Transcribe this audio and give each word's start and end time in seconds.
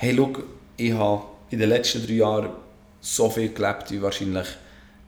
hey, 0.00 0.16
schau, 0.16 0.32
ich 0.78 0.92
habe 0.94 1.24
in 1.50 1.58
den 1.58 1.68
letzten 1.68 2.06
drei 2.06 2.14
Jahren 2.14 2.48
so 3.02 3.28
viel 3.28 3.52
gelebt 3.52 3.90
wie 3.90 4.00
wahrscheinlich 4.00 4.46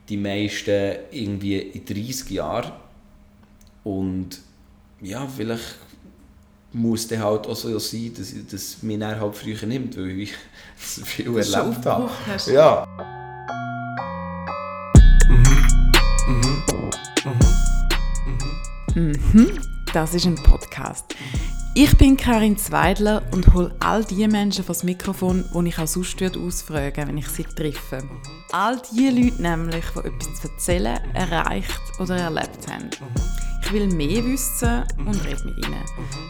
die 0.06 0.18
meisten 0.18 0.96
irgendwie 1.10 1.58
in 1.58 1.84
30 1.86 2.28
Jahren. 2.30 2.72
Und 3.84 4.38
ja, 5.00 5.26
vielleicht 5.26 5.78
muss 6.74 7.10
es 7.10 7.18
halt 7.18 7.46
auch 7.46 7.56
so 7.56 7.78
sein, 7.78 8.12
dass, 8.14 8.34
dass 8.50 8.82
mich 8.82 8.98
dann 8.98 9.18
halt 9.18 9.34
früher 9.34 9.66
nimmt, 9.66 9.96
weil 9.96 10.20
ich 10.20 10.34
so 10.76 11.02
viel 11.06 11.26
erlebt 11.38 11.86
habe. 11.86 12.10
Ja. 12.52 12.86
Mhm, 18.94 19.58
das 19.94 20.12
ist 20.12 20.26
ein 20.26 20.34
Podcast. 20.34 21.14
Ich 21.74 21.96
bin 21.96 22.18
Karin 22.18 22.58
Zweidler 22.58 23.22
und 23.32 23.54
hole 23.54 23.74
all 23.80 24.04
die 24.04 24.28
Menschen 24.28 24.62
vor 24.62 24.74
das 24.74 24.84
Mikrofon, 24.84 25.42
die 25.54 25.68
ich 25.68 25.78
auch 25.78 25.86
sonst 25.86 26.22
ausfragen 26.22 27.08
wenn 27.08 27.16
ich 27.16 27.28
sie 27.28 27.44
treffe. 27.44 28.06
All 28.52 28.78
die 28.92 29.08
Leute 29.08 29.40
nämlich, 29.40 29.84
die 29.94 30.00
etwas 30.00 30.34
zu 30.34 30.48
erzählen, 30.48 31.00
erreicht 31.14 31.80
oder 31.98 32.18
erlebt 32.18 32.70
haben. 32.70 32.90
Ich 33.64 33.72
will 33.72 33.86
mehr 33.86 34.22
wissen 34.22 34.82
und 34.98 35.24
rede 35.24 35.44
mit 35.46 35.64
ihnen. 35.64 35.82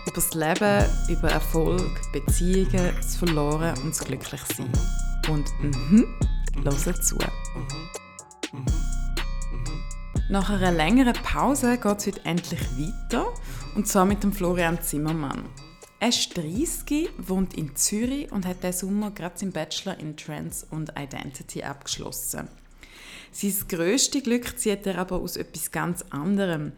Über 0.06 0.14
das 0.14 0.32
Leben, 0.32 0.86
über 1.08 1.32
Erfolg, 1.32 1.90
Beziehungen, 2.12 2.92
das 2.96 3.16
Verloren 3.16 3.76
und 3.78 3.90
das 3.90 4.04
Glücklichsein. 4.04 4.70
Und 5.28 5.46
mhm, 5.60 6.06
hören 6.62 7.02
zu. 7.02 7.18
Nach 10.30 10.48
einer 10.50 10.70
längeren 10.70 11.14
Pause 11.14 11.78
geht 11.78 11.98
es 11.98 12.06
heute 12.06 12.24
endlich 12.24 12.60
weiter. 12.78 13.26
Und 13.74 13.88
zwar 13.88 14.04
mit 14.04 14.22
dem 14.22 14.32
Florian 14.32 14.82
Zimmermann. 14.82 15.44
Er 15.98 16.08
ist 16.08 16.36
30, 16.36 17.08
wohnt 17.16 17.54
in 17.54 17.74
Zürich 17.74 18.30
und 18.30 18.44
hat 18.44 18.62
diesen 18.62 18.88
Sommer 18.88 19.12
gerade 19.12 19.38
seinen 19.38 19.52
Bachelor 19.52 19.98
in 19.98 20.16
Trans 20.16 20.66
und 20.70 20.92
Identity 20.98 21.62
abgeschlossen. 21.62 22.48
Sein 23.30 23.54
grösstes 23.68 24.22
Glück 24.24 24.58
zieht 24.58 24.86
er 24.86 24.98
aber 24.98 25.16
aus 25.16 25.36
etwas 25.36 25.70
ganz 25.70 26.04
anderem. 26.10 26.72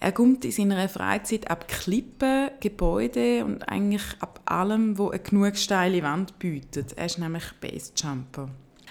Er 0.00 0.12
kommt 0.12 0.44
in 0.44 0.52
seiner 0.52 0.88
Freizeit 0.88 1.50
ab 1.50 1.68
Klippen, 1.68 2.50
Gebäude 2.60 3.44
und 3.44 3.68
eigentlich 3.68 4.04
ab 4.20 4.40
allem, 4.46 4.96
wo 4.96 5.10
eine 5.10 5.20
genug 5.20 5.56
steile 5.56 6.02
Wand 6.02 6.38
bietet. 6.38 6.96
Er 6.96 7.06
ist 7.06 7.18
nämlich 7.18 7.44
Basejumper. 7.60 8.48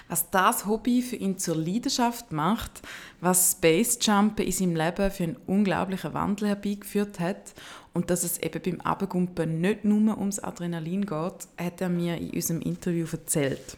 Was 0.08 0.30
das 0.30 0.64
Hobby 0.66 1.02
für 1.02 1.16
ihn 1.16 1.38
zur 1.38 1.56
Leidenschaft 1.56 2.32
macht, 2.32 2.82
was 3.20 3.52
Space 3.52 3.98
Jumpen 4.00 4.46
in 4.46 4.52
seinem 4.52 4.76
Leben 4.76 5.10
für 5.10 5.24
einen 5.24 5.36
unglaublichen 5.46 6.14
Wandel 6.14 6.48
herbeigeführt 6.48 7.20
hat 7.20 7.52
und 7.92 8.08
dass 8.10 8.24
es 8.24 8.38
eben 8.38 8.62
beim 8.62 8.80
Abgumpen 8.80 9.60
nicht 9.60 9.84
nur 9.84 10.16
ums 10.16 10.38
Adrenalin 10.38 11.04
geht, 11.04 11.48
hat 11.58 11.80
er 11.80 11.90
mir 11.90 12.16
in 12.16 12.30
unserem 12.30 12.62
Interview 12.62 13.06
erzählt. 13.12 13.76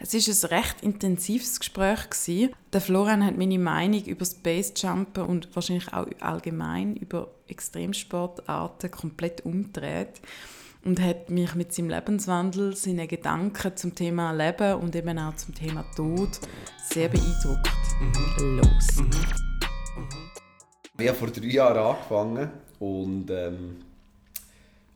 Es 0.00 0.14
ist 0.14 0.44
ein 0.44 0.48
recht 0.48 0.82
intensives 0.82 1.60
Gespräch. 1.60 2.08
Der 2.72 2.80
Florian 2.80 3.24
hat 3.24 3.38
meine 3.38 3.60
Meinung 3.60 4.02
über 4.04 4.24
Space 4.24 4.72
Jumpen 4.76 5.24
und 5.24 5.54
wahrscheinlich 5.54 5.92
auch 5.92 6.08
allgemein 6.18 6.96
über 6.96 7.30
Extremsportarten 7.46 8.90
komplett 8.90 9.44
umgedreht 9.44 10.20
und 10.84 11.00
hat 11.00 11.30
mich 11.30 11.54
mit 11.54 11.72
seinem 11.72 11.90
Lebenswandel, 11.90 12.74
seinen 12.76 13.06
Gedanken 13.08 13.76
zum 13.76 13.94
Thema 13.94 14.32
Leben 14.32 14.80
und 14.80 14.96
eben 14.96 15.18
auch 15.18 15.36
zum 15.36 15.54
Thema 15.54 15.84
Tod 15.94 16.40
sehr 16.90 17.08
beeindruckt. 17.08 17.70
Mhm. 18.00 18.56
Los! 18.56 18.96
Mhm. 18.96 19.10
Ich 20.98 21.08
habe 21.08 21.18
vor 21.18 21.28
drei 21.28 21.46
Jahren 21.46 21.78
angefangen 21.78 22.50
und 22.78 23.30
ähm, 23.30 23.76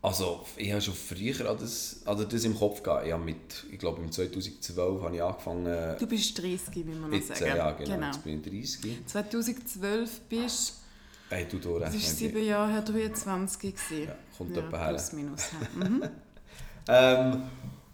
also 0.02 0.44
ich 0.56 0.70
habe 0.70 0.80
schon 0.80 0.94
früher 0.94 1.50
an 1.50 1.56
das, 1.58 2.02
also 2.04 2.24
das 2.24 2.44
im 2.44 2.56
Kopf 2.56 2.82
gehabt. 2.82 3.06
Ich, 3.06 3.12
habe 3.12 3.24
mit, 3.24 3.66
ich 3.70 3.78
glaube 3.78 4.02
im 4.02 4.12
2012 4.12 5.02
habe 5.02 5.16
ich 5.16 5.22
angefangen. 5.22 5.96
Du 5.98 6.06
bist 6.06 6.40
30, 6.40 6.58
wie 6.74 6.84
man 6.84 7.10
noch 7.10 7.22
sagen. 7.22 7.44
Ja, 7.44 7.72
genau, 7.72 7.94
genau. 7.94 8.06
Jetzt 8.06 8.22
bin 8.22 8.40
ich 8.44 8.80
30. 8.80 9.06
2012 9.06 10.20
bist 10.28 10.85
Hey, 11.28 11.46
du, 11.50 11.58
du 11.58 11.78
Das 11.78 11.92
war 11.92 12.00
sieben 12.00 12.44
Jahre 12.44 12.72
her, 12.72 12.82
23 12.82 13.74
Ja, 13.90 14.14
kommt 14.36 14.56
ja, 14.56 14.62
her. 14.62 14.88
Plus, 14.88 15.12
minus. 15.12 15.50
Mhm. 15.74 16.02
ähm, 16.88 17.42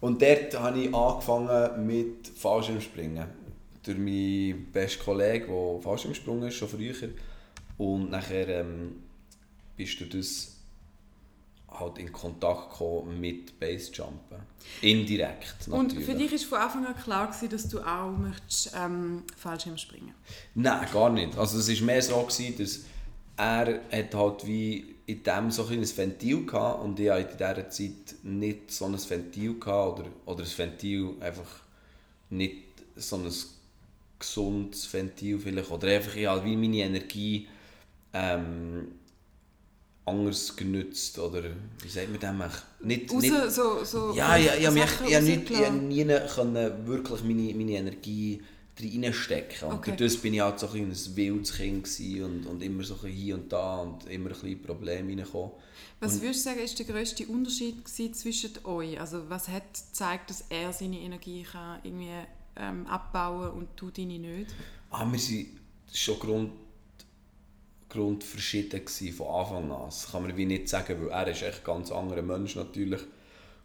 und 0.01 0.21
dort 0.21 0.59
habe 0.59 0.81
ich 0.81 0.95
angefangen 0.95 1.87
mit 1.87 2.29
Fallschirmspringen. 2.29 3.25
Durch 3.83 3.99
meinen 3.99 4.71
besten 4.73 5.03
Kollegen, 5.03 5.47
der 5.47 5.83
Fallschirmsprung 5.83 6.43
ist, 6.43 6.57
schon 6.57 6.69
früher. 6.69 6.95
Und 7.79 8.11
nachher 8.11 8.49
ähm, 8.49 9.03
bist 9.77 10.01
du 10.01 10.05
das 10.07 10.57
halt 11.79 11.99
in 11.99 12.13
Kontakt 12.13 12.71
gekommen 12.71 13.21
mit 13.21 13.59
Basejumpen. 13.59 14.39
Indirekt 14.83 15.69
natürlich. 15.69 15.97
Und 15.97 16.05
für 16.05 16.15
dich 16.15 16.51
war 16.51 16.69
von 16.71 16.85
Anfang 16.85 16.87
an 16.87 17.03
klar, 17.03 17.27
gewesen, 17.29 17.49
dass 17.49 17.69
du 17.69 17.81
auch 17.81 18.11
möchtest, 18.11 18.73
ähm, 18.77 19.23
Fallschirmspringen 19.37 20.15
Nein, 20.55 20.87
gar 20.93 21.11
nicht. 21.11 21.37
Also 21.39 21.59
es 21.59 21.81
war 21.81 21.87
mehr 21.87 22.03
so, 22.03 22.21
gewesen, 22.23 22.59
dass 22.59 22.81
er 23.37 23.81
hat 23.91 24.15
halt 24.15 24.47
wie 24.47 24.95
in 25.07 25.23
dem 25.23 25.51
so 25.51 25.67
ein 25.67 25.97
Ventil 25.97 26.47
gehabt 26.47 26.85
und 26.85 27.01
ich 27.01 27.11
hatte 27.11 27.33
in 27.33 27.37
dieser 27.37 27.71
Zeit 27.71 28.15
nicht 28.23 28.71
so 28.71 28.87
ein 28.87 28.95
Ventil 28.95 29.59
gehabt 29.59 30.01
oder, 30.01 30.09
oder 30.27 30.45
ein 30.45 30.59
Ventil 30.59 31.15
einfach 31.21 31.61
nicht 32.31 32.63
so 32.97 33.17
ein 33.17 33.33
gesundes 34.19 34.93
Ventil 34.93 35.39
vielleicht 35.39 35.71
oder 35.71 35.89
einfach 35.89 36.15
ich 36.15 36.27
halt 36.27 36.45
wie 36.45 36.57
meine 36.57 36.79
Energie 36.79 37.49
ähm, 38.13 38.93
anders 40.05 40.55
genutzt 40.57 41.19
oder 41.19 41.45
wie 41.81 41.89
sagt 41.89 42.11
man 42.11 42.39
das? 42.39 42.63
Nicht, 42.81 43.13
Raus, 43.13 43.23
nicht, 43.23 43.51
so, 43.51 43.85
so 43.85 44.13
ja, 44.15 44.37
ja, 44.37 44.55
ja, 44.55 44.71
mich, 44.71 44.85
ich, 45.07 45.13
ich 45.13 45.71
nie 45.71 46.05
können 46.35 46.87
wirklich 46.87 47.23
meine, 47.23 47.55
meine 47.55 47.73
Energie 47.73 48.43
reinstecken. 48.81 49.69
Und 49.69 49.75
okay. 49.77 49.91
dadurch 49.91 50.21
bin 50.21 50.35
ich 50.35 50.41
halt 50.41 50.59
so 50.59 50.69
ein, 50.69 50.91
ein 50.91 51.17
wildes 51.17 51.55
Kind 51.55 51.89
und, 52.25 52.47
und 52.47 52.63
immer 52.63 52.83
so 52.83 52.97
ein 53.03 53.11
hier 53.11 53.35
und 53.35 53.53
da 53.53 53.81
und 53.81 54.07
immer 54.09 54.31
ein 54.31 54.33
bisschen 54.33 54.63
Probleme 54.63 55.09
reingekommen. 55.09 55.53
Was 56.01 56.15
und, 56.15 56.23
würdest 56.23 56.41
du 56.41 56.51
sagen, 56.51 56.61
ist 56.61 56.79
der 56.79 56.87
grösste 56.87 57.27
Unterschied 57.27 57.87
zwischen 57.87 58.53
euch? 58.65 58.99
Also 58.99 59.29
was 59.29 59.49
hat 59.49 59.63
gezeigt, 59.75 60.31
dass 60.31 60.45
er 60.49 60.73
seine 60.73 60.99
Energie 60.99 61.43
kann 61.43 61.81
irgendwie 61.83 62.09
ähm, 62.57 62.87
abbauen 62.87 63.51
und 63.53 63.69
du 63.77 63.91
deine 63.91 64.19
nicht? 64.19 64.55
Ah, 64.91 65.11
wir 65.11 65.19
sind 65.19 65.49
schon 65.93 66.19
Grund, 66.19 66.53
grundverschieden 67.89 68.87
von 69.13 69.27
Anfang 69.27 69.71
an. 69.71 69.87
Das 69.87 70.11
kann 70.11 70.23
man 70.23 70.37
wie 70.37 70.47
nicht 70.47 70.69
sagen, 70.69 71.01
weil 71.01 71.11
er 71.11 71.29
ist 71.29 71.43
echt 71.43 71.59
ein 71.59 71.65
ganz 71.65 71.93
anderer 71.93 72.23
Mensch 72.23 72.57
natürlich 72.57 73.01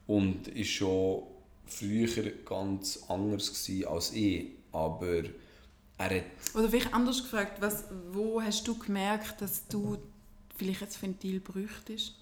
und 0.06 0.48
ist 0.50 0.70
schon 0.70 1.24
früher 1.66 2.32
ganz 2.46 3.04
anders 3.08 3.70
als 3.88 4.14
ich 4.14 4.57
aber 4.72 5.24
er 5.98 6.18
hat... 6.18 6.24
Oder 6.54 6.70
vielleicht 6.70 6.94
anders 6.94 7.24
gefragt, 7.24 7.62
was, 7.62 7.86
wo 8.12 8.42
hast 8.42 8.68
du 8.68 8.78
gemerkt, 8.78 9.42
dass 9.42 9.68
du 9.68 9.98
vielleicht 10.58 10.82
ein 10.82 10.90
Ventil 11.02 11.40
bräuchtest? 11.40 12.16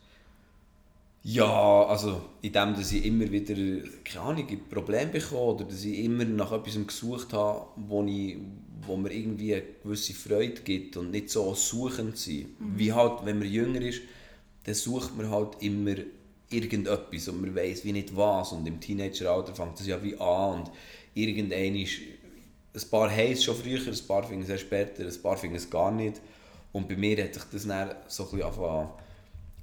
Ja, 1.28 1.86
also 1.86 2.22
in 2.44 2.54
dem, 2.54 2.76
dass 2.76 2.92
ich 2.92 3.04
immer 3.04 3.32
wieder, 3.32 3.56
keine 4.04 4.26
Ahnung, 4.26 4.60
Probleme 4.70 5.12
bekomme 5.12 5.42
oder 5.42 5.66
dass 5.66 5.84
ich 5.84 5.98
immer 5.98 6.24
nach 6.24 6.52
etwas 6.52 6.78
gesucht 6.86 7.34
habe, 7.34 7.66
wo, 7.78 8.04
ich, 8.04 8.38
wo 8.86 8.96
mir 8.96 9.12
irgendwie 9.12 9.56
eine 9.56 9.64
gewisse 9.82 10.14
Freude 10.14 10.62
gibt 10.62 10.98
und 10.98 11.10
nicht 11.10 11.32
so 11.32 11.56
suchend 11.56 12.16
sein. 12.16 12.46
Mhm. 12.60 12.78
Wie 12.78 12.94
halt, 12.94 13.26
wenn 13.26 13.40
man 13.40 13.50
jünger 13.50 13.82
ist, 13.82 14.02
dann 14.66 14.76
sucht 14.76 15.18
man 15.18 15.32
halt 15.32 15.62
immer 15.62 15.96
irgendetwas 16.52 17.28
und 17.28 17.42
man 17.42 17.56
weiß 17.56 17.84
wie 17.86 17.94
nicht 17.94 18.16
was 18.16 18.52
und 18.52 18.68
im 18.68 18.80
Teenageralter 18.80 19.56
fängt 19.56 19.80
das 19.80 19.88
ja 19.88 20.02
wie 20.04 20.18
an 20.20 20.60
und 20.60 20.72
irgendwann 21.16 21.76
ist 21.76 22.02
ein 22.76 22.90
paar 22.90 23.10
haben 23.10 23.32
es 23.32 23.44
schon 23.44 23.56
früher, 23.56 23.80
ein 23.80 24.08
paar 24.08 24.24
finden 24.24 24.44
es 24.44 24.50
erst 24.50 24.64
später, 24.64 25.04
ein 25.04 25.22
paar 25.22 25.38
finden 25.38 25.56
es 25.56 25.70
gar 25.70 25.92
nicht. 25.92 26.22
Und 26.72 26.88
bei 26.88 26.96
mir 26.96 27.24
hat 27.24 27.34
sich 27.34 27.44
das 27.52 27.68
dann 27.68 27.96
so 28.08 28.24
ein 28.24 28.32
bisschen 28.32 28.52
zu 28.52 28.90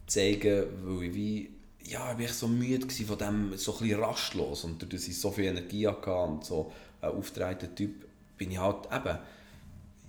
zeigen, 0.07 0.67
weil 0.85 1.05
ich 1.05 1.15
wie, 1.15 1.51
ja, 1.85 2.13
ich 2.13 2.27
war 2.27 2.35
so 2.35 2.49
müde 2.49 2.89
von 2.89 3.19
dem, 3.19 3.57
so 3.57 3.77
ein 3.81 3.95
rastlos 3.95 4.65
und 4.65 4.83
dadurch 4.83 5.09
ich 5.09 5.19
so 5.19 5.31
viel 5.31 5.45
Energie 5.45 5.87
hatte 5.87 6.15
und 6.15 6.45
so 6.45 6.73
ein 7.01 7.11
aufgetragter 7.11 7.75
Typ, 7.75 8.07
bin 8.39 8.51
ich 8.51 8.59
halt 8.59 8.87
eben 8.87 9.19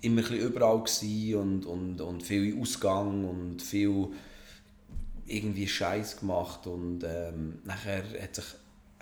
immer 0.00 0.30
ein 0.30 0.36
überall 0.36 0.84
und, 1.34 1.66
und, 1.66 2.00
und 2.00 2.22
viel 2.22 2.58
Ausgang 2.60 3.28
und 3.28 3.62
viel 3.62 4.08
irgendwie 5.26 5.66
Scheiß 5.66 6.18
gemacht 6.18 6.66
und 6.66 7.02
ähm, 7.04 7.60
nachher 7.64 8.02
hat 8.20 8.34
sich 8.34 8.44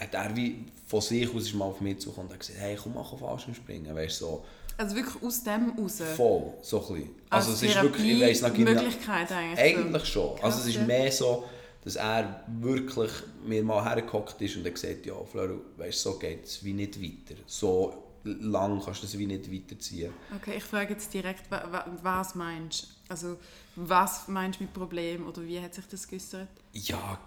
hat 0.02 0.14
er 0.14 0.37
wie 0.37 0.64
von 0.93 1.00
sich 1.00 1.35
aus 1.35 1.55
mal 1.55 1.65
auf 1.65 1.81
mich 1.81 2.00
zugekommen 2.00 2.29
und 2.29 2.35
hat 2.35 2.41
gesagt, 2.41 2.59
hey, 2.59 2.77
komm, 2.77 2.93
mach 2.94 3.11
auf 3.15 3.21
Fallschirm 3.21 3.55
springen, 3.55 3.97
weißt 3.97 4.19
so. 4.19 4.44
Also 4.77 4.94
wirklich 4.94 5.23
aus 5.23 5.43
dem 5.43 5.71
raus? 5.71 6.03
Voll, 6.17 6.53
so 6.61 6.81
ein 6.81 6.94
bisschen. 6.94 7.11
Also, 7.31 7.50
also 7.50 7.53
es 7.53 7.62
ist 7.62 7.83
wirklich, 7.83 8.12
ich 8.12 8.21
weiss 8.21 8.43
noch 8.43 8.59
Möglichkeit 8.59 9.33
eigentlich? 9.33 9.59
Eigentlich 9.59 10.05
schon. 10.05 10.37
Krass, 10.37 10.44
also 10.44 10.69
es 10.69 10.77
ist 10.77 10.87
mehr 10.87 11.11
so, 11.11 11.44
dass 11.83 11.97
er 11.97 12.44
wirklich 12.61 13.11
mir 13.43 13.62
mal 13.62 13.83
hergehockt 13.83 14.39
ist 14.43 14.56
und 14.56 14.67
er 14.67 14.73
gesagt 14.73 15.06
ja, 15.06 15.15
Fleur, 15.25 15.61
weißt 15.79 15.99
so 15.99 16.19
geht 16.19 16.44
es 16.44 16.62
wie 16.62 16.75
nicht 16.75 17.03
weiter. 17.03 17.41
So 17.47 17.94
lang 18.25 18.83
kannst 18.85 19.03
du 19.03 19.06
das 19.06 19.17
wie 19.17 19.27
nicht 19.27 19.50
weiterziehen. 19.50 20.12
Okay, 20.37 20.59
ich 20.59 20.65
frage 20.65 20.93
jetzt 20.93 21.12
direkt, 21.15 21.44
was 22.03 22.35
meinst 22.35 22.83
du? 22.83 22.87
Also 23.09 23.39
was 23.77 24.29
meinst 24.29 24.61
du 24.61 24.65
mit 24.65 24.75
Problem 24.75 25.27
oder 25.27 25.43
wie 25.43 25.59
hat 25.59 25.73
sich 25.73 25.87
das 25.87 26.06
geäußert? 26.06 26.49
Ja, 26.75 27.19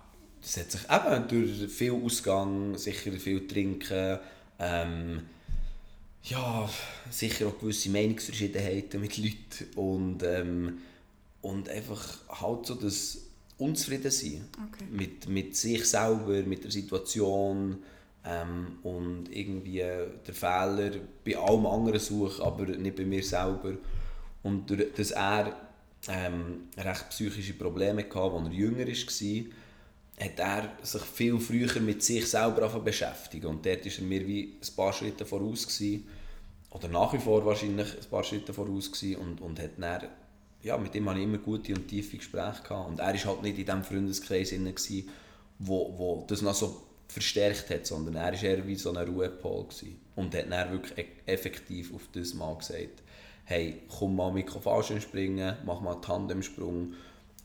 das 0.41 0.57
hat 0.57 0.71
sich 0.71 0.81
eben 0.89 1.27
durch 1.27 1.71
viel 1.71 1.91
Ausgang, 1.93 2.77
sicher 2.77 3.11
viel 3.13 3.47
Trinken, 3.47 4.19
ähm, 4.59 5.21
ja, 6.23 6.69
sicher 7.09 7.47
auch 7.47 7.59
gewisse 7.59 7.89
Meinungsverschiedenheiten 7.89 8.99
mit 8.99 9.17
Leuten 9.17 9.75
und, 9.75 10.23
ähm, 10.23 10.79
und 11.41 11.69
einfach 11.69 12.19
halt 12.29 12.65
so 12.65 12.75
das 12.75 13.19
unzufrieden 13.57 14.11
sein 14.11 14.47
Okay. 14.67 14.85
mit, 14.91 15.29
mit 15.29 15.55
sich 15.55 15.85
selber, 15.85 16.41
mit 16.43 16.63
der 16.63 16.71
Situation 16.71 17.77
ähm, 18.25 18.79
und 18.83 19.25
irgendwie 19.31 19.77
der 19.79 20.33
Fehler 20.33 20.91
bei 21.23 21.37
allem 21.37 21.65
anderen 21.65 21.99
suchen, 21.99 22.43
aber 22.43 22.65
nicht 22.65 22.95
bei 22.95 23.05
mir 23.05 23.23
selber. 23.23 23.73
Und 24.43 24.69
durch 24.69 24.93
dass 24.95 25.11
er 25.11 25.55
ähm, 26.07 26.69
recht 26.77 27.09
psychische 27.09 27.53
Probleme 27.53 28.03
hatte, 28.03 28.19
als 28.19 28.47
er 28.47 28.51
jünger 28.51 28.87
war, 28.87 29.45
hat 30.19 30.39
er 30.39 30.69
sich 30.81 31.01
viel 31.01 31.39
früher 31.39 31.79
mit 31.81 32.01
sich 32.03 32.29
selber 32.29 32.67
beschäftigen. 32.79 33.47
Und 33.47 33.65
dort 33.65 33.85
war 33.85 33.91
er 33.91 34.03
mir 34.03 34.27
wie 34.27 34.57
ein 34.61 34.75
paar 34.75 34.93
Schritte 34.93 35.25
voraus. 35.25 35.67
Gewesen, 35.67 36.07
oder 36.69 36.87
nach 36.87 37.13
wie 37.13 37.19
vor 37.19 37.45
wahrscheinlich 37.45 37.87
ein 37.93 38.09
paar 38.09 38.23
Schritte 38.23 38.53
voraus. 38.53 38.91
Gewesen, 38.91 39.17
und, 39.17 39.41
und 39.41 39.59
hat 39.59 39.71
dann, 39.77 40.03
ja, 40.63 40.77
mit 40.77 40.95
ihm 40.95 41.09
hatte 41.09 41.19
ich 41.19 41.25
immer 41.25 41.37
gute 41.37 41.73
und 41.73 41.87
tiefe 41.87 42.17
Gespräche. 42.17 42.63
Gehabt. 42.63 42.89
Und 42.89 42.99
er 42.99 43.13
war 43.13 43.25
halt 43.25 43.43
nicht 43.43 43.59
in 43.59 43.65
diesem 43.65 43.83
Freundeskreis, 43.83 44.51
gewesen, 44.51 45.09
wo, 45.59 45.93
wo 45.97 46.25
das 46.27 46.41
noch 46.41 46.55
so 46.55 46.81
verstärkt 47.07 47.69
hat, 47.69 47.85
sondern 47.85 48.15
er 48.15 48.33
war 48.33 48.43
eher 48.43 48.65
wie 48.65 48.75
so 48.75 48.91
ein 48.91 48.97
Ruhepol. 48.97 49.67
Und 50.15 50.33
hat 50.33 50.49
dann 50.49 50.71
wirklich 50.71 50.97
e- 50.97 51.31
effektiv 51.31 51.93
auf 51.93 52.07
das 52.13 52.33
Mal 52.33 52.57
gesagt, 52.57 53.03
hey, 53.43 53.81
komm 53.99 54.15
mal 54.15 54.31
mit 54.31 54.49
Fallschirm 54.49 55.01
springen, 55.01 55.55
mach 55.65 55.81
mal 55.81 55.93
einen 55.93 56.01
Tandemsprung, 56.01 56.93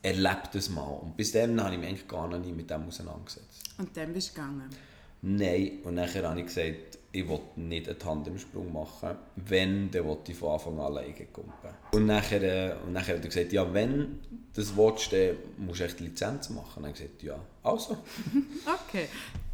erlebe 0.02 0.43
das 0.52 0.69
mal. 0.70 0.82
Und 0.82 1.17
bis 1.17 1.32
dann 1.32 1.62
habe 1.62 1.75
ich 1.75 1.81
mich 1.81 1.88
eigentlich 1.88 2.08
gar 2.08 2.29
noch 2.29 2.38
nie 2.38 2.52
mit 2.52 2.70
dem 2.70 2.87
auseinandergesetzt. 2.87 3.70
Und 3.79 3.97
dann 3.97 4.12
bist 4.12 4.31
du 4.31 4.35
gegangen. 4.35 4.70
Nein, 5.23 5.81
und 5.85 5.94
nachher 5.94 6.29
habe 6.29 6.41
ich 6.41 6.47
gesagt, 6.47 6.99
ich 7.12 7.29
will 7.29 7.41
nicht 7.56 7.88
einen 7.88 7.99
Tandemsprung 7.99 8.73
machen. 8.73 9.17
Wenn, 9.37 9.91
dann 9.91 10.06
will 10.06 10.19
ich 10.26 10.37
von 10.37 10.52
Anfang 10.52 10.79
an 10.79 10.87
alleine 10.87 11.12
kumpen. 11.26 11.70
Und 11.93 12.06
nachher, 12.06 12.43
äh, 12.43 12.76
und 12.85 12.93
nachher 12.93 13.17
hat 13.17 13.25
er 13.25 13.29
gesagt, 13.29 13.52
ja, 13.52 13.73
wenn 13.75 14.20
das 14.55 14.76
willst, 14.76 15.12
dann 15.12 15.37
musst 15.58 15.81
du 15.81 15.85
echt 15.85 16.00
die 16.00 16.05
Lizenz 16.05 16.50
machen. 16.50 16.76
Und 16.76 16.82
dann 16.85 16.93
habe 16.93 16.93
ich 16.93 17.02
gesagt, 17.02 17.23
ja, 17.23 17.38
also. 17.62 17.99
Okay. 18.88 19.06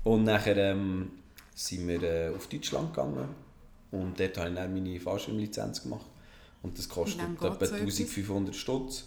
Und 0.04 0.24
nachher 0.24 0.56
ähm, 0.56 1.10
sind 1.54 1.88
wir 1.88 2.02
äh, 2.02 2.28
auf 2.28 2.46
Deutschland 2.46 2.94
gegangen 2.94 3.28
und 3.90 4.20
dort 4.20 4.38
habe 4.38 4.50
ich 4.50 4.54
dann 4.54 4.72
meine 4.72 5.00
Fallschirmlizenz 5.00 5.82
gemacht. 5.82 6.06
Und 6.62 6.78
das 6.78 6.88
kostet 6.88 7.20
etwa 7.20 7.48
geht 7.48 7.68
so 7.68 7.74
etwas? 7.76 7.80
1500 7.80 8.54
Stutz. 8.54 9.04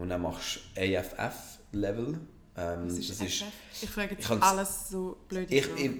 Und 0.00 0.08
dann 0.08 0.22
machst 0.22 0.60
du 0.74 0.80
AFF-Level. 0.80 2.18
Ähm, 2.56 2.86
ist 2.88 3.10
das 3.10 3.20
ist, 3.20 3.44
Ich 3.82 3.90
frage 3.90 4.14
jetzt 4.14 4.24
ich 4.24 4.42
alles 4.42 4.88
so 4.88 5.16
blöde 5.28 5.54
ich, 5.54 5.66
ich, 5.76 5.90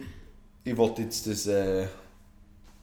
ich 0.65 0.77
wollte 0.77 1.03
jetzt 1.03 1.27
das 1.27 1.47
äh, 1.47 1.87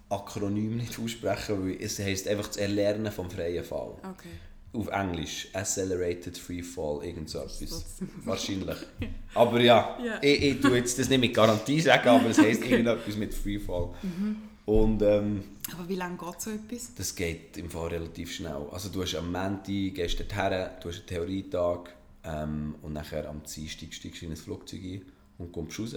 Akronym 0.09 0.77
nicht 0.77 0.97
aussprechen, 0.99 1.65
weil 1.65 1.81
es 1.81 1.99
heisst 1.99 2.27
einfach 2.27 2.47
das 2.47 2.57
Erlernen 2.57 3.11
vom 3.11 3.29
freien 3.29 3.63
Fall. 3.63 3.95
Okay. 4.03 4.29
Auf 4.73 4.87
Englisch. 4.89 5.47
Accelerated 5.53 6.37
Free 6.37 6.61
Fall, 6.61 7.03
irgend 7.03 7.29
so 7.29 7.39
etwas. 7.39 7.85
Wahrscheinlich. 8.23 8.77
Aber 9.33 9.59
ja, 9.59 9.97
Ja. 10.03 10.19
Ich, 10.21 10.43
ich 10.43 10.61
tue 10.61 10.77
jetzt 10.77 10.99
das 10.99 11.09
nicht 11.09 11.19
mit 11.19 11.33
Garantie 11.33 11.81
sagen, 11.81 12.09
aber 12.09 12.29
es 12.29 12.37
heisst 12.37 12.63
irgendetwas 12.63 13.15
mit 13.15 13.33
Free 13.33 13.59
Fall. 13.59 13.89
Mhm. 14.03 14.46
Und 14.67 15.01
ähm, 15.01 15.43
Aber 15.73 15.87
wie 15.87 15.95
lange 15.95 16.17
geht 16.17 16.41
so 16.41 16.49
etwas? 16.49 16.93
das 16.93 17.15
geht 17.15 17.55
im 17.55 17.69
Fall 17.69 17.87
relativ 17.87 18.33
schnell. 18.33 18.67
Also 18.69 18.89
du 18.89 19.01
hast 19.01 19.15
am 19.15 19.31
Montag, 19.31 19.65
gehst 19.65 20.19
dort 20.19 20.35
her, 20.35 20.77
du 20.83 20.89
hast 20.89 20.97
einen 20.97 21.07
Theorietag 21.07 21.95
ähm, 22.25 22.75
und 22.81 22.91
nachher 22.91 23.29
am 23.29 23.41
Dienstag 23.43 23.93
steigst 23.93 24.21
du 24.21 24.25
in 24.25 24.33
ein 24.33 24.37
Flugzeug 24.37 24.81
ein 24.83 25.01
und 25.37 25.53
kommst 25.53 25.79
raus. 25.79 25.95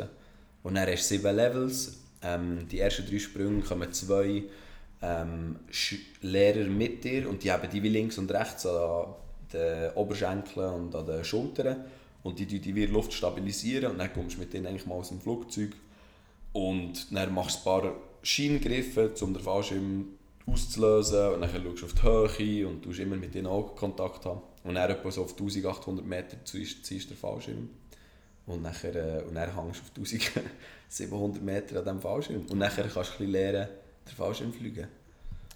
Und 0.63 0.75
dann 0.77 0.89
hast 0.89 1.11
du 1.11 1.17
sieben 1.17 1.35
Levels. 1.35 1.99
Ähm, 2.23 2.69
die 2.69 2.79
ersten 2.79 3.05
drei 3.07 3.19
Sprünge 3.19 3.61
kommen 3.63 3.93
zwei 3.93 4.45
ähm, 5.03 5.57
Lehrer 6.23 6.69
mit 6.69 7.03
dir 7.03 7.29
und 7.29 7.43
die 7.43 7.51
haben 7.51 7.69
die 7.69 7.83
wie 7.83 7.89
links 7.89 8.19
und 8.19 8.31
rechts 8.31 8.67
an 8.67 9.15
den 9.53 9.91
Oberschenkeln 9.95 10.75
und 10.75 10.95
an 10.95 11.07
den 11.07 11.25
Schultern. 11.25 11.87
Und 12.23 12.39
die 12.39 12.47
die 12.47 12.75
wie 12.77 12.87
Luft 12.87 13.15
stabilisieren 13.15 13.91
und 13.91 13.99
dann 13.99 14.13
kommst 14.13 14.37
du 14.37 14.41
mit 14.41 14.53
denen 14.53 14.69
eigentlich 14.69 14.87
mal 14.87 14.95
aus 14.95 15.09
dem 15.09 15.21
Flugzeug 15.21 15.73
und 16.53 17.13
dann 17.13 17.35
machst 17.35 17.67
du 17.67 17.71
ein 17.71 17.83
paar 17.83 17.95
Scheingriffe, 18.23 19.13
um 19.21 19.35
den 19.35 19.43
Fallschirm 19.43 20.09
auszulösen. 20.47 21.35
Und 21.35 21.41
dann 21.43 21.51
schaust 21.51 21.83
du 21.83 21.87
auf 21.87 21.95
die 21.95 22.43
Höhe 22.43 22.69
und 22.69 22.83
tust 22.83 22.99
immer 23.01 23.17
mit 23.17 23.35
ihnen 23.35 23.47
Augenkontakt 23.47 24.25
haben. 24.25 24.43
Und 24.65 24.75
dann 24.75 24.91
etwa 24.91 25.11
so 25.11 25.23
auf 25.23 25.33
1800 25.33 26.05
Meter 26.05 26.37
ziehst 26.45 26.91
du 26.91 26.95
den 26.99 27.17
Fallschirm. 27.17 27.71
Und 28.47 28.65
dann, 28.65 28.75
äh, 28.95 29.23
und 29.27 29.35
dann 29.35 29.55
hängst 29.55 29.83
du 29.95 30.03
auf 30.03 30.09
1700 30.09 31.43
Meter 31.43 31.79
an 31.79 31.85
diesem 31.85 32.01
Fallschirm. 32.01 32.47
Und 32.51 32.61
dann 32.61 32.71
kannst 32.71 32.97
du 32.97 33.01
ein 33.01 33.07
bisschen 33.07 33.31
lernen, 33.31 33.69
den 34.07 34.15
Fallschirm 34.17 34.53
zu 34.53 34.59
fliegen. 34.59 34.89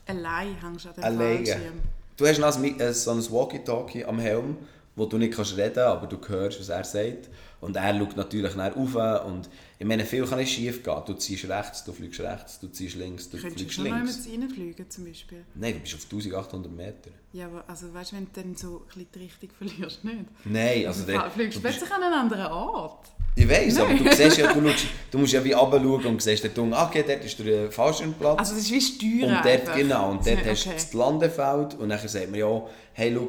Allein 0.07 0.61
hängst 0.61 0.85
du 0.85 0.89
an 0.91 0.95
dem 0.95 1.05
Alleine. 1.05 1.47
Fallschirm. 1.47 1.81
Du 2.17 2.27
hast 2.27 2.39
noch 2.39 2.57
ein, 2.57 2.81
äh, 2.81 2.95
so 2.95 3.11
ein 3.11 3.19
Walkie-Talkie 3.19 4.05
am 4.05 4.21
Helm, 4.21 4.57
wo 4.95 5.07
du 5.07 5.19
nicht 5.19 5.35
kannst 5.35 5.57
reden 5.57 5.75
kannst, 5.75 5.79
aber 5.79 6.07
du 6.07 6.29
hörst, 6.29 6.61
was 6.61 6.69
er 6.69 6.85
sagt. 6.85 7.29
Und 7.61 7.77
er 7.77 7.99
schaut 7.99 8.17
natürlich 8.17 8.57
rauf. 8.57 9.25
Und 9.27 9.49
ich 9.79 9.87
meine, 9.87 10.05
viel 10.05 10.25
kann 10.27 10.39
nicht 10.39 10.53
schief 10.55 10.83
gehen. 10.83 11.03
Du 11.07 11.15
ziehst 11.15 11.49
rechts, 11.49 11.85
du 11.85 11.93
fliegst 11.93 12.21
rechts, 12.21 12.61
du 12.61 12.69
ziehst 12.69 12.95
links, 12.97 13.29
du 13.29 13.39
Könntest 13.39 13.57
du 13.57 13.65
fliegst 13.65 13.79
noch 13.79 13.85
links. 13.85 14.27
jemals 14.27 14.43
reinfliegen 14.51 14.91
zum 14.91 15.05
Beispiel? 15.05 15.45
Nein, 15.55 15.75
du 15.75 15.81
bist 15.81 15.95
auf 15.95 16.05
1800 16.05 16.73
Meter. 16.73 17.11
Ja, 17.33 17.47
aber 17.47 17.65
also 17.69 17.93
weißt 17.93 18.13
du, 18.13 18.17
wenn 18.17 18.25
du 18.27 18.31
dann 18.41 18.57
so 18.57 18.79
ein 18.79 18.87
bisschen 18.87 19.07
die 19.15 19.19
Richtung 19.19 19.51
verlierst, 19.59 20.05
nicht? 20.05 20.19
Nein, 20.45 20.87
also 20.87 21.05
der, 21.05 21.31
fliegst 21.31 21.57
du 21.57 21.61
du 21.61 21.69
plötzlich 21.69 21.91
an 21.91 22.03
einen 22.03 22.15
anderen 22.15 22.47
Ort. 22.53 23.07
ich 23.35 23.49
weiß, 23.49 23.79
aber 23.81 23.95
du 23.95 24.05
siehst 24.15 24.39
ja, 24.39 24.53
du, 24.53 24.63
schaust, 24.69 24.87
du 25.11 25.19
musst 25.19 25.33
ja 25.33 25.45
wie 25.45 25.53
runterschauen 25.53 26.07
und 26.07 26.23
siehst 26.23 26.45
dort 26.45 26.57
unten, 26.59 26.75
ah, 26.75 26.87
okay, 26.87 27.05
dort 27.07 27.25
ist 27.25 27.37
der 27.41 27.73
Fallschirmplatz. 27.73 28.39
Also 28.39 28.55
das 28.55 28.63
ist 28.63 28.71
wie 28.71 28.81
Steuern 28.81 29.37
und 29.39 29.45
dort, 29.45 29.47
einfach. 29.47 29.77
genau, 29.77 30.11
und 30.13 30.25
dort 30.27 30.39
Okay. 30.39 30.51
hast 30.51 30.67
du 30.67 30.71
das 30.71 30.93
Landefeld 30.93 31.75
und 31.75 31.89
dann 31.89 31.99
sagt 32.09 32.31
man 32.31 32.39
ja, 32.39 32.63
hey, 32.93 33.13
schau, 33.13 33.29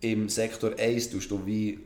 im 0.00 0.28
Sektor 0.28 0.72
1 0.78 1.08
tust 1.10 1.30
du 1.30 1.44
wie 1.46 1.80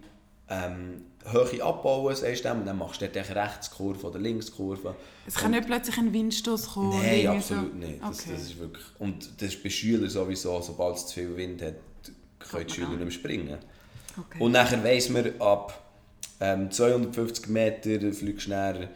ähm, 0.49 1.05
Höhe 1.33 1.63
abbauen, 1.63 2.15
sagst 2.15 2.45
du 2.45 2.49
dem, 2.49 2.61
und 2.61 2.67
dann 2.67 2.79
machst 2.79 3.01
du 3.01 3.07
dort 3.07 3.17
echt 3.17 3.35
Rechtskurve 3.35 4.07
oder 4.07 4.19
Linkskurve. 4.19 4.95
Es 5.27 5.35
kann 5.35 5.51
nicht 5.53 5.67
plötzlich 5.67 5.97
ein 5.99 6.13
Windstoß 6.13 6.69
kommen. 6.75 6.93
und 6.93 7.03
Nein, 7.03 7.27
absolut 7.29 7.73
so. 7.73 7.79
nicht. 7.79 8.03
Das, 8.03 8.21
Okay. 8.21 8.31
das 8.33 8.43
ist 8.43 8.59
wirklich, 8.59 8.85
und 8.99 9.29
das 9.41 9.49
ist 9.55 9.63
bei 9.63 9.71
Schülern 9.71 10.09
sowieso, 10.11 10.61
sobald 10.61 10.97
es 10.97 11.07
zu 11.07 11.15
viel 11.15 11.37
Wind 11.37 11.63
hat, 11.63 11.75
können 12.39 12.67
die 12.67 12.73
Schüler 12.75 12.89
nicht 12.91 13.01
mehr 13.01 13.11
springen. 13.11 13.59
okay. 14.19 14.43
Und 14.43 14.53
nachher 14.53 14.83
weiss 14.83 15.09
man, 15.09 15.33
ab 15.41 15.83
ähm, 16.41 16.71
250 16.71 17.49
Meter 17.49 18.13
fliegst 18.13 18.47
du 18.47 18.51
dann 18.51 18.89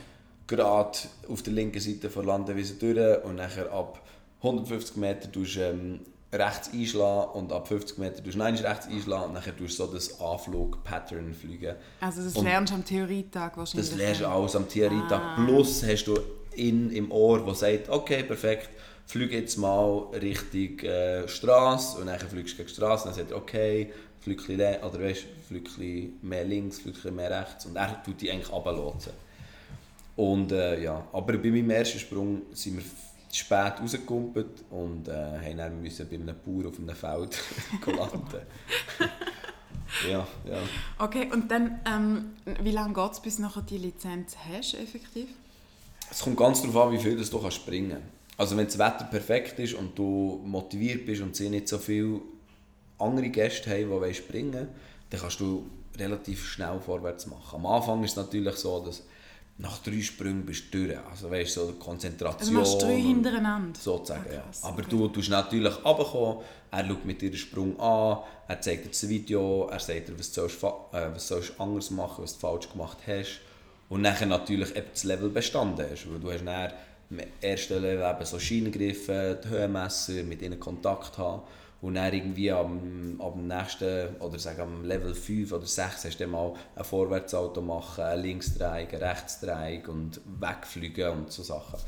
gerade 0.47 0.99
auf 1.29 1.43
der 1.43 1.53
linken 1.53 1.81
Seite 1.81 2.11
von 2.11 2.25
Landewiese 2.27 2.75
durch 2.75 3.25
und 3.25 3.37
nachher 3.37 3.71
ab 3.73 4.01
150 4.43 4.97
Meter 4.97 5.31
tust 5.31 5.57
du 5.57 5.61
ähm, 5.61 6.01
rechts 6.35 6.71
einschlagen 6.73 7.31
und 7.39 7.53
ab 7.53 7.69
50 7.69 7.99
Meter 7.99 8.21
du 8.21 8.31
einmal 8.31 8.53
rechts 8.55 8.87
einschlagen 8.87 9.25
und 9.25 9.33
nachher 9.35 9.57
tust 9.57 9.79
du 9.79 9.87
so 9.87 9.93
das 9.93 10.21
Anflug-Pattern 10.21 11.33
fliegen. 11.35 11.77
also 12.01 12.23
das 12.23 12.35
und- 12.35 12.45
lernst 12.45 12.73
du 12.73 12.77
am 12.77 12.85
Theorietag 12.85 13.57
wahrscheinlich. 13.57 13.89
Das 13.91 13.99
lernst 13.99 14.21
du 14.21 14.27
alles 14.29 14.57
am 14.57 14.69
Theorietag. 14.69 15.21
Ah. 15.21 15.45
Plus 15.45 15.83
hast 15.83 16.05
du 16.05 16.19
ihn 16.57 16.91
im 16.91 17.11
Ohr, 17.11 17.45
der 17.45 17.55
sagt, 17.55 17.89
okay, 17.89 18.23
perfekt, 18.23 18.71
flieg 19.07 19.33
jetzt 19.33 19.57
mal 19.57 20.07
Richtung 20.15 20.79
äh, 20.89 21.27
Straße 21.29 21.99
und 21.99 22.07
dann 22.07 22.19
fliegst 22.19 22.55
du 22.55 22.57
gegen 22.59 22.69
die 22.69 22.75
Straße 22.75 23.09
und 23.09 23.17
dann 23.17 23.25
sagt 23.25 23.31
er, 23.31 23.37
okay, 23.37 23.93
flieg 24.21 24.41
ein 24.41 24.57
bisschen, 24.57 24.83
oder 24.83 25.01
weißt, 25.01 25.25
flieg 25.49 25.69
ein 25.79 26.19
mehr 26.23 26.45
links, 26.45 26.79
flieg 26.81 26.97
ein 27.05 27.15
mehr 27.15 27.31
rechts 27.31 27.67
und 27.67 27.77
er 27.77 28.03
tut 28.03 28.21
die 28.21 28.31
eigentlich 28.31 28.51
runterlotsen. 28.51 29.13
Und 30.17 30.53
äh, 30.53 30.83
ja, 30.83 31.07
aber 31.13 31.37
bei 31.39 31.51
meinem 31.51 31.71
ersten 31.71 31.99
Sprung 31.99 32.43
sind 32.53 32.77
wir 32.77 32.85
spät 33.39 33.81
rausgekumpelt 33.81 34.65
und 34.71 35.09
äh, 35.09 35.57
haben 35.59 35.83
müssen 35.83 36.09
bei 36.09 36.17
einem 36.17 36.37
Bauer 36.45 36.69
auf 36.69 36.79
einem 36.79 36.95
Feld 36.95 37.39
landen. 37.87 38.47
ja, 40.11 40.27
ja. 40.45 40.59
Okay, 40.99 41.31
und 41.33 41.51
dann, 41.51 41.81
ähm, 41.87 42.57
wie 42.63 42.71
lange 42.71 42.95
geht 42.95 43.13
es, 43.13 43.21
bis 43.21 43.37
du 43.37 43.43
nachher 43.43 43.63
die 43.63 43.79
Lizenz 43.79 44.37
hast, 44.37 44.75
effektiv? 44.75 45.29
Es 46.11 46.21
kommt 46.21 46.37
ganz 46.37 46.63
darauf 46.63 46.89
an, 46.89 46.93
wie 46.93 46.99
viel 46.99 47.17
das 47.17 47.31
du 47.31 47.41
kannst 47.41 47.57
springen 47.57 47.91
kannst. 47.91 48.05
Also 48.37 48.57
wenn 48.57 48.67
das 48.67 48.79
Wetter 48.79 49.05
perfekt 49.05 49.59
ist 49.59 49.75
und 49.75 49.97
du 49.97 50.41
motiviert 50.45 51.07
bist 51.07 51.23
und 51.23 51.37
sie 51.37 51.49
nicht 51.49 51.69
so 51.69 51.79
viele 51.79 52.21
andere 52.99 53.29
Gäste 53.29 53.71
haben, 53.71 54.03
die 54.07 54.15
springen 54.15 54.55
wollen, 54.55 54.69
dann 55.11 55.21
kannst 55.21 55.41
du 55.41 55.67
relativ 55.97 56.45
schnell 56.45 56.81
vorwärts 56.81 57.27
machen. 57.27 57.57
Am 57.57 57.67
Anfang 57.67 58.03
ist 58.03 58.13
es 58.13 58.17
natürlich 58.17 58.57
so, 58.57 58.81
dass 58.85 59.03
nach 59.59 59.79
drei 59.79 60.01
Sprüngen 60.03 60.45
bist 60.45 60.65
du 60.73 60.87
durch. 60.87 60.99
Also 61.11 61.31
weißt 61.31 61.57
du, 61.57 61.61
so 61.61 61.67
Also 61.69 61.79
Konzentration. 61.79 62.55
machst 62.55 62.75
du 62.83 62.87
drei 62.87 62.97
hintereinander? 63.01 63.79
Sozusagen, 63.79 64.25
Ah, 64.29 64.35
ja. 64.35 64.41
krass, 64.41 64.65
Aber 64.65 64.79
okay. 64.81 64.87
du 64.91 65.09
tust 65.09 65.31
natürlich 65.31 65.75
runterkommen, 65.85 66.45
er 66.71 66.87
schaut 66.87 67.05
mit 67.05 67.23
dir 67.23 67.31
den 67.31 67.37
Sprung 67.39 67.79
an, 67.79 68.19
er 68.49 68.61
zeigt 68.61 68.85
dir 68.85 68.89
das 68.89 69.09
Video, 69.09 69.69
er 69.71 69.79
sagt 69.79 70.09
dir, 70.09 70.19
was 70.19 70.33
du 70.33 70.41
sollst, 70.41 70.63
äh, 70.63 71.15
was 71.15 71.29
sollst 71.29 71.51
du 71.57 71.63
anders 71.63 71.91
machen, 71.91 72.25
was 72.25 72.35
du 72.35 72.41
falsch 72.41 72.69
gemacht 72.71 72.99
hast. 73.07 73.41
Und 73.89 74.03
dann 74.03 74.29
natürlich 74.29 74.75
eben 74.75 74.87
das 74.93 75.05
Level 75.05 75.29
bestanden 75.29 75.87
hast. 75.89 76.11
Weil 76.11 76.19
du 76.19 76.33
hast 76.33 76.45
dann 76.45 76.73
im 77.11 77.21
ersten 77.41 77.81
Level 77.81 78.11
eben 78.11 78.25
so 78.27 78.39
Scheingriffe, 78.41 79.39
die 79.45 79.49
Höhenmesser, 79.51 80.25
mit 80.25 80.43
ihnen 80.43 80.59
Kontakt 80.59 81.17
haben. 81.19 81.43
Und 81.85 81.97
dann 81.97 82.15
irgendwie 82.15 82.51
am, 82.51 83.21
am 83.21 83.47
nächsten, 83.47 84.17
oder 84.17 84.39
sagen 84.39 84.63
am 84.63 84.85
Level 84.87 85.15
5 85.15 85.53
oder 85.53 85.67
6 85.67 86.07
hast 86.07 86.19
du 86.19 86.27
mal 86.27 86.55
ein 86.77 86.83
Vorwärtsauto 86.83 87.61
machen, 87.61 88.05
eine 88.05 88.23
Linksdrehung, 88.23 88.89
eine 88.89 89.01
Rechtsdrehung 89.03 89.85
und 89.89 90.21
wegfliegen 90.41 91.11
und 91.11 91.31
so 91.31 91.43
Sachen. 91.43 91.79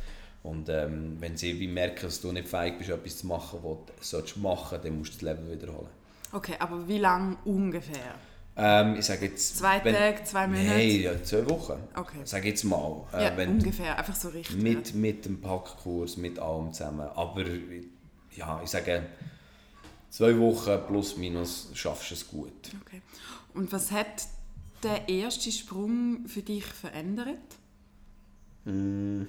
Und 0.42 0.68
ähm, 0.68 1.16
wenn 1.18 1.38
sie 1.38 1.58
wie 1.58 1.66
merken, 1.66 2.02
dass 2.02 2.20
du 2.20 2.30
nicht 2.30 2.46
fähig 2.46 2.76
bist, 2.76 2.90
etwas 2.90 3.16
zu 3.16 3.26
machen, 3.26 3.60
was 3.62 3.78
du 3.86 3.92
sollst 4.00 4.36
machen 4.36 4.78
dann 4.82 4.98
musst 4.98 5.14
du 5.14 5.14
das 5.14 5.22
Level 5.22 5.50
wiederholen. 5.50 5.88
Okay, 6.30 6.56
aber 6.58 6.86
wie 6.86 6.98
lange 6.98 7.38
ungefähr? 7.46 8.16
Ähm, 8.54 8.96
ich 8.98 9.06
sage 9.06 9.24
jetzt... 9.24 9.56
Zwei 9.56 9.78
Tage, 9.78 10.24
zwei 10.24 10.46
Monate? 10.46 10.68
Nein, 10.68 11.00
ja, 11.00 11.22
zwei 11.22 11.48
Wochen. 11.48 11.82
Okay. 11.94 12.18
Sag 12.24 12.44
jetzt 12.44 12.64
mal. 12.64 13.02
Äh, 13.14 13.24
Ja, 13.24 13.36
wenn 13.38 13.48
ungefähr, 13.48 13.98
einfach 13.98 14.14
so 14.14 14.28
richtig. 14.28 14.62
mit, 14.62 14.94
mit 14.94 15.24
dem 15.24 15.40
Packkurs, 15.40 16.18
mit 16.18 16.38
allem 16.38 16.74
zusammen. 16.74 17.08
Aber 17.14 17.42
ja, 18.36 18.60
ich 18.62 18.68
sage, 18.68 19.06
zwei 20.16 20.38
Wochen 20.38 20.78
plus 20.86 21.18
minus 21.18 21.68
schaffst 21.74 22.10
du 22.10 22.14
es 22.14 22.26
gut. 22.26 22.70
Okay. 22.86 23.02
Und 23.52 23.70
was 23.70 23.90
hat 23.90 24.26
der 24.82 25.10
erste 25.10 25.52
Sprung 25.52 26.26
für 26.26 26.40
dich 26.40 26.64
verändert? 26.64 27.36
Mm, 28.64 29.24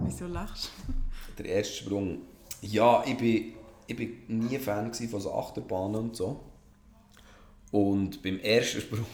Wieso 0.00 0.26
lachst 0.26 0.70
du? 0.88 0.92
der 1.38 1.46
erste 1.46 1.74
Sprung. 1.74 2.22
Ja, 2.60 3.04
ich 3.06 3.16
bin, 3.16 3.54
ich 3.86 3.94
bin 3.94 4.16
nie 4.26 4.58
Fan 4.58 4.92
von 4.92 5.20
so 5.20 5.32
Achterbahnen 5.32 5.96
und 5.96 6.16
so. 6.16 6.40
Und 7.70 8.20
beim 8.24 8.40
ersten 8.40 8.80
Sprung. 8.80 9.06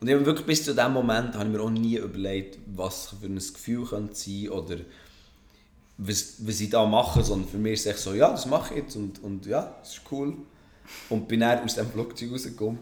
Und 0.00 0.08
ich 0.08 0.14
habe 0.14 0.24
wirklich 0.24 0.46
bis 0.46 0.64
zu 0.64 0.74
dem 0.74 0.92
Moment 0.92 1.34
habe 1.34 1.44
ich 1.44 1.50
mir 1.50 1.60
auch 1.60 1.70
nie 1.70 1.96
überlegt, 1.96 2.58
was 2.66 3.14
für 3.20 3.26
ein 3.26 3.36
Gefühl 3.36 3.84
könnte 3.84 4.14
sein 4.14 4.48
oder 4.48 4.78
was, 5.98 6.34
was 6.40 6.60
ich 6.60 6.70
da 6.70 6.84
mache, 6.86 7.22
sondern 7.22 7.48
für 7.48 7.58
mich 7.58 7.74
ist 7.74 7.80
es 7.80 7.86
echt 7.86 7.98
so, 8.00 8.14
ja, 8.14 8.30
das 8.30 8.46
mache 8.46 8.74
ich 8.74 8.82
jetzt 8.82 8.96
und, 8.96 9.22
und 9.22 9.46
ja, 9.46 9.74
das 9.80 9.94
ist 9.94 10.02
cool. 10.10 10.34
Und 11.08 11.26
bin 11.26 11.40
dann 11.40 11.64
aus 11.64 11.74
dem 11.74 11.90
Flugzeug 11.90 12.32
rausgekommen 12.32 12.78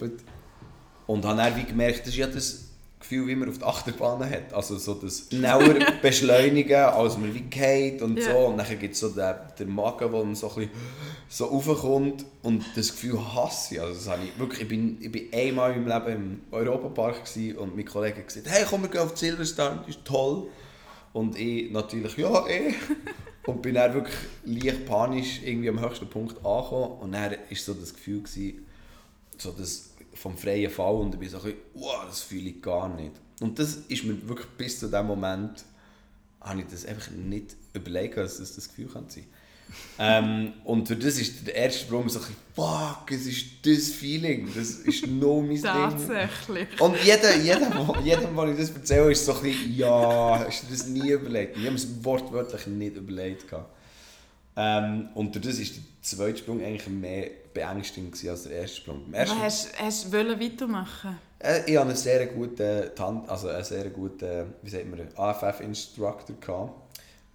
und 1.07 1.25
habe 1.25 1.37
dann 1.37 1.57
wie 1.57 1.65
gemerkt, 1.65 2.01
das 2.01 2.09
ist 2.09 2.17
ja 2.17 2.27
das 2.27 2.65
Gefühl, 2.99 3.27
wie 3.29 3.35
man 3.35 3.49
auf 3.51 3.59
der 3.59 3.69
Achterbahn 3.69 4.29
hat. 4.29 4.53
Also 4.53 4.79
so 4.79 4.95
das 4.95 5.27
schneller 5.29 5.93
beschleunigen, 6.03 6.75
als 6.77 7.17
man 7.19 7.35
wie 7.35 7.41
geht 7.41 8.03
und 8.03 8.19
Ja. 8.19 8.33
so. 8.33 8.39
Und 8.47 8.57
dann 8.59 8.79
gibt 8.79 8.95
es 8.95 9.01
so 9.01 9.11
den, 9.11 9.35
den 9.59 9.75
Magen, 9.75 10.11
der 10.11 10.35
so 10.35 10.49
ein 10.49 10.55
bisschen 10.55 10.71
so 11.29 11.45
raufkommt 11.47 12.25
und 12.43 12.65
das 12.77 12.89
Gefühl 12.93 13.19
hasse 13.35 13.75
ich. 13.75 13.81
Also 13.81 13.95
das 13.95 14.09
habe 14.09 14.25
ich, 14.25 14.39
wirklich, 14.39 14.63
ich, 14.63 14.69
bin, 14.69 14.99
ich 15.01 15.13
bin 15.13 15.29
einmal 15.33 15.73
in 15.73 15.85
meinem 15.87 16.07
Leben 16.07 16.23
im 16.23 16.41
Europapark 16.59 17.23
und 17.59 17.77
mein 17.77 17.85
Kollege 17.85 18.19
hat 18.19 18.29
gesagt, 18.29 18.47
hey 18.49 18.65
komm, 18.69 18.83
wir 18.83 18.89
gehen 18.89 19.01
auf 19.03 19.13
die 19.15 19.21
Silverstar, 19.21 19.77
das 19.87 19.97
ist 19.97 20.05
toll. 20.05 20.47
Und 21.15 21.39
ich 21.39 21.71
natürlich, 21.71 22.19
ja 22.19 22.47
eh. 22.47 22.75
Und 23.47 23.61
bin 23.61 23.75
dann 23.75 23.93
wirklich 23.93 24.17
leicht 24.45 24.87
panisch 24.87 25.43
irgendwie 25.45 25.69
am 25.69 25.79
höchsten 25.79 26.09
Punkt 26.09 26.45
angekommen. 26.45 26.99
Und 27.01 27.13
dann 27.13 27.31
war 27.31 27.39
so 27.55 27.75
das 27.75 27.93
Gefühl, 27.93 28.23
gewesen, 28.23 28.67
so 29.37 29.53
das 29.53 29.91
vom 30.15 30.37
freien 30.37 30.71
Fall 30.71 30.95
und 30.95 31.13
ich 31.15 31.21
bin 31.21 31.29
so 31.29 31.39
wow, 31.75 32.05
das 32.07 32.23
fühle 32.23 32.51
ich 32.51 32.63
gar 32.63 32.89
nicht. 32.89 33.13
Und 33.41 33.59
das 33.59 33.75
ist 33.89 34.05
mir 34.05 34.29
wirklich 34.29 34.49
bis 34.57 34.79
zu 34.79 34.89
dem 34.89 35.07
Moment, 35.07 35.65
habe 36.41 36.61
ich 36.61 36.67
das 36.69 36.87
einfach 36.87 37.11
nicht 37.11 37.57
überlegt, 37.75 38.17
dass 38.17 38.39
das 38.39 38.55
das 38.55 38.69
Gefühl 38.69 38.89
kann 38.89 39.09
sein 39.09 39.25
ähm, 39.99 40.55
und 40.65 40.89
für 40.89 40.97
das 40.97 41.19
ist 41.19 41.47
der 41.47 41.55
erste 41.55 41.81
Sprung 41.81 42.09
so 42.09 42.19
ein 42.19 42.25
bisschen, 42.27 42.37
fuck, 42.55 43.11
es 43.11 43.27
ist 43.27 43.47
das 43.65 43.89
Feeling, 43.95 44.49
das 44.55 44.71
ist 44.71 45.07
no 45.07 45.41
mein 45.41 45.51
Ding. 45.51 45.63
Tatsächlich. 45.63 46.81
Und 46.81 46.97
jeder, 47.05 47.37
jeder, 47.37 47.97
jedem, 48.03 48.37
wo 48.37 48.45
ich 48.45 48.57
das 48.59 48.71
erzähle, 48.71 49.13
ist 49.13 49.25
so 49.25 49.35
ein 49.35 49.43
bisschen, 49.43 49.77
ja, 49.77 50.45
hast 50.47 50.65
du 50.65 50.67
das 50.71 50.87
nie 50.87 51.11
überlegt? 51.11 51.57
Ich 51.57 51.65
habe 51.65 51.77
es 51.77 52.05
wortwörtlich 52.05 52.67
nicht 52.67 52.97
überlegt. 52.97 53.47
Ähm, 54.57 55.09
und 55.15 55.35
durch 55.35 55.45
das 55.47 55.59
war 55.59 55.65
der 55.65 55.83
zweite 56.03 56.39
Sprung 56.39 56.63
eigentlich 56.63 56.89
mehr 56.89 57.29
beängstigend 57.53 58.13
gewesen 58.13 58.31
als 58.31 58.43
der 58.45 58.53
erste 58.53 58.77
Sprung. 58.77 59.05
Beim 59.05 59.15
ersten, 59.15 59.37
Aber 59.37 59.45
hast 59.47 59.81
hast 59.81 60.05
du 60.07 60.13
wollen 60.13 60.41
weitermachen? 60.41 61.19
äh, 61.41 61.59
ich 61.71 61.77
hatte 61.77 61.89
einen 61.89 61.97
sehr 61.97 62.27
guten, 62.27 62.95
Tan 62.95 63.25
also 63.29 63.49
einen 63.49 63.65
sehr 63.65 63.91
guten 63.91 64.55
wie 64.63 64.71
sagt 64.71 64.87
man, 64.89 65.09
AFF-Instructor. 65.17 66.83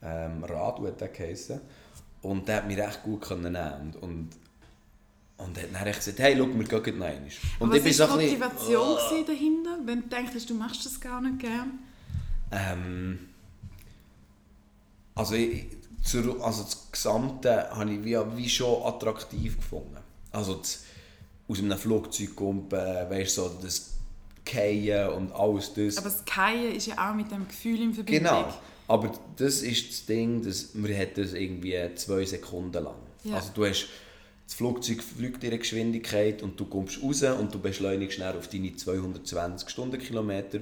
Ähm, 0.01 0.43
Radu 0.45 0.87
hat 0.87 1.01
der 1.01 1.09
geheissen. 1.09 1.59
Und 2.21 2.47
der 2.47 2.57
hat 2.57 2.67
mich 2.67 2.77
recht 2.77 3.01
gut 3.03 3.21
können 3.21 3.53
nehmen 3.53 3.73
und, 3.81 3.95
und, 4.03 4.29
und 5.37 5.57
hat 5.57 5.67
dann 5.73 5.85
gesagt, 5.93 6.19
hey, 6.19 6.35
schau, 6.37 6.47
wir 6.47 6.81
gehen 6.81 6.99
noch 6.99 7.05
einmal. 7.05 7.29
Und 7.59 7.69
was 7.69 7.75
war 7.75 7.77
die 7.77 7.83
bisschen- 7.83 8.09
Motivation 8.09 8.97
gewesen 8.97 9.25
dahinter, 9.25 9.77
wenn 9.85 10.01
du 10.01 10.07
denkst, 10.09 10.45
du 10.45 10.53
machst 10.53 10.85
das 10.85 10.99
gar 10.99 11.21
nicht 11.21 11.39
gern? 11.39 11.79
Ähm, 12.51 13.19
also, 15.15 15.35
ich, 15.35 15.65
zur, 16.03 16.43
also 16.45 16.63
das 16.63 16.91
Gesamte 16.91 17.69
habe 17.71 17.91
ich 17.93 18.03
wie, 18.03 18.17
wie 18.35 18.49
schon 18.49 18.83
attraktiv 18.83 19.57
gefunden. 19.57 19.97
Also 20.31 20.55
das, 20.55 20.83
aus 21.47 21.59
einem 21.59 21.77
Flugzeug 21.77 22.35
kommen, 22.35 22.71
weißt 22.71 23.37
du, 23.37 23.41
so 23.41 23.59
das 23.61 23.93
Fallen 24.45 25.09
und 25.13 25.31
alles 25.31 25.73
das. 25.73 25.97
Aber 25.97 26.09
das 26.09 26.25
Keien 26.25 26.73
ist 26.75 26.87
ja 26.87 27.09
auch 27.11 27.13
mit 27.13 27.29
dem 27.31 27.47
Gefühl 27.47 27.81
in 27.81 27.93
Verbindung. 27.93 28.23
genau. 28.23 28.53
Aber 28.89 29.11
das 29.37 29.61
ist 29.61 29.91
das 29.91 30.05
Ding, 30.07 30.41
dass 30.41 30.73
man 30.73 30.97
hat 30.97 31.15
das 31.15 31.33
irgendwie 31.33 31.77
zwei 31.93 32.25
Sekunden 32.25 32.83
lang. 32.83 32.95
Ja. 33.23 33.35
Also 33.35 33.51
du 33.53 33.63
hast 33.65 33.87
das 34.47 34.55
Flugzeug 34.55 35.03
fliegt 35.03 35.43
in 35.43 35.51
einer 35.51 35.59
Geschwindigkeit 35.59 36.41
und 36.41 36.59
du 36.59 36.65
kommst 36.65 37.03
raus 37.03 37.21
und 37.21 37.53
du 37.53 37.59
beschleunigst 37.59 38.15
schnell 38.15 38.35
auf 38.35 38.47
deine 38.47 38.75
220 38.75 39.69
Stundenkilometer 39.69 40.61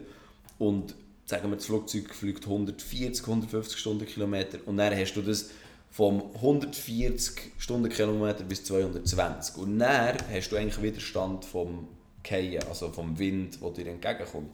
und 0.60 0.94
sagen 1.26 1.50
wir, 1.50 1.56
das 1.56 1.68
Flugzeug 1.68 2.14
fliegt 2.14 2.44
140, 2.44 3.26
150 3.26 3.80
Stundenkilometer 3.80 4.60
und 4.66 4.76
dann 4.76 4.94
hast 4.94 5.14
du 5.14 5.22
das 5.22 5.52
vom 5.90 6.22
140 6.36 7.54
Stundenkilometer 7.58 8.44
bis 8.44 8.66
220 8.66 9.56
und 9.56 9.80
dann 9.80 10.18
hast 10.30 10.50
du 10.50 10.58
eigentlich 10.58 10.82
Widerstand 10.82 11.46
vom 11.46 11.88
Fallen, 12.26 12.62
also 12.68 12.90
vom 12.90 13.18
Wind, 13.18 13.62
der 13.62 13.70
dir 13.72 13.88
entgegenkommt. 13.88 14.52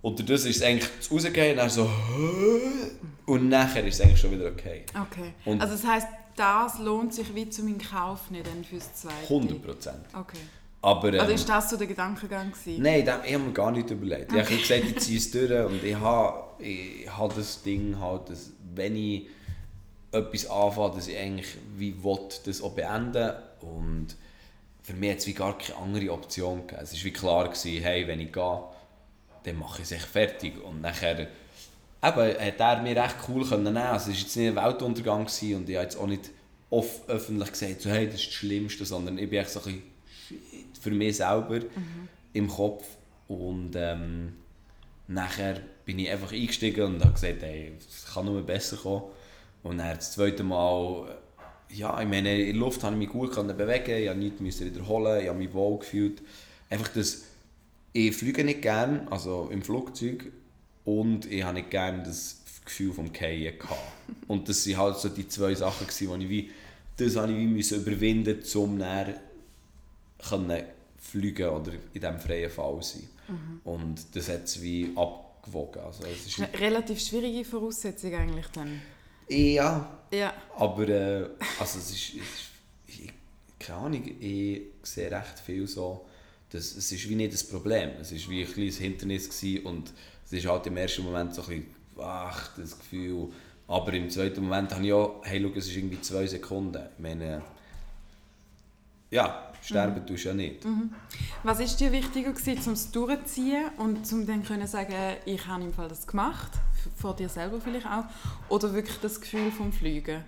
Und 0.00 0.28
das 0.30 0.44
ist 0.44 0.56
es 0.56 0.62
eigentlich 0.62 0.88
das 0.98 1.10
Rausgehen, 1.10 1.56
dann 1.56 1.68
so 1.70 1.88
und 3.26 3.48
nachher 3.48 3.84
ist 3.86 3.96
es 3.96 4.00
eigentlich 4.00 4.20
schon 4.20 4.30
wieder 4.32 4.46
okay. 4.46 4.84
Okay. 5.10 5.34
Und- 5.44 5.60
also 5.60 5.74
das 5.74 5.84
heisst, 5.86 6.06
das 6.36 6.78
lohnt 6.78 7.12
sich 7.12 7.34
wie 7.34 7.48
zu 7.50 7.62
meinem 7.62 7.78
Kauf 7.78 8.30
nicht 8.30 8.46
dann 8.46 8.64
fürs 8.64 8.94
Zweite? 8.94 9.16
100 9.28 9.62
Prozent. 9.62 9.98
Okay. 10.14 10.38
Aber 10.80 11.12
ähm, 11.12 11.20
Also 11.20 11.32
ist 11.32 11.48
das 11.48 11.70
so 11.70 11.76
der 11.76 11.88
Gedankengang 11.88 12.52
gewesen? 12.52 12.80
nein, 12.82 13.04
das, 13.04 13.18
ich 13.26 13.34
habe 13.34 13.44
mir 13.44 13.52
gar 13.52 13.72
nicht 13.72 13.90
überlegt. 13.90 14.32
Ich 14.32 14.38
habe 14.38 14.56
gesagt, 14.56 14.84
ich 14.84 14.98
ziehe 15.00 15.18
es 15.18 15.30
durch 15.32 15.50
und 15.66 15.82
ich 15.82 15.96
habe, 15.96 16.62
ich 16.62 17.10
habe 17.10 17.34
das 17.34 17.62
Ding 17.62 17.98
halt, 17.98 18.30
dass 18.30 18.50
wenn 18.74 18.94
ich 18.96 19.26
etwas 20.12 20.46
anfange, 20.48 20.94
dass 20.94 21.08
ich 21.08 21.18
eigentlich 21.18 21.48
wie 21.76 22.02
will, 22.02 22.18
das 22.46 22.62
auch 22.62 22.72
beenden 22.72 23.32
und 23.60 24.06
für 24.82 24.94
mich 24.94 25.10
hat 25.10 25.18
es 25.18 25.26
wie 25.26 25.34
gar 25.34 25.58
keine 25.58 25.76
andere 25.80 26.12
Option 26.12 26.66
gegeben. 26.66 26.80
Es 26.82 26.94
war 26.94 27.04
wie 27.04 27.12
klar, 27.12 27.44
gewesen, 27.48 27.82
hey, 27.82 28.06
wenn 28.06 28.20
ich 28.20 28.32
gehe, 28.32 28.60
dann 29.48 29.58
mache 29.58 29.82
ich 29.82 29.84
es 29.84 29.92
echt 29.92 30.06
fertig. 30.06 30.62
Und 30.62 30.80
nachher 30.80 31.20
eben, 31.20 31.28
hat 32.02 32.60
er 32.60 32.82
mir 32.82 32.96
recht 32.96 33.16
cool 33.28 33.44
nehmen. 33.44 33.76
Also 33.76 34.10
es 34.10 34.16
war 34.16 34.22
jetzt 34.22 34.36
nicht 34.36 34.48
ein 34.48 34.56
Weltuntergang 34.56 35.26
gewesen 35.26 35.56
und 35.56 35.68
ich 35.68 35.76
habe 35.76 35.84
jetzt 35.84 35.96
auch 35.96 36.06
nicht 36.06 36.30
off 36.70 37.08
öffentlich 37.08 37.52
gesagt, 37.52 37.80
so, 37.80 37.90
hey, 37.90 38.06
das 38.06 38.16
ist 38.16 38.26
das 38.26 38.34
Schlimmste, 38.34 38.84
sondern 38.84 39.18
ich 39.18 39.28
bin 39.30 39.40
echt 39.40 39.50
so 39.50 39.60
ein 39.60 39.64
bisschen 39.64 39.82
shit, 40.28 40.78
für 40.80 40.90
mich 40.90 41.16
selber 41.16 41.60
im 42.32 42.48
Kopf. 42.48 42.84
Und 43.26 43.72
ähm, 43.74 44.34
nachher 45.06 45.60
bin 45.84 45.98
ich 45.98 46.10
einfach 46.10 46.32
eingestiegen 46.32 46.84
und 46.84 47.02
habe 47.02 47.14
gesagt, 47.14 47.42
hey, 47.42 47.72
es 47.78 48.12
kann 48.12 48.26
nur 48.26 48.42
besser 48.42 48.76
kommen. 48.76 49.04
Und 49.62 49.78
dann 49.78 49.96
das 49.96 50.12
zweite 50.12 50.44
Mal, 50.44 51.16
ja, 51.70 52.00
ich 52.00 52.08
meine, 52.08 52.38
in 52.38 52.46
der 52.52 52.54
Luft 52.54 52.80
konnte 52.80 52.94
ich 52.94 53.06
mich 53.06 53.08
gut 53.08 53.34
bewegen, 53.56 54.22
ich 54.22 54.40
musste 54.40 54.42
nichts 54.42 54.60
wiederholen, 54.60 55.22
ich 55.22 55.28
habe 55.28 55.38
mich 55.38 55.52
wohl 55.52 55.78
gefühlt. 55.78 56.22
Einfach 56.70 56.88
das, 56.88 57.24
ich 57.92 58.16
fliege 58.16 58.44
nicht 58.44 58.62
gerne, 58.62 59.06
also 59.10 59.48
im 59.50 59.62
Flugzeug, 59.62 60.30
und 60.84 61.26
ich 61.30 61.42
habe 61.42 61.54
nicht 61.54 61.70
gerne 61.70 62.02
das 62.02 62.40
Gefühl 62.64 62.92
vom 62.92 63.12
Fallen 63.14 63.58
gehabt. 63.58 63.80
Und 64.26 64.48
das 64.48 64.66
waren 64.68 64.76
halt 64.78 64.96
so 64.98 65.08
die 65.08 65.28
zwei 65.28 65.54
Sachen, 65.54 65.86
die 65.86 66.04
ich 66.24 66.28
wie, 66.28 66.50
das 66.96 67.16
habe 67.16 67.32
ich 67.32 67.38
wie 67.38 67.46
müssen 67.46 67.82
überwinden, 67.82 68.42
um 68.54 68.78
dann 68.78 69.14
können 70.28 70.62
fliegen 70.98 71.48
oder 71.48 71.72
in 71.72 72.00
diesem 72.00 72.18
freien 72.18 72.50
Fall 72.50 72.82
sein. 72.82 73.08
Und 73.64 74.04
das 74.14 74.28
hat 74.28 74.44
es 74.44 74.62
wie 74.62 74.90
abgewogen. 74.96 75.82
Also 75.82 76.04
es 76.04 76.26
ist, 76.26 76.40
Eine 76.40 76.58
Relativ 76.58 77.00
schwierige 77.00 77.44
Voraussetzung 77.44 78.14
eigentlich 78.14 78.46
dann. 78.48 78.80
ja, 79.28 79.98
Ja. 80.12 80.32
aber 80.56 80.88
äh, 80.88 81.28
also 81.60 81.78
es 81.78 81.90
ist, 81.90 82.14
es 82.14 82.14
ist 82.14 82.20
ich, 82.86 83.12
keine 83.58 83.78
Ahnung, 83.80 84.02
ich 84.20 84.62
sehe 84.82 85.10
recht 85.10 85.38
viel 85.44 85.66
so, 85.66 86.06
dass 86.50 86.76
es 86.76 86.92
ist 86.92 87.08
wie 87.08 87.14
nicht 87.14 87.32
das 87.32 87.44
Problem. 87.44 87.90
Es 88.00 88.12
ist 88.12 88.28
wie 88.28 88.44
ein 88.44 88.52
kleines 88.52 88.78
Hindernis 88.78 89.28
gewesen 89.28 89.66
und 89.66 89.92
es 90.24 90.32
ist 90.32 90.46
halt 90.46 90.66
im 90.66 90.76
ersten 90.76 91.04
Moment 91.04 91.34
so 91.34 91.42
ein 91.42 91.48
bisschen, 91.48 91.66
ach, 92.00 92.56
das 92.56 92.78
Gefühl. 92.78 93.28
Aber 93.66 93.92
im 93.92 94.08
zweiten 94.08 94.42
Moment 94.42 94.74
habe 94.74 94.86
ich 94.86 94.92
auch, 94.92 95.20
hey, 95.24 95.42
schau, 95.42 95.58
es 95.58 95.66
ist 95.66 95.76
irgendwie 95.76 96.00
zwei 96.00 96.26
Sekunden. 96.26 96.82
Ich 96.96 97.02
meine, 97.02 97.42
ja, 99.10 99.52
sterben 99.62 100.06
tust 100.06 100.24
du 100.24 100.28
ja 100.28 100.34
nicht. 100.34 100.66
Was 101.42 101.60
ist 101.60 101.78
dir 101.78 101.92
wichtiger 101.92 102.32
gewesen, 102.32 102.62
um 102.66 102.72
es 102.72 102.90
durchzuziehen 102.90 103.70
und 103.76 104.10
um 104.12 104.26
dann 104.26 104.42
können 104.42 104.66
sagen, 104.66 105.16
ich 105.24 105.46
habe 105.46 105.62
im 105.62 105.72
Fall 105.72 105.88
das 105.88 106.06
gemacht, 106.06 106.52
vor 106.96 107.14
dir 107.14 107.28
selber 107.28 107.60
vielleicht 107.60 107.86
auch, 107.86 108.04
oder 108.48 108.72
wirklich 108.72 108.98
das 109.00 109.20
Gefühl 109.20 109.50
vom 109.50 109.72
Fliegen? 109.72 110.24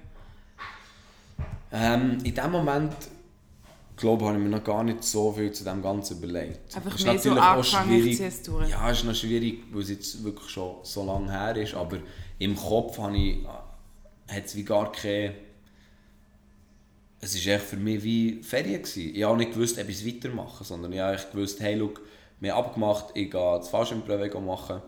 Ähm, 1.72 2.18
in 2.24 2.34
dem 2.34 2.50
Moment 2.50 2.94
glaube, 4.00 4.26
habe 4.26 4.36
ich 4.36 4.42
mir 4.42 4.48
noch 4.48 4.64
gar 4.64 4.82
nicht 4.82 5.04
so 5.04 5.32
viel 5.32 5.52
zu 5.52 5.62
dem 5.64 5.82
Ganzen 5.82 6.18
überlegt. 6.18 6.74
Einfach 6.74 6.94
ist 6.96 7.04
mehr 7.04 7.18
so 7.18 7.32
angefangen, 7.32 8.02
ziehe 8.02 8.26
es 8.26 8.42
durch. 8.42 8.68
Ja, 8.68 8.90
es 8.90 8.98
ist 8.98 9.04
noch 9.04 9.14
schwierig, 9.14 9.64
weil 9.70 9.82
es 9.82 9.90
jetzt 9.90 10.24
wirklich 10.24 10.50
schon 10.50 10.76
so 10.82 11.04
lange 11.04 11.30
her 11.30 11.56
ist, 11.56 11.74
aber 11.74 11.98
im 12.38 12.56
Kopf 12.56 12.98
habe 12.98 13.16
ich, 13.16 13.46
hat 13.46 14.44
es 14.44 14.56
wie 14.56 14.64
gar 14.64 14.90
keine... 14.90 15.34
Es 17.20 17.34
war 17.46 17.54
echt 17.54 17.64
für 17.64 17.76
mich 17.76 18.02
wie 18.02 18.42
Ferien. 18.42 18.82
Gewesen. 18.82 19.14
Ich 19.14 19.22
habe 19.22 19.36
nicht 19.36 19.52
gewusst, 19.52 19.78
ob 19.78 19.88
ich 19.88 19.96
es 19.98 20.06
weitermache, 20.06 20.64
sondern 20.64 20.92
ich 20.92 21.00
habe 21.00 21.18
gewusst, 21.32 21.60
hey, 21.60 21.74
look, 21.74 22.00
wir 22.40 22.54
haben 22.54 22.64
abgemacht, 22.64 23.10
ich 23.14 23.30
gehe 23.30 23.58
das 23.58 23.68
Fallschirmprüfung 23.68 24.46
machen 24.46 24.80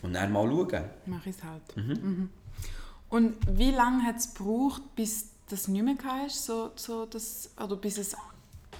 und 0.00 0.14
dann 0.14 0.32
mal 0.32 0.48
schauen. 0.48 0.84
Mach 1.04 1.26
ich 1.26 1.36
es 1.36 1.44
halt. 1.44 1.76
Mhm. 1.76 2.30
Und 3.10 3.36
wie 3.58 3.70
lange 3.70 4.02
hat 4.04 4.16
es 4.16 4.32
gebraucht, 4.32 4.82
bis 4.96 5.28
das 5.50 5.68
nicht 5.68 5.84
mehr 5.84 5.96
hast, 6.04 6.46
so, 6.46 6.70
so 6.74 7.04
das, 7.04 7.50
oder 7.62 7.76
bis 7.76 7.98
es, 7.98 8.16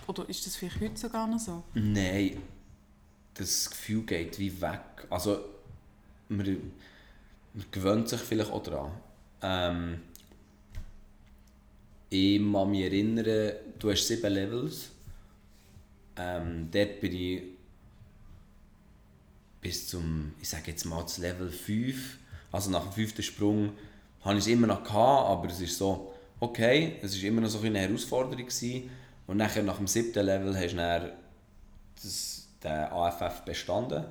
oder 0.08 0.28
ist 0.28 0.46
das 0.46 0.56
vielleicht 0.56 0.80
heute 0.80 0.96
sogar 0.96 1.26
noch 1.26 1.38
so? 1.38 1.62
Nein, 1.74 2.38
das 3.34 3.70
Gefühl 3.70 4.02
geht 4.02 4.38
wie 4.38 4.60
weg. 4.60 4.80
Also, 5.10 5.44
man, 6.28 6.72
man 7.54 7.66
gewöhnt 7.70 8.08
sich 8.08 8.20
vielleicht 8.20 8.50
auch 8.50 8.62
daran. 8.62 8.92
Ähm, 9.42 10.00
ich 12.10 12.38
kann 12.40 12.70
mich 12.70 12.84
erinnern, 12.84 13.52
du 13.78 13.90
hast 13.90 14.06
sieben 14.06 14.32
Levels. 14.32 14.90
Ähm, 16.16 16.68
dort 16.72 17.00
bin 17.00 17.12
ich 17.14 17.42
bis 19.60 19.88
zum, 19.88 20.32
ich 20.40 20.48
sage 20.48 20.70
jetzt 20.70 20.84
mal, 20.84 21.02
das 21.02 21.18
Level 21.18 21.50
5. 21.50 22.18
Also 22.50 22.70
nach 22.70 22.82
dem 22.84 22.92
fünften 22.92 23.22
Sprung 23.22 23.72
habe 24.22 24.38
ich 24.38 24.44
es 24.44 24.46
immer 24.46 24.66
noch 24.66 24.82
gehabt, 24.82 25.28
aber 25.28 25.48
es 25.48 25.60
ist 25.60 25.76
so, 25.76 26.14
okay, 26.40 26.96
es 27.02 27.14
ist 27.14 27.22
immer 27.22 27.42
noch 27.42 27.50
so 27.50 27.60
eine 27.60 27.78
Herausforderung 27.78 28.46
gewesen. 28.46 28.90
Und 29.28 29.37
nachher 29.37 29.62
nach 29.62 29.76
dem 29.76 29.87
siebten 29.87 30.25
Level 30.25 30.56
hast 30.56 30.73
du 30.73 30.76
dann 30.78 31.11
das, 32.02 32.49
den 32.64 32.73
AFF 32.73 33.42
bestanden. 33.42 34.04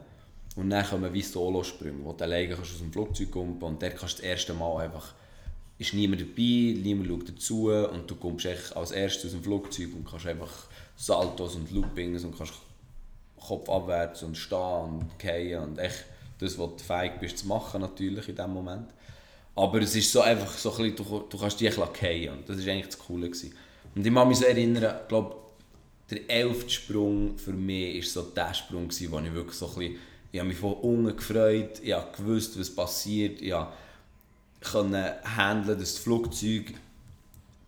Und 0.56 0.70
dann 0.70 0.86
kommen 0.86 1.12
wie 1.12 1.22
Solosprünge, 1.22 2.06
wo 2.06 2.14
du 2.14 2.24
alleine 2.24 2.58
aus 2.58 2.78
dem 2.80 2.94
Flugzeug 2.94 3.32
kommen 3.32 3.62
und 3.62 3.82
dort 3.82 3.98
kannst 3.98 4.20
das 4.20 4.26
erste 4.26 4.54
Mal 4.54 4.86
einfach, 4.86 5.14
ist 5.78 5.94
niemand 5.94 6.22
dabei, 6.22 6.76
niemand 6.82 7.08
schaut 7.08 7.30
dazu 7.30 7.70
und 7.70 8.10
du 8.10 8.16
kommst 8.16 8.48
als 8.76 8.92
erstes 8.92 9.26
aus 9.26 9.32
dem 9.32 9.44
Flugzeug 9.44 9.90
und 9.96 10.10
kannst 10.10 10.26
einfach 10.28 10.68
Saltos 10.96 11.56
und 11.56 11.72
Loopings 11.72 12.24
und 12.24 12.36
kannst 12.36 12.54
Kopf 13.40 13.70
abwärts 13.70 14.24
und 14.24 14.36
stehen 14.36 14.58
und 14.58 15.12
fallen 15.20 15.64
und 15.64 15.80
echt 15.80 16.06
das, 16.40 16.58
was 16.58 16.70
du 16.78 16.84
fähig 16.84 17.20
bist 17.20 17.40
zu 17.40 17.48
machen 17.48 17.82
natürlich 17.82 18.30
in 18.30 18.36
dem 18.36 18.52
Moment. 18.52 18.90
Aber 19.56 19.80
es 19.80 19.96
ist 19.96 20.12
so 20.12 20.22
einfach 20.22 20.52
so 20.58 20.72
ein 20.72 20.92
bisschen, 20.92 20.96
du, 20.96 21.20
du 21.28 21.38
kannst 21.38 21.60
dich 21.60 21.74
fallen 21.74 22.30
und 22.30 22.50
das 22.50 22.66
war 22.66 22.74
eigentlich 22.74 22.88
das 22.88 23.00
Coole. 23.00 23.30
Gewesen. 23.30 23.54
Und 23.98 24.06
ich 24.06 24.13
kann 24.13 24.27
mich 24.27 24.38
so 24.38 24.46
erinnern, 24.46 24.96
ich 25.01 25.08
glaube, 25.08 25.36
der 26.12 26.30
elfte 26.30 26.70
Sprung 26.70 27.36
für 27.36 27.51
mich 27.51 27.96
war 27.96 28.24
so 28.24 28.30
der 28.30 28.54
Sprung, 28.54 28.88
gewesen, 28.88 29.12
wo 29.12 29.20
ich 29.20 29.34
wirklich 29.34 29.58
so 29.58 29.68
ein 29.70 29.74
bisschen, 29.74 29.96
ich 30.32 30.39
habe 30.39 30.50
mich 30.50 30.58
von 30.60 30.74
unten 30.74 31.18
gefreut, 31.18 31.82
ich 31.82 31.94
habe 31.94 32.16
gewusst, 32.16 32.60
was 32.60 32.70
passiert, 32.70 33.42
ich 33.42 33.56
konnte 34.72 35.16
handeln, 35.24 35.80
dass 35.80 35.96
das 35.96 36.04
Flugzeug 36.04 36.75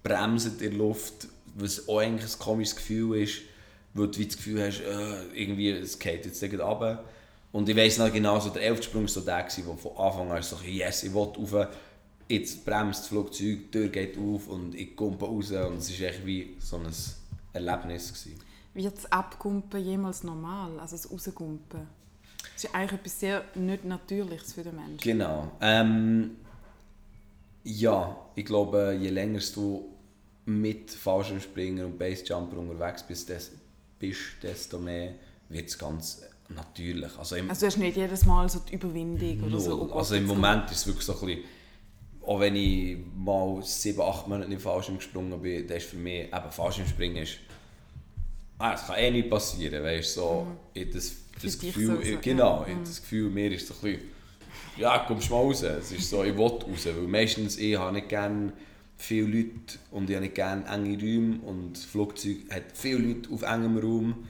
bremst 0.04 0.46
in 0.46 0.60
der 0.60 0.72
Luft, 0.74 1.28
was 1.56 1.90
auch 1.90 1.98
eigentlich 1.98 2.32
ein 2.32 2.40
komisches 2.40 2.76
Gefühl 2.76 3.24
ist, 3.24 3.42
weil 3.96 4.10
du 4.10 4.24
das 4.24 4.38
Gefühl 4.38 4.68
hast, 4.68 4.82
äh, 4.82 5.24
irgendwie, 5.34 5.72
es 5.72 5.98
geht 5.98 6.28
jetzt 6.28 6.42
gleich 6.42 6.62
runter. 6.62 7.04
Und 7.52 7.68
ich 7.68 7.76
weiss 7.76 7.98
noch 7.98 8.14
genau, 8.14 8.40
so 8.40 8.52
der 8.52 8.62
elfte 8.62 8.84
Sprung 8.84 9.02
war 9.02 9.10
so 9.10 9.22
der, 9.22 9.42
gewesen, 9.42 9.64
wo 9.66 9.74
von 9.74 9.98
Anfang 9.98 10.32
an 10.32 10.44
so, 10.44 10.58
yes, 10.64 11.02
ich 11.02 11.12
will 11.12 11.24
rauf, 11.24 11.68
jetzt 12.30 12.64
bremst 12.64 13.02
das 13.02 13.08
Flugzeug, 13.08 13.40
die 13.40 13.72
Tür 13.72 13.88
geht 13.90 14.18
auf 14.18 14.48
und 14.48 14.76
ich 14.76 14.96
komme 14.96 15.18
raus 15.20 15.52
und 15.52 15.78
es 15.78 16.00
war 16.00 16.08
echt 16.08 16.26
wie 16.26 16.56
so 16.60 16.78
ein 16.78 16.88
Erlebnis. 17.54 18.14
Gewesen. 18.14 18.40
Wird 18.74 18.96
das 18.96 19.12
Abkumpen 19.12 19.84
jemals 19.84 20.24
normal, 20.24 20.80
also 20.80 20.96
das 20.96 21.12
Rauskumpen? 21.12 21.88
Das 22.54 22.64
ist 22.64 22.76
eigentlich 22.76 23.00
etwas 23.00 23.20
sehr 23.20 23.44
nicht 23.56 23.84
Natürliches 23.84 24.54
für 24.54 24.64
den 24.64 24.76
Menschen. 24.76 25.00
Genau. 25.00 25.52
Ähm, 25.60 26.38
ja, 27.64 28.16
ich 28.36 28.46
glaube, 28.46 28.98
je 29.00 29.10
länger 29.10 29.40
du 29.56 29.90
mit 30.46 30.92
Fallschirmspringer 30.92 31.86
und 31.86 31.98
Basejumper 31.98 32.58
unterwegs 32.58 33.04
bist, 33.04 33.30
des, 33.30 33.52
bist 33.98 34.22
desto 34.42 34.80
mehr 34.80 35.16
wird 35.50 35.68
es 35.68 35.78
ganz 35.78 36.22
natürlich. 36.50 37.18
Also, 37.18 37.36
im, 37.36 37.50
Also 37.50 37.62
du 37.62 37.68
hast 37.68 37.78
nicht 37.78 37.98
jedes 37.98 38.26
Mal 38.26 38.48
so 38.50 38.60
die 38.60 38.76
Überwindung 38.76 39.44
oder 39.44 39.60
so. 39.60 39.92
Also 39.94 40.16
im 40.16 40.26
Moment 40.26 40.72
ist 40.72 40.78
es 40.78 40.88
wirklich 40.88 41.06
so 41.06 41.14
ein 41.14 41.20
bisschen, 41.26 41.44
auch 42.26 42.40
wenn 42.40 42.56
ich 42.56 42.98
mal 43.18 43.62
sieben, 43.64 44.02
acht 44.02 44.28
Monate 44.28 44.52
im 44.52 44.60
Fallschirm 44.60 44.98
gesprungen 44.98 45.42
bin, 45.42 45.68
das 45.68 45.78
ist 45.78 45.90
für 45.90 45.98
mich, 45.98 46.26
eben 46.26 46.52
Fallschirmspringen 46.52 47.24
ist, 47.24 47.40
ah, 48.58 48.74
es 48.74 48.86
kann 48.86 48.98
eh 48.98 49.12
nicht 49.12 49.30
passieren, 49.30 49.84
weißt 49.84 50.18
du, 50.18 50.20
so, 50.20 50.48
ich 50.74 50.90
das, 50.90 51.16
das 51.42 51.56
Für 51.56 51.68
Gefühl, 51.68 51.96
so, 51.96 52.02
ich, 52.02 52.22
genau, 52.22 52.66
ja. 52.68 52.74
ich, 52.74 52.80
das 52.88 53.02
Gefühl, 53.02 53.30
mir 53.30 53.52
ist 53.52 53.68
so 53.68 53.74
ein 53.76 53.80
bisschen, 53.82 54.10
ja, 54.78 55.00
kommst 55.00 55.30
mal 55.30 55.38
raus, 55.38 55.64
es 55.64 55.92
ist 55.92 56.10
so, 56.10 56.24
ich 56.24 56.36
will 56.36 56.46
raus, 56.46 56.86
weil 56.86 57.08
meistens, 57.08 57.58
ich 57.58 57.78
habe 57.78 57.94
nicht 57.94 58.10
gerne 58.10 58.54
viele 58.98 59.28
Leute 59.28 59.80
und 59.92 60.10
ich 60.10 60.16
habe 60.16 60.26
nicht 60.26 60.36
gerne 60.36 60.66
enge 60.68 61.00
Räume 61.00 61.40
und 61.46 61.74
das 61.74 61.86
Flugzeug 61.86 62.38
hat 62.52 62.64
viele 62.74 63.00
Leute 63.00 63.32
auf 63.32 63.42
engem 63.44 63.78
Raum, 63.78 64.28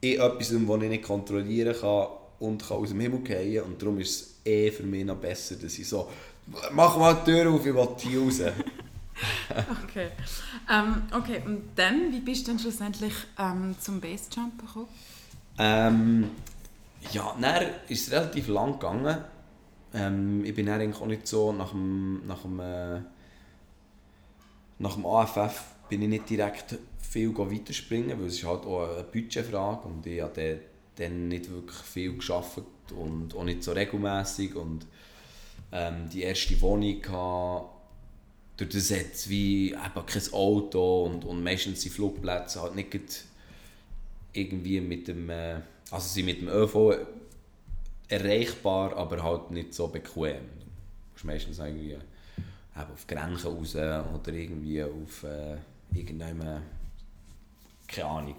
in 0.00 0.20
etwas, 0.20 0.50
das 0.50 0.82
ich 0.82 0.88
nicht 0.88 1.02
kontrollieren 1.02 1.74
kann 1.78 2.06
und 2.38 2.66
kann 2.66 2.76
aus 2.76 2.90
dem 2.90 3.00
Himmel 3.00 3.24
fallen 3.26 3.62
und 3.62 3.82
darum 3.82 3.98
ist 3.98 4.10
es 4.10 4.34
eh 4.44 4.70
für 4.70 4.82
mich 4.84 5.04
noch 5.04 5.16
besser, 5.16 5.56
dass 5.56 5.78
ich 5.78 5.88
so 5.88 6.08
«Mach 6.72 6.96
mal 6.98 7.14
die 7.14 7.30
Tür 7.30 7.50
auf, 7.50 7.64
ich 7.66 7.74
will 7.74 7.86
hier 7.98 8.20
raus». 8.22 8.40
Okay. 9.84 10.08
Ähm, 10.70 11.02
okay, 11.16 11.40
und 11.46 11.62
dann, 11.76 12.10
wie 12.10 12.18
bist 12.20 12.46
du 12.46 12.50
dann 12.50 12.58
schlussendlich 12.58 13.12
ähm, 13.38 13.76
zum 13.80 14.00
Basejump 14.00 14.58
gekommen? 14.60 14.88
Ähm, 15.56 16.30
ja, 17.12 17.34
dann 17.40 17.62
ist 17.88 18.08
es 18.08 18.12
relativ 18.12 18.48
lang 18.48 18.72
gegangen. 18.72 19.18
Ähm, 19.94 20.44
ich 20.44 20.52
bin 20.54 20.66
dann 20.66 20.80
eigentlich 20.80 21.00
auch 21.00 21.06
nicht 21.06 21.28
so 21.28 21.52
nach 21.52 21.70
dem, 21.70 22.26
nach 22.26 22.42
dem, 22.42 22.58
äh, 22.58 23.00
nach 24.80 24.94
dem 24.94 25.06
AFF 25.06 25.62
bin 25.88 26.02
ich 26.02 26.08
nicht 26.08 26.28
direkt 26.30 26.76
viel 26.98 27.36
weiterspringen, 27.38 28.18
weil 28.18 28.26
es 28.26 28.34
ist 28.34 28.44
halt 28.44 28.64
auch 28.66 28.88
eine 28.94 29.04
Budgetfrage 29.04 29.86
und 29.86 30.04
ich 30.06 30.20
habe 30.20 30.32
dann- 30.34 30.60
dann 30.96 31.28
nicht 31.28 31.50
wirklich 31.50 31.76
viel 31.76 32.16
geschafft 32.16 32.62
und 32.96 33.34
auch 33.36 33.44
nicht 33.44 33.62
so 33.62 33.72
regelmäßig 33.72 34.56
und 34.56 34.86
ähm, 35.74 36.08
die 36.08 36.22
erste 36.22 36.58
Wohnung 36.60 37.02
hatte, 37.08 37.68
durch 38.56 38.70
das 38.70 38.90
hat 38.92 39.28
wie 39.28 39.72
eben 39.72 40.06
kein 40.06 40.32
Auto 40.32 41.04
und, 41.04 41.24
und 41.24 41.42
meistens 41.42 41.82
sind 41.82 41.90
Flugplätze 41.90 42.62
halt 42.62 42.76
nicht 42.76 43.24
irgendwie 44.32 44.80
mit 44.80 45.08
dem, 45.08 45.28
äh, 45.28 45.56
also 45.90 46.08
sie 46.08 46.22
mit 46.22 46.40
dem 46.40 46.48
ÖV 46.48 46.96
erreichbar, 48.08 48.96
aber 48.96 49.22
halt 49.22 49.50
nicht 49.50 49.74
so 49.74 49.88
bequem. 49.88 50.36
Du 50.36 51.12
musst 51.12 51.24
meistens 51.24 51.58
irgendwie 51.58 51.92
eben 51.92 52.92
auf 52.92 53.06
Grenchen 53.08 53.50
raus 53.50 53.74
oder 53.74 54.32
irgendwie 54.32 54.82
auf 54.82 55.24
äh, 55.24 55.56
irgendeinem, 55.92 56.62
keine 57.88 58.08
Ahnung, 58.08 58.36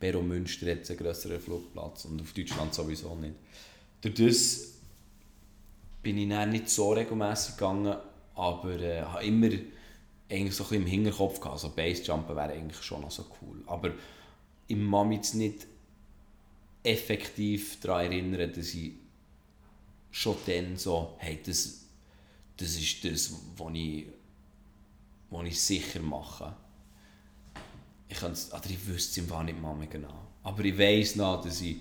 Bero 0.00 0.22
Münster 0.22 0.72
hat 0.72 0.88
einen 0.88 0.98
grösseren 0.98 1.40
Flugplatz 1.40 2.06
und 2.06 2.20
auf 2.20 2.32
Deutschland 2.32 2.74
sowieso 2.74 3.14
nicht. 3.14 3.34
Durch 4.00 4.14
das 4.14 4.79
bin 6.02 6.18
ich 6.18 6.28
dann 6.28 6.50
nicht 6.50 6.68
so 6.68 6.92
regelmäßig 6.92 7.56
gegangen, 7.56 7.96
aber 8.34 8.78
äh, 8.80 9.02
habe 9.02 9.24
immer 9.24 9.50
eigentlich 10.30 10.54
so 10.54 10.64
ein 10.64 10.68
bisschen 10.68 10.82
im 10.82 10.86
Hinterkopf 10.86 11.40
gehabt, 11.40 11.54
also 11.54 11.70
Basejumpen 11.70 12.36
wäre 12.36 12.52
eigentlich 12.52 12.82
schon 12.82 13.02
noch 13.02 13.10
so 13.10 13.26
cool. 13.42 13.62
Aber 13.66 13.90
ich 14.66 14.76
kann 14.76 15.08
mich 15.08 15.16
jetzt 15.16 15.34
nicht 15.34 15.66
effektiv 16.82 17.80
daran 17.80 18.06
erinnern, 18.06 18.52
dass 18.54 18.74
ich 18.74 18.92
schon 20.10 20.36
dann 20.46 20.76
so, 20.76 21.16
hey, 21.18 21.40
das, 21.44 21.86
das 22.56 22.76
ist 22.76 23.04
das, 23.04 23.34
was 23.56 23.72
ich, 23.74 24.06
was 25.30 25.46
ich 25.46 25.60
sicher 25.60 26.00
mache. 26.00 26.54
Ich, 28.08 28.22
oder 28.22 28.32
ich 28.68 28.86
wüsste 28.86 29.10
es 29.10 29.18
im 29.18 29.28
Fall 29.28 29.44
nicht 29.44 29.60
mehr 29.60 29.86
genau. 29.88 30.26
Aber 30.42 30.64
ich 30.64 30.78
weiss 30.78 31.16
noch, 31.16 31.42
dass 31.42 31.60
ich 31.60 31.76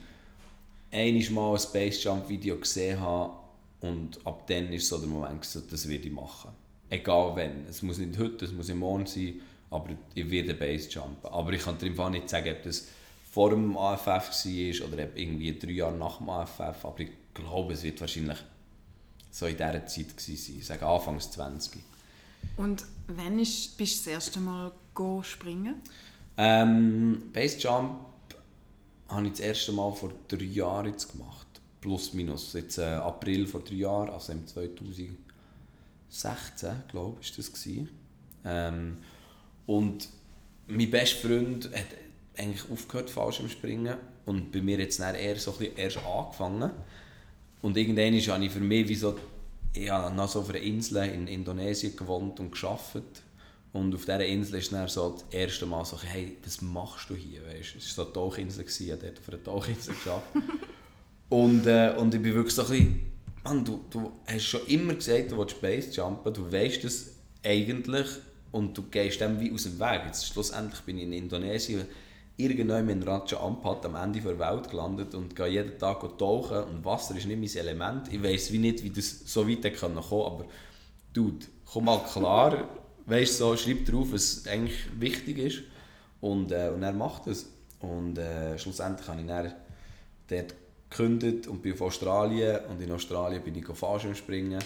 einmal 0.92 1.30
mal 1.32 1.54
ein 1.54 1.60
Space 1.60 2.04
Jump 2.04 2.28
Video 2.30 2.58
gesehen 2.58 3.00
habe 3.00 3.39
und 3.82 4.26
ab 4.26 4.46
dann 4.48 4.72
ist 4.74 4.88
so 4.88 4.98
der 4.98 5.08
Moment, 5.08 5.42
gewesen, 5.42 5.64
das 5.70 5.88
werde 5.88 6.08
ich 6.08 6.14
machen. 6.14 6.52
Egal 6.90 7.36
wenn. 7.36 7.66
Es 7.68 7.82
muss 7.82 7.98
nicht 7.98 8.18
heute, 8.18 8.46
es 8.46 8.52
muss 8.52 8.70
im 8.70 8.80
Morgen 8.80 9.06
sein, 9.06 9.42
aber 9.70 9.90
ich 10.14 10.30
werde 10.30 10.54
Base 10.54 10.90
jumpen. 10.90 11.30
Aber 11.32 11.54
ich 11.54 11.64
kann 11.64 11.78
dir 11.78 11.88
im 11.88 11.96
Fall 11.96 12.12
nicht 12.12 12.30
sagen, 12.30 12.52
ob 12.52 12.64
das 12.64 12.88
vor 13.32 13.52
dem 13.52 13.78
AFF 13.78 14.08
war 14.08 14.88
oder 14.88 15.04
ob 15.04 15.18
irgendwie 15.18 15.58
drei 15.58 15.72
Jahre 15.72 15.96
nach 15.96 16.18
dem 16.18 16.30
AFF. 16.30 16.84
Aber 16.84 17.00
ich 17.00 17.12
glaube, 17.34 17.74
es 17.74 17.84
wird 17.84 18.02
wahrscheinlich 18.02 18.40
so 19.32 19.46
in 19.46 19.56
dieser 19.56 19.86
Zeit 19.86 20.18
gewesen 20.18 20.38
sein. 20.38 20.56
Ich 20.58 20.66
sage 20.66 20.86
Anfangs 20.86 21.32
20. 21.32 21.82
Und 22.58 22.86
wann 23.08 23.40
ist, 23.40 23.78
bist 23.78 24.06
du 24.06 24.10
das 24.10 24.14
erste 24.14 24.40
Mal 24.40 24.72
go 24.94 25.22
springen? 25.24 25.76
Ähm, 26.38 27.30
Base 27.32 27.58
Jump 27.60 28.00
habe 29.10 29.26
ich 29.26 29.32
das 29.32 29.40
erste 29.42 29.72
Mal 29.72 29.94
vor 29.94 30.12
drei 30.28 30.44
Jahren 30.44 30.88
jetzt 30.88 31.12
gemacht. 31.12 31.48
Plus, 31.82 32.14
minus. 32.14 32.54
Jetzt 32.54 32.78
äh, 32.78 32.84
April 32.84 33.48
vor 33.48 33.62
drei 33.62 33.76
Jahren, 33.76 34.10
also 34.10 34.34
im 34.34 34.46
2016, 34.46 35.18
glaube 36.90 37.18
ich, 37.22 37.38
ist 37.38 37.54
das. 37.54 37.88
Ähm, 38.46 38.98
und 39.66 40.10
mein 40.68 40.92
bester 40.92 41.28
Freund 41.28 41.70
hat 41.74 41.88
eigentlich 42.38 42.70
aufgehört 42.72 43.10
Fallschirmspringen 43.10 43.96
und 44.26 44.52
bei 44.52 44.62
mir 44.62 44.80
jetzt 44.80 45.00
eher 45.00 45.36
so 45.38 45.52
ein 45.52 45.58
bisschen 45.58 45.78
erst 45.78 45.98
angefangen. 45.98 46.72
Und 47.62 47.76
irgendwann 47.78 48.20
habe 48.20 48.46
ich 48.46 48.52
für 48.52 48.60
mich 48.60 48.88
wie 48.88 48.96
so, 48.96 49.18
ich 49.74 49.90
noch 49.90 50.30
so 50.30 50.40
auf 50.40 50.50
einer 50.50 50.60
Insel 50.60 51.10
in 51.10 51.28
Indonesien 51.28 51.96
gewohnt 51.96 52.40
und 52.40 52.52
gearbeitet. 52.52 53.24
Und 53.72 53.94
auf 53.94 54.02
dieser 54.02 54.26
Insel 54.26 54.60
ist 54.60 54.72
dann 54.72 54.88
so 54.88 55.12
das 55.12 55.26
erste 55.32 55.66
Mal 55.66 55.86
so, 55.86 56.02
hey, 56.02 56.38
was 56.44 56.62
machst 56.62 57.10
du 57.10 57.16
hier? 57.16 57.46
Weißt? 57.46 57.76
Es 57.76 57.98
war 57.98 58.06
so 58.06 58.12
eine 58.12 58.14
Tauchinsel, 58.14 58.66
ich 58.68 58.92
habe 58.92 59.02
dort 59.02 59.20
auf 59.20 59.30
einer 59.30 59.44
Tauchinsel 59.44 59.96
gearbeitet. 60.04 60.44
Und, 61.30 61.66
äh, 61.68 61.94
und 61.98 62.14
ich 62.14 62.22
bin 62.22 62.34
wirklich 62.34 62.56
so 62.56 62.64
ein 62.64 62.70
bisschen, 62.70 63.12
Mann, 63.44 63.66
du, 63.66 63.82
du 63.90 64.12
hast 64.26 64.46
schon 64.46 64.66
immer 64.68 64.94
gesagt, 64.94 65.32
du 65.32 65.38
willst 65.38 65.58
Space 65.58 65.96
jumpen, 65.96 66.34
du 66.34 66.52
weißt 66.52 66.84
es 66.84 67.16
eigentlich 67.44 68.08
und 68.52 68.78
du 68.78 68.84
gehst 68.84 69.22
dem 69.22 69.40
wie 69.40 69.52
aus 69.52 69.64
dem 69.64 69.80
Weg. 69.80 70.02
Jetzt 70.06 70.28
schlussendlich 70.28 70.82
bin 70.82 70.98
ich 70.98 71.04
in 71.04 71.14
Indonesien 71.14 71.86
irgendwann 72.38 72.90
in 72.90 73.04
Raja 73.04 73.40
Ampat 73.40 73.86
am 73.86 73.96
Ende 73.96 74.22
der 74.22 74.40
Welt 74.40 74.70
gelandet 74.70 75.14
und 75.14 75.36
gehe 75.36 75.48
jeden 75.48 75.78
Tag 75.78 76.02
tauchen 76.18 76.64
und 76.64 76.86
Wasser 76.86 77.16
ist 77.18 77.28
nicht 77.28 77.40
mein 77.40 77.66
Element. 77.66 78.12
Ich 78.12 78.24
weiß 78.24 78.52
wie 78.54 78.60
nicht, 78.60 78.84
wie 78.84 78.90
das 78.90 79.22
so 79.26 79.48
weit 79.48 79.78
kommen 79.78 79.96
kann, 79.96 80.22
aber 80.22 80.46
Dude, 81.14 81.46
komm 81.66 81.86
mal 81.86 82.00
klar, 82.04 82.70
weißt 83.08 83.40
so, 83.40 83.58
schreib 83.58 83.86
drauf, 83.86 84.08
was 84.12 84.48
eigentlich 84.48 84.78
wichtig 85.00 85.38
ist 85.38 85.62
und, 86.22 86.52
äh, 86.52 86.72
und 86.74 86.84
er 86.84 86.94
macht 86.94 87.28
es. 87.28 87.52
Und 87.82 88.18
äh, 88.18 88.58
schlussendlich 88.58 89.08
habe 89.08 89.22
ich 89.22 89.28
dann 89.28 89.54
dort 90.28 90.56
gekündigt 90.90 91.48
und 91.48 91.62
bin 91.62 91.74
auf 91.74 91.82
Australien 91.82 92.60
und 92.70 92.82
in 92.82 92.92
Australien 92.92 93.44
bin 93.44 93.56
ich 93.56 93.66
Fallschirm 93.66 94.16
springen. 94.16 94.60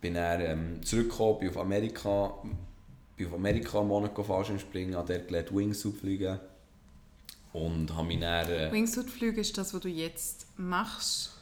Bin 0.00 0.14
dann 0.14 0.40
ähm, 0.40 0.82
zurückgekommen, 0.82 1.38
bin 1.40 1.48
auf 1.50 1.58
Amerika, 1.58 2.34
bin 3.16 3.26
auf 3.26 3.34
Amerika 3.34 3.82
Monaco 3.82 4.22
Fallschirm 4.22 4.58
springen, 4.58 4.94
habe 4.94 5.14
dort 5.14 5.28
gelernt 5.28 5.54
Wingsuit 5.54 5.96
fliegen 5.96 6.38
und 7.52 7.94
habe 7.94 8.06
mich 8.06 8.20
dann... 8.20 8.50
Äh, 8.50 8.70
Wingsuit-Flüge 8.72 9.40
ist 9.40 9.56
das, 9.56 9.72
was 9.72 9.80
du 9.80 9.88
jetzt 9.88 10.46
machst? 10.56 11.35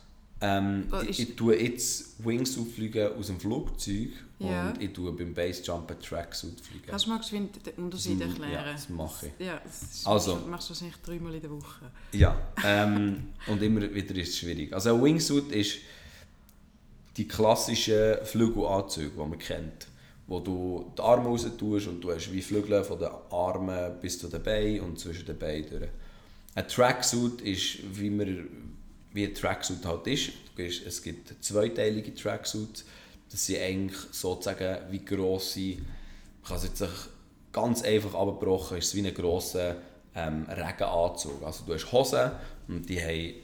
Ähm, 0.44 0.88
ich, 1.08 1.20
ich 1.20 1.36
tue 1.36 1.56
jetzt 1.56 2.22
Wingsuit 2.24 2.70
fliegen 2.70 3.16
aus 3.18 3.28
dem 3.28 3.40
Flugzeug 3.40 4.10
ja. 4.38 4.68
und 4.68 4.82
ich 4.82 4.92
tue 4.92 5.10
beim 5.12 5.32
Basejumpen 5.32 5.98
Tracksuit 5.98 6.60
fliegen. 6.60 6.84
Kannst 6.86 7.06
du 7.06 7.10
mal 7.10 7.18
geschwind 7.18 7.64
den 7.64 7.84
Unterschied 7.84 8.20
erklären? 8.20 8.52
Ja, 8.52 8.72
das 8.72 8.88
mache 8.90 9.26
ich. 9.26 9.46
Ja, 9.46 9.60
das 9.64 10.04
also, 10.04 10.36
machst 10.46 10.68
du 10.68 10.74
wahrscheinlich 10.74 10.96
dreimal 10.98 11.34
in 11.34 11.40
der 11.40 11.50
Woche. 11.50 11.90
Ja, 12.12 12.36
ähm, 12.62 13.28
und 13.46 13.62
immer 13.62 13.80
wieder 13.82 14.14
ist 14.16 14.28
es 14.28 14.38
schwierig. 14.38 14.72
Also 14.74 14.94
ein 14.94 15.02
Wingsuit 15.02 15.50
ist 15.50 15.78
die 17.16 17.26
klassischen 17.26 18.16
Flügelanzüge, 18.24 19.12
die 19.12 19.16
man 19.16 19.38
kennt 19.38 19.86
wo 20.26 20.40
du 20.40 20.90
die 20.96 21.02
Arme 21.02 21.28
raus 21.28 21.46
tust 21.58 21.86
und 21.86 22.00
du 22.00 22.10
hast 22.10 22.32
wie 22.32 22.40
Flügel 22.40 22.82
von 22.82 22.98
den 22.98 23.10
Armen 23.30 24.00
bis 24.00 24.18
zu 24.18 24.28
den 24.28 24.42
Beinen 24.42 24.80
und 24.80 24.98
zwischen 24.98 25.26
den 25.26 25.38
Beinen 25.38 25.68
durch. 25.68 25.90
Ein 26.54 26.68
Tracksuit 26.68 27.40
ist, 27.42 27.78
wie, 27.98 28.10
man, 28.10 28.73
wie 29.14 29.24
ein 29.24 29.34
Tracksuit 29.34 29.84
halt 29.86 30.06
ist. 30.06 30.32
Es 30.58 31.02
gibt 31.02 31.42
zweiteilige 31.42 32.14
Tracksuits. 32.14 32.84
Das 33.30 33.46
sind 33.46 33.60
eigentlich 33.60 33.96
sozusagen 34.12 34.78
wie 34.90 35.04
grosse, 35.04 35.60
ich 35.60 35.78
kann 36.46 36.58
es 36.58 36.64
jetzt 36.64 36.84
ganz 37.50 37.82
einfach 37.82 38.14
abgebrochen, 38.14 38.76
ist 38.78 38.88
es 38.88 38.94
wie 38.94 39.06
ein 39.06 39.14
grosser 39.14 39.76
ähm, 40.14 40.46
Regenanzug. 40.48 41.42
Also 41.42 41.64
du 41.64 41.74
hast 41.74 41.90
Hosen 41.90 42.30
und 42.68 42.88
die 42.88 43.00
haben 43.00 43.34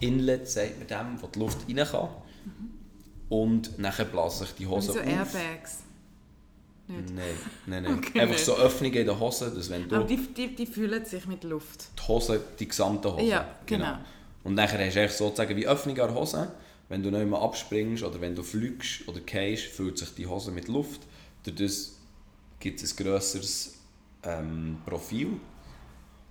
Inlet, 0.00 0.48
sagt 0.48 0.78
man 0.78 0.86
dem, 0.86 1.22
wo 1.22 1.28
die 1.28 1.38
Luft 1.38 1.58
rein 1.68 1.86
kann. 1.86 2.08
Mhm. 2.44 2.70
Und 3.28 3.78
nachher 3.78 4.04
blasen 4.04 4.46
sich 4.46 4.56
die 4.56 4.66
Hosen 4.66 4.94
so 4.94 5.00
auf. 5.00 5.06
Airbags. 5.06 5.84
Nein, 6.86 7.04
nein, 7.66 7.82
nein. 7.82 7.94
Okay, 7.98 8.20
Einfach 8.20 8.34
nicht. 8.34 8.44
so 8.44 8.56
Öffnungen 8.56 8.94
in 8.94 9.06
der 9.06 9.18
Hose, 9.18 9.50
dass 9.50 9.70
wenn 9.70 9.88
du... 9.88 9.96
Aber 9.96 10.04
die, 10.04 10.18
die, 10.18 10.54
die 10.54 10.66
fühlen 10.66 11.04
sich 11.04 11.26
mit 11.26 11.42
Luft? 11.44 11.88
Die 11.98 12.08
Hose, 12.08 12.40
die 12.58 12.68
gesamte 12.68 13.12
Hose. 13.12 13.24
Ja, 13.24 13.48
genau. 13.64 13.84
genau. 13.84 13.98
Und 14.44 14.56
dann 14.56 14.70
hast 14.70 14.96
du 14.96 15.08
sozusagen 15.08 15.56
wie 15.56 15.66
Öffnung 15.66 15.98
an 15.98 16.08
der 16.08 16.14
Hose. 16.14 16.52
Wenn 16.88 17.02
du 17.02 17.10
nicht 17.10 17.26
mehr 17.26 17.40
abspringst 17.40 18.02
oder 18.02 18.20
wenn 18.20 18.34
du 18.34 18.42
fliegst 18.42 19.08
oder 19.08 19.20
gehst, 19.20 19.64
füllt 19.64 19.98
sich 19.98 20.14
die 20.14 20.26
Hose 20.26 20.52
mit 20.52 20.68
Luft. 20.68 21.00
Dadurch 21.44 21.88
gibt 22.60 22.82
es 22.82 22.92
ein 22.92 23.04
grösseres 23.04 23.78
ähm, 24.22 24.78
Profil. 24.84 25.28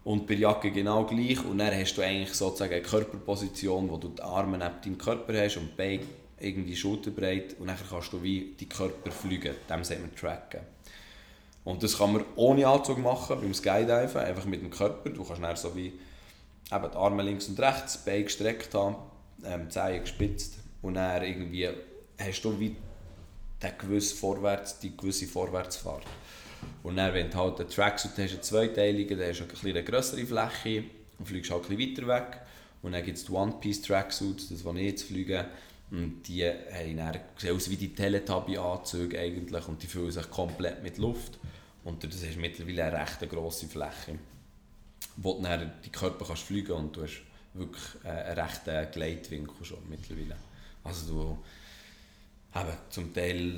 Und 0.04 0.28
bei 0.28 0.36
Jacke 0.36 0.72
genau 0.72 1.06
gleich. 1.06 1.44
Und 1.44 1.58
dann 1.58 1.74
hast 1.74 1.96
du 1.96 2.02
eigentlich 2.02 2.34
sozusagen 2.34 2.74
eine 2.74 2.84
Körperposition, 2.84 3.90
wo 3.90 3.98
du 3.98 4.10
die 4.10 4.22
Arme 4.22 4.58
neben 4.58 4.82
deinem 4.84 4.98
Körper 4.98 5.34
hast 5.34 5.58
und 5.58 5.72
die 5.72 5.76
Beine 5.76 6.04
irgendwie 6.44 6.76
schulterbreit 6.76 7.56
und 7.60 7.68
dann 7.68 7.78
kannst 7.90 8.14
du 8.14 8.22
wie 8.22 8.54
die 8.60 8.68
Körper 8.68 9.12
fliegen, 9.12 9.56
dem 9.70 9.84
sagt 9.84 10.02
man 10.02 10.16
tracken. 10.16 10.62
Und 11.64 11.82
das 11.82 11.98
kann 11.98 12.14
man 12.14 12.26
ohne 12.36 12.68
Anzug 12.68 12.98
machen, 12.98 13.40
beim 13.40 13.54
Skydiven, 13.54 14.22
einfach 14.22 14.46
mit 14.46 14.62
dem 14.62 14.70
Körper. 14.70 15.10
Du 15.10 15.24
kannst 15.24 15.42
dann 15.42 15.56
so 15.56 15.74
wie 15.76 15.94
eben 16.72 16.92
die 16.92 16.98
Arme 16.98 17.24
links 17.24 17.48
und 17.48 17.60
rechts, 17.60 17.98
Beine 17.98 18.24
gestreckt 18.24 18.74
haben, 18.74 18.96
ähm, 19.44 19.70
Zehen 19.70 20.02
gespitzt 20.02 20.56
und 20.82 20.96
dann 20.96 21.24
irgendwie 21.24 21.70
hast 22.20 22.42
du 22.42 22.60
wie 22.60 22.76
den 23.62 23.78
gewisse 23.78 24.16
Vorwärts, 24.16 24.80
die 24.80 24.96
gewisse 24.96 25.28
Vorwärtsfahrt. 25.28 26.04
Und 26.84 26.98
dann, 26.98 27.14
wenn 27.14 27.30
du 27.30 27.38
halt 27.38 27.60
einen 27.60 27.70
Tracksuit 27.70 28.12
hast, 28.18 28.32
einen 28.32 28.42
zweiteiligen, 28.42 29.18
dann 29.18 29.30
hast 29.30 29.40
du 29.40 29.44
eine, 29.44 29.70
eine 29.70 29.84
größere 29.84 30.26
Fläche 30.26 30.84
und 31.20 31.26
fliegst 31.26 31.52
halt 31.52 31.68
bisschen 31.68 31.80
weiter 31.80 32.08
weg. 32.08 32.40
Und 32.82 32.92
dann 32.92 33.04
gibt 33.04 33.18
es 33.18 33.26
die 33.26 33.32
One-Piece-Tracksuits, 33.32 34.50
das, 34.50 34.66
was 34.66 34.76
ich 34.76 34.84
jetzt 34.84 35.04
fliege, 35.04 35.46
und 35.92 36.24
die 36.28 36.50
sehen 37.38 37.56
aus 37.56 37.70
wie 37.70 37.76
die 37.76 37.94
Teletubby-Anzüge 37.94 39.20
eigentlich 39.20 39.68
und 39.68 39.82
die 39.84 39.88
füllen 39.88 40.12
sich 40.12 40.30
komplett 40.32 40.82
mit 40.82 40.98
Luft. 40.98 41.38
Und 41.84 42.04
das 42.04 42.24
ist 42.24 42.38
mittlerweile 42.38 42.86
eine 42.86 43.00
recht 43.02 43.30
grosse 43.30 43.68
Fläche, 43.68 44.18
wo 45.18 45.36
du 45.36 45.44
dann 45.44 45.72
die 45.86 45.90
Körper 45.90 46.26
kannst 46.26 46.44
fliegen 46.44 46.74
und 46.74 46.96
du 46.96 47.04
hast 47.04 47.22
wirklich 47.54 47.84
einen 48.04 48.40
rechten 48.40 48.92
Gleitwinkel 48.92 49.66
schon 49.66 49.88
mittlerweile. 49.90 50.36
Also 50.84 51.14
du 51.14 52.60
eben, 52.60 52.78
zum 52.90 53.14
Teil 53.14 53.54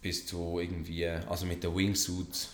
bis 0.00 0.26
zu 0.26 0.58
irgendwie, 0.58 1.06
also 1.06 1.46
mit 1.46 1.62
den 1.62 1.74
Wingsuits, 1.74 2.50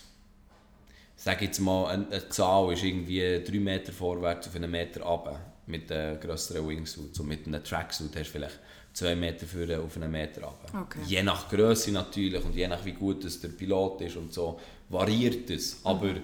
sage 1.15 1.45
jetzt 1.45 1.59
mal, 1.59 1.87
eine, 1.87 2.29
Zahl 2.29 2.73
ist 2.73 2.83
irgendwie 2.83 3.43
3 3.43 3.59
Meter 3.59 3.91
vorwärts 3.91 4.47
auf 4.47 4.55
einen 4.55 4.71
Meter 4.71 5.01
runter 5.01 5.39
mit 5.65 5.89
den 5.89 6.19
grösseren 6.19 6.67
Wingsuits 6.67 7.19
und 7.19 7.27
mit 7.27 7.45
einem 7.45 7.63
Tracksuit 7.63 8.15
hast 8.15 8.27
du 8.27 8.31
vielleicht 8.31 8.59
zwei 8.93 9.15
Meter 9.15 9.45
für 9.45 9.79
auf 9.79 9.95
einen 9.97 10.11
Meter 10.11 10.43
runter. 10.43 10.81
Okay. 10.81 10.99
Je 11.05 11.23
nach 11.23 11.49
Größe 11.49 11.91
natürlich 11.91 12.43
und 12.43 12.55
je 12.55 12.67
nach 12.67 12.83
wie 12.85 12.93
gut 12.93 13.23
es 13.25 13.39
der 13.39 13.49
Pilot 13.49 14.01
ist 14.01 14.17
und 14.17 14.33
so, 14.33 14.59
variiert 14.89 15.49
es. 15.49 15.79
Aber 15.83 16.07
mhm. 16.07 16.21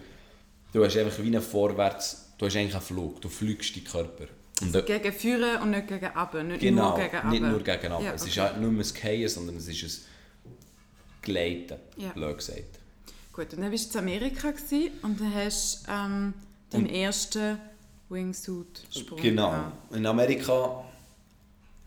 Du 0.75 0.83
hast 0.83 0.97
einfach 0.97 1.23
wie 1.23 1.27
einen 1.27 1.41
Vorwärts, 1.41 2.33
du 2.38 2.45
hast 2.45 2.55
eigentlich 2.57 2.75
einen 2.75 2.83
Flug, 2.83 3.21
du 3.21 3.29
fliegst 3.29 3.75
deinen 3.75 3.85
Körper. 3.85 4.25
Und 4.61 4.75
also 4.75 4.85
gegen 4.85 5.13
Führen 5.13 5.61
und 5.61 5.71
nicht 5.71 5.88
gegen 5.88 6.05
Aben, 6.05 6.47
nicht 6.49 6.59
genau, 6.59 6.89
nur 6.89 6.99
gegen 6.99 7.15
Aben. 7.15 7.29
nicht 7.29 7.41
nur 7.41 7.59
gegen. 7.63 7.91
Ja, 7.91 7.97
okay. 7.97 8.11
Es 8.13 8.27
ist 8.27 8.38
halt 8.38 8.57
nicht 8.59 8.71
mehr 8.71 8.85
ein 8.85 8.93
Gehen, 8.93 9.29
sondern 9.29 9.55
es 9.57 9.67
ist 9.67 9.83
ein 9.83 10.51
Gleiten, 11.21 11.77
ja. 11.97 12.09
blöd 12.09 12.38
gesagt. 12.38 12.79
Gut, 13.31 13.53
und 13.53 13.61
dann 13.61 13.71
warst 13.71 13.93
du 13.93 13.99
in 13.99 14.03
Amerika 14.05 14.53
und 15.01 15.19
dann 15.19 15.33
hast 15.33 15.88
du 15.88 15.91
ähm, 15.91 16.33
deinen 16.69 16.89
ersten 16.89 17.57
Wingsuit-Sprung 18.09 19.21
Genau. 19.21 19.71
In 19.91 20.05
Amerika 20.05 20.85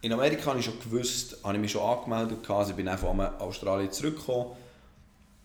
in 0.01 0.12
Amerika 0.12 0.46
habe 0.46 0.61
ich 0.61 0.64
schon 0.64 0.79
gewusst, 0.79 1.38
habe 1.42 1.55
ich 1.55 1.61
mich 1.61 1.72
schon 1.72 1.83
angemeldet, 1.83 2.48
also 2.48 2.70
ich 2.70 2.77
bin 2.77 2.87
einfach 2.87 3.09
von 3.09 3.20
Australien 3.20 3.90
zurückgekommen. 3.90 4.53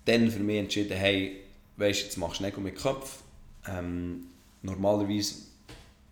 Dann 0.06 0.30
für 0.30 0.40
mich 0.40 0.60
entschieden, 0.60 0.96
hey, 0.96 1.42
weißt, 1.78 2.04
jetzt 2.04 2.18
machst 2.18 2.40
du 2.40 2.44
Nägel 2.44 2.62
mit 2.62 2.76
Kopf. 2.76 3.23
Ähm, 3.68 4.28
normalerweise, 4.62 5.36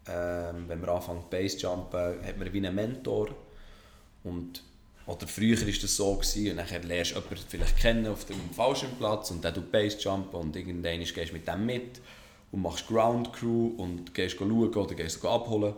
ähm, 0.07 0.65
wenn 0.67 0.81
man 0.81 0.89
anfängt 0.89 1.29
Basejumpen, 1.29 2.25
hat 2.25 2.37
man 2.37 2.51
wie 2.51 2.57
einen 2.57 2.75
Mentor. 2.75 3.29
Und, 4.23 4.63
oder 5.07 5.27
früher 5.27 5.59
war 5.59 5.67
das 5.67 5.95
so, 5.95 6.15
gewesen, 6.15 6.51
und 6.51 6.57
dann 6.57 6.83
lernst 6.83 7.11
du 7.11 7.15
jemanden 7.15 7.45
vielleicht 7.47 7.77
kennen 7.77 8.07
auf 8.07 8.25
dem 8.25 8.39
falschen 8.53 8.89
Platz 8.97 9.31
und 9.31 9.43
dann 9.43 9.53
du 9.53 9.61
Basejumpen 9.61 10.39
und 10.39 10.55
irgendwann 10.55 10.99
gehst 10.99 11.15
du 11.15 11.33
mit 11.33 11.47
dem 11.47 11.65
mit 11.65 12.01
und 12.51 12.61
machst 12.61 12.87
Ground 12.87 13.33
Crew 13.33 13.71
und 13.77 14.13
gehst 14.13 14.37
schauen 14.37 14.51
oder 14.51 14.95
gehst 14.95 15.25
abholen 15.25 15.73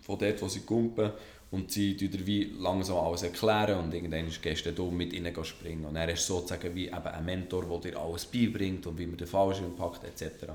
von 0.00 0.18
dort, 0.18 0.40
wo 0.40 0.48
sie 0.48 0.60
kumpen 0.60 1.12
und 1.50 1.72
sie 1.72 1.96
dir 1.96 2.26
wie 2.26 2.44
langsam 2.58 2.98
alles 2.98 3.24
erklären 3.24 3.80
und 3.80 3.92
irgendwann 3.92 4.30
gehst 4.40 4.66
du 4.66 4.90
mit 4.90 5.12
ihnen 5.12 5.44
springen. 5.44 5.84
Und 5.84 5.96
er 5.96 6.08
ist 6.08 6.26
sozusagen 6.26 6.74
wie 6.74 6.86
eben 6.86 6.94
ein 6.94 7.24
Mentor, 7.24 7.64
der 7.66 7.90
dir 7.90 7.98
alles 7.98 8.24
beibringt 8.26 8.86
und 8.86 8.98
wie 8.98 9.06
man 9.06 9.16
den 9.16 9.26
Fallschirm 9.26 9.74
packt 9.74 10.04
etc. 10.04 10.52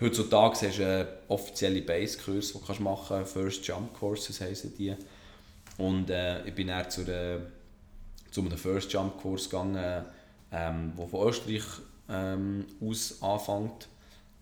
Heutzutage 0.00 0.66
hast 0.66 0.78
du 0.78 0.86
einen 0.86 1.08
offiziellen 1.28 1.84
Base-Kurs, 1.86 2.52
den 2.52 2.76
du 2.76 2.82
machen 2.82 3.16
kannst, 3.16 3.32
First 3.32 3.66
Jump 3.66 3.94
Courses 3.94 4.40
heissen 4.40 4.74
die. 4.76 4.94
Und 5.78 6.10
äh, 6.10 6.44
ich 6.46 6.54
bin 6.54 6.68
dann 6.68 6.90
zu, 6.90 7.04
der, 7.04 7.40
zu 8.30 8.42
einem 8.42 8.58
First 8.58 8.92
Jump 8.92 9.20
Kurs 9.20 9.48
gegangen, 9.48 10.04
ähm, 10.52 10.92
der 10.96 11.06
von 11.08 11.28
Österreich 11.28 11.64
ähm, 12.08 12.66
aus 12.80 13.22
anfängt. 13.22 13.88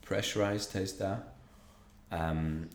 Pressurized 0.04 0.74
heisst 0.74 1.00
der. 1.00 1.22
Ähm, 2.10 2.68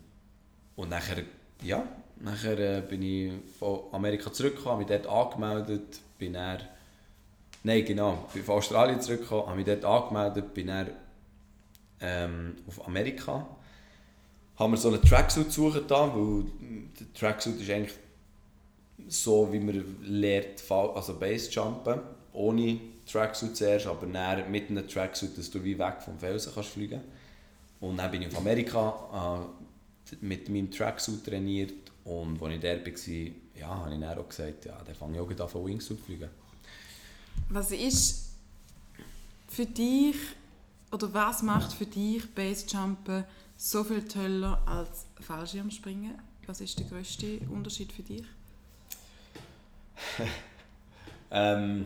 und 0.75 0.89
nachher, 0.89 1.23
ja, 1.61 1.85
Nachher 2.21 2.59
äh, 2.59 2.81
bin 2.81 3.01
ich 3.01 3.31
von 3.57 3.79
Amerika 3.93 4.31
zurückgekommen, 4.31 4.71
habe 4.71 4.83
mich 4.83 5.03
dort 5.03 5.07
angemeldet, 5.07 5.99
bin 6.17 6.33
dann... 6.33 6.59
Nein, 7.63 7.85
genau, 7.85 8.27
bin 8.33 8.43
von 8.43 8.55
Australien 8.55 8.99
zurückgekommen, 8.99 9.47
habe 9.47 9.55
mich 9.55 9.65
dort 9.65 9.85
angemeldet, 9.85 10.53
bin 10.53 10.67
dann 10.67 10.89
ähm, 12.01 12.55
auf 12.67 12.85
Amerika. 12.87 13.47
Haben 14.55 14.73
wir 14.73 14.77
so 14.77 14.89
einen 14.89 15.01
Tracksuit 15.01 15.51
suchen 15.51 15.83
da, 15.87 16.13
weil 16.13 16.43
der 16.99 17.13
Tracksuit 17.13 17.61
ist 17.61 17.69
eigentlich 17.69 17.95
so, 19.07 19.51
wie 19.51 19.59
man 19.59 19.83
lernt, 20.03 20.69
also 20.69 21.17
Basejumpen, 21.17 21.99
ohne 22.33 22.79
Tracksuit 23.05 23.55
zuerst, 23.55 23.87
aber 23.87 24.05
dann 24.05 24.51
mit 24.51 24.69
einem 24.69 24.87
Tracksuit, 24.87 25.37
dass 25.37 25.49
du 25.49 25.63
wie 25.63 25.79
weg 25.79 26.01
vom 26.01 26.19
Felsen 26.19 26.51
kannst 26.53 26.69
fliegen. 26.71 27.01
Und 27.79 27.97
dann 27.97 28.11
bin 28.11 28.21
ich 28.21 28.27
auf 28.27 28.37
Amerika 28.37 29.47
äh, 30.11 30.15
mit 30.21 30.49
meinem 30.49 30.69
Tracksuit 30.69 31.25
trainiert 31.25 31.73
und 32.03 32.41
als 32.41 32.53
ich 32.53 32.59
da 32.61 32.67
war, 32.69 33.59
ja, 33.59 33.67
habe 33.67 33.93
ich 33.93 33.99
dann 33.99 34.17
auch 34.17 34.27
gesagt, 34.27 34.65
ja, 34.65 34.77
dann 34.85 34.95
fange 34.95 35.15
ich 35.15 35.21
auch 35.21 35.43
an 35.43 35.49
von 35.49 35.65
Wingsuit 35.65 35.99
fliegen. 35.99 36.29
Was 37.49 37.71
ist 37.71 38.29
für 39.47 39.65
dich, 39.65 40.15
oder 40.91 41.13
was 41.13 41.43
macht 41.43 41.73
für 41.73 41.85
dich 41.85 42.33
Basejumpen 42.33 43.25
so 43.57 43.83
viel 43.83 44.07
toller 44.07 44.61
als 44.65 45.05
Fallschirmspringen? 45.19 46.17
Was 46.47 46.61
ist 46.61 46.79
der 46.79 46.87
grösste 46.87 47.39
Unterschied 47.51 47.91
für 47.91 48.01
dich? 48.01 48.23
ähm, 51.31 51.85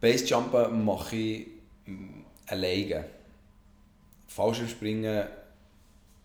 Basejumpen 0.00 0.84
mache 0.84 1.16
ich 1.16 1.48
mm, 1.86 2.22
alleine. 2.46 3.04
Fallschirmspringen 4.26 5.28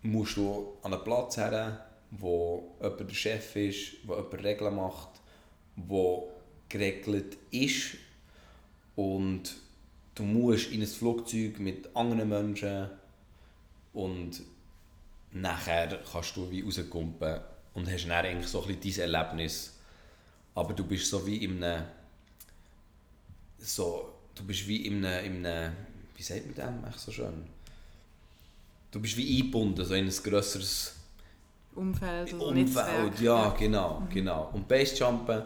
musst 0.02 0.36
du 0.36 0.72
an 0.82 0.94
einen 0.94 1.04
Platz 1.04 1.36
her, 1.36 1.86
wo 2.10 2.76
jemand 2.80 3.10
der 3.10 3.14
Chef 3.14 3.54
ist, 3.56 3.96
wo 4.04 4.14
jemand 4.14 4.42
Regeln 4.42 4.74
macht, 4.74 5.10
wo 5.76 6.32
geregelt 6.68 7.36
ist 7.50 7.96
und 8.96 9.54
du 10.18 10.24
musst 10.24 10.72
in 10.72 10.80
ein 10.80 10.86
Flugzeug 10.86 11.60
mit 11.60 11.94
anderen 11.94 12.28
Menschen 12.28 12.90
und 13.92 14.42
nachher 15.32 16.00
kannst 16.10 16.36
du 16.36 16.50
wie 16.50 16.62
rauskumpen 16.62 17.40
und 17.74 17.90
hast 17.90 18.04
dann 18.04 18.12
eigentlich 18.12 18.48
so 18.48 18.62
ein 18.62 18.76
bisschen 18.76 19.04
dein 19.04 19.14
Erlebnis. 19.14 19.76
Aber 20.54 20.72
du 20.74 20.84
bist 20.84 21.08
so 21.08 21.24
wie 21.24 21.44
in 21.44 21.62
einem 21.62 21.84
so, 23.58 24.12
du 24.34 24.44
bist 24.44 24.66
wie 24.66 24.86
in 24.86 25.04
einem, 25.04 25.24
in 25.24 25.46
einem 25.46 25.72
wie 26.16 26.22
sagt 26.22 26.56
man 26.56 26.82
das 26.82 27.04
so 27.04 27.12
schön? 27.12 27.46
Du 28.90 29.00
bist 29.00 29.16
wie 29.16 29.38
eingebunden, 29.38 29.84
so 29.84 29.94
in 29.94 30.06
ein 30.06 30.10
grösseres 30.10 30.96
Umfeld 31.74 32.32
Umfeld, 32.32 32.56
Netzwerk. 32.56 33.20
ja, 33.20 33.50
genau, 33.50 34.00
mhm. 34.00 34.08
genau. 34.08 34.50
Und 34.52 34.66
Basejumpen, 34.66 35.42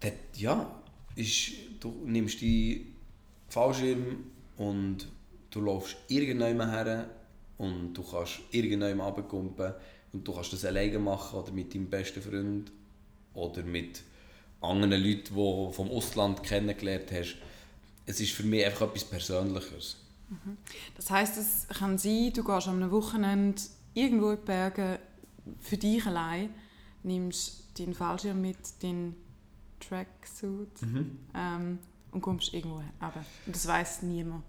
das, 0.00 0.12
ja, 0.34 0.68
ist, 1.14 1.52
du 1.78 2.02
nimmst 2.04 2.40
die 2.40 2.97
Fallschirm 3.48 4.24
und 4.56 5.06
du 5.50 5.60
läufst 5.60 5.96
irgendjemand 6.08 6.72
her 6.72 7.08
und 7.56 7.94
du 7.94 8.02
kannst 8.02 8.40
irgendjemand 8.50 9.00
runterkumpen 9.00 9.74
und 10.12 10.26
du 10.26 10.32
kannst 10.32 10.52
das 10.52 10.64
alleine 10.64 10.98
machen 10.98 11.38
oder 11.38 11.52
mit 11.52 11.74
deinem 11.74 11.88
besten 11.88 12.22
Freund 12.22 12.72
oder 13.34 13.62
mit 13.62 14.02
anderen 14.60 15.02
Leuten, 15.02 15.24
die 15.24 15.34
du 15.34 15.72
vom 15.72 15.90
Ausland 15.90 16.42
kennengelernt 16.42 17.10
hast. 17.12 17.36
Es 18.06 18.20
ist 18.20 18.32
für 18.32 18.42
mich 18.42 18.64
einfach 18.64 18.88
etwas 18.88 19.04
Persönliches. 19.04 19.96
Mhm. 20.28 20.56
Das 20.96 21.10
heisst, 21.10 21.36
es 21.38 21.66
kann 21.68 21.98
sein, 21.98 22.32
du 22.34 22.42
gehst 22.44 22.68
am 22.68 22.90
Wochenende 22.90 23.60
irgendwo 23.94 24.30
in 24.30 24.36
die 24.36 24.44
Berge 24.44 24.98
für 25.60 25.76
dich 25.76 26.04
allein, 26.06 26.50
nimmst 27.02 27.78
deinen 27.78 27.94
Fallschirm 27.94 28.40
mit, 28.40 28.58
deinen 28.82 29.14
Tracksuit 29.80 30.82
mhm. 30.82 31.18
ähm, 31.34 31.78
und 32.12 32.20
kommst 32.20 32.52
irgendwo 32.54 32.76
runter. 32.76 33.24
Und 33.46 33.54
das 33.54 33.66
weiß 33.66 34.02
niemand. 34.02 34.42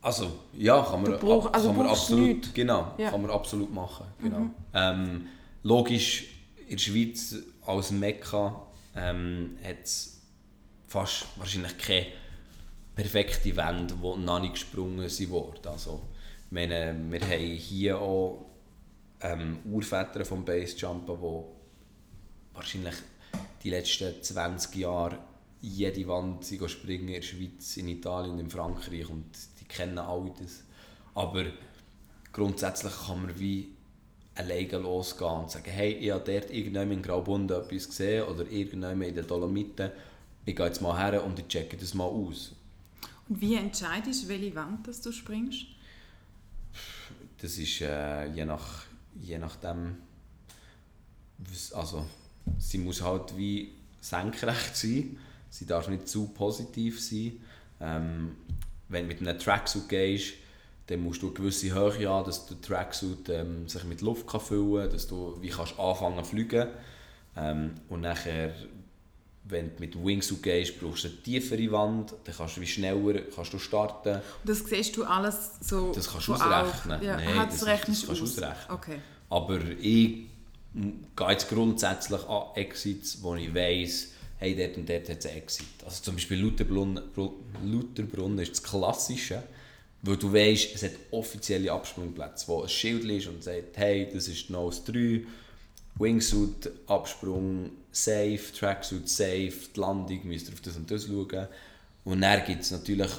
Also, 0.00 0.30
ja, 0.52 0.80
kann 0.82 1.02
man, 1.02 1.18
brauch, 1.18 1.46
ab, 1.46 1.56
also 1.56 1.68
kann 1.68 1.78
man 1.78 1.86
absolut, 1.88 2.54
genau, 2.54 2.94
ja. 2.98 3.10
kann 3.10 3.20
man 3.20 3.30
absolut 3.30 3.72
machen. 3.72 4.06
Genau. 4.20 4.38
Mhm. 4.38 4.54
Ähm, 4.72 5.26
logisch, 5.64 6.26
in 6.68 6.76
der 6.76 6.78
Schweiz 6.78 7.34
als 7.66 7.90
Mekka 7.90 8.62
ähm, 8.94 9.58
hat 9.64 9.82
es 9.82 10.22
fast 10.86 11.26
wahrscheinlich 11.36 11.76
keine 11.78 12.06
perfekte 12.94 13.56
Wände, 13.56 13.94
die 13.94 14.20
noch 14.20 14.40
nicht 14.40 14.54
gesprungen 14.54 15.08
sind 15.08 15.66
Also, 15.66 16.02
meine, 16.50 16.96
wir 17.10 17.20
haben 17.20 17.56
hier 17.56 17.98
auch 18.00 18.46
ähm, 19.20 19.58
Urväter 19.64 20.24
vom 20.24 20.44
Basejumpen, 20.44 21.16
die 21.16 22.54
wahrscheinlich 22.54 22.94
die 23.62 23.70
letzten 23.70 24.22
20 24.22 24.74
Jahre 24.76 25.18
jede 25.60 26.06
Wand 26.06 26.44
springen 26.44 27.08
in 27.08 27.14
der 27.14 27.22
Schweiz, 27.22 27.76
in 27.76 27.88
Italien 27.88 28.34
und 28.34 28.40
in 28.40 28.50
Frankreich 28.50 29.08
und 29.08 29.26
die 29.60 29.64
kennen 29.64 29.98
all 29.98 30.32
das. 30.40 30.62
Aber 31.14 31.44
grundsätzlich 32.32 32.92
kann 33.06 33.22
man 33.22 33.38
wie 33.38 33.70
alleine 34.34 34.78
losgehen 34.78 35.30
und 35.30 35.50
sagen, 35.50 35.70
hey, 35.70 35.94
ich 35.94 36.10
habe 36.12 36.24
dort 36.24 36.50
irgendjemand 36.50 36.92
in 36.92 37.02
Graubünden 37.02 37.60
etwas 37.60 37.88
gesehen 37.88 38.24
oder 38.24 38.48
irgendjemand 38.48 39.02
in 39.02 39.14
den 39.14 39.26
Dolomiten, 39.26 39.90
ich 40.44 40.54
gehe 40.54 40.66
jetzt 40.66 40.80
mal 40.80 40.96
her 40.96 41.24
und 41.24 41.38
ich 41.38 41.48
checke 41.48 41.76
das 41.76 41.92
mal 41.94 42.04
aus. 42.04 42.52
Und 43.28 43.40
wie 43.40 43.56
entscheidest 43.56 44.24
du, 44.24 44.28
welche 44.28 44.54
Wand 44.54 44.86
dass 44.86 45.00
du 45.00 45.12
springst? 45.12 45.66
Das 47.40 47.58
ist 47.58 47.80
äh, 47.80 48.26
je, 48.32 48.44
nach, 48.44 48.84
je 49.20 49.38
nachdem, 49.38 49.96
also 51.74 52.06
sie 52.58 52.78
muss 52.78 53.02
halt 53.02 53.36
wie 53.36 53.72
senkrecht 54.00 54.76
sein, 54.76 55.18
sie 55.50 55.66
darf 55.66 55.88
nicht 55.88 56.08
zu 56.08 56.28
positiv 56.28 57.00
sein. 57.00 57.40
Ähm, 57.80 58.36
wenn 58.88 59.04
du 59.04 59.08
mit 59.08 59.20
einem 59.20 59.38
Tracksuit 59.38 59.88
gehst, 59.88 60.34
dann 60.88 61.00
musst 61.00 61.22
du 61.22 61.26
eine 61.26 61.34
gewisse 61.34 61.74
Höhe 61.74 62.08
haben, 62.08 62.26
dass 62.26 62.46
der 62.46 62.60
Tracksuit 62.60 63.28
ähm, 63.28 63.68
sich 63.68 63.84
mit 63.84 64.00
Luft 64.00 64.26
kann 64.26 64.40
füllen 64.40 64.82
kann, 64.82 64.90
dass 64.90 65.06
du 65.06 65.36
wie 65.40 65.50
kannst 65.50 65.78
anfangen 65.78 66.24
zu 66.24 66.30
fliegen. 66.30 66.68
Ähm, 67.36 67.72
und 67.88 68.00
nachher, 68.00 68.54
wenn 69.44 69.76
du 69.76 69.80
mit 69.80 70.02
Wingsuit 70.02 70.42
gehst, 70.42 70.80
brauchst 70.80 71.04
du 71.04 71.08
eine 71.08 71.22
tiefere 71.22 71.70
Wand, 71.72 72.14
dann 72.24 72.34
kannst 72.34 72.56
du 72.56 72.62
wie 72.62 72.66
schneller 72.66 73.20
kannst 73.34 73.52
du 73.52 73.58
starten. 73.58 74.14
Und 74.14 74.22
das 74.44 74.58
siehst 74.60 74.96
du 74.96 75.04
alles 75.04 75.52
so 75.60 75.92
Das 75.92 76.10
kannst 76.10 76.28
du 76.28 76.34
ausrechnen. 76.34 77.02
Ja, 77.02 77.16
Nein, 77.16 77.48
das, 77.50 77.60
das, 77.60 77.80
kannst 77.82 78.08
du 78.08 78.12
ausrechnen. 78.12 78.54
Okay. 78.70 78.98
Aber 79.28 79.60
ich 79.78 80.26
gehe 80.74 81.30
jetzt 81.30 81.48
grundsätzlich 81.50 82.26
an 82.26 82.42
Exits, 82.54 83.22
wo 83.22 83.34
ich 83.34 83.54
weiss, 83.54 84.08
hey, 84.38 84.56
dort 84.56 84.76
und 84.76 84.88
dort 84.88 85.08
hat 85.08 85.18
es 85.18 85.24
Exit. 85.24 85.66
Also 85.84 86.02
zum 86.02 86.14
Beispiel 86.14 86.40
Lauterbrunn 86.40 88.38
ist 88.38 88.52
das 88.52 88.62
Klassische, 88.62 89.42
weil 90.02 90.16
du 90.16 90.32
weißt, 90.32 90.74
es 90.74 90.82
hat 90.84 90.92
offizielle 91.10 91.72
Absprungplätze, 91.72 92.46
wo 92.48 92.62
ein 92.62 92.68
Schild 92.68 93.04
ist 93.04 93.26
und 93.26 93.42
sagt, 93.42 93.76
hey, 93.76 94.08
das 94.12 94.28
ist 94.28 94.48
Nose 94.50 94.82
3, 94.86 95.26
Wingsuit, 95.98 96.70
Absprung, 96.86 97.70
safe, 97.90 98.40
Tracksuit, 98.56 99.08
safe, 99.08 99.52
die 99.74 99.80
Landung, 99.80 100.20
müsst 100.24 100.48
ihr 100.48 100.54
auf 100.54 100.60
das 100.60 100.76
und 100.76 100.88
das 100.90 101.06
schauen. 101.06 101.48
Und 102.04 102.20
dann 102.20 102.44
gibt 102.44 102.62
es 102.62 102.70
natürlich 102.70 103.10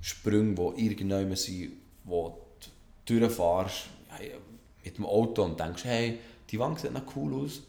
Sprünge, 0.00 0.54
die 0.54 0.86
irgendjemand 0.86 1.38
sind, 1.38 1.72
wo 2.04 2.38
du 3.06 3.20
durchfährst 3.20 3.84
mit 4.82 4.96
dem 4.96 5.06
Auto 5.06 5.42
und 5.42 5.60
denkst, 5.60 5.84
hey, 5.84 6.18
die 6.50 6.58
Wand 6.58 6.80
sieht 6.80 6.92
noch 6.92 7.16
cool 7.16 7.44
aus, 7.44 7.62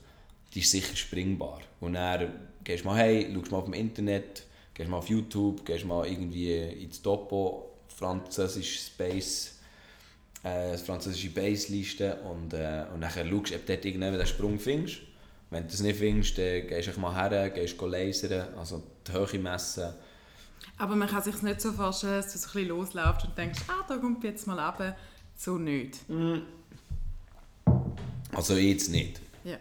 die 0.53 0.59
ist 0.59 0.71
sicher 0.71 0.95
springbar. 0.95 1.61
Und 1.81 1.93
dann 1.93 2.29
gehst 2.65 2.83
mal 2.83 2.97
hey, 2.97 3.31
schaust 3.33 3.51
mal 3.51 3.59
auf 3.59 3.65
dem 3.65 3.73
Internet, 3.73 4.43
gehst 4.73 4.89
mal 4.89 4.97
auf 4.97 5.07
YouTube, 5.07 5.65
gehst 5.65 5.85
mal 5.85 6.05
irgendwie 6.05 6.53
ins 6.83 7.01
Topo, 7.01 7.69
französisch 7.87 8.87
Space, 8.87 9.59
äh, 10.43 10.77
französische 10.77 11.29
Base-Liste 11.29 12.15
und, 12.23 12.53
äh, 12.53 12.85
und 12.93 13.01
dann 13.01 13.09
schaust 13.09 13.31
du, 13.31 13.37
ob 13.37 13.65
du 13.65 13.73
dort 13.73 13.85
irgendwann 13.85 14.17
den 14.17 14.27
Sprung 14.27 14.59
findest. 14.59 14.97
Wenn 15.51 15.63
du 15.63 15.69
das 15.69 15.79
nicht 15.79 15.99
findest, 15.99 16.37
dann 16.37 16.67
gehst 16.67 16.89
du 16.93 16.99
mal 16.99 17.13
her, 17.15 17.49
gehst 17.51 17.79
lasern, 17.79 18.47
also 18.57 18.83
die 19.07 19.13
Höhe 19.13 19.39
messen. 19.39 19.93
Aber 20.77 20.95
man 20.95 21.07
kann 21.07 21.23
sich 21.23 21.41
nicht 21.41 21.61
so 21.61 21.71
vorstellen, 21.71 22.15
dass 22.15 22.33
du 22.33 22.39
so 22.39 22.47
ein 22.47 22.53
bisschen 22.53 22.69
losläufst 22.69 23.25
und 23.25 23.37
denkst, 23.37 23.61
ah, 23.67 23.85
da 23.87 23.97
kommt 23.97 24.23
jetzt 24.23 24.47
mal 24.47 24.59
runter. 24.59 24.97
So 25.37 25.57
nicht. 25.57 26.09
Mm. 26.09 26.39
Also 28.33 28.55
jetzt 28.55 28.89
nicht. 28.89 29.21
Ja. 29.43 29.57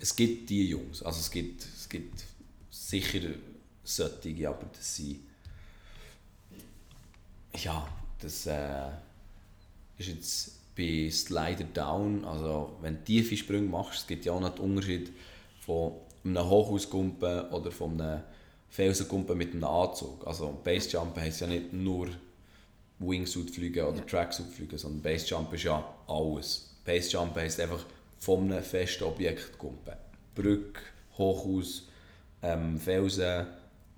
Es 0.00 0.16
gibt 0.16 0.50
die 0.50 0.68
Jungs, 0.68 1.02
also 1.02 1.20
es 1.20 1.30
gibt, 1.30 1.64
es 1.64 1.88
gibt 1.88 2.24
sicher 2.86 3.20
solche, 3.82 4.48
aber 4.48 4.66
das 4.72 4.96
sind 4.96 5.20
ja, 7.62 7.88
das 8.20 8.46
äh, 8.46 8.88
ist 9.98 10.08
jetzt 10.08 10.76
bei 10.76 11.10
Slider 11.10 11.64
Down, 11.64 12.24
also 12.24 12.76
wenn 12.82 12.96
du 12.96 13.04
tiefe 13.04 13.36
Sprünge 13.36 13.68
machst, 13.68 14.00
es 14.00 14.06
gibt 14.06 14.24
ja 14.24 14.32
auch 14.32 14.40
noch 14.40 14.54
den 14.54 14.64
Unterschied 14.64 15.10
von 15.60 15.94
einem 16.22 16.48
Hochhauskumpen 16.48 17.50
oder 17.50 17.70
von 17.70 18.00
einem 18.00 18.22
Felsenkumpen 18.68 19.38
mit 19.38 19.52
einem 19.52 19.64
Anzug. 19.64 20.26
Also 20.26 20.60
Basejumpen 20.62 21.22
heisst 21.22 21.40
ja 21.40 21.46
nicht 21.46 21.72
nur 21.72 22.08
Wingsuit 22.98 23.50
fliegen 23.50 23.86
oder 23.86 23.98
ja. 23.98 24.04
Tracksuit 24.04 24.48
fliegen, 24.48 24.76
sondern 24.76 25.02
Basejump 25.02 25.52
ist 25.54 25.64
ja 25.64 25.94
alles. 26.06 26.74
Basejump 26.84 27.34
heisst 27.36 27.58
einfach 27.60 27.84
von 28.18 28.52
einem 28.52 28.62
festen 28.62 29.04
Objekt 29.04 29.56
kumpen. 29.56 29.94
Brücke, 30.34 30.80
Hochhaus, 31.16 31.85
ähm, 32.46 32.80
Felsen, 32.80 33.46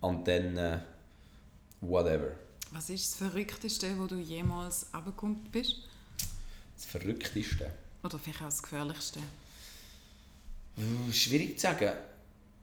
Antennen, 0.00 0.80
whatever. 1.80 2.32
Was 2.72 2.90
ist 2.90 3.12
das 3.12 3.30
Verrückteste, 3.30 3.98
wo 3.98 4.06
du 4.06 4.16
jemals 4.16 4.92
abgekommen 4.92 5.46
bist? 5.50 5.76
Das 6.76 6.84
Verrückteste? 6.84 7.70
Oder 8.02 8.18
vielleicht 8.18 8.40
auch 8.42 8.46
das 8.46 8.62
Gefährlichste? 8.62 9.20
Schwierig 11.12 11.58
zu 11.58 11.66
sagen. 11.66 11.92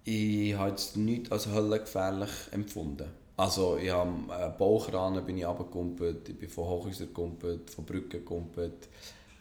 Ich 0.03 0.53
habe 0.53 0.69
jetzt 0.69 0.95
nichts 0.95 1.31
als 1.31 1.47
höllengefährlich 1.47 2.29
empfunden. 2.51 3.09
Also 3.37 3.77
ich 3.77 3.89
habe 3.89 4.11
einen 4.33 4.57
Bauchrahmen 4.57 5.25
bin 5.25 5.37
ich 5.37 5.45
runtergekumpelt, 5.45 6.29
ich 6.29 6.39
bin 6.39 6.49
von 6.49 6.65
Hochhäusern 6.65 7.07
gekumpelt, 7.07 7.69
von 7.69 7.85
Brücken 7.85 8.09
gekumpelt, 8.11 8.87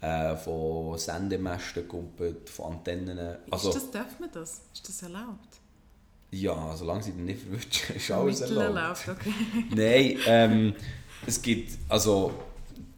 äh, 0.00 0.34
von 0.36 0.98
Sendemasten 0.98 1.82
gekumpelt, 1.82 2.50
von 2.50 2.72
Antennen. 2.72 3.36
Also, 3.50 3.68
ist 3.68 3.76
das, 3.76 3.90
darf 3.92 4.18
man 4.18 4.32
das? 4.32 4.62
Ist 4.72 4.88
das 4.88 5.02
erlaubt? 5.02 5.60
Ja, 6.34 6.76
solange 6.76 7.02
sie 7.02 7.12
dann 7.12 7.24
nicht 7.24 7.40
verwünschen, 7.40 7.94
ist 7.96 8.10
alles 8.10 8.40
erlaubt. 8.40 9.06
erlaubt, 9.06 9.08
okay. 9.08 9.34
Nein, 9.70 10.18
ähm, 10.26 10.74
es 11.26 11.40
gibt, 11.40 11.78
also 11.88 12.32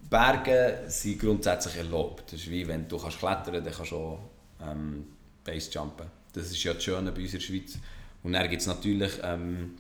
Berge 0.09 0.85
sind 0.87 1.19
grundsätzlich 1.19 1.77
erlaubt. 1.77 2.33
Das 2.33 2.41
ist 2.41 2.51
wie 2.51 2.67
wenn 2.67 2.89
du 2.89 2.99
kannst 2.99 3.19
klettern 3.19 3.63
dann 3.65 3.73
kannst 3.73 3.93
du 3.93 3.97
auch 3.97 4.19
ähm, 4.63 5.07
Basejumpen. 5.45 6.07
Das 6.33 6.51
ist 6.51 6.63
ja 6.63 6.75
das 6.75 6.83
Schöne 6.83 7.13
bei 7.13 7.23
uns 7.23 7.35
in 7.35 7.39
der 7.39 7.47
Schweiz. 7.47 7.79
Und 8.23 8.33
dann 8.33 8.49
gibt 8.49 8.63
es 8.63 8.69
natürlich 8.69 9.13
ähm, 9.23 9.77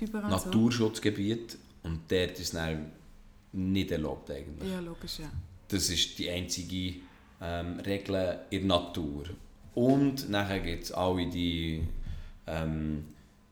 überall 0.00 0.30
Naturschutzgebiete 0.30 1.56
und 1.82 2.00
dort 2.08 2.32
ist 2.32 2.40
es 2.40 2.50
dann 2.50 2.92
nicht 3.52 3.90
erlaubt 3.90 4.30
eigentlich. 4.30 4.68
so? 4.68 4.74
Ja, 4.74 4.80
logisch, 4.80 5.18
ja. 5.20 5.30
Das 5.68 5.88
ist 5.88 6.18
die 6.18 6.28
einzige 6.30 7.00
ähm, 7.40 7.80
Regel 7.80 8.40
in 8.50 8.68
der 8.68 8.78
Natur. 8.78 9.24
Und 9.74 10.28
nachher 10.28 10.60
gibt 10.60 10.84
es 10.84 10.92
alle 10.92 11.26
die 11.26 11.82
ähm, 12.46 13.06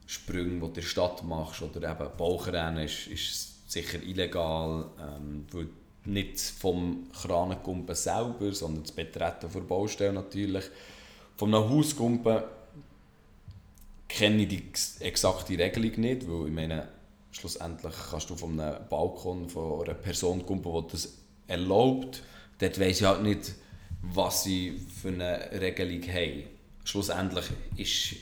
Sprünge, 0.07 0.55
die 0.55 0.61
du 0.61 0.67
in 0.67 0.75
der 0.75 0.83
Stadt 0.83 1.23
machst, 1.25 1.63
oder 1.63 1.91
eben 1.91 2.17
Bauchrennen 2.17 2.85
ist, 2.85 3.07
ist 3.09 3.71
sicher 3.71 4.03
illegal, 4.03 4.87
ähm, 5.01 5.47
weil 5.53 5.69
nicht 6.05 6.41
vom 6.41 7.11
Kranenkumpen 7.13 7.95
selber, 7.95 8.53
sondern 8.53 8.85
das 8.85 8.93
Betreten 8.93 9.53
der 9.53 9.61
Baustelle 9.61 10.13
natürlich. 10.15 10.65
Von 11.37 11.55
einem 11.55 11.69
Hauskumpen 11.69 12.43
kenne 14.09 14.43
ich 14.43 14.49
die 14.49 14.59
ex- 14.69 14.99
exakte 15.01 15.59
Regelung 15.59 16.01
nicht, 16.01 16.27
weil 16.27 16.47
ich 16.47 16.55
meine, 16.55 16.89
schlussendlich 17.31 17.95
kannst 18.11 18.31
du 18.31 18.37
von 18.37 18.59
einem 18.59 18.89
Balkon 18.89 19.51
von 19.51 19.85
einer 19.85 19.95
Person 19.95 20.47
kumpen, 20.47 20.73
die 20.73 20.93
das 20.93 21.19
erlaubt. 21.47 22.23
Dort 22.59 22.81
weiss 22.81 23.01
ich 23.01 23.07
halt 23.07 23.23
nicht, 23.23 23.53
was 24.01 24.45
sie 24.45 24.81
für 25.01 25.09
eine 25.09 25.51
Regelung 25.53 26.03
haben. 26.03 26.45
Schlussendlich 26.85 27.45
ist 27.77 28.17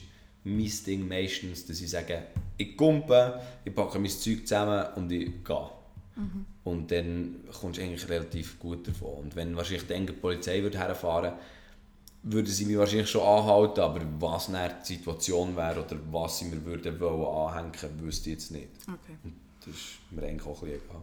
mein 0.46 0.72
Ding 0.86 1.08
meistens, 1.08 1.66
dass 1.66 1.80
ich 1.80 1.90
sage, 1.90 2.26
ich 2.56 2.76
kumpe, 2.76 3.40
ich 3.64 3.74
packe 3.74 3.98
mein 3.98 4.10
Zeug 4.10 4.46
zusammen 4.46 4.86
und 4.94 5.10
ich 5.12 5.44
gehe. 5.44 5.70
Und 6.64 6.90
dann 6.90 7.44
kommst 7.60 7.78
du 7.78 7.82
eigentlich 7.82 8.08
relativ 8.08 8.58
gut 8.58 8.88
davon. 8.88 9.24
Und 9.24 9.36
wenn 9.36 9.54
wahrscheinlich 9.54 9.86
dann 9.86 10.06
die 10.06 10.12
Polizei 10.12 10.62
würde 10.62 10.78
herfahren 10.78 11.34
würde 12.28 12.50
sie 12.50 12.64
mich 12.64 12.76
wahrscheinlich 12.76 13.08
schon 13.08 13.22
anhalten, 13.22 13.80
aber 13.80 14.00
was 14.18 14.50
dann 14.50 14.72
die 14.82 14.94
Situation 14.94 15.54
wäre 15.54 15.84
oder 15.84 15.96
was 16.10 16.38
sie 16.38 16.46
mir 16.46 16.64
würden 16.64 16.98
wollen 16.98 17.48
anhängen, 17.48 18.00
wüsste 18.00 18.30
ich 18.30 18.36
jetzt 18.36 18.50
nicht. 18.50 18.68
Okay. 18.82 19.16
Und 19.22 19.34
das 19.60 19.74
ist 19.74 19.98
mir 20.10 20.22
eigentlich 20.24 20.46
auch 20.46 20.60
ein 20.62 20.68
bisschen 20.68 20.82
egal. 20.88 21.02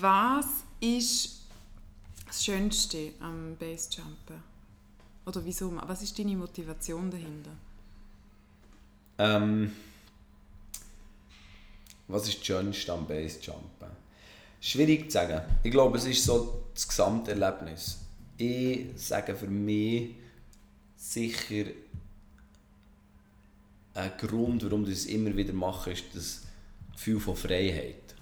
Was 0.00 0.46
ist 0.80 1.42
das 2.26 2.44
Schönste 2.44 3.12
am 3.20 3.56
Basejumpen? 3.56 4.42
Oder 5.26 5.44
wieso? 5.44 5.72
Was 5.86 6.02
ist 6.02 6.18
deine 6.18 6.36
Motivation 6.36 7.08
dahinter? 7.08 7.52
Ähm, 9.20 9.72
was 12.08 12.26
ist 12.26 12.38
das 12.38 12.46
Schönste 12.46 12.92
am 12.94 13.06
Basejumpen? 13.06 13.90
Schwierig 14.62 15.10
zu 15.10 15.18
sagen. 15.18 15.42
Ich 15.62 15.70
glaube, 15.70 15.98
es 15.98 16.06
ist 16.06 16.24
so 16.24 16.64
das 16.72 16.88
Gesamterlebnis. 16.88 17.98
Ich 18.38 18.86
sage 18.96 19.34
für 19.34 19.46
mich 19.46 20.14
sicher 20.96 21.66
ein 23.92 24.12
Grund, 24.16 24.64
warum 24.64 24.84
ich 24.84 24.92
es 24.92 25.06
immer 25.06 25.36
wieder 25.36 25.52
mache, 25.52 25.92
ist 25.92 26.04
das 26.14 26.42
Gefühl 26.94 27.20
von 27.20 27.36
Freiheit. 27.36 28.14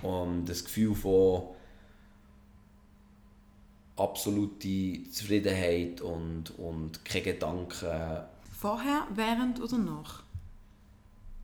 Und 0.00 0.46
das 0.46 0.64
Gefühl 0.64 0.94
von 0.94 1.48
absolute 3.96 5.10
Zufriedenheit 5.10 6.00
und, 6.00 6.58
und 6.58 7.04
keine 7.04 7.24
Gedanken 7.24 8.22
Vorher, 8.62 9.08
während 9.12 9.60
oder 9.60 9.76
nach? 9.76 10.22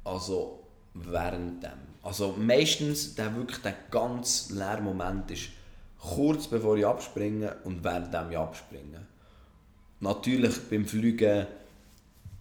Also 0.04 0.62
während 0.94 1.64
dem. 1.64 1.80
Also 2.04 2.36
meistens 2.38 3.16
der 3.16 3.34
wirklich 3.34 3.58
der 3.58 3.74
ganz 3.90 4.50
leere 4.50 4.80
Moment 4.80 5.28
ist 5.32 5.48
kurz 5.98 6.46
bevor 6.46 6.76
ich 6.76 6.86
abspringe 6.86 7.56
und 7.64 7.82
während 7.82 8.14
dem 8.14 8.30
ich 8.30 8.38
abspringe. 8.38 9.04
Natürlich 9.98 10.60
beim 10.70 10.86
Fliegen 10.86 11.48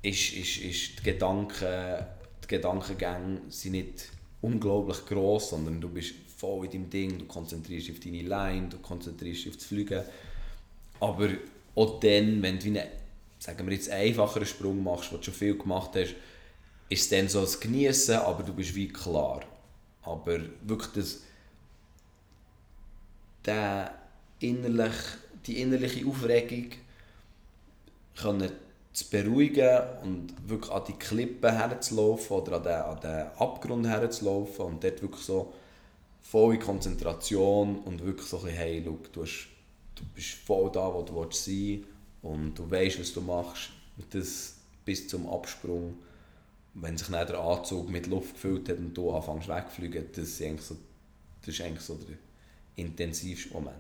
ist, 0.04 0.34
ist, 0.34 0.58
ist 0.58 1.00
die, 1.00 1.04
Gedanken, 1.06 2.06
die 2.44 2.48
Gedankengänge 2.48 3.42
sind 3.50 3.72
nicht 3.72 4.12
unglaublich 4.44 5.04
groß, 5.08 5.50
sondern 5.50 5.82
du 5.82 5.90
bist 5.90 6.14
voll 6.38 6.66
in 6.66 6.72
deinem 6.72 6.90
Ding, 6.92 7.18
du 7.18 7.26
konzentrierst 7.26 7.88
dich 7.88 7.96
auf 7.96 8.00
deine 8.00 8.22
Line, 8.22 8.70
du 8.70 8.78
konzentrierst 8.78 9.40
dich 9.40 9.50
auf 9.50 9.56
das 9.56 9.66
Fliegen. 9.66 10.04
Aber 11.00 11.30
auch 11.74 12.00
dann, 12.00 12.44
wenn 12.44 12.60
du 12.60 12.66
wie 12.66 12.80
einen, 12.80 13.07
sagen 13.48 13.66
wir 13.66 13.74
jetzt, 13.74 13.90
einfacheren 13.90 14.46
Sprung 14.46 14.84
machst, 14.84 15.12
den 15.12 15.20
du 15.20 15.24
schon 15.24 15.34
viel 15.34 15.58
gemacht 15.58 15.92
hast, 15.96 16.16
ist 16.90 17.02
es 17.02 17.10
dann 17.10 17.30
so 17.30 17.40
ein 17.40 17.60
Genießen, 17.60 18.16
aber 18.16 18.44
du 18.44 18.54
bist 18.54 18.76
wie 18.76 18.90
klar. 18.90 19.42
Aber 20.04 20.40
wirklich 20.64 20.92
das, 20.94 21.22
der 23.46 23.96
innerlich, 24.40 24.94
die 25.46 25.62
innerliche 25.62 26.06
Aufregung 26.06 26.72
können 28.18 28.52
zu 28.92 29.10
beruhigen 29.10 29.80
und 30.04 30.50
wirklich 30.50 30.72
an 30.72 30.84
die 30.86 30.94
Klippen 30.94 31.52
herzulaufen 31.52 32.38
oder 32.38 32.58
an 32.58 32.64
den, 32.64 32.74
an 32.74 33.00
den 33.00 33.28
Abgrund 33.38 33.88
herzulaufen 33.88 34.66
und 34.66 34.84
dort 34.84 35.02
wirklich 35.02 35.24
so 35.24 35.54
volle 36.22 36.60
Konzentration 36.60 37.80
und 37.80 38.04
wirklich 38.04 38.28
so 38.28 38.40
ein 38.40 38.44
bisschen, 38.44 38.58
hey, 38.58 38.84
schau, 38.86 38.98
du, 39.14 39.22
hast, 39.22 39.48
du 39.96 40.04
bist 40.16 40.32
voll 40.32 40.70
da, 40.70 40.94
wo 40.94 41.04
du 41.04 41.16
willst 41.16 41.46
sein 41.46 41.86
und 42.34 42.56
du 42.56 42.70
weißt, 42.70 43.00
was 43.00 43.14
du 43.14 43.22
machst 43.22 43.70
und 43.98 44.14
das 44.14 44.56
bis 44.86 45.08
zum 45.08 45.28
Absprung 45.28 45.98
wenn 46.80 46.98
sich 46.98 47.08
dann 47.08 47.26
der 47.26 47.40
Anzug 47.40 47.90
mit 47.90 48.08
Luft 48.08 48.34
gefüllt 48.34 48.70
hat 48.70 48.78
und 48.78 48.94
du 48.94 49.12
anfängst 49.12 49.48
wegzufliegen, 49.48 50.06
das 50.12 50.28
ist 50.28 50.42
eigentlich 50.42 50.62
so, 50.62 50.78
das 51.42 51.56
ist 51.56 51.62
eigentlich 51.62 51.84
so 51.84 51.96
der 51.96 52.18
intensivste 52.76 53.54
Moment. 53.54 53.78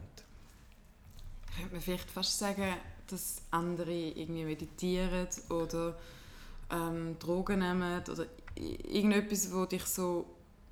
Könnte 1.55 1.73
man 1.73 1.81
vielleicht 1.81 2.09
fast 2.09 2.37
sagen, 2.37 2.73
dass 3.07 3.41
andere 3.51 3.93
irgendwie 3.93 4.45
meditieren 4.45 5.27
oder 5.49 5.97
ähm, 6.71 7.17
Drogen 7.19 7.59
nehmen 7.59 8.01
oder 8.01 8.25
irgendetwas, 8.55 9.53
wo 9.53 9.65
dich 9.65 9.85
so 9.85 10.25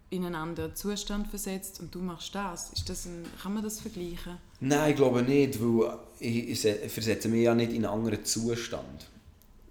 in 0.10 0.26
einen 0.26 0.36
anderen 0.36 0.76
Zustand 0.76 1.28
versetzt 1.28 1.80
und 1.80 1.94
du 1.94 2.00
machst 2.00 2.34
das. 2.34 2.72
Ist 2.74 2.90
das 2.90 3.06
ein, 3.06 3.26
kann 3.42 3.54
man 3.54 3.64
das 3.64 3.80
vergleichen? 3.80 4.38
Nein, 4.60 4.92
ich 4.92 4.96
glaube 4.96 5.22
nicht, 5.22 5.60
weil 5.62 5.98
ich, 6.20 6.50
ich 6.50 6.62
se- 6.62 6.76
versetze 6.88 7.28
mich 7.28 7.44
ja 7.44 7.54
nicht 7.54 7.72
in 7.72 7.86
einen 7.86 7.94
anderen 7.94 8.24
Zustand. 8.24 9.08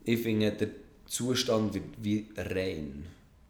Ich 0.04 0.20
finde, 0.20 0.52
der 0.52 0.68
Zustand 1.06 1.74
wird 1.74 1.84
wie 2.02 2.26
rein. 2.36 3.06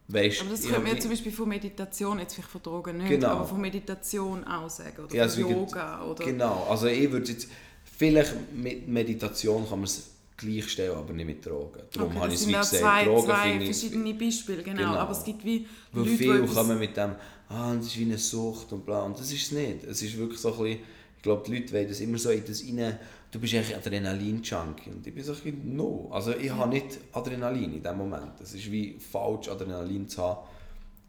Weißt, 0.06 0.42
Aber 0.42 0.50
das 0.50 0.64
ja 0.68 0.84
wie- 0.84 0.98
zum 0.98 1.10
Beispiel 1.10 1.32
von 1.32 1.48
Meditation, 1.48 2.18
jetzt 2.18 2.34
vielleicht 2.34 2.50
von 2.50 2.62
Drogen 2.62 2.98
nicht, 2.98 3.08
Genau. 3.08 3.28
aber 3.28 3.46
von 3.46 3.60
Meditation 3.60 4.44
auch 4.44 4.68
sagen 4.68 5.04
oder 5.04 5.14
Ja, 5.14 5.22
also 5.22 5.40
Yoga 5.40 6.04
oder... 6.04 6.24
Genau, 6.24 6.66
also 6.68 6.86
ich 6.88 7.10
würde 7.10 7.32
jetzt, 7.32 7.48
vielleicht 7.96 8.34
mit 8.54 8.86
Meditation 8.86 9.62
kann 9.68 9.78
man 9.78 9.84
es 9.84 10.10
gleichstellen, 10.36 10.94
aber 10.96 11.12
nicht 11.14 11.24
mit 11.26 11.44
Drogen. 11.46 11.80
Darum 11.92 12.10
Okay, 12.10 12.18
habe 12.20 12.28
ich 12.28 12.40
es 12.40 12.46
wie 12.46 12.52
gesagt, 12.52 12.66
zwei, 12.82 13.04
Drogen 13.04 13.26
zwei 13.26 13.42
finde 13.50 13.64
ich, 13.64 13.70
verschiedene 13.78 14.14
Beispiele, 14.14 14.62
genau. 14.62 14.76
Genau. 14.78 14.94
Aber 14.94 15.12
es 15.12 15.24
gibt 15.24 15.44
wie 15.44 15.66
weil 15.92 16.04
Leute, 16.04 16.16
viele 16.18 16.46
kommen 16.48 16.78
mit 16.78 16.96
dem, 16.96 17.12
ah, 17.48 17.74
das 17.74 17.86
ist 17.86 17.98
wie 17.98 18.04
eine 18.04 18.18
Sucht 18.18 18.72
und 18.72 18.84
bla, 18.84 19.02
und 19.04 19.18
das 19.18 19.32
ist 19.32 19.42
es 19.42 19.52
nicht. 19.52 19.84
Es 19.84 20.02
ist 20.02 20.18
wirklich 20.18 20.38
so 20.38 20.52
ein 20.52 20.58
bisschen, 20.62 20.78
glaube, 21.24 21.42
die 21.46 21.56
Leute 21.56 21.72
wollen 21.72 21.88
das 21.88 22.00
immer 22.00 22.18
so 22.18 22.30
in 22.30 22.44
das 22.46 22.62
rein, 22.62 22.98
du 23.32 23.40
bist 23.40 23.54
eigentlich 23.54 23.76
Adrenalin-Junkie. 23.76 24.90
Und 24.90 25.06
ich 25.06 25.14
bin 25.14 25.24
so 25.24 25.32
ein 25.32 25.38
bisschen, 25.38 25.76
no. 25.76 26.08
Also 26.12 26.36
ich 26.36 26.50
habe 26.50 26.70
nicht 26.70 26.98
Adrenalin 27.12 27.74
in 27.74 27.82
dem 27.82 27.96
Moment. 27.96 28.40
Es 28.40 28.54
ist 28.54 28.70
wie 28.70 28.96
falsch, 28.98 29.48
Adrenalin 29.48 30.08
zu 30.08 30.22
haben, 30.22 30.46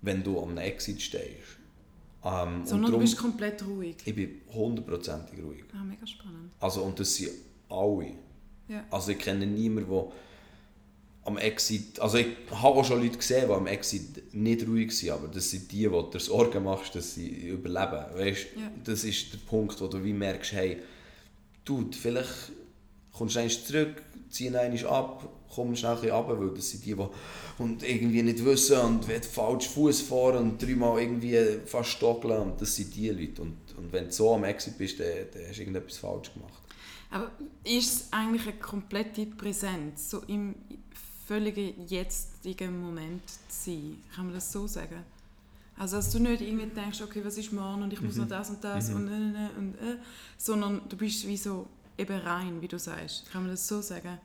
wenn 0.01 0.23
du 0.23 0.41
am 0.41 0.57
Exit 0.57 1.01
stehst. 1.01 1.59
Ähm, 2.23 2.65
Sondern 2.65 2.91
du 2.91 2.97
bist 2.97 3.17
komplett 3.17 3.63
ruhig. 3.67 3.97
ich 4.03 4.15
bin 4.15 4.41
hundertprozentig 4.51 5.43
ruhig. 5.43 5.63
Ah, 5.73 5.83
mega 5.83 6.07
spannend. 6.07 6.51
Also, 6.59 6.81
und 6.81 6.99
das 6.99 7.13
sind 7.13 7.31
alle. 7.69 8.13
Ja. 8.67 8.83
Also 8.89 9.11
ich 9.11 9.19
kenne 9.19 9.45
niemanden, 9.45 9.91
der 9.91 10.11
am 11.25 11.37
Exit... 11.37 11.99
Also 11.99 12.17
ich 12.17 12.27
habe 12.51 12.79
auch 12.79 12.85
schon 12.85 13.01
Leute 13.01 13.17
gesehen, 13.17 13.47
die 13.47 13.53
am 13.53 13.67
Exit 13.67 14.33
nicht 14.33 14.67
ruhig 14.67 14.91
sind, 14.91 15.11
aber 15.11 15.27
das 15.27 15.49
sind 15.51 15.71
die, 15.71 15.89
die 15.89 16.09
dir 16.11 16.19
Sorgen 16.19 16.63
machst, 16.63 16.95
dass 16.95 17.15
sie 17.15 17.27
überleben. 17.27 18.05
Weißt, 18.15 18.45
Ja. 18.55 18.71
Das 18.83 19.03
ist 19.03 19.33
der 19.33 19.39
Punkt, 19.39 19.79
wo 19.81 19.87
du 19.87 20.03
wie 20.03 20.13
merkst, 20.13 20.53
hey, 20.53 20.77
du, 21.65 21.89
vielleicht 21.91 22.51
kommst 23.11 23.35
du 23.35 23.47
zurück, 23.47 24.01
zieh 24.29 24.55
einmal 24.55 24.87
ab, 24.87 25.27
komm 25.53 25.75
schnell 25.75 25.97
ein 25.97 26.09
runter, 26.09 26.39
weil 26.39 26.53
das 26.53 26.69
sind 26.69 26.85
die, 26.85 26.93
die 26.93 27.07
und 27.57 27.83
irgendwie 27.83 28.21
nicht 28.21 28.43
wissen 28.43 28.77
und 28.79 29.07
wenn 29.07 29.23
falsch 29.23 29.69
Fuß 29.69 30.01
fahren 30.01 30.37
und 30.37 30.61
dreimal 30.61 30.99
irgendwie 30.99 31.59
fast 31.65 31.91
stockeln 31.91 32.41
und 32.41 32.61
das 32.61 32.75
sind 32.75 32.93
die 32.95 33.09
Leute. 33.09 33.41
Und, 33.41 33.57
und 33.77 33.91
wenn 33.93 34.05
du 34.05 34.11
so 34.11 34.33
am 34.33 34.43
Exit 34.43 34.77
bist, 34.77 34.99
dann, 34.99 35.07
dann 35.33 35.43
hast 35.47 35.57
du 35.57 35.61
irgendetwas 35.61 35.97
falsch 35.97 36.33
gemacht. 36.33 36.53
Aber 37.11 37.31
ist 37.63 37.93
es 37.93 38.07
eigentlich 38.11 38.47
eine 38.47 38.57
komplette 38.57 39.25
Präsenz, 39.25 40.09
so 40.09 40.21
im 40.27 40.55
völligen 41.25 41.87
jetzigen 41.87 42.81
Moment 42.81 43.27
zu 43.49 43.71
sein? 43.71 44.03
Kann 44.13 44.25
man 44.25 44.35
das 44.35 44.51
so 44.51 44.67
sagen? 44.67 45.03
Also 45.77 45.97
dass 45.97 46.11
du 46.11 46.19
nicht 46.19 46.41
irgendwie 46.41 46.67
denkst, 46.67 47.01
okay, 47.01 47.21
was 47.23 47.37
ist 47.37 47.51
morgen 47.51 47.83
und 47.83 47.91
ich 47.91 48.01
muss 48.01 48.15
mhm. 48.15 48.21
noch 48.21 48.29
das 48.29 48.49
und 48.49 48.63
das 48.63 48.89
mhm. 48.89 48.95
und, 48.95 49.07
äh, 49.07 49.11
äh, 49.11 49.45
äh, 49.45 49.57
und 49.57 49.75
äh, 49.75 49.97
sondern 50.37 50.81
du 50.87 50.95
bist 50.95 51.27
wie 51.27 51.35
so 51.37 51.67
eben 51.97 52.17
rein, 52.19 52.61
wie 52.61 52.67
du 52.67 52.79
sagst. 52.79 53.29
Kann 53.31 53.43
man 53.43 53.51
das 53.51 53.67
so 53.67 53.81
sagen? 53.81 54.17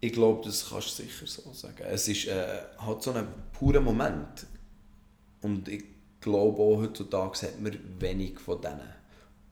Ich 0.00 0.12
glaube, 0.12 0.44
das 0.44 0.68
kannst 0.68 0.98
du 0.98 1.04
sicher 1.04 1.26
so 1.26 1.52
sagen. 1.52 1.84
Es 1.84 2.08
ist 2.08 2.26
äh, 2.26 2.62
halt 2.78 3.02
so 3.02 3.12
ein 3.12 3.28
purer 3.52 3.80
Moment. 3.80 4.46
Und 5.42 5.68
ich 5.68 5.84
glaube 6.20 6.60
auch, 6.60 6.78
heutzutage 6.78 7.42
hat 7.42 7.60
man 7.60 7.78
wenig 8.00 8.40
von 8.40 8.60
denen. 8.60 8.80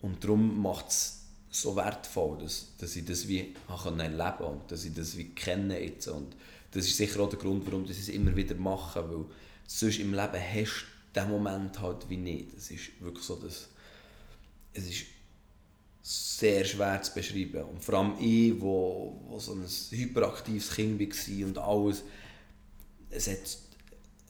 Und 0.02 0.24
darum 0.24 0.60
macht 0.60 0.88
es 0.88 1.26
so 1.50 1.76
wertvoll, 1.76 2.38
dass, 2.38 2.76
dass 2.78 2.96
ich 2.96 3.04
das 3.04 3.28
wie 3.28 3.54
erleben 3.68 4.16
kann 4.16 4.46
und 4.46 4.72
dass 4.72 4.84
ich 4.84 4.94
das 4.94 5.16
wie 5.16 5.30
kenne 5.30 5.80
jetzt. 5.80 6.08
Und 6.08 6.34
das 6.72 6.86
ist 6.86 6.96
sicher 6.96 7.20
auch 7.20 7.28
der 7.28 7.38
Grund, 7.38 7.66
warum 7.66 7.84
ich 7.84 7.90
es 7.90 8.08
immer 8.08 8.34
wieder 8.34 8.54
mache, 8.54 9.08
weil 9.08 9.24
sonst 9.66 9.98
im 9.98 10.14
Leben 10.14 10.40
hast 10.40 10.86
du 11.12 11.20
diesen 11.20 11.30
Moment 11.30 11.80
halt 11.80 12.08
wie 12.08 12.16
nicht. 12.16 12.54
Es 12.56 12.70
ist 12.70 13.00
wirklich 13.00 13.24
so, 13.24 13.36
dass 13.36 13.68
es 14.72 14.88
ist 14.88 15.06
sehr 16.02 16.64
schwer 16.64 17.02
zu 17.02 17.12
beschreiben. 17.12 17.64
Und 17.64 17.84
vor 17.84 17.94
allem 17.94 18.14
ich, 18.18 18.60
wo, 18.60 19.20
wo 19.28 19.38
so 19.38 19.52
ein 19.52 19.66
hyperaktives 19.90 20.70
Kind 20.70 21.00
war 21.00 21.46
und 21.46 21.58
alles, 21.58 22.02
es 23.10 23.28
hat, 23.28 23.58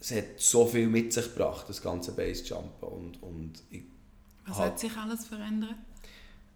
es 0.01 0.11
hat 0.13 0.25
so 0.39 0.67
viel 0.67 0.89
mit 0.89 1.13
sich 1.13 1.27
gebracht, 1.27 1.69
das 1.69 1.83
ganze 1.83 2.13
Basejumpen. 2.13 2.89
Und, 2.89 3.23
und 3.23 3.63
ich 3.71 3.85
Was 4.47 4.59
hat 4.59 4.79
sich 4.81 4.97
alles 4.97 5.27
verändert? 5.27 5.77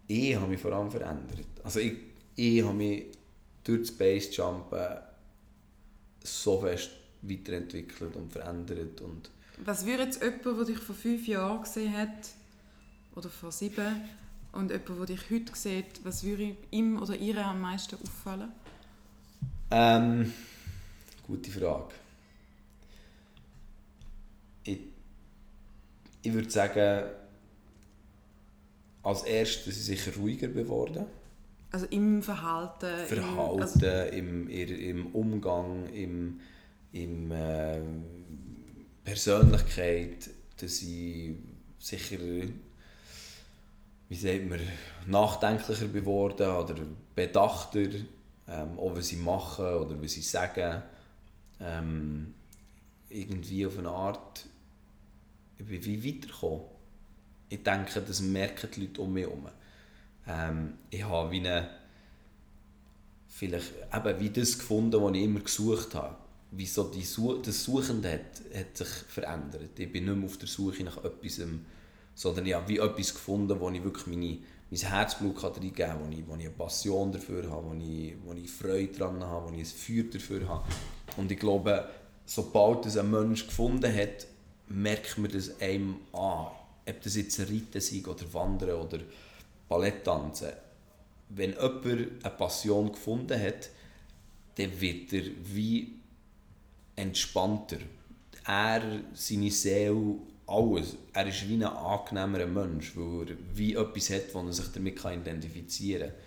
Ich 0.06 0.34
habe 0.34 0.48
mich 0.48 0.60
vor 0.60 0.72
allem 0.72 0.90
verändert. 0.90 1.46
Also 1.62 1.80
ich, 1.80 1.94
ich 2.34 2.62
habe 2.62 2.74
mich 2.74 3.06
durch 3.62 3.80
das 3.80 3.92
Basejumpen 3.92 4.98
so 6.24 6.60
fest 6.60 6.90
weiterentwickelt 7.22 8.16
und 8.16 8.32
verändert. 8.32 9.00
Und 9.00 9.30
Was 9.64 9.86
würde 9.86 10.04
jetzt 10.04 10.22
jemand, 10.22 10.44
der 10.44 10.64
dich 10.64 10.78
vor 10.78 10.94
fünf 10.94 11.26
Jahren 11.26 11.62
gesehen 11.62 11.96
hat, 11.96 12.30
oder 13.14 13.28
vor 13.28 13.52
sieben, 13.52 14.02
und 14.52 14.70
jemand, 14.70 14.98
der 14.98 15.16
dich 15.16 15.30
heute 15.30 15.54
sieht, 15.54 16.04
was 16.04 16.24
würde 16.24 16.56
ihm 16.70 17.00
oder 17.00 17.16
ihr 17.16 17.44
am 17.44 17.60
meisten 17.60 17.96
auffallen? 17.96 18.52
Ähm, 19.70 20.32
gute 21.26 21.50
Frage. 21.50 21.94
Ich, 24.64 24.78
ich 26.22 26.32
würde 26.32 26.50
sagen, 26.50 27.10
als 29.02 29.22
erstes 29.24 29.66
ist 29.66 29.86
sie 29.86 29.96
sicher 29.96 30.14
ruhiger 30.16 30.48
geworden. 30.48 31.06
Also 31.74 31.86
im 31.86 32.22
Verhalten? 32.22 33.04
Verhalten, 33.08 33.60
also 33.60 33.86
im, 34.16 34.48
im, 34.48 34.68
im 34.68 35.06
Umgang, 35.08 35.88
im, 35.88 36.40
im 36.92 37.32
äh, 37.32 37.80
Persönlichkeit, 39.02 40.30
dass 40.56 40.76
sie 40.76 41.36
sicher 41.80 42.18
wie 44.08 44.14
sagt 44.14 44.48
man, 44.48 44.60
nachdenklicher 45.08 45.88
geworden 45.88 46.48
oder 46.48 46.76
bedachter, 47.16 47.88
ähm, 48.46 48.78
auch 48.78 48.94
was 48.94 49.08
sie 49.08 49.16
machen 49.16 49.64
oder 49.64 50.00
was 50.00 50.12
sie 50.12 50.22
sagen. 50.22 50.80
Ähm, 51.58 52.34
irgendwie 53.08 53.66
auf 53.66 53.76
eine 53.80 53.90
Art 53.90 54.46
ich 55.58 55.66
bin 55.66 55.84
wie 55.84 56.06
weitergekommen. 56.06 56.60
Ich 57.48 57.64
denke, 57.64 58.00
das 58.00 58.20
merken 58.20 58.68
die 58.76 58.82
Leute 58.82 59.02
um 59.02 59.12
mich 59.12 59.24
herum. 59.24 59.48
Ähm, 60.26 60.74
ich 60.90 61.04
habe 61.04 61.30
wie 61.30 61.40
eine, 61.40 61.68
vielleicht 63.28 63.72
eben 63.92 64.20
wie 64.20 64.30
das 64.30 64.58
gefunden, 64.58 65.02
was 65.02 65.14
ich 65.14 65.22
immer 65.22 65.40
gesucht 65.40 65.94
habe. 65.94 66.16
Wie 66.50 66.66
so 66.66 66.84
die 66.84 67.02
Such 67.02 67.42
das 67.42 67.64
Suchende 67.64 68.12
hat, 68.12 68.42
hat 68.56 68.76
sich 68.76 68.88
verändert. 68.88 69.78
Ich 69.78 69.90
bin 69.90 70.04
nicht 70.04 70.16
mehr 70.16 70.26
auf 70.26 70.36
der 70.36 70.46
Suche 70.46 70.84
nach 70.84 71.02
etwas, 71.04 71.40
sondern 72.14 72.46
ich 72.46 72.54
habe 72.54 72.68
wie 72.68 72.78
etwas 72.78 73.12
gefunden, 73.12 73.58
wo 73.58 73.70
ich 73.70 73.82
wirklich 73.82 74.06
meine, 74.06 74.38
mein 74.70 74.80
Herzblut 74.80 75.42
reingeben 75.42 75.74
kann, 75.74 76.00
wo 76.00 76.12
ich, 76.12 76.26
wo 76.26 76.34
ich 76.34 76.40
eine 76.40 76.50
Passion 76.50 77.10
dafür 77.10 77.50
habe, 77.50 77.70
wo 77.70 77.74
ich, 77.74 78.14
wo 78.24 78.32
ich 78.34 78.50
Freude 78.50 78.98
daran 78.98 79.24
habe, 79.24 79.48
wo 79.48 79.54
ich 79.54 79.60
ein 79.60 79.66
Feuer 79.66 80.04
dafür 80.04 80.48
habe. 80.48 80.64
Und 81.16 81.30
ich 81.30 81.38
glaube, 81.38 81.88
sobald 82.24 82.86
das 82.86 82.96
ein 82.96 83.10
Mensch 83.10 83.46
gefunden 83.46 83.92
hat, 83.92 84.26
merkt 84.68 85.18
man 85.18 85.30
das 85.30 85.60
einem 85.60 85.96
an. 86.12 86.46
Ob 86.86 87.02
das 87.02 87.16
jetzt 87.16 87.40
Reiten 87.40 87.80
sei 87.80 88.02
oder 88.06 88.32
Wandern 88.32 88.80
oder 88.80 88.98
Ballett 89.68 90.04
tanzen. 90.04 90.52
Wenn 91.28 91.52
jemand 91.52 91.86
eine 91.86 92.34
Passion 92.36 92.92
gefunden 92.92 93.40
hat, 93.40 93.70
dann 94.56 94.80
wird 94.80 95.12
er 95.12 95.24
wie 95.42 95.94
entspannter. 96.96 97.78
Er, 98.46 99.00
seine 99.14 99.50
Seele 99.50 100.16
alles. 100.46 100.96
Er 101.12 101.26
ist 101.26 101.48
wie 101.48 101.54
ein 101.54 101.64
angenehmerer 101.64 102.46
Mensch, 102.46 102.92
weil 102.96 103.30
er 103.30 103.36
wie 103.54 103.74
etwas 103.74 104.10
hat, 104.10 104.34
wo 104.34 104.40
er 104.40 104.52
sich 104.52 104.68
damit 104.68 104.98
identifizieren 104.98 106.10
kann. 106.10 106.18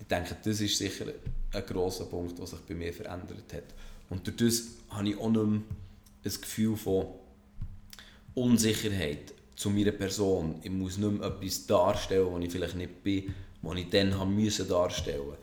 Ich 0.00 0.06
denke, 0.06 0.36
das 0.42 0.60
ist 0.60 0.78
sicher 0.78 1.06
ein 1.52 1.66
grosser 1.66 2.06
Punkt, 2.06 2.38
der 2.38 2.46
sich 2.46 2.60
bei 2.60 2.74
mir 2.74 2.92
verändert 2.92 3.52
hat. 3.52 3.64
Und 4.10 4.26
durch 4.26 4.36
das 4.36 4.62
habe 4.90 5.08
ich 5.08 5.18
auch 5.18 5.30
nicht 5.30 5.46
mehr 5.46 5.60
ein 6.24 6.40
Gefühl 6.40 6.76
von 6.76 7.06
Unsicherheit 8.34 9.32
zu 9.56 9.70
meiner 9.70 9.92
Person. 9.92 10.60
Ich 10.62 10.70
muss 10.70 10.98
nicht 10.98 11.10
mehr 11.10 11.26
etwas 11.26 11.66
darstellen, 11.66 12.28
was 12.30 12.44
ich 12.44 12.52
vielleicht 12.52 12.76
nicht 12.76 13.02
bin, 13.02 13.34
was 13.62 13.78
ich 13.78 13.88
dann 13.88 14.16
haben 14.18 14.36
müssen 14.36 14.68
darstellen. 14.68 15.34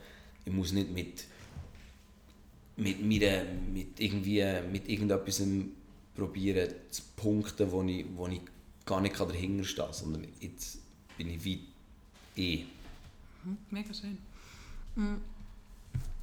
Ich 0.44 0.52
muss 0.52 0.72
nicht 0.72 0.90
mit, 0.90 1.24
mit, 2.76 3.04
meiner, 3.04 3.44
mit, 3.44 4.00
irgendwie, 4.00 4.44
mit 4.70 4.88
irgendetwas 4.88 5.42
probieren 6.14 6.72
zu 6.90 7.02
punkten, 7.16 7.70
wo 7.70 7.82
ich, 7.82 8.06
wo 8.14 8.28
ich 8.28 8.40
gar 8.86 9.00
nicht 9.00 9.18
dahinter 9.18 9.64
stehe, 9.64 9.92
sondern 9.92 10.26
jetzt 10.40 10.78
bin 11.16 11.30
ich 11.30 11.44
wie 11.44 11.66
eh. 12.36 12.64
Mega 13.70 13.92
schön. 13.92 14.18
Mhm. 14.94 15.20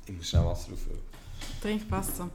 Ich 0.06 0.14
muss 0.14 0.30
schnell 0.30 0.46
Wasser 0.46 0.72
auffüllen. 0.72 1.00
Trink 1.62 1.90
Wasser. 1.92 2.30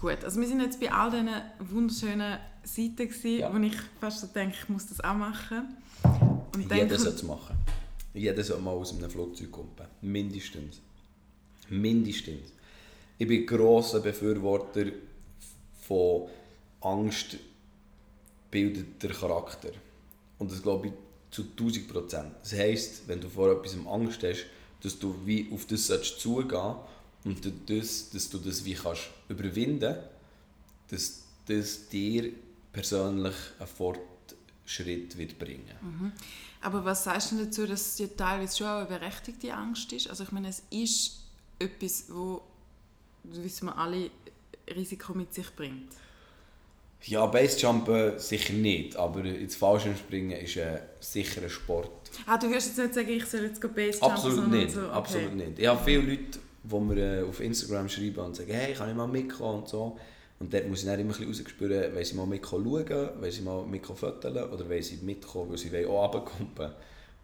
Gut, 0.00 0.24
also 0.24 0.40
wir 0.40 0.48
sind 0.48 0.62
jetzt 0.62 0.80
bei 0.80 0.90
all 0.90 1.10
diesen 1.10 1.28
wunderschönen 1.58 2.38
Seiten, 2.64 2.96
gewesen, 2.96 3.40
ja. 3.40 3.52
wo 3.52 3.58
ich 3.58 3.76
fast 4.00 4.20
so 4.20 4.28
denke, 4.28 4.56
ich 4.62 4.68
muss 4.70 4.86
das 4.86 4.98
auch 5.00 5.12
machen. 5.12 5.76
Und 6.54 6.74
Jeder 6.74 6.98
sollte 6.98 7.16
es 7.16 7.22
machen. 7.22 7.54
Jeder 8.14 8.42
sollte 8.42 8.62
mal 8.62 8.70
aus 8.70 8.94
einem 8.94 9.10
Flugzeug 9.10 9.52
kommen. 9.52 9.68
Mindestens. 10.00 10.80
Mindestens. 11.68 12.50
Ich 13.18 13.28
bin 13.28 13.44
grosser 13.44 14.00
Befürworter 14.00 14.86
von 15.82 16.30
Angst 16.80 17.36
bildet 18.50 19.02
der 19.02 19.10
Charakter. 19.10 19.72
Und 20.38 20.50
das 20.50 20.62
glaube 20.62 20.86
ich 20.86 20.92
zu 21.30 21.42
1000 21.42 21.88
Prozent. 21.88 22.32
Das 22.40 22.54
heisst, 22.54 23.06
wenn 23.06 23.20
du 23.20 23.28
vor 23.28 23.52
etwas 23.52 23.76
Angst 23.86 24.22
hast, 24.22 24.46
dass 24.82 24.98
du 24.98 25.14
wie 25.26 25.46
auf 25.52 25.66
das 25.66 25.88
zugehen 26.18 26.76
und 27.24 27.44
das, 27.66 28.10
dass 28.10 28.30
du 28.30 28.38
das 28.38 28.64
wie 28.64 28.74
kannst 28.74 29.10
überwinden 29.28 29.96
dass 30.88 31.22
das 31.46 31.88
dir 31.88 32.32
persönlich 32.72 33.34
einen 33.58 33.68
Fortschritt 33.68 35.16
wird 35.16 35.38
bringen. 35.38 35.64
Mhm. 35.80 36.12
Aber 36.62 36.84
was 36.84 37.04
sagst 37.04 37.32
du 37.32 37.44
dazu, 37.44 37.66
dass 37.66 37.92
es 37.92 37.98
ja 37.98 38.06
teilweise 38.16 38.58
schon 38.58 38.66
eine 38.66 38.86
berechtigte 38.86 39.54
Angst 39.54 39.92
ist? 39.92 40.08
Also 40.08 40.24
ich 40.24 40.32
meine, 40.32 40.48
es 40.48 40.62
ist 40.70 41.20
etwas, 41.58 42.04
wo, 42.08 42.42
wissen 43.24 43.66
wir 43.66 43.78
alle, 43.78 44.10
Risiko 44.74 45.14
mit 45.14 45.34
sich 45.34 45.50
bringt? 45.56 45.92
Ja, 47.02 47.24
Basejumpen 47.26 48.18
sicher 48.18 48.52
nicht, 48.52 48.94
aber 48.94 49.24
ins 49.24 49.56
Fallschirmspringen 49.56 50.38
ist 50.38 50.58
ein 50.58 51.48
Sport. 51.48 52.10
Ah, 52.26 52.36
du 52.36 52.50
wirst 52.50 52.68
jetzt 52.68 52.78
nicht 52.78 52.94
sagen, 52.94 53.08
ich 53.08 53.24
soll 53.24 53.40
jetzt 53.40 53.60
Basejumpen? 53.60 54.02
Absolut 54.02 54.48
nicht, 54.48 54.70
so. 54.72 54.80
okay. 54.80 54.90
absolut 54.90 55.34
nicht. 55.34 55.58
Ich 55.58 55.66
habe 55.66 55.82
viele 55.82 56.02
Leute, 56.02 56.38
die 56.62 56.80
mir 56.80 57.20
äh, 57.20 57.22
auf 57.22 57.40
Instagram 57.40 57.88
schreiben 57.88 58.20
und 58.20 58.36
sagen, 58.36 58.52
hey, 58.52 58.74
kann 58.74 58.90
ich 58.90 58.96
mal 58.96 59.06
mitkommen 59.06 59.60
und 59.60 59.68
so. 59.68 59.98
Und 60.38 60.54
dort 60.54 60.68
muss 60.68 60.80
ich 60.80 60.86
dann 60.86 60.98
immer 60.98 61.14
ein 61.14 61.28
bisschen 61.28 61.46
rausspüren, 61.46 61.94
wollen 61.94 62.04
sie 62.04 62.14
mal 62.14 62.26
mitkommen 62.26 62.64
schauen, 62.64 63.10
wollen 63.20 63.32
sie 63.32 63.42
mal 63.42 63.66
mitkommen 63.66 63.98
fotografieren 63.98 64.50
oder 64.50 64.68
wollen 64.68 64.82
sie 64.82 64.98
mitkommen, 65.02 65.50
weil 65.50 65.58
sie 65.58 65.86
auch 65.86 66.14
runterkommen 66.14 66.72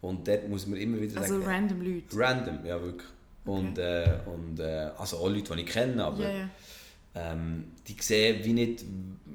Und 0.03 0.29
dort 0.29 0.49
muss 0.49 0.67
man 0.67 0.79
immer 0.79 1.01
wieder 1.01 1.21
also 1.21 1.35
sagen... 1.35 1.47
Also 1.47 1.51
random 1.51 1.81
Leute? 1.83 2.17
Random, 2.17 2.67
ja 2.67 2.83
wirklich. 2.83 3.09
Und, 3.47 3.79
äh, 3.79 4.19
und 4.27 4.61
äh, 4.61 4.91
also 4.99 5.19
auch 5.19 5.29
Leute, 5.29 5.55
die 5.55 5.63
ich 5.63 5.67
kenne, 5.67 6.05
aber 6.05 6.19
yeah, 6.19 6.35
yeah. 6.35 6.51
Ähm, 7.15 7.73
die 7.89 7.97
sehen 8.01 8.45
wie 8.45 8.53
nicht, 8.53 8.85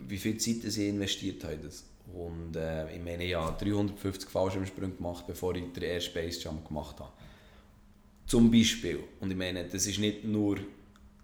wie 0.08 0.18
viel 0.18 0.38
Zeit 0.38 0.72
sie 0.72 0.90
investiert 0.90 1.44
haben. 1.44 1.68
Und 2.14 2.56
äh, 2.56 2.94
ich 2.94 3.02
meine, 3.02 3.34
habe 3.36 3.66
350 3.66 4.30
Fallschirmsprünge 4.30 4.96
gemacht, 4.96 5.26
bevor 5.26 5.56
ich 5.56 5.64
den 5.74 5.84
ersten 5.84 6.14
Basejump 6.14 6.68
gemacht 6.68 7.00
habe. 7.00 7.12
Zum 8.32 8.50
Beispiel. 8.50 9.04
Und 9.20 9.30
ich 9.30 9.36
meine, 9.36 9.66
das 9.66 9.86
ist 9.86 10.00
nicht 10.00 10.24
nur 10.24 10.58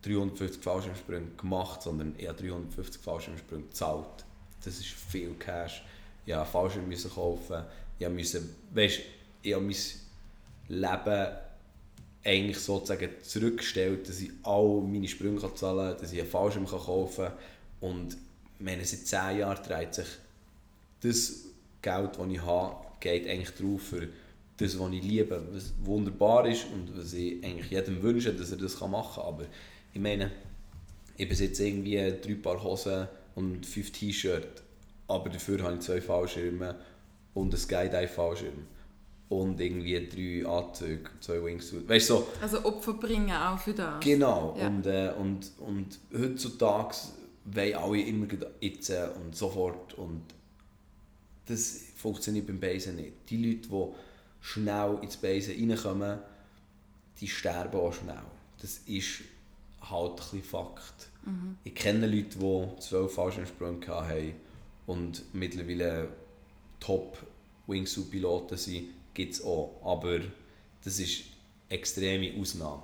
350 0.01 0.61
Fallschirmsprünge 0.61 1.27
gemacht, 1.37 1.81
sondern 1.81 2.13
ich 2.17 2.27
habe 2.27 2.37
350 2.37 3.01
Fallschirmsprünge 3.01 3.63
gezahlt. 3.63 4.25
Das 4.65 4.77
ist 4.77 4.87
viel 4.87 5.33
Cash. 5.39 5.85
Ich 6.25 6.35
musste 6.35 6.51
Fallschirm 6.51 6.85
müssen 6.85 7.09
kaufen. 7.09 7.63
Ich 7.97 8.09
musste, 8.09 8.41
weißt, 8.73 8.99
ich 9.41 9.53
habe 9.53 9.63
mein 9.63 9.77
Leben 10.67 11.37
eigentlich 12.25 12.59
sozusagen 12.59 13.09
zurückgestellt, 13.21 14.09
dass 14.09 14.19
ich 14.19 14.31
all 14.43 14.81
meine 14.81 15.07
Sprünge 15.07 15.39
zahlen 15.39 15.91
kann, 15.91 16.01
dass 16.01 16.11
ich 16.11 16.19
einen 16.19 16.29
Fallschirm 16.29 16.65
kaufen 16.65 17.23
kann. 17.23 17.33
Und 17.79 18.17
meine, 18.59 18.83
seit 18.83 19.31
10 19.31 19.37
Jahren 19.37 19.63
dreht 19.63 19.93
sich 19.93 20.07
das 20.99 21.45
Geld, 21.81 22.17
das 22.17 22.27
ich 22.29 22.41
habe, 22.41 22.75
geht 22.99 23.29
eigentlich 23.29 23.55
drauf 23.55 23.81
für 23.81 24.09
das, 24.57 24.79
was 24.79 24.91
ich 24.91 25.03
liebe, 25.03 25.41
was 25.51 25.73
wunderbar 25.83 26.47
ist 26.47 26.65
und 26.73 26.97
was 26.97 27.13
ich 27.13 27.43
eigentlich 27.43 27.69
jedem 27.69 28.01
wünsche, 28.01 28.33
dass 28.33 28.51
er 28.51 28.57
das 28.57 28.79
machen 28.81 29.15
kann. 29.15 29.23
Aber 29.23 29.45
ich 29.93 30.01
meine, 30.01 30.31
ich 31.15 31.29
besitze 31.29 31.67
irgendwie 31.67 31.95
drei 31.95 32.35
Paar 32.35 32.63
Hosen 32.63 33.07
und 33.35 33.65
fünf 33.65 33.91
T-Shirts, 33.91 34.63
aber 35.07 35.29
dafür 35.29 35.61
habe 35.63 35.75
ich 35.75 35.81
zwei 35.81 36.01
Fallschirme 36.01 36.75
und 37.33 37.53
einen 37.53 37.57
Skydive-Fallschirm 37.57 38.65
und 39.29 39.59
irgendwie 39.59 40.07
drei 40.43 40.49
Anzüge, 40.49 41.09
zwei 41.19 41.43
Wingsuits. 41.43 41.87
Weißt, 41.87 42.07
so. 42.07 42.27
Also 42.41 42.63
Opfer 42.65 42.93
bringen 42.93 43.31
auch 43.31 43.59
für 43.59 43.73
das. 43.73 44.03
Genau. 44.03 44.55
Ja. 44.59 44.67
Und, 44.67 44.85
äh, 44.85 45.11
und, 45.19 45.51
und 45.59 45.99
heutzutage 46.17 46.95
wollen 47.45 47.75
alle 47.75 48.01
immer 48.01 48.27
jetzt 48.59 48.89
und 48.89 49.35
sofort 49.35 49.93
und 49.95 50.21
das 51.45 51.81
funktioniert 51.95 52.47
beim 52.47 52.59
Basen 52.59 52.97
nicht. 52.97 53.13
Die 53.29 53.37
Leute, 53.37 53.67
die 53.69 53.93
schnell 54.47 54.99
ins 55.01 55.17
Basen 55.17 55.69
reinkommen, 55.69 56.19
die 57.19 57.27
sterben 57.27 57.79
auch 57.79 57.93
schnell. 57.93 58.23
Das 58.61 58.79
ist 58.85 59.23
halt 59.81 60.21
ein 60.33 60.41
Fakt. 60.41 61.09
Mhm. 61.25 61.57
Ich 61.65 61.75
kenne 61.75 62.07
Leute, 62.07 62.37
die 62.39 62.79
zwölf 62.79 63.13
Fallschirmsprünge 63.13 63.87
haben 63.87 64.33
und 64.85 65.23
mittlerweile 65.33 66.07
Top-Wingsuit-Piloten 66.79 68.57
sind, 68.57 68.89
gibt 69.13 69.33
es 69.33 69.43
auch. 69.43 69.81
Aber 69.83 70.19
das 70.83 70.99
ist 70.99 71.23
eine 71.69 71.79
extreme 71.79 72.39
Ausnahme. 72.39 72.83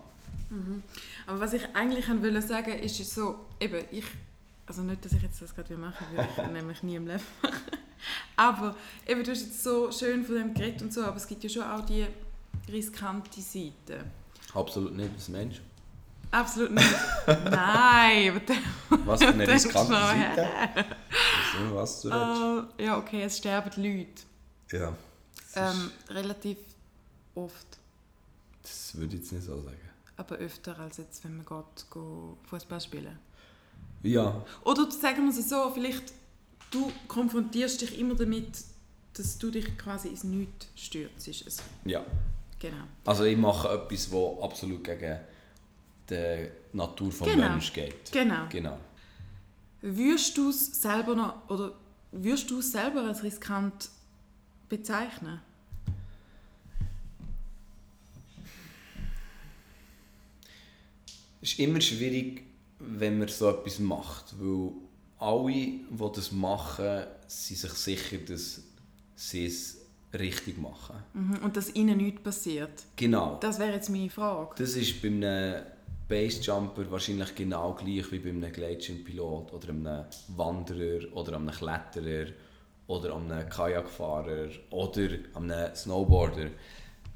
Mhm. 0.49 0.84
Aber 1.28 1.39
was 1.39 1.53
ich 1.53 1.64
eigentlich 1.74 2.09
wollte 2.09 2.41
sagen, 2.41 2.78
ist 2.80 2.97
so, 2.97 3.36
eben, 3.61 3.86
ich, 3.89 4.05
also 4.66 4.82
nicht, 4.82 5.03
dass 5.03 5.14
ich 5.14 5.22
jetzt 5.22 5.41
das 5.41 5.53
gerade 5.53 5.76
machen 5.78 6.05
würde, 6.11 6.28
ich 6.38 6.47
nämlich 6.51 6.84
nie 6.84 6.95
im 6.95 7.07
Leben 7.07 7.24
machen. 7.41 7.61
Aber 8.36 8.76
eben, 9.05 9.24
du 9.24 9.32
hast 9.32 9.41
jetzt 9.41 9.64
so 9.64 9.91
schön 9.91 10.26
von 10.26 10.36
dem 10.36 10.53
geredet 10.53 10.82
und 10.82 10.93
so, 10.93 11.03
aber 11.03 11.18
es 11.18 11.28
gibt 11.28 11.43
ja 11.43 11.49
schon 11.49 11.64
auch 11.64 11.86
die 11.86 12.05
riskante 12.70 13.41
Seite. 13.41 14.05
Absolut 14.53 14.95
nicht, 14.95 15.16
was 15.16 15.30
Mensch. 15.30 15.61
Absolut 16.32 16.72
nicht. 16.74 16.95
Nein. 17.28 18.41
was 19.05 19.22
für 19.22 19.30
eine 19.30 19.47
riskante 19.53 19.93
Seite? 19.93 20.49
Was 21.72 22.01
du 22.01 22.09
uh, 22.09 22.64
Ja, 22.78 22.97
okay, 22.97 23.24
es 23.24 23.38
sterben 23.38 23.72
Leute. 23.82 24.24
Ja. 24.72 24.95
Ähm, 25.55 25.91
relativ 26.09 26.57
oft. 27.36 27.78
Das 28.64 28.95
würde 28.95 29.16
ich 29.16 29.22
jetzt 29.22 29.32
nicht 29.32 29.45
so 29.45 29.61
sagen. 29.61 29.78
Aber 30.18 30.36
öfter 30.38 30.80
als 30.80 30.97
jetzt, 30.97 31.24
wenn 31.24 31.38
man 31.38 31.45
geht, 31.45 31.91
geht 31.91 32.49
Fußball 32.49 32.82
spielen. 32.82 33.20
Ja. 34.04 34.45
Oder 34.64 34.91
sagen 34.91 35.24
wir 35.24 35.30
es 35.30 35.49
so, 35.49 35.72
vielleicht 35.74 36.14
du 36.72 36.91
konfrontierst 37.08 37.82
dich 37.82 37.99
immer 37.99 38.16
damit, 38.16 38.64
dass 39.14 39.38
du 39.38 39.51
dich 39.51 39.78
quasi 39.78 40.10
ins 40.10 40.24
Nichts 40.24 40.68
stürzt. 40.76 41.28
Also, 41.28 41.64
ja. 41.86 42.04
Genau. 42.60 42.84
Also 43.06 43.26
ich 43.26 43.38
mache 43.38 43.70
etwas, 43.70 44.10
das 44.10 44.41
absolut 44.41 44.84
gegen 44.84 45.20
die 46.10 46.47
Natur 46.74 47.10
des 47.10 47.20
genau. 47.20 47.49
Menschen 47.49 47.74
geht. 47.74 48.12
Genau. 48.12 48.47
genau. 48.49 48.78
Würdest 49.82 50.38
du 50.38 50.49
es 50.49 50.82
selber 50.82 51.16
noch, 51.16 51.49
oder 51.49 51.74
würdest 52.12 52.49
du 52.49 52.60
es 52.60 52.72
selber 52.72 53.01
als 53.01 53.22
riskant 53.22 53.89
bezeichnen? 54.70 55.41
Es 61.41 61.51
ist 61.51 61.60
immer 61.60 61.82
schwierig, 61.82 62.43
wenn 62.88 63.20
man 63.20 63.28
so 63.28 63.50
etwas 63.50 63.80
macht, 63.80 64.36
weil 64.40 64.72
alle, 65.20 65.52
die 65.52 66.12
das 66.16 66.32
machen, 66.32 67.04
sind 67.28 67.60
sich 67.60 67.72
sicher, 67.72 68.18
dass 68.18 68.62
sie 69.16 69.46
es 69.46 69.78
richtig 70.14 70.58
machen. 70.58 70.98
Mhm, 71.14 71.38
und 71.44 71.58
dass 71.58 71.74
ihnen 71.74 71.98
nichts 71.98 72.22
passiert. 72.22 72.84
Genau. 72.96 73.38
Das 73.40 73.60
wäre 73.60 73.74
jetzt 73.74 73.90
meine 73.90 74.10
Frage. 74.10 74.52
Das 74.58 74.76
ist 74.76 75.02
bei 75.02 75.08
einem 75.08 75.64
Basejumper 76.08 76.90
wahrscheinlich 76.92 77.34
genau 77.34 77.74
gleich 77.74 78.12
wie 78.12 78.20
bei 78.20 78.30
einem 78.30 78.52
Gleitschirmpilot 78.52 79.54
oder 79.54 79.70
einem 79.70 80.06
Wanderer 80.36 81.12
oder 81.16 81.38
einem 81.38 81.52
Kletterer 81.52 82.32
oder 82.88 83.16
einem 83.16 83.50
Kajakfahrer 83.50 84.50
oder 84.70 85.10
einem 85.34 85.76
Snowboarder. 85.76 86.50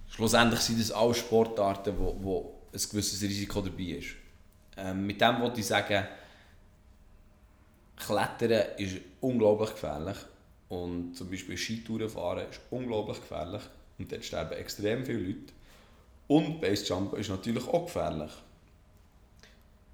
Schlussendlich 0.09 0.61
sind 0.61 0.79
das 0.79 0.91
alle 0.91 1.13
Sportarten, 1.13 1.93
wo, 1.97 2.15
wo 2.21 2.53
ein 2.73 2.79
gewisses 2.89 3.21
Risiko 3.21 3.61
dabei 3.61 3.83
ist. 3.83 4.15
Ähm, 4.77 5.05
mit 5.05 5.19
dem 5.19 5.41
wollte 5.41 5.59
ich 5.59 5.65
sagen, 5.65 6.07
Klettern 7.97 8.77
ist 8.77 8.97
unglaublich 9.21 9.71
gefährlich. 9.71 10.17
Und 10.69 11.15
zum 11.15 11.29
Beispiel 11.29 11.57
Skitouren 11.57 12.09
fahren 12.09 12.45
ist 12.49 12.59
unglaublich 12.69 13.19
gefährlich. 13.19 13.63
Und 13.97 14.11
dort 14.11 14.23
sterben 14.23 14.57
extrem 14.57 15.05
viele 15.05 15.19
Leute. 15.19 15.53
Und 16.27 16.61
Basejumpen 16.61 17.19
ist 17.19 17.29
natürlich 17.29 17.67
auch 17.67 17.85
gefährlich. 17.85 18.31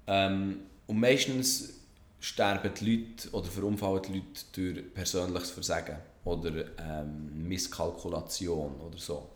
Ähm, 0.06 0.60
und 0.86 1.00
meistens 1.00 1.80
sterben 2.20 2.72
die 2.74 2.96
Leute 2.96 3.30
oder 3.32 3.48
verunfallen 3.48 4.02
die 4.02 4.12
Leute 4.14 4.44
durch 4.52 4.94
persönliches 4.94 5.50
Versagen 5.50 5.96
oder 6.24 6.64
ähm, 6.78 7.48
Misskalkulation 7.48 8.80
oder 8.80 8.98
so. 8.98 9.28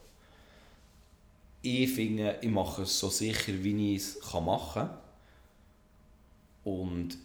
Ich 1.62 1.92
finde, 1.92 2.38
ich 2.40 2.50
mache 2.50 2.82
es 2.82 2.98
so 2.98 3.08
sicher, 3.08 3.52
wie 3.62 3.94
ich 3.94 4.02
es 4.02 4.32
machen 4.32 4.72
kann. 4.74 4.98
Und 6.68 7.16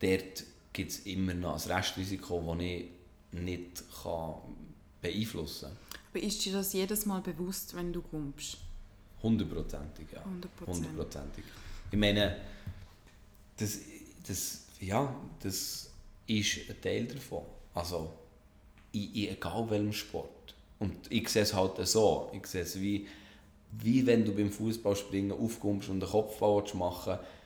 dort 0.00 0.44
gibt 0.72 0.90
es 0.90 1.00
immer 1.00 1.34
noch 1.34 1.62
ein 1.62 1.72
Restrisiko, 1.72 2.42
das 2.46 2.64
ich 2.64 2.84
nicht 3.32 3.82
kann 4.02 4.34
beeinflussen 5.02 5.68
kann. 5.68 6.00
Aber 6.10 6.22
ist 6.22 6.44
dir 6.44 6.54
das 6.54 6.72
jedes 6.72 7.04
Mal 7.04 7.20
bewusst, 7.20 7.76
wenn 7.76 7.92
du 7.92 8.00
kommst? 8.00 8.56
Hundertprozentig, 9.22 10.06
ja. 10.14 10.24
Hundertprozentig. 10.24 11.44
Ich 11.90 11.98
meine, 11.98 12.38
das, 13.58 13.80
das, 14.26 14.64
ja, 14.80 15.14
das 15.40 15.90
ist 16.26 16.70
ein 16.70 16.80
Teil 16.80 17.06
davon. 17.06 17.42
Also, 17.74 18.10
in, 18.92 19.12
in 19.12 19.28
egal 19.28 19.68
welchem 19.68 19.92
Sport. 19.92 20.54
Und 20.78 20.96
ich 21.10 21.28
sehe 21.28 21.42
es 21.42 21.52
halt 21.52 21.86
so. 21.86 22.30
Ich 22.32 22.46
sehe 22.46 22.62
es 22.62 22.80
wie, 22.80 23.06
wie 23.72 24.06
wenn 24.06 24.24
du 24.24 24.32
beim 24.32 24.50
Fußballspringen 24.50 25.32
aufkommst 25.32 25.90
und 25.90 26.02
einen 26.02 26.10
Kopfball 26.10 26.64
machen 26.74 27.18
willst 27.18 27.37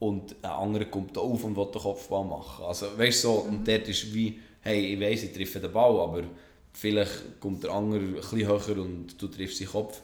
und 0.00 0.34
ein 0.42 0.50
anderer 0.50 0.86
kommt 0.86 1.16
auf 1.16 1.44
und 1.44 1.56
will 1.56 1.66
den 1.66 1.80
Kopfball 1.80 2.24
machen. 2.24 2.64
Also, 2.64 2.86
weißt 2.98 3.22
so, 3.22 3.44
mhm. 3.44 3.50
und 3.50 3.68
dort 3.68 3.86
ist 3.86 4.12
wie, 4.12 4.40
hey, 4.62 4.94
ich 4.94 5.00
weiss, 5.00 5.22
ich 5.22 5.32
treffe 5.32 5.60
den 5.60 5.72
Ball, 5.72 6.00
aber 6.00 6.24
vielleicht 6.72 7.38
kommt 7.38 7.62
der 7.62 7.70
andere 7.70 8.00
ein 8.00 8.14
bisschen 8.14 8.48
höher 8.48 8.78
und 8.78 9.20
du 9.20 9.28
triffst 9.28 9.58
seinen 9.58 9.68
Kopf. 9.68 10.00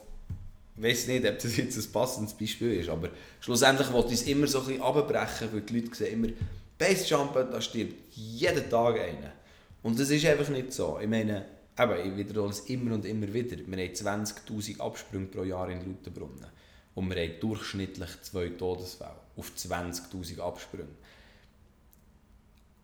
Ich 0.77 0.83
weiß 0.83 1.07
nicht, 1.07 1.25
ob 1.25 1.39
das 1.39 1.57
jetzt 1.57 1.77
ein 1.77 1.91
passendes 1.91 2.33
Beispiel 2.35 2.73
ist, 2.73 2.89
aber 2.89 3.09
schlussendlich 3.39 3.91
wollte 3.91 4.13
ich 4.13 4.21
es 4.21 4.27
immer 4.27 4.45
so 4.45 4.59
ein 4.59 4.67
bisschen 4.67 4.83
abbrechen, 4.83 5.49
weil 5.51 5.61
die 5.61 5.79
Leute 5.79 5.95
sehen 5.95 6.13
immer, 6.13 6.33
Basejumpen, 6.77 7.51
da 7.51 7.59
stirbt 7.59 7.95
jeden 8.15 8.69
Tag 8.69 8.99
einer. 8.99 9.33
Und 9.81 9.99
das 9.99 10.11
ist 10.11 10.25
einfach 10.27 10.49
nicht 10.49 10.71
so. 10.71 10.99
Ich 11.01 11.07
meine, 11.07 11.45
eben, 11.79 12.11
ich 12.11 12.17
wiederhole 12.17 12.51
es 12.51 12.59
immer 12.61 12.93
und 12.93 13.05
immer 13.05 13.33
wieder. 13.33 13.57
Wir 13.57 13.77
haben 13.77 14.23
20'000 14.23 14.79
Absprünge 14.79 15.25
pro 15.25 15.43
Jahr 15.43 15.69
in 15.69 15.79
Lauterbrunnen. 15.79 16.45
Und 16.97 17.11
wir 17.11 17.21
haben 17.21 17.39
durchschnittlich 17.39 18.09
zwei 18.23 18.49
Todesfälle 18.49 19.19
auf 19.35 19.51
20'000 19.55 20.39
Absprünge. 20.39 20.87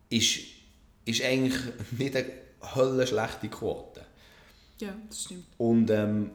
Ist, 0.08 0.38
ist 1.04 1.24
eigentlich 1.24 1.60
nicht 1.98 2.16
eine 2.16 2.32
höllenschlechte 2.76 3.50
Quote. 3.50 4.06
Ja, 4.80 4.94
das 5.10 5.24
stimmt. 5.24 5.46
Und, 5.58 5.90
ähm, 5.90 6.30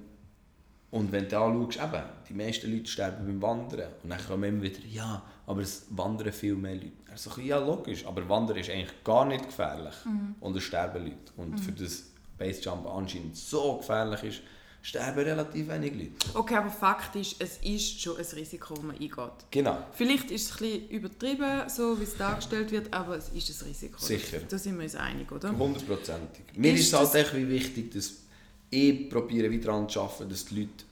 und 0.90 1.12
wenn 1.12 1.28
du 1.28 1.38
anschaust, 1.38 1.78
eben, 1.78 2.02
die 2.28 2.34
meisten 2.34 2.72
Leute 2.72 2.90
sterben 2.90 3.24
beim 3.24 3.42
Wandern. 3.42 3.92
Und 4.02 4.10
dann 4.10 4.26
kommen 4.26 4.42
immer 4.42 4.62
wieder, 4.62 4.84
ja, 4.84 5.22
aber 5.46 5.60
es 5.60 5.86
wandern 5.90 6.32
viel 6.32 6.56
mehr 6.56 6.74
Leute. 6.74 6.90
Also, 7.12 7.40
ja, 7.40 7.60
logisch, 7.60 8.04
aber 8.04 8.28
Wandern 8.28 8.56
ist 8.56 8.70
eigentlich 8.70 9.04
gar 9.04 9.24
nicht 9.24 9.46
gefährlich. 9.46 9.94
Mhm. 10.04 10.34
Und 10.40 10.56
es 10.56 10.64
sterben 10.64 11.04
Leute. 11.04 11.32
Und 11.36 11.52
mhm. 11.52 11.58
für 11.58 11.70
das 11.70 12.06
Basejump 12.38 12.88
anscheinend 12.88 13.36
so 13.36 13.76
gefährlich 13.76 14.24
ist, 14.24 14.40
sterben 14.88 15.20
relativ 15.20 15.68
wenig 15.68 15.92
Leute. 15.94 16.38
Okay, 16.38 16.54
aber 16.54 16.70
Fakt 16.70 17.14
ist, 17.16 17.40
es 17.40 17.58
ist 17.58 18.00
schon 18.00 18.16
ein 18.16 18.24
Risiko, 18.24 18.74
das 18.74 18.82
man 18.82 18.96
eingeht. 18.96 19.32
Genau. 19.50 19.84
Vielleicht 19.92 20.30
ist 20.30 20.50
es 20.50 20.52
ein 20.52 20.58
bisschen 20.58 20.88
übertrieben, 20.88 21.68
so 21.68 22.00
wie 22.00 22.04
es 22.04 22.16
dargestellt 22.16 22.72
wird, 22.72 22.92
aber 22.94 23.18
es 23.18 23.28
ist 23.28 23.62
ein 23.62 23.68
Risiko. 23.68 23.98
Sicher. 24.00 24.38
Da 24.48 24.56
sind 24.56 24.76
wir 24.78 24.84
uns 24.84 24.94
einig, 24.94 25.30
oder? 25.30 25.56
Hundertprozentig. 25.56 26.44
Mir 26.54 26.72
ist 26.72 26.80
Ist 26.80 26.86
es 26.94 26.98
halt 26.98 27.14
echt 27.14 27.36
wie 27.36 27.48
wichtig, 27.48 27.92
dass 27.92 28.12
ich 28.70 29.10
probiere 29.10 29.50
wieder 29.50 29.66
daran 29.66 29.88
zu 29.88 30.00
arbeiten, 30.00 30.30
dass 30.30 30.46
die 30.46 30.60
Leute 30.60 30.84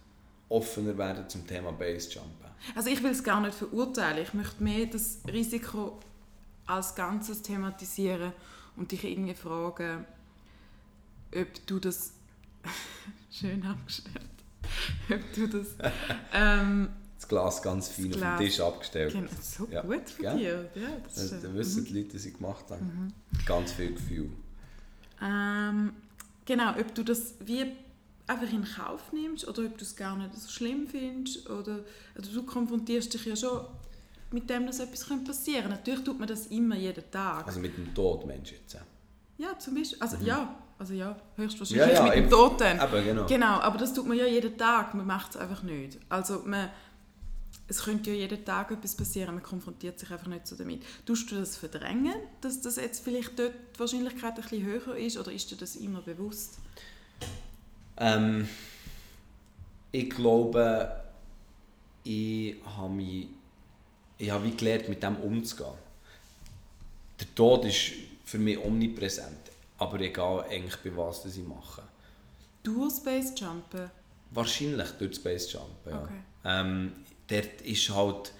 offener 0.51 0.97
werden 0.99 1.29
zum 1.29 1.47
Thema 1.47 1.73
Basejumpen. 1.73 2.47
Also 2.75 2.91
ich 2.91 3.03
will 3.03 3.13
es 3.13 3.25
gar 3.25 3.41
nicht 3.41 3.55
verurteilen. 3.55 4.23
Ich 4.23 4.35
möchte 4.35 4.63
mehr 4.63 4.87
das 4.87 5.19
Risiko 5.27 5.99
als 6.67 6.95
Ganzes 6.95 7.41
thematisieren 7.43 8.33
und 8.77 8.93
dich 8.93 9.05
irgendwie 9.05 9.35
fragen, 9.35 10.05
ob 11.35 11.67
du 11.67 11.79
das 11.79 12.13
schön 13.39 13.63
abgestellt, 13.65 14.21
ob 15.11 15.33
du 15.35 15.47
das 15.49 15.69
ähm, 16.33 16.89
Das 17.19 17.29
Glas 17.29 17.63
ganz 17.63 17.89
fein 17.89 18.11
Das 18.11 18.17
auf 18.17 18.21
Glas. 18.21 18.39
den 18.39 18.47
Tisch 18.47 18.61
abgestellt. 18.61 19.13
genau, 19.13 19.31
so 19.41 19.69
Ja. 19.71 19.83
gut 19.83 20.09
von 20.11 20.23
Gell? 20.25 20.37
dir. 20.39 20.71
Ja, 20.83 20.89
das 21.05 21.17
ist, 21.17 21.33
Das, 21.33 21.39
äh, 21.39 21.43
dann 21.43 21.55
wissen 21.57 21.85
die 21.85 21.95
Leute, 22.01 22.15
was 22.15 22.23
sie 22.23 22.33
gemacht 22.33 22.65
haben. 22.71 23.13
Ganz 23.47 23.73
viel 23.73 23.93
Gefühl. 23.95 24.31
Ähm, 25.23 25.93
genau, 26.45 26.71
ob 26.79 26.95
du 26.95 27.03
das 27.03 27.35
wie 27.41 27.65
einfach 28.27 28.53
in 28.53 28.65
Kauf 28.65 29.13
nimmst 29.13 29.47
oder 29.47 29.65
ob 29.65 29.79
du 29.79 29.85
es 29.85 29.95
gar 29.97 30.17
nicht 30.17 30.35
so 30.35 30.49
schlimm 30.49 30.87
findest. 30.89 31.49
Oder, 31.49 31.81
also 32.15 32.33
du 32.33 32.43
konfrontierst 32.45 33.15
dich 33.15 33.25
ja 33.25 33.37
schon 33.37 33.61
mit 34.33 34.51
dem, 34.51 34.67
dass 34.67 34.81
etwas 34.81 35.07
passieren 35.25 35.63
könnte. 35.63 35.77
Natürlich 35.79 36.05
tut 36.05 36.19
man 36.19 36.29
das 36.29 36.49
immer 36.49 36.77
jeden 36.77 37.09
Tag. 37.11 37.47
Also 37.47 37.61
mit 37.61 37.77
dem 37.77 37.95
Tod, 37.95 38.27
Mensch 38.27 38.51
jetzt. 38.53 38.77
ja, 39.39 39.59
zum 39.59 39.75
Beispiel. 39.77 39.99
Also 40.01 40.17
ja, 40.25 40.55
also 40.79 40.95
ja, 40.95 41.11
Ja, 41.11 41.17
höchstwahrscheinlich 41.37 41.97
ja, 41.97 42.03
mit 42.05 42.15
dem 42.15 42.59
dann. 42.59 42.81
Eben, 42.81 43.05
genau. 43.05 43.27
Genau, 43.27 43.61
aber 43.61 43.79
das 43.79 43.95
tut 43.95 44.07
man 44.07 44.17
ja 44.17 44.27
jeden 44.27 44.57
Tag. 44.59 44.95
Man 44.95 45.07
macht 45.07 45.31
es 45.31 45.37
einfach 45.37 45.63
nicht. 45.63 45.99
Also 46.09 46.43
man, 46.45 46.69
es 47.69 47.83
könnte 47.83 48.11
ja 48.11 48.17
jeden 48.17 48.45
Tag 48.45 48.71
etwas 48.71 48.95
passieren, 48.95 49.35
man 49.35 49.43
konfrontiert 49.43 49.99
sich 49.99 50.11
einfach 50.11 50.27
nicht 50.27 50.47
so 50.47 50.55
damit. 50.57 50.83
Tust 51.05 51.31
du 51.31 51.37
das 51.37 51.57
verdrängen, 51.57 52.15
dass 52.41 52.61
das 52.61 52.77
jetzt 52.77 53.03
vielleicht 53.03 53.39
dort 53.39 53.55
die 53.75 53.81
Wahrscheinlichkeit 53.81 54.37
ein 54.37 54.43
bisschen 54.43 54.65
höher 54.65 54.97
ist 54.97 55.17
oder 55.17 55.33
ist 55.33 55.51
dir 55.51 55.57
das 55.57 55.77
immer 55.77 56.03
bewusst? 56.03 56.59
Ähm, 57.97 58.47
ich 59.91 60.11
glaube, 60.11 61.05
ich 62.05 62.57
habe 62.77 62.93
mich, 62.93 63.29
ich 64.19 64.31
habe 64.31 64.45
wie 64.45 64.57
gelernt, 64.57 64.89
mit 64.89 65.03
dem 65.03 65.17
umzugehen. 65.17 65.75
Der 67.19 67.35
Tod 67.35 67.65
ist 67.65 67.93
für 68.25 68.39
mich 68.39 68.59
omnipräsent, 68.59 69.51
aber 69.79 70.01
egal 70.01 70.45
eigentlich 70.51 70.77
bei 70.77 70.97
was 70.97 71.23
das 71.23 71.37
ich 71.37 71.47
mache. 71.47 71.83
Durch 72.63 72.95
Space 72.95 73.33
Jumpen? 73.37 73.91
Wahrscheinlich 74.31 74.91
durch 74.99 75.17
Space 75.17 75.53
Jump. 75.53 75.87
Ja. 75.87 76.03
Okay. 76.03 76.21
Ähm, 76.45 76.93
dort 77.29 77.61
ist 77.63 77.91
halt, 77.91 78.33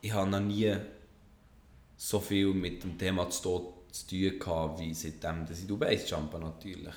ich 0.00 0.12
habe 0.12 0.30
noch 0.30 0.40
nie 0.40 0.74
so 1.96 2.20
viel 2.20 2.52
mit 2.52 2.82
dem 2.82 2.98
Thema 2.98 3.26
des 3.26 3.40
Tod 3.42 3.74
zu 3.92 4.06
tun 4.06 4.38
gehabt, 4.38 4.80
wie 4.80 4.94
seitdem, 4.94 5.46
dass 5.46 5.60
ich 5.60 5.66
durch 5.66 5.80
Base 5.80 6.06
jumpe 6.06 6.38
natürlich. 6.38 6.94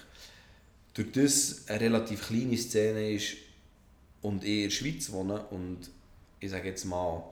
Durch 0.94 1.12
das 1.12 1.68
eine 1.68 1.82
relativ 1.82 2.28
kleine 2.28 2.58
Szene 2.58 3.12
ist 3.12 3.38
und 4.22 4.44
ich 4.44 4.50
in 4.50 4.64
der 4.64 4.70
Schweiz 4.72 5.12
wohne 5.12 5.44
und 5.48 5.90
ich 6.40 6.50
sage 6.50 6.70
jetzt 6.70 6.86
mal 6.86 7.24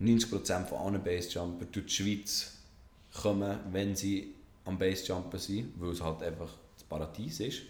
90% 0.00 0.66
von 0.66 0.78
allen 0.78 1.02
Basejumpern 1.02 1.68
durch 1.72 1.86
die 1.86 1.92
Schweiz 1.92 2.52
kommen, 3.12 3.58
wenn 3.72 3.96
sie 3.96 4.34
am 4.66 4.78
Basejumpen 4.78 5.38
sind, 5.38 5.72
weil 5.76 5.90
es 5.90 6.02
halt 6.02 6.22
einfach 6.22 6.50
das 6.74 6.84
Paradies 6.84 7.40
ist, 7.40 7.62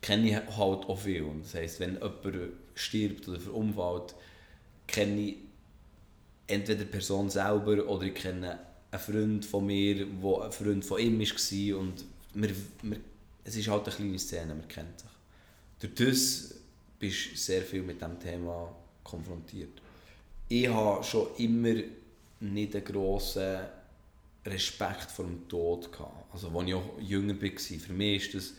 kenne 0.00 0.28
ich 0.28 0.56
halt 0.56 0.88
auch 0.88 0.98
viel. 0.98 1.22
Und 1.22 1.44
das 1.44 1.54
heisst, 1.54 1.80
wenn 1.80 1.94
jemand 1.94 2.52
stirbt 2.74 3.28
oder 3.28 3.38
verunfallt, 3.38 4.14
kenne 4.86 5.20
ich 5.20 5.36
entweder 6.46 6.80
die 6.80 6.90
Person 6.90 7.30
selber 7.30 7.86
oder 7.86 8.04
ich 8.04 8.14
kenne 8.14 8.58
einen 8.90 9.00
Freund 9.00 9.44
von 9.44 9.66
mir, 9.66 9.94
der 9.94 10.42
ein 10.42 10.52
Freund 10.52 10.84
von 10.84 10.98
ihm 10.98 11.20
war 11.20 11.78
und 11.78 12.04
wir, 12.34 12.50
wir, 12.82 12.96
es 13.44 13.56
ist 13.56 13.68
halt 13.68 13.86
eine 13.86 13.94
kleine 13.94 14.18
Szene, 14.18 14.54
man 14.54 14.68
kennt 14.68 15.00
sich. 15.00 15.10
Durch 15.80 15.94
das 15.94 16.54
bist 16.98 17.32
du 17.32 17.36
sehr 17.36 17.62
viel 17.62 17.82
mit 17.82 18.00
diesem 18.00 18.18
Thema 18.18 18.74
konfrontiert. 19.04 19.80
Ich 20.48 20.68
habe 20.68 21.02
schon 21.04 21.28
immer 21.38 21.80
nicht 22.40 22.74
einen 22.74 22.84
grossen 22.84 23.58
Respekt 24.44 25.10
vor 25.10 25.26
dem 25.26 25.48
Tod 25.48 25.92
gehabt. 25.92 26.32
Also 26.32 26.48
als 26.48 26.68
ich 26.68 26.74
auch 26.74 26.98
jünger 27.00 27.40
war, 27.40 27.58
für 27.58 27.92
mich 27.92 28.34
ist 28.34 28.34
das 28.34 28.54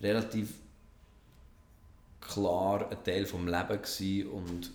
relativ 0.00 0.50
klar 2.20 2.90
ein 2.90 3.04
Teil 3.04 3.24
des 3.24 3.32
Lebens 3.32 4.32
und 4.32 4.70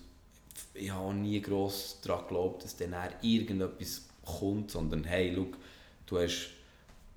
ich 0.74 0.90
habe 0.90 1.14
nie 1.14 1.40
gross 1.40 1.98
daran 2.02 2.24
geglaubt, 2.24 2.64
dass 2.64 2.76
dann 2.76 2.94
irgendetwas 3.22 4.02
kommt, 4.24 4.70
sondern 4.70 5.04
hey, 5.04 5.32
schau, 5.34 5.46
du 6.06 6.18
hast 6.18 6.50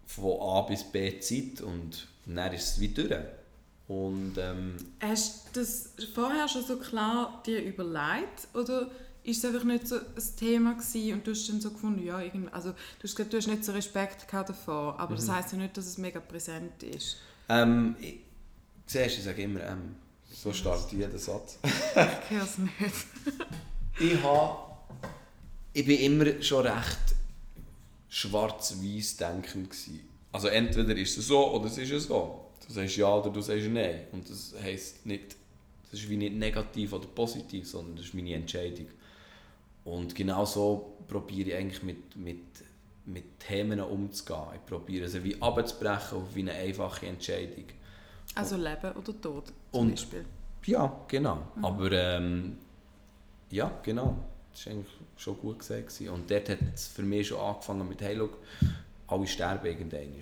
von 0.07 0.41
A 0.41 0.61
bis 0.61 0.83
B 0.83 1.19
Zeit 1.19 1.61
und 1.61 2.07
dann 2.25 2.53
ist 2.53 2.73
es 2.73 2.79
wie 2.79 2.89
durch. 2.89 3.15
Und 3.87 4.35
ähm, 4.37 4.77
Hast 5.01 5.55
du 5.55 5.59
das 5.59 5.89
vorher 6.13 6.47
schon 6.47 6.63
so 6.63 6.77
klar 6.77 7.43
dir 7.45 7.61
überlegt 7.61 8.47
oder 8.53 8.89
ist 9.23 9.37
es 9.43 9.45
einfach 9.45 9.63
nicht 9.63 9.87
so 9.87 9.95
ein 9.95 10.03
Thema 10.37 10.73
gewesen 10.73 11.13
und 11.13 11.25
du 11.27 11.31
hast 11.31 11.47
dann 11.49 11.61
so 11.61 11.71
gefunden, 11.71 12.03
ja, 12.05 12.19
irgendwie, 12.21 12.51
also 12.51 12.71
du 12.71 12.75
hast 13.03 13.15
gesagt, 13.15 13.31
du 13.33 13.37
hast 13.37 13.47
nicht 13.47 13.63
so 13.63 13.71
Respekt 13.71 14.27
gehabt 14.27 14.49
davor, 14.49 14.99
aber 14.99 15.11
Mhm. 15.13 15.15
das 15.17 15.29
heisst 15.29 15.51
ja 15.53 15.57
nicht, 15.59 15.77
dass 15.77 15.85
es 15.85 15.97
mega 15.97 16.19
präsent 16.19 16.83
ist. 16.83 17.17
ähm, 17.49 17.95
ich, 18.01 18.15
siehst, 18.85 19.17
ich 19.19 19.23
sage 19.23 19.41
immer, 19.43 19.61
ähm, 19.63 19.95
so 20.31 20.51
startet 20.51 20.91
jeder 20.91 21.17
Satz. 21.17 21.57
Ich 21.63 22.29
höre 22.29 22.43
es 22.43 22.57
nicht. 22.57 22.73
Ich 23.99 24.21
habe, 24.23 24.57
ich 25.71 25.85
bin 25.85 25.99
immer 25.99 26.41
schon 26.41 26.65
recht 26.65 26.97
schwarz-weiß 28.09 29.17
denkend 29.17 29.69
gewesen. 29.69 29.99
Also 30.31 30.47
entweder 30.47 30.95
ist 30.95 31.17
es 31.17 31.27
so 31.27 31.51
oder 31.53 31.65
es 31.67 31.77
ist 31.77 32.07
so. 32.07 32.45
Du 32.67 32.73
sagst 32.73 32.95
ja 32.97 33.07
oder 33.15 33.29
du 33.29 33.41
sagst 33.41 33.67
nein. 33.67 34.01
Und 34.11 34.27
das 34.29 34.53
heisst 34.61 35.05
nicht, 35.05 35.35
das 35.91 35.99
ist 35.99 36.09
wie 36.09 36.17
nicht 36.17 36.33
negativ 36.35 36.93
oder 36.93 37.05
positiv, 37.07 37.67
sondern 37.69 37.95
das 37.97 38.05
ist 38.05 38.13
meine 38.13 38.33
Entscheidung. 38.33 38.87
Und 39.85 40.15
genau 40.15 40.45
so 40.45 40.97
probiere 41.07 41.49
ich 41.49 41.55
eigentlich 41.55 41.83
mit, 41.83 42.15
mit, 42.15 42.39
mit 43.05 43.39
Themen 43.39 43.79
umzugehen. 43.81 44.39
Ich 44.55 44.65
probiere 44.65 45.07
sie 45.09 45.23
wie 45.23 45.41
abzubrechen 45.41 46.17
auf 46.19 46.35
wie 46.35 46.41
eine 46.41 46.53
einfache 46.53 47.05
Entscheidung. 47.07 47.65
Also 48.35 48.55
Leben 48.55 48.91
oder 48.93 49.21
Tod 49.21 49.47
zum 49.71 49.81
Und- 49.81 49.91
Beispiel. 49.91 50.25
Ja, 50.65 51.01
genau. 51.09 51.45
Aber 51.61 51.91
ähm, 51.91 52.57
ja, 53.51 53.69
genau. 53.83 54.15
Das 54.53 54.65
war 54.65 54.73
eigentlich 54.73 54.91
schon 55.17 55.37
gut 55.39 55.59
gesagt. 55.59 55.99
Und 56.09 56.31
dort 56.31 56.47
hat 56.49 56.59
es 56.73 56.87
für 56.87 57.01
mich 57.03 57.27
schon 57.27 57.39
angefangen 57.39 57.89
mit 57.89 57.99
«Hey, 58.01 58.15
schau, 58.17 58.29
alle 59.07 59.27
sterben 59.27 59.65
irgendwann». 59.65 60.13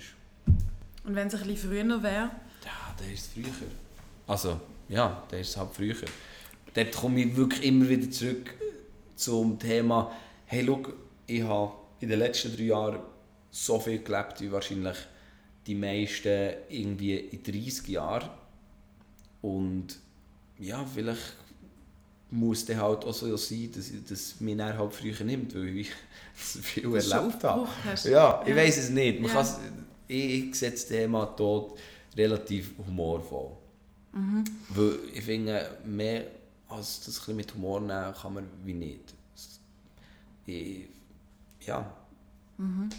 Und 1.03 1.15
wenn 1.15 1.27
es 1.27 1.35
ein 1.35 1.47
bisschen 1.47 1.69
früher 1.69 2.01
wäre, 2.03 2.31
Ja, 2.65 2.95
dann 2.97 3.11
ist 3.13 3.27
es 3.27 3.27
früher. 3.33 3.67
Also, 4.25 4.59
ja, 4.89 5.23
dann 5.29 5.39
ist 5.39 5.49
es 5.49 5.57
halt 5.57 5.69
früher. 5.73 5.95
Dort 6.73 6.91
komme 6.95 7.21
ich 7.21 7.35
wirklich 7.35 7.63
immer 7.63 7.87
wieder 7.87 8.09
zurück 8.09 8.53
zum 9.21 9.57
Thema 9.59 10.11
«Hey, 10.45 10.65
schau, 10.65 10.81
ich 11.27 11.43
habe 11.43 11.71
in 11.99 12.09
den 12.09 12.19
letzten 12.19 12.55
drei 12.55 12.63
Jahren 12.63 12.99
so 13.51 13.79
viel 13.79 13.99
gelebt 13.99 14.41
wie 14.41 14.51
wahrscheinlich 14.51 14.97
die 15.67 15.75
meisten 15.75 16.53
irgendwie 16.69 17.17
in 17.17 17.43
30 17.43 17.87
Jahren. 17.89 18.29
Und 19.41 19.87
ja, 20.59 20.83
vielleicht 20.85 21.37
muss 22.31 22.63
es 22.67 22.77
halt 22.77 23.05
auch 23.05 23.13
so 23.13 23.35
sein, 23.37 23.71
dass, 23.75 23.91
dass 24.07 24.39
mich 24.39 24.57
dann 24.57 24.77
halt 24.77 24.93
früher 24.93 25.23
nimmt, 25.23 25.53
weil 25.53 25.77
ich 25.79 25.89
so 26.37 26.59
viel 26.59 26.91
dass 26.91 27.09
du 27.09 27.15
erlebt 27.15 27.43
habe. 27.43 27.67
hast. 27.85 28.05
Ja, 28.05 28.43
ich 28.45 28.55
weiß 28.55 28.77
es 28.77 28.89
nicht. 28.89 29.19
Man 29.19 29.31
Ja. 29.33 29.59
ich, 30.07 30.45
ich 30.49 30.55
sehe 30.55 30.71
das 30.71 30.87
Thema 30.87 31.25
Tod 31.25 31.77
relativ 32.17 32.71
humorvoll. 32.77 33.51
Mhm. 34.13 34.43
Weil 34.69 34.99
ich 35.13 35.23
finde, 35.23 35.77
mehr 35.85 36.25
als 36.71 37.05
das 37.05 37.27
ein 37.27 37.35
mit 37.35 37.53
Humor 37.53 37.79
nehmen 37.79 38.13
kann 38.13 38.33
man 38.33 38.47
wie 38.63 38.73
nicht. 38.73 39.13
Ich, 40.45 40.87
ja. 41.65 41.85
Mhm. 42.57 42.89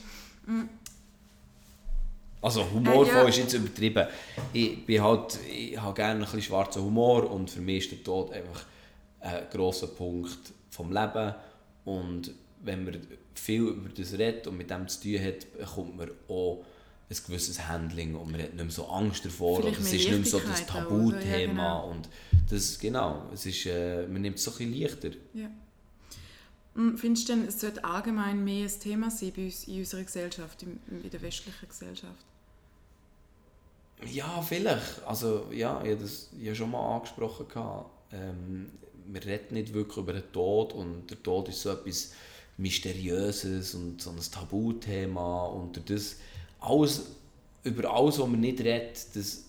Also 2.40 2.68
humorvoll 2.68 3.06
Äh, 3.06 3.22
ja. 3.22 3.28
ist 3.28 3.38
jetzt 3.38 3.54
übertrieben. 3.54 4.06
Ich, 4.52 4.84
bin 4.84 5.02
halt, 5.02 5.38
ich 5.48 5.80
habe 5.80 5.94
gerne 5.94 6.14
ein 6.14 6.20
bisschen 6.24 6.42
schwarzen 6.42 6.82
Humor 6.82 7.30
und 7.30 7.50
für 7.50 7.60
mich 7.60 7.84
ist 7.84 7.92
der 7.92 8.02
Tod 8.02 8.32
einfach 8.32 8.64
ein 9.20 9.44
grosser 9.50 9.86
Punkt 9.86 10.52
vom 10.70 10.92
Leben. 10.92 11.34
Und 11.84 12.32
wenn 12.62 12.84
man 12.84 12.98
viel 13.34 13.62
über 13.62 13.88
das 13.88 14.12
redet 14.14 14.46
und 14.46 14.56
mit 14.56 14.70
dem 14.70 14.88
zu 14.88 15.02
tun 15.02 15.24
hat, 15.24 15.52
bekommt 15.56 15.96
man 15.96 16.10
auch 16.28 16.64
ein 17.12 17.26
gewisses 17.26 17.68
Handling 17.68 18.14
und 18.14 18.30
man 18.30 18.42
hat 18.42 18.54
nicht 18.54 18.64
mehr 18.64 18.70
so 18.70 18.86
Angst 18.86 19.24
davor. 19.24 19.60
Vielleicht 19.60 19.78
oder 19.78 19.86
es 19.86 19.92
ist 19.92 20.08
nicht 20.08 20.10
mehr 20.10 20.24
so 20.24 20.40
das 20.40 20.66
Tabuthema. 20.66 21.24
Ja, 21.26 21.46
genau. 21.46 21.90
Und 21.90 22.08
das, 22.50 22.78
genau, 22.78 23.26
es 23.32 23.46
ist, 23.46 23.66
äh, 23.66 24.06
man 24.06 24.22
nimmt 24.22 24.38
es 24.38 24.44
so 24.44 24.52
ein 24.58 24.72
leichter. 24.72 25.10
Ja. 25.34 25.50
Mm, 26.74 26.96
Findest 26.96 27.28
du 27.28 27.34
denn, 27.34 27.48
es 27.48 27.60
sollte 27.60 27.84
allgemein 27.84 28.42
mehr 28.42 28.66
ein 28.66 28.80
Thema 28.80 29.10
sein 29.10 29.32
bei 29.36 29.44
uns 29.44 29.64
in 29.64 29.78
unserer 29.78 30.02
Gesellschaft, 30.02 30.62
in, 30.62 30.80
in 31.02 31.10
der 31.10 31.22
westlichen 31.22 31.68
Gesellschaft? 31.68 32.24
Ja, 34.10 34.42
vielleicht. 34.42 35.02
Also, 35.06 35.46
ja, 35.52 35.80
ich 35.84 35.92
habe 35.92 36.02
das 36.02 36.30
ja 36.40 36.54
schon 36.54 36.70
mal 36.70 36.96
angesprochen. 36.96 37.46
Ähm, 38.12 38.70
wir 39.06 39.24
reden 39.24 39.54
nicht 39.54 39.74
wirklich 39.74 39.98
über 39.98 40.12
den 40.12 40.32
Tod 40.32 40.72
und 40.72 41.10
der 41.10 41.22
Tod 41.22 41.48
ist 41.48 41.62
so 41.62 41.70
etwas 41.70 42.12
Mysteriöses 42.56 43.74
und 43.74 44.00
so 44.00 44.10
ein 44.10 44.20
Tabuthema 44.30 45.46
und 45.46 45.88
das 45.88 46.16
alles, 46.62 47.16
über 47.64 47.92
alles, 47.92 48.18
was 48.18 48.28
man 48.28 48.40
nicht 48.40 48.60
redet, 48.60 49.06
das 49.14 49.44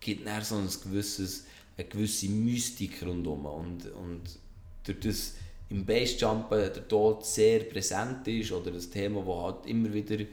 gibt 0.00 0.26
dann 0.26 0.44
so 0.44 0.56
ein 0.56 0.68
gewisses, 0.84 1.44
eine 1.76 1.88
gewisse 1.88 2.28
Mystik 2.28 3.02
rundherum. 3.04 3.46
Und, 3.46 3.92
und 3.92 4.22
durch 4.84 5.00
das 5.00 5.34
im 5.68 5.84
Basejumpen 5.84 6.58
der 6.58 6.86
Tod 6.86 7.26
sehr 7.26 7.60
präsent 7.60 8.26
ist 8.28 8.52
oder 8.52 8.72
ein 8.72 8.90
Thema, 8.90 9.22
das 9.22 9.42
halt 9.42 9.66
immer 9.66 9.92
wieder 9.92 10.24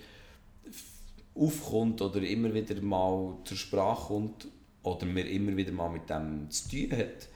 aufkommt 1.36 2.02
oder 2.02 2.22
immer 2.22 2.54
wieder 2.54 2.80
mal 2.82 3.36
zur 3.44 3.58
Sprache 3.58 4.08
kommt 4.08 4.48
oder 4.84 5.06
man 5.06 5.26
immer 5.26 5.58
wieder 5.58 5.72
mal 5.72 5.90
mit 5.90 6.08
dem 6.10 6.50
zu 6.52 6.70
tun 6.70 6.98
hat, 6.98 7.28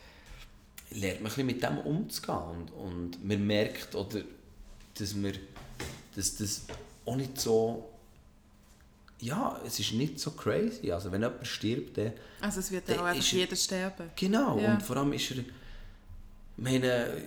lernt 0.90 1.22
man 1.22 1.32
ein 1.32 1.46
mit 1.46 1.62
dem 1.62 1.78
umzugehen. 1.78 2.38
Und, 2.38 2.70
und 2.70 3.24
man 3.24 3.46
merkt, 3.46 3.94
oder, 3.96 4.20
dass, 4.94 5.20
wir, 5.20 5.32
dass 6.14 6.36
das 6.36 6.66
auch 7.04 7.16
nicht 7.16 7.40
so 7.40 7.88
ja, 9.20 9.60
es 9.66 9.80
ist 9.80 9.92
nicht 9.92 10.20
so 10.20 10.30
crazy. 10.32 10.90
Also 10.92 11.10
wenn 11.10 11.22
jemand 11.22 11.46
stirbt, 11.46 11.98
dann... 11.98 12.12
Also 12.40 12.60
es 12.60 12.70
wird 12.70 12.88
ja 12.88 13.00
auch 13.00 13.04
einfach 13.04 13.24
jeder 13.24 13.56
sterben. 13.56 14.10
Genau, 14.16 14.58
ja. 14.58 14.74
und 14.74 14.82
vor 14.82 14.96
allem 14.96 15.12
ist 15.12 15.30
er... 15.32 15.44
meine, 16.56 17.22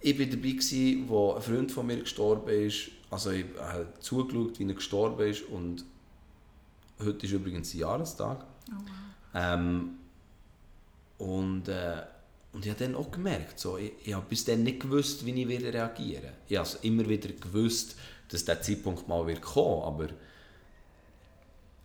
ich 0.00 0.18
war 0.18 0.26
dabei, 0.26 0.50
gewesen, 0.50 1.08
wo 1.08 1.34
ein 1.34 1.42
Freund 1.42 1.72
von 1.72 1.86
mir 1.86 1.98
gestorben 1.98 2.50
ist. 2.50 2.90
Also 3.10 3.30
ich 3.30 3.46
habe 3.58 3.86
zugeschaut, 4.00 4.58
wie 4.58 4.66
er 4.66 4.74
gestorben 4.74 5.28
ist 5.28 5.42
und 5.42 5.84
heute 6.98 7.26
ist 7.26 7.32
übrigens 7.32 7.70
sein 7.70 7.80
Jahrestag. 7.80 8.44
Oh 8.70 8.74
wow. 8.74 8.82
ähm, 9.34 9.90
und, 11.18 11.68
äh, 11.68 12.02
und 12.52 12.64
ich 12.64 12.70
habe 12.70 12.84
dann 12.84 12.94
auch 12.94 13.10
gemerkt, 13.10 13.58
so, 13.58 13.76
ich, 13.76 13.92
ich 14.04 14.14
habe 14.14 14.26
bis 14.28 14.44
dann 14.44 14.62
nicht 14.62 14.80
gewusst, 14.80 15.24
wie 15.24 15.42
ich 15.42 15.48
wieder 15.48 15.72
reagieren 15.72 16.32
Ich 16.48 16.56
habe 16.56 16.68
immer 16.82 17.08
wieder 17.08 17.30
gewusst, 17.30 17.96
dass 18.28 18.44
der 18.44 18.60
Zeitpunkt 18.62 19.08
mal 19.08 19.26
wird 19.26 19.40
kommen, 19.40 19.82
aber 19.82 20.08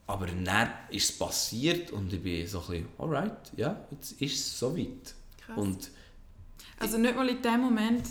aber 0.07 0.27
dann 0.27 0.69
ist 0.89 1.09
es 1.09 1.17
passiert 1.17 1.91
und 1.91 2.11
ich 2.11 2.21
bin 2.21 2.45
so 2.47 2.59
ein 2.59 2.67
bisschen, 2.67 2.87
alright, 2.97 3.51
ja, 3.55 3.85
jetzt 3.91 4.21
ist 4.21 4.35
es 4.35 4.59
soweit. 4.59 5.15
Krass. 5.45 5.57
Und 5.57 5.89
also 6.79 6.97
nicht 6.97 7.15
mal 7.15 7.29
in 7.29 7.41
dem 7.41 7.61
Moment 7.61 8.05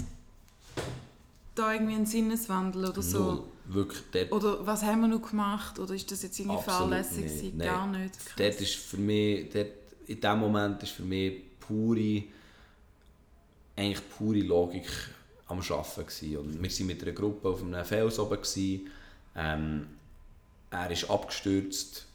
da 1.55 1.74
irgendwie 1.74 1.95
ein 1.95 2.07
Sinneswandel 2.07 2.86
oder 2.86 3.03
so? 3.03 3.18
Null. 3.18 3.45
Wirklich, 3.64 4.03
dort, 4.11 4.32
oder 4.32 4.66
was 4.66 4.82
haben 4.82 5.03
wir 5.03 5.09
noch 5.09 5.22
gemacht? 5.22 5.78
Oder 5.78 5.95
ist 5.95 6.11
das 6.11 6.22
jetzt 6.22 6.38
irgendwie 6.38 6.62
fahrlässig? 6.62 7.53
Nein. 7.55 7.68
Gar 7.68 7.86
nicht. 7.86 8.18
Krass. 8.18 8.34
Dort 8.36 8.61
ist 8.61 8.74
für 8.74 8.97
mich, 8.97 9.51
dort, 9.51 9.68
in 10.07 10.20
dem 10.20 10.38
Moment 10.38 10.82
ist 10.82 10.93
für 10.93 11.05
mich 11.05 11.43
pure, 11.61 12.24
eigentlich 13.76 14.11
pure 14.16 14.40
Logik 14.40 14.88
am 15.47 15.61
Arbeiten 15.61 16.07
gewesen. 16.07 16.36
Und 16.38 16.62
wir 16.62 16.70
waren 16.70 16.86
mit 16.86 17.03
einer 17.03 17.12
Gruppe 17.12 17.49
auf 17.51 17.62
einem 17.62 17.84
Fels 17.84 18.18
oben. 18.18 18.36
Gewesen. 18.36 18.90
Ähm, 19.36 19.86
er 20.73 20.91
ist 20.91 21.09
abgestürzt 21.11 22.07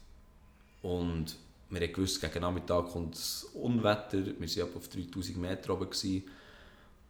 und 0.82 1.36
wir 1.70 1.80
haben 1.80 1.92
gewusst, 1.92 2.20
gegen 2.20 2.40
Nachmittag 2.40 2.90
kommt 2.92 3.14
das 3.14 3.44
Unwetter. 3.54 4.24
Wir 4.24 4.56
waren 4.56 4.76
auf 4.76 4.88
3000 4.88 5.36
Meter 5.36 5.74
oben. 5.74 5.90
Gewesen. 5.90 6.24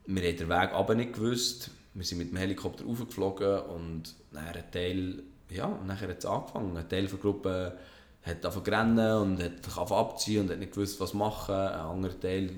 Wir 0.07 0.28
haben 0.28 0.36
den 0.36 0.49
Weg 0.49 0.72
aber 0.72 0.94
nicht 0.94 1.12
gewusst. 1.12 1.70
Wir 1.94 2.05
sind 2.05 2.18
mit 2.18 2.30
dem 2.30 2.36
Helikopter 2.38 2.84
aufgeflogen 2.84 3.61
und 3.61 4.14
ein 4.34 4.70
Teil, 4.72 5.22
ja, 5.51 5.68
nachher 5.86 6.09
hat 6.09 6.18
es 6.18 6.26
angefangen. 6.26 6.76
Ein 6.76 6.88
Teil 6.88 7.07
der 7.07 7.18
Gruppe 7.18 7.78
hat 8.22 8.44
angefangen 8.44 8.99
rennen 8.99 9.16
und 9.18 9.42
hat 9.42 9.92
abziehen 9.92 10.42
und 10.42 10.51
hat 10.51 10.59
nicht 10.59 10.72
gewusst, 10.72 11.01
was 11.01 11.14
machen. 11.14 11.55
Ein 11.55 11.80
anderer 11.80 12.18
Teil, 12.18 12.51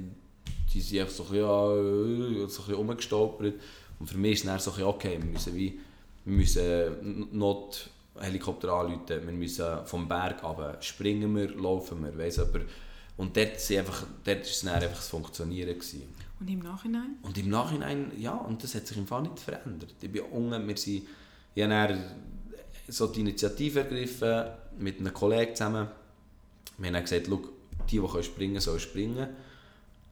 die 0.73 0.81
sind 0.81 1.01
einfach 1.01 1.15
so 1.15 1.25
ein 1.25 1.29
bisschen, 1.31 2.41
ja, 2.41 2.49
so 2.49 2.63
ein 2.63 2.97
bisschen. 2.97 3.55
Und 3.99 4.07
für 4.07 4.19
mich 4.19 4.33
ist 4.33 4.41
es 4.41 4.47
dann 4.47 4.59
so 4.59 4.71
ein 4.71 4.77
bisschen, 4.77 4.89
okay, 4.89 5.19
wir 5.21 5.31
müssen, 5.31 5.55
wie, 5.55 5.81
wir 6.25 6.37
müssen 6.37 7.29
Not 7.33 7.91
Helikopter 8.19 8.73
anrufen, 8.73 9.05
wir 9.09 9.33
müssen 9.33 9.87
vom 9.87 10.09
Berg 10.09 10.43
runter, 10.43 10.77
springen 10.81 11.35
wir, 11.37 11.49
laufen 11.55 12.03
wir, 12.05 12.17
weiss 12.19 12.39
aber 12.39 12.61
und 13.17 13.37
dort, 13.37 13.71
einfach, 13.71 14.07
dort 14.25 14.41
ist 14.41 14.51
es 14.51 14.61
dann 14.63 14.77
einfach 14.77 14.97
das 14.97 15.09
Funktionieren. 15.09 15.75
Gewesen. 15.75 16.05
Und 16.41 16.49
im 16.49 16.61
Nachhinein? 16.61 17.17
Und 17.21 17.37
im 17.37 17.51
Nachhinein, 17.51 18.13
ja, 18.17 18.33
und 18.33 18.65
das 18.65 18.75
hat 18.75 18.87
sich 18.87 18.97
im 18.97 19.07
Fall 19.07 19.21
nicht 19.23 19.39
verändert. 19.39 19.95
Ich 20.01 20.11
bin 20.11 20.23
unten, 20.23 20.67
wir 20.67 20.77
sind, 20.79 21.07
ich 21.55 21.63
habe 21.63 21.99
so 22.89 23.09
die 23.09 23.21
Initiative 23.21 23.81
ergriffen, 23.81 24.47
mit 24.79 25.01
einem 25.01 25.13
Kollegen 25.13 25.55
zusammen. 25.55 25.89
Wir 26.79 26.93
haben 26.93 27.03
gesagt, 27.03 27.27
die, 27.27 27.39
die 27.91 28.23
springen 28.23 28.55
können, 28.55 28.61
sollen 28.61 28.81
springen 28.81 29.29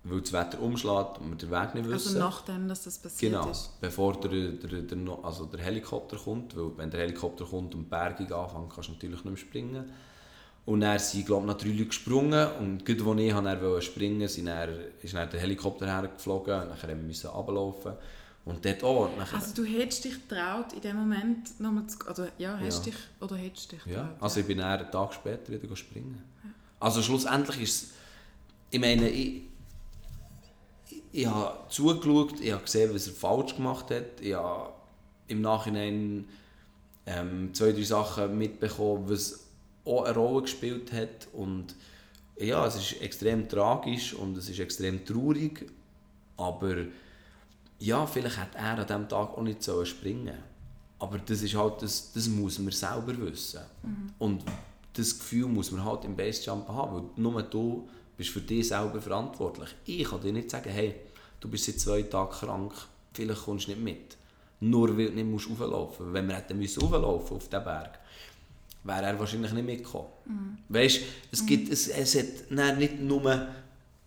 weil 0.05 0.21
das 0.21 0.33
Wetter 0.33 0.61
umschlägt 0.61 1.19
und 1.19 1.31
wir 1.31 1.37
den 1.37 1.51
Weg 1.51 1.75
nicht 1.75 1.85
also 1.85 1.95
wissen. 1.95 2.23
Also 2.23 2.37
nachdem, 2.37 2.69
dass 2.69 2.85
das 2.85 2.99
passiert 2.99 3.33
genau, 3.33 3.51
ist? 3.51 3.81
bevor 3.81 4.21
der, 4.21 4.31
der, 4.31 4.83
der, 4.83 5.19
also 5.23 5.45
der 5.47 5.61
Helikopter 5.61 6.17
kommt, 6.17 6.57
weil 6.57 6.77
wenn 6.77 6.91
der 6.91 7.01
Helikopter 7.01 7.45
kommt 7.45 7.75
und 7.75 7.83
die 7.83 7.91
Bergung 7.91 8.33
anfängt, 8.33 8.75
kannst 8.75 8.89
du 8.89 8.93
natürlich 8.93 9.17
nicht 9.17 9.25
mehr 9.25 9.37
springen. 9.37 9.85
Und 10.65 10.83
dann 10.83 10.99
sind, 10.99 11.25
glaube 11.25 11.43
ich, 11.43 11.47
noch 11.47 11.57
drei 11.57 11.69
Leute 11.71 11.87
gesprungen 11.87 12.49
und 12.61 12.85
gerade 12.85 13.05
als 13.05 13.19
ich 13.19 13.33
dann 13.33 13.83
springen 13.83 14.21
wollte, 14.21 14.45
dann, 14.45 14.71
ist 15.01 15.15
dann 15.15 15.31
der 15.31 15.41
Helikopter 15.41 15.87
hergeflogen 15.87 16.63
und 16.63 16.83
dann 16.83 17.07
mussten 17.07 17.29
wir 17.29 17.31
runterlaufen. 17.31 17.93
Und 18.45 18.65
dort 18.65 18.83
auch. 18.83 19.11
Also 19.33 19.63
du 19.63 19.65
hättest 19.65 20.05
dich 20.05 20.27
getraut, 20.27 20.73
in 20.73 20.81
dem 20.81 20.97
Moment 20.97 21.61
nochmal 21.61 21.87
zu... 21.87 21.99
Oder, 22.09 22.29
ja, 22.39 22.59
hast 22.59 22.87
ja. 22.87 22.93
dich 22.93 23.01
oder 23.21 23.37
hättest 23.37 23.73
dich 23.73 23.85
getraut? 23.85 23.95
Ja, 23.95 24.17
also 24.21 24.41
ich 24.41 24.47
bin 24.47 24.59
dann 24.59 24.79
einen 24.79 24.91
Tag 24.91 25.13
später 25.13 25.53
wieder 25.53 25.77
springen. 25.77 26.23
Ja. 26.43 26.51
Also 26.81 27.03
schlussendlich 27.03 27.61
ist 27.61 27.83
es... 27.83 27.91
Ich 28.71 28.81
meine, 28.81 29.09
ich, 29.09 29.43
ich 31.19 31.27
habe 31.27 31.59
zugeschaut, 31.69 32.41
ich 32.41 32.53
habe 32.53 32.63
gesehen, 32.63 32.95
was 32.95 33.09
er 33.09 33.13
falsch 33.13 33.57
gemacht 33.57 33.91
hat. 33.91 34.21
Ich 34.21 34.35
habe 34.35 34.73
im 35.27 35.41
Nachhinein 35.41 36.27
ähm, 37.07 37.53
zwei, 37.53 37.73
drei 37.73 37.83
Sachen 37.83 38.39
mitbekommen, 38.39 39.05
was 39.09 39.41
auch 39.85 40.05
eine 40.05 40.15
Rolle 40.15 40.43
gespielt 40.43 40.93
hat. 40.93 41.27
Und 41.33 41.75
ja, 42.39 42.65
es 42.67 42.77
ist 42.77 43.03
extrem 43.03 43.49
tragisch 43.49 44.15
und 44.15 44.39
es 44.39 44.49
ist 44.49 44.61
extrem 44.61 45.05
traurig. 45.05 45.69
Aber 46.37 46.77
ja, 47.81 48.07
vielleicht 48.07 48.39
hat 48.39 48.55
er 48.55 48.79
an 48.79 48.87
diesem 48.87 49.09
Tag 49.09 49.37
auch 49.37 49.43
nicht 49.43 49.61
so 49.61 49.85
springen 49.85 50.39
Aber 51.01 51.19
das 51.19 51.43
ist 51.43 51.57
halt, 51.57 51.83
das, 51.83 52.13
das 52.13 52.29
muss 52.29 52.61
man 52.61 52.71
selber 52.71 53.19
wissen. 53.19 53.63
Mhm. 53.83 54.13
Und 54.19 54.45
das 54.93 55.19
Gefühl 55.19 55.47
muss 55.47 55.73
man 55.73 55.85
halt 55.85 56.05
im 56.05 56.15
Basejump 56.15 56.69
haben, 56.69 56.95
weil 56.95 57.03
nur 57.17 57.43
du 57.43 57.89
bist 58.17 58.31
für 58.31 58.41
dich 58.41 58.69
selber 58.69 59.01
verantwortlich. 59.01 59.75
Ich 59.85 60.05
kann 60.05 60.21
dir 60.21 60.33
nicht 60.33 60.51
sagen, 60.51 60.71
hey, 60.71 60.95
du 61.41 61.49
bist 61.49 61.65
seit 61.65 61.81
zwei 61.81 62.03
Tagen 62.03 62.31
krank, 62.31 62.73
vielleicht 63.13 63.45
kommst 63.45 63.67
du 63.67 63.73
nicht 63.73 63.83
mit. 63.83 64.17
Nur 64.61 64.97
weil 64.97 65.07
du 65.07 65.13
nicht 65.13 65.27
musst 65.27 65.51
auflaufen 65.51 66.07
musst. 66.07 66.15
Wenn 66.15 66.29
wir 66.29 66.37
hätten 66.37 66.59
müssen 66.59 66.83
auflaufen 66.83 67.37
auf 67.37 67.49
diesen 67.49 67.65
Berg, 67.65 67.99
wäre 68.85 69.03
er 69.03 69.19
wahrscheinlich 69.19 69.53
nicht 69.53 69.67
mitgekommen. 69.67 70.09
Mhm. 70.25 70.59
Weißt, 70.69 71.01
es, 71.31 71.47
gibt, 71.47 71.73
es, 71.73 71.89
es 71.89 72.17
hat 72.17 72.79
nicht 72.79 73.01
nur 73.01 73.49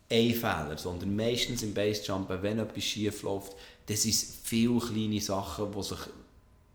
einen 0.09 0.33
Fehler, 0.33 0.77
sondern 0.77 1.15
meistens 1.15 1.63
im 1.63 1.73
Basejumpen, 1.73 2.41
wenn 2.41 2.59
etwas 2.59 2.83
schief 2.83 3.23
läuft, 3.23 3.55
das 3.85 4.03
sind 4.03 4.15
viele 4.43 4.79
kleine 4.79 5.21
Sachen, 5.21 5.71
die 5.71 5.83
sich 5.83 5.99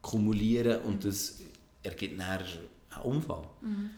kumulieren 0.00 0.80
und 0.82 1.04
das 1.04 1.34
ergibt 1.82 2.18
dann 2.18 2.28
einen 2.28 3.02
Unfall. 3.02 3.44
Mhm. 3.60 3.90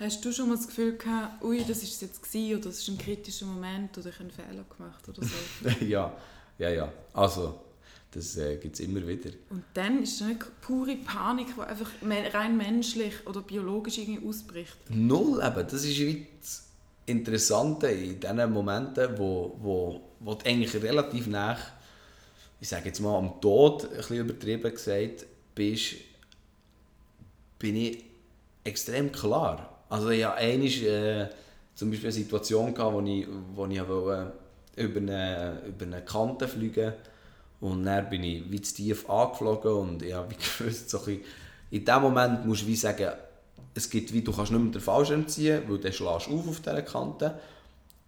Hast 0.00 0.24
du 0.24 0.30
schon 0.30 0.48
mal 0.48 0.56
das 0.56 0.68
Gefühl 0.68 0.96
gehabt, 0.96 1.42
ui, 1.42 1.58
das 1.58 1.82
ist 1.82 1.94
es 1.94 2.00
jetzt 2.02 2.22
gewesen, 2.22 2.56
oder 2.56 2.66
das 2.66 2.78
ist 2.78 2.88
ein 2.88 2.98
kritischer 2.98 3.46
Moment 3.46 3.98
oder 3.98 4.10
ich 4.10 4.14
habe 4.14 4.24
einen 4.24 4.30
Fehler 4.30 4.64
gemacht 4.76 5.08
oder 5.08 5.22
so? 5.22 5.84
ja, 5.84 6.16
ja, 6.56 6.70
ja. 6.70 6.92
Also, 7.12 7.58
das 8.12 8.36
äh, 8.36 8.58
gibt 8.58 8.74
es 8.74 8.80
immer 8.80 9.04
wieder. 9.06 9.30
Und 9.50 9.64
dann 9.74 10.00
ist 10.00 10.20
es 10.20 10.26
nicht 10.26 10.44
pure 10.60 10.94
Panik, 10.96 11.48
die 11.56 11.60
einfach 11.60 11.90
rein 12.32 12.56
menschlich 12.56 13.14
oder 13.26 13.40
biologisch 13.40 13.98
irgendwie 13.98 14.24
ausbricht? 14.24 14.76
Null 14.88 15.42
eben. 15.44 15.66
Das 15.68 15.84
ist 15.84 15.98
wie 15.98 16.28
das 16.40 16.68
Interessante 17.06 17.88
in 17.88 18.20
diesen 18.20 18.52
Momenten, 18.52 19.18
wo, 19.18 19.56
wo, 19.60 20.00
wo 20.20 20.34
du 20.34 20.46
eigentlich 20.46 20.80
relativ 20.80 21.26
nach, 21.26 21.58
ich 22.60 22.68
sage 22.68 22.86
jetzt 22.86 23.00
mal, 23.00 23.18
am 23.18 23.40
Tod, 23.40 23.82
ein 23.82 23.96
bisschen 23.96 24.18
übertrieben 24.18 24.70
gesagt, 24.70 25.26
bist, 25.56 25.96
bin 27.58 27.74
ich 27.74 28.04
extrem 28.62 29.10
klar 29.10 29.77
also 29.88 30.10
hatte 30.10 30.34
einmal 30.34 30.68
äh, 30.68 31.28
zum 31.74 31.90
Beispiel 31.90 32.08
eine 32.08 32.12
Situation, 32.12 32.74
gehabt, 32.74 32.94
wo 32.94 33.00
ich, 33.00 33.26
wo 33.54 33.66
ich 33.66 33.88
wollte, 33.88 34.32
über, 34.76 35.00
eine, 35.00 35.62
über 35.66 35.86
eine 35.86 36.02
Kante 36.02 36.48
fliegen 36.48 36.92
und 37.60 37.84
dann 37.84 38.08
bin 38.08 38.22
ich 38.22 38.50
wie 38.50 38.60
zu 38.60 38.74
tief 38.74 39.08
angeflogen 39.08 39.72
und 39.72 40.02
ich 40.02 40.12
habe 40.12 40.34
gewusst, 40.58 40.90
so 40.90 41.00
in 41.70 41.84
dem 41.84 42.02
Moment 42.02 42.46
musst 42.46 42.62
du 42.62 42.66
wie 42.66 42.76
sagen, 42.76 43.10
es 43.74 43.88
gibt 43.88 44.12
wie, 44.12 44.22
du 44.22 44.32
kannst 44.32 44.52
nicht 44.52 44.60
mehr 44.60 44.72
den 44.72 44.80
Fallschirm 44.80 45.26
ziehen, 45.28 45.62
weil 45.68 45.78
dann 45.78 45.92
schlägst 45.92 46.28
auf 46.28 46.48
auf 46.48 46.60
dieser 46.60 46.82
Kante. 46.82 47.38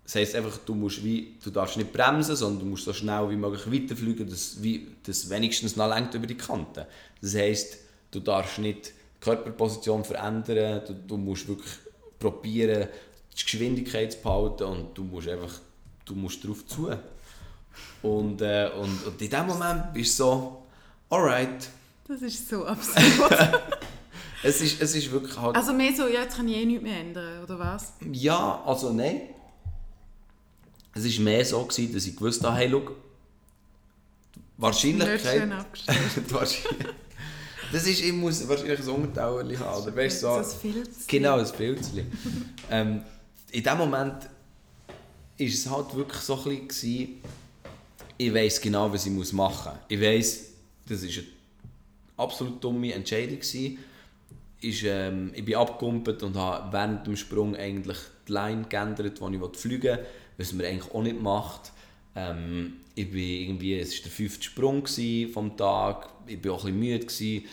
Das 0.04 0.14
heisst 0.14 0.34
einfach, 0.34 0.58
du, 0.58 0.74
musst 0.74 1.04
wie, 1.04 1.36
du 1.42 1.50
darfst 1.50 1.76
nicht 1.76 1.92
bremsen, 1.92 2.34
sondern 2.34 2.60
du 2.60 2.66
musst 2.66 2.84
so 2.84 2.92
schnell 2.92 3.30
wie 3.30 3.36
möglich 3.36 3.70
weiterfliegen, 3.70 4.28
dass, 4.28 4.60
wie, 4.62 4.88
das 5.04 5.30
wenigstens 5.30 5.76
noch 5.76 5.88
lenkt 5.88 6.14
über 6.14 6.26
die 6.26 6.36
Kante. 6.36 6.86
Das 7.20 7.34
heisst, 7.34 7.78
du 8.10 8.18
darfst 8.18 8.58
nicht 8.58 8.92
Körperposition 9.20 10.04
verändern, 10.04 10.82
du, 10.86 10.94
du 10.94 11.16
musst 11.16 11.46
wirklich 11.48 11.72
probieren, 12.18 12.88
die 13.38 13.42
Geschwindigkeit 13.42 14.12
zu 14.12 14.18
behalten 14.18 14.64
und 14.64 14.98
du 14.98 15.04
musst 15.04 15.28
einfach 15.28 15.60
du 16.10 16.14
musst 16.14 16.44
darauf 16.44 16.66
zu. 16.66 16.90
Und, 18.02 18.42
äh, 18.42 18.70
und, 18.76 19.06
und 19.06 19.22
in 19.22 19.30
dem 19.30 19.46
Moment 19.46 19.92
bist 19.92 20.18
du 20.18 20.24
so, 20.24 20.66
alright. 21.08 21.68
Das 22.06 22.22
ist 22.22 22.48
so 22.48 22.66
absurd. 22.66 23.00
es, 24.42 24.60
ist, 24.60 24.82
es 24.82 24.94
ist 24.94 25.10
wirklich 25.10 25.38
halt... 25.38 25.56
Also 25.56 25.72
mehr 25.72 25.94
so, 25.94 26.08
ja, 26.08 26.22
jetzt 26.22 26.36
kann 26.36 26.48
ich 26.48 26.56
eh 26.56 26.66
nichts 26.66 26.82
mehr 26.82 26.98
ändern, 26.98 27.44
oder 27.44 27.58
was? 27.58 27.92
Ja, 28.10 28.62
also 28.66 28.92
nein. 28.92 29.22
Es 30.92 31.04
war 31.04 31.24
mehr 31.24 31.44
so, 31.44 31.64
gewesen, 31.64 31.94
dass 31.94 32.06
ich 32.06 32.16
gewusst 32.16 32.42
habe, 32.42 32.56
hey, 32.56 32.68
schau, 32.70 32.82
Wahrscheinlichkeit... 34.56 35.48
Nicht 35.86 36.22
schön 36.22 36.86
Das 37.72 37.86
ist, 37.86 38.02
ich 38.02 38.12
muss 38.12 38.46
wahrscheinlich 38.48 38.80
ein 38.80 38.88
Untertauerli 38.88 39.56
haben, 39.56 39.82
oder 39.82 39.96
weißt, 39.96 40.20
so, 40.20 40.32
ein 40.32 40.44
Filzchen. 40.44 41.04
Genau, 41.06 41.38
ein 41.38 41.46
Filzchen. 41.46 42.10
ähm, 42.70 43.02
in 43.52 43.62
dem 43.62 43.78
Moment 43.78 44.14
war 44.22 44.28
es 45.38 45.70
halt 45.70 45.94
wirklich 45.94 46.20
so 46.20 46.42
ein 46.44 46.66
bisschen, 46.66 47.22
ich 48.16 48.34
weiß 48.34 48.60
genau, 48.60 48.92
was 48.92 49.06
ich 49.06 49.32
machen 49.32 49.72
muss. 49.72 49.84
Ich 49.88 50.00
weiß, 50.00 50.40
das 50.88 51.02
war 51.02 51.08
eine 51.08 51.24
absolut 52.16 52.62
dumme 52.62 52.92
Entscheidung. 52.92 53.38
Gewesen. 53.38 53.78
Ist, 54.60 54.82
ähm, 54.84 55.32
ich 55.34 55.44
bin 55.44 55.54
abgekumpelt 55.54 56.22
und 56.22 56.36
habe 56.36 56.70
während 56.70 57.06
dem 57.06 57.16
Sprung 57.16 57.56
eigentlich 57.56 57.96
die 58.28 58.32
Line 58.32 58.66
geändert, 58.68 59.18
die 59.18 59.36
ich 59.36 59.58
fliegen 59.58 59.82
wollte, 59.88 60.06
was 60.36 60.52
man 60.52 60.66
eigentlich 60.66 60.92
auch 60.92 61.02
nicht 61.02 61.20
macht. 61.20 61.72
Ähm, 62.16 62.74
ich 62.94 63.10
bin 63.10 63.20
irgendwie, 63.20 63.78
es 63.78 63.96
war 63.96 64.02
der 64.04 64.12
fünfte 64.12 64.44
Sprung 64.44 64.86
vom 65.32 65.56
Tag, 65.56 66.08
ich 66.26 66.44
war 66.44 66.52
auch 66.54 66.64
ein 66.64 66.78
bisschen 66.80 67.38
müde. 67.38 67.48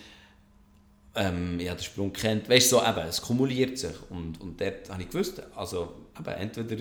Ähm, 1.15 1.59
ich 1.59 1.67
habe 1.67 1.79
den 1.79 1.83
Sprung 1.83 2.13
kennt. 2.13 2.47
Weißt 2.47 2.71
du, 2.71 2.77
so, 2.77 2.83
eben, 2.83 3.07
es 3.07 3.21
kumuliert 3.21 3.77
sich. 3.77 3.95
Und, 4.09 4.39
und 4.39 4.61
dort 4.61 4.89
habe 4.89 5.01
ich 5.01 5.09
gewusst, 5.09 5.41
also 5.55 5.93
eben, 6.19 6.27
entweder 6.27 6.77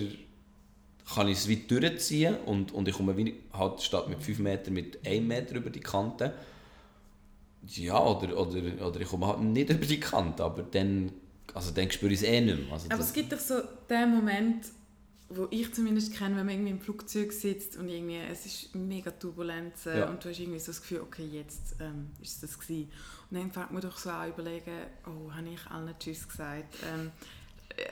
kann 1.13 1.27
ich 1.27 1.37
es 1.37 1.49
weit 1.49 1.71
durchziehen 1.71 2.35
und, 2.45 2.73
und 2.73 2.87
ich 2.87 2.95
komme 2.95 3.15
halt 3.53 3.81
statt 3.81 4.09
mit 4.09 4.21
5 4.21 4.39
Metern 4.39 4.73
mit 4.73 5.05
1 5.07 5.25
Meter 5.25 5.55
über 5.55 5.69
die 5.69 5.79
Kante. 5.79 6.33
Ja, 7.65 7.99
oder, 8.05 8.37
oder, 8.37 8.85
oder 8.85 9.01
ich 9.01 9.07
komme 9.07 9.27
halt 9.27 9.41
nicht 9.41 9.69
über 9.71 9.85
die 9.85 9.99
Kante, 9.99 10.43
aber 10.43 10.63
dann, 10.63 11.11
also 11.53 11.71
dann 11.71 11.89
spüre 11.89 12.11
ich 12.11 12.21
es 12.21 12.27
eh 12.27 12.41
nicht 12.41 12.57
mehr. 12.57 12.73
Also 12.73 12.89
aber 12.89 13.01
es 13.01 13.13
gibt 13.13 13.31
doch 13.31 13.39
so 13.39 13.61
den 13.89 14.11
Moment, 14.15 14.65
wo 15.29 15.47
ich 15.51 15.73
zumindest 15.73 16.13
kenne, 16.13 16.37
wenn 16.37 16.45
man 16.45 16.55
irgendwie 16.55 16.71
im 16.71 16.79
Flugzeug 16.79 17.33
sitzt 17.33 17.75
und 17.77 17.89
irgendwie, 17.89 18.17
es 18.31 18.45
ist 18.45 18.75
mega 18.75 19.11
Turbulenz 19.11 19.85
ja. 19.85 20.09
und 20.09 20.23
du 20.23 20.29
hast 20.29 20.39
irgendwie 20.39 20.59
so 20.59 20.67
das 20.67 20.81
Gefühl, 20.81 21.01
okay, 21.01 21.27
jetzt 21.29 21.75
ähm, 21.81 22.11
ist 22.21 22.41
das 22.43 22.57
gewesen. 22.57 22.89
Und 23.29 23.37
dann 23.37 23.51
fängt 23.51 23.71
man 23.71 23.81
doch 23.81 23.97
so 23.97 24.09
an 24.09 24.29
überlegen, 24.29 24.71
oh, 25.05 25.31
habe 25.33 25.49
ich 25.49 25.67
allen 25.67 25.93
Tschüss 25.99 26.27
gesagt? 26.27 26.75
Ähm, 26.93 27.11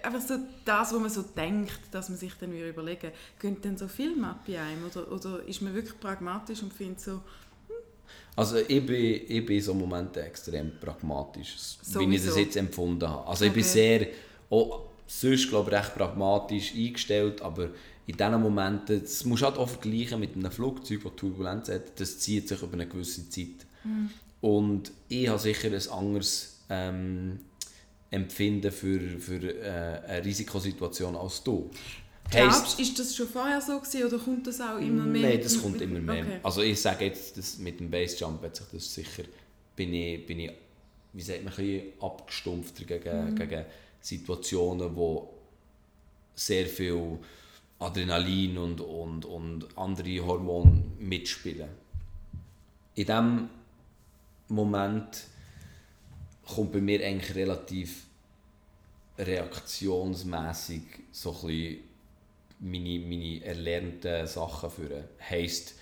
einfach 0.02 0.22
so 0.22 0.36
das, 0.64 0.94
was 0.94 1.00
man 1.00 1.10
so 1.10 1.24
denkt, 1.24 1.80
dass 1.92 2.08
man 2.08 2.18
sich 2.18 2.34
dann 2.40 2.54
wieder 2.54 2.70
überlegen 2.70 3.12
könnte 3.38 3.62
dann 3.62 3.78
so 3.78 3.90
viel 3.90 4.24
ab 4.24 4.46
bei 4.48 4.60
einem? 4.60 4.86
Oder, 4.86 5.12
oder 5.12 5.44
ist 5.46 5.62
man 5.62 5.74
wirklich 5.76 6.00
pragmatisch 6.00 6.64
und 6.64 6.74
findet 6.74 7.02
so, 7.02 7.12
hm. 7.12 7.22
also 8.38 8.58
ich 8.58 8.86
bin, 8.86 9.22
ich 9.28 9.46
bin 9.46 9.62
so 9.62 9.74
Momente 9.74 10.22
extrem 10.24 10.72
pragmatisch, 10.80 11.58
Sowieso. 11.82 12.00
wie 12.00 12.16
ich 12.16 12.26
das 12.26 12.38
jetzt 12.38 12.56
empfunden 12.56 13.10
habe. 13.10 13.28
Also 13.28 13.44
ich 13.44 13.52
okay. 13.52 13.60
bin 13.60 13.70
sehr, 13.70 14.08
auch 14.50 14.95
sonst 15.08 15.50
glaube 15.50 15.72
ich 15.72 15.78
recht 15.78 15.96
pragmatisch 15.96 16.74
eingestellt, 16.76 17.42
aber 17.42 17.70
in 18.08 18.18
diesen 18.18 18.42
Momenten, 18.42 19.02
das 19.02 19.26
musst 19.26 19.42
du 19.42 19.48
halt 19.48 19.58
auch 19.58 19.70
vergleichen 19.70 20.20
mit 20.20 20.36
einem 20.36 20.52
Flugzeug, 20.52 21.02
das 21.04 21.16
Turbulenz 21.16 21.70
hat, 21.70 22.00
das 22.00 22.20
zieht 22.20 22.48
sich 22.48 22.62
über 22.62 22.74
eine 22.74 22.88
gewisse 22.88 23.30
Zeit. 23.30 23.66
Mhm. 23.84 24.10
Und 24.42 24.92
ich 25.10 25.28
habe 25.28 25.40
sicher 25.40 25.70
ein 25.70 25.90
anderes 25.90 26.60
ähm, 26.70 27.40
Empfinden 28.12 28.72
für, 28.72 29.00
für 29.20 29.42
äh, 29.42 30.02
eine 30.08 30.26
Risikosituation 30.26 31.16
als 31.16 31.44
du. 31.44 31.72
Glaubst 32.30 32.78
du, 32.78 32.82
ist 32.82 32.98
das 32.98 33.16
schon 33.16 33.28
vorher 33.28 33.62
so 33.62 33.80
gewesen, 33.80 34.04
oder 34.04 34.18
kommt 34.18 34.48
das 34.48 34.62
auch 34.62 34.80
immer 34.80 35.04
mehr? 35.04 35.30
Nein, 35.30 35.40
das 35.42 35.62
kommt 35.62 35.82
immer 35.82 36.00
mehr. 36.00 36.24
Okay. 36.24 36.40
Also 36.44 36.62
ich 36.62 36.80
sage 36.80 37.06
jetzt, 37.06 37.38
dass 37.38 37.58
mit 37.60 37.80
dem 37.80 37.90
Basejump 37.90 38.42
hat 38.44 38.56
sich 38.56 38.66
das 38.72 38.94
sicher, 38.94 39.24
bin 39.76 39.94
ich, 39.94 40.26
bin 40.26 40.40
ich 40.40 40.52
wie 41.14 41.22
sagt 41.22 41.44
man, 41.44 41.54
ein 41.54 41.58
bisschen 41.58 41.94
abgestumpfter 42.02 42.84
gegen, 42.84 43.32
mhm. 43.32 43.36
gegen 43.36 43.66
Situationen, 44.06 44.96
wo 44.96 45.34
sehr 46.36 46.68
viel 46.68 47.18
Adrenalin 47.80 48.58
und, 48.58 48.82
und, 48.82 49.26
und 49.26 49.78
andere 49.78 50.24
Hormone 50.24 50.84
mitspielen. 51.00 51.70
In 52.94 53.06
diesem 53.06 53.50
Moment 54.48 55.24
kommt 56.46 56.72
bei 56.74 56.82
mir 56.82 57.04
eigentlich 57.04 57.36
relativ 57.36 58.06
reaktionsmäßig 59.18 60.84
so 61.12 61.32
meine, 62.60 63.00
meine 63.00 63.44
erlernten 63.44 64.28
Sachen 64.28 64.70
führen. 64.70 65.06
Heisst, 65.20 65.74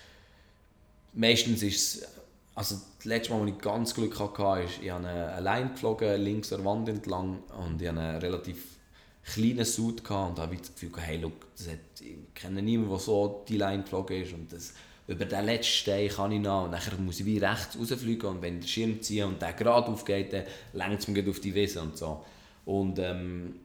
meistens 1.12 1.62
ist 1.62 1.96
es, 1.96 2.08
also 2.54 2.76
das 2.96 3.04
letzte 3.04 3.32
Mal, 3.32 3.42
als 3.42 3.50
ich 3.50 3.58
ganz 3.58 3.94
Glück 3.94 4.18
hatte, 4.18 4.62
ist, 4.62 4.82
ich 4.82 4.90
habe 4.90 5.08
allein 5.08 5.72
geflogen, 5.72 6.20
links 6.22 6.52
an 6.52 6.62
der 6.62 6.66
Wand 6.66 6.88
entlang 6.88 7.42
und 7.58 7.82
ich 7.82 7.88
hatte 7.88 8.00
einen 8.00 8.16
relativ 8.18 8.78
kleinen 9.24 9.64
Suit 9.64 10.08
und 10.10 10.38
habe 10.38 10.56
das 10.56 10.72
Gefühl, 10.72 10.90
hey, 10.98 11.18
look, 11.18 11.32
das 11.56 11.68
hat, 11.68 11.78
ich 12.00 12.16
kenne 12.34 12.62
niemanden, 12.62 12.90
der 12.90 13.00
so 13.00 13.44
die 13.48 13.56
Line 13.56 13.82
geflogen 13.82 14.22
ist 14.22 14.32
und 14.32 14.52
das 14.52 14.74
über 15.06 15.24
den 15.24 15.44
letzten 15.44 15.72
Stein 15.72 16.08
kann 16.08 16.32
ich 16.32 16.40
noch 16.40 16.64
und 16.64 16.72
dann 16.72 17.04
muss 17.04 17.20
ich 17.20 17.26
wie 17.26 17.38
rechts 17.38 17.76
rausfliegen 17.78 18.28
und 18.28 18.42
wenn 18.42 18.60
den 18.60 18.68
Schirm 18.68 19.02
ziehe 19.02 19.26
und 19.26 19.40
der 19.42 19.52
gerade 19.52 19.86
aufgeht, 19.86 20.32
dann 20.32 20.44
lenkt 20.72 21.02
es 21.02 21.08
mir 21.08 21.28
auf 21.28 21.40
die 21.40 21.54
Wiese 21.54 21.82
und 21.82 21.96
so. 21.96 22.24
Und 22.64 22.98
ähm, 22.98 23.56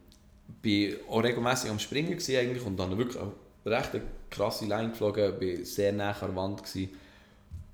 bin 0.62 0.96
auch 1.10 1.24
regelmässig 1.24 1.70
am 1.70 1.80
Springen 1.80 2.14
eigentlich 2.14 2.66
und 2.66 2.78
dann 2.78 2.98
wirklich 2.98 3.18
auch 3.18 3.32
recht 3.66 3.94
eine 3.94 4.04
krasse 4.30 4.66
Line 4.66 4.90
geflogen, 4.90 5.40
bin 5.40 5.64
sehr 5.64 5.94
nah 5.94 6.12
an 6.12 6.20
der 6.20 6.36
Wand 6.36 6.64
gewesen. 6.64 6.90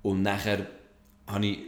und 0.02 0.22
nachher 0.22 0.66
habe 1.26 1.46
ich 1.46 1.58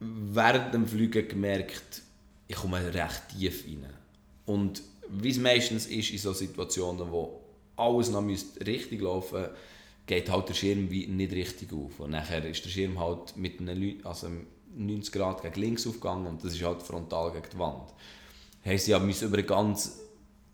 während 0.00 0.74
dem 0.74 0.86
Fliegen 0.86 1.28
gemerkt, 1.28 2.02
ich 2.46 2.56
komme 2.56 2.92
recht 2.92 3.22
tief 3.30 3.64
rein. 3.66 3.86
Und 4.46 4.82
wie 5.10 5.30
es 5.30 5.38
meistens 5.38 5.86
ist 5.86 6.10
in 6.10 6.18
solchen 6.18 6.46
Situationen, 6.46 7.10
wo 7.10 7.40
alles 7.76 8.10
noch 8.10 8.26
richtig 8.26 9.00
laufen 9.00 9.40
müsste, 9.40 9.56
geht 10.06 10.30
halt 10.30 10.48
der 10.48 10.54
Schirm 10.54 10.90
wie 10.90 11.06
nicht 11.06 11.32
richtig 11.32 11.72
auf. 11.72 12.00
Und 12.00 12.10
nachher 12.10 12.44
ist 12.44 12.64
der 12.64 12.70
Schirm 12.70 12.98
halt 12.98 13.36
mit 13.36 13.60
einem, 13.60 14.00
also 14.04 14.28
90 14.74 15.12
Grad 15.12 15.42
gegen 15.42 15.60
links 15.60 15.86
aufgegangen 15.86 16.26
und 16.26 16.44
das 16.44 16.54
ist 16.54 16.62
halt 16.62 16.82
frontal 16.82 17.32
gegen 17.32 17.48
die 17.52 17.58
Wand. 17.58 17.92
Heißt, 18.64 18.88
ich 18.88 18.98
musste 19.00 19.26
über 19.26 19.42
ganz 19.42 20.00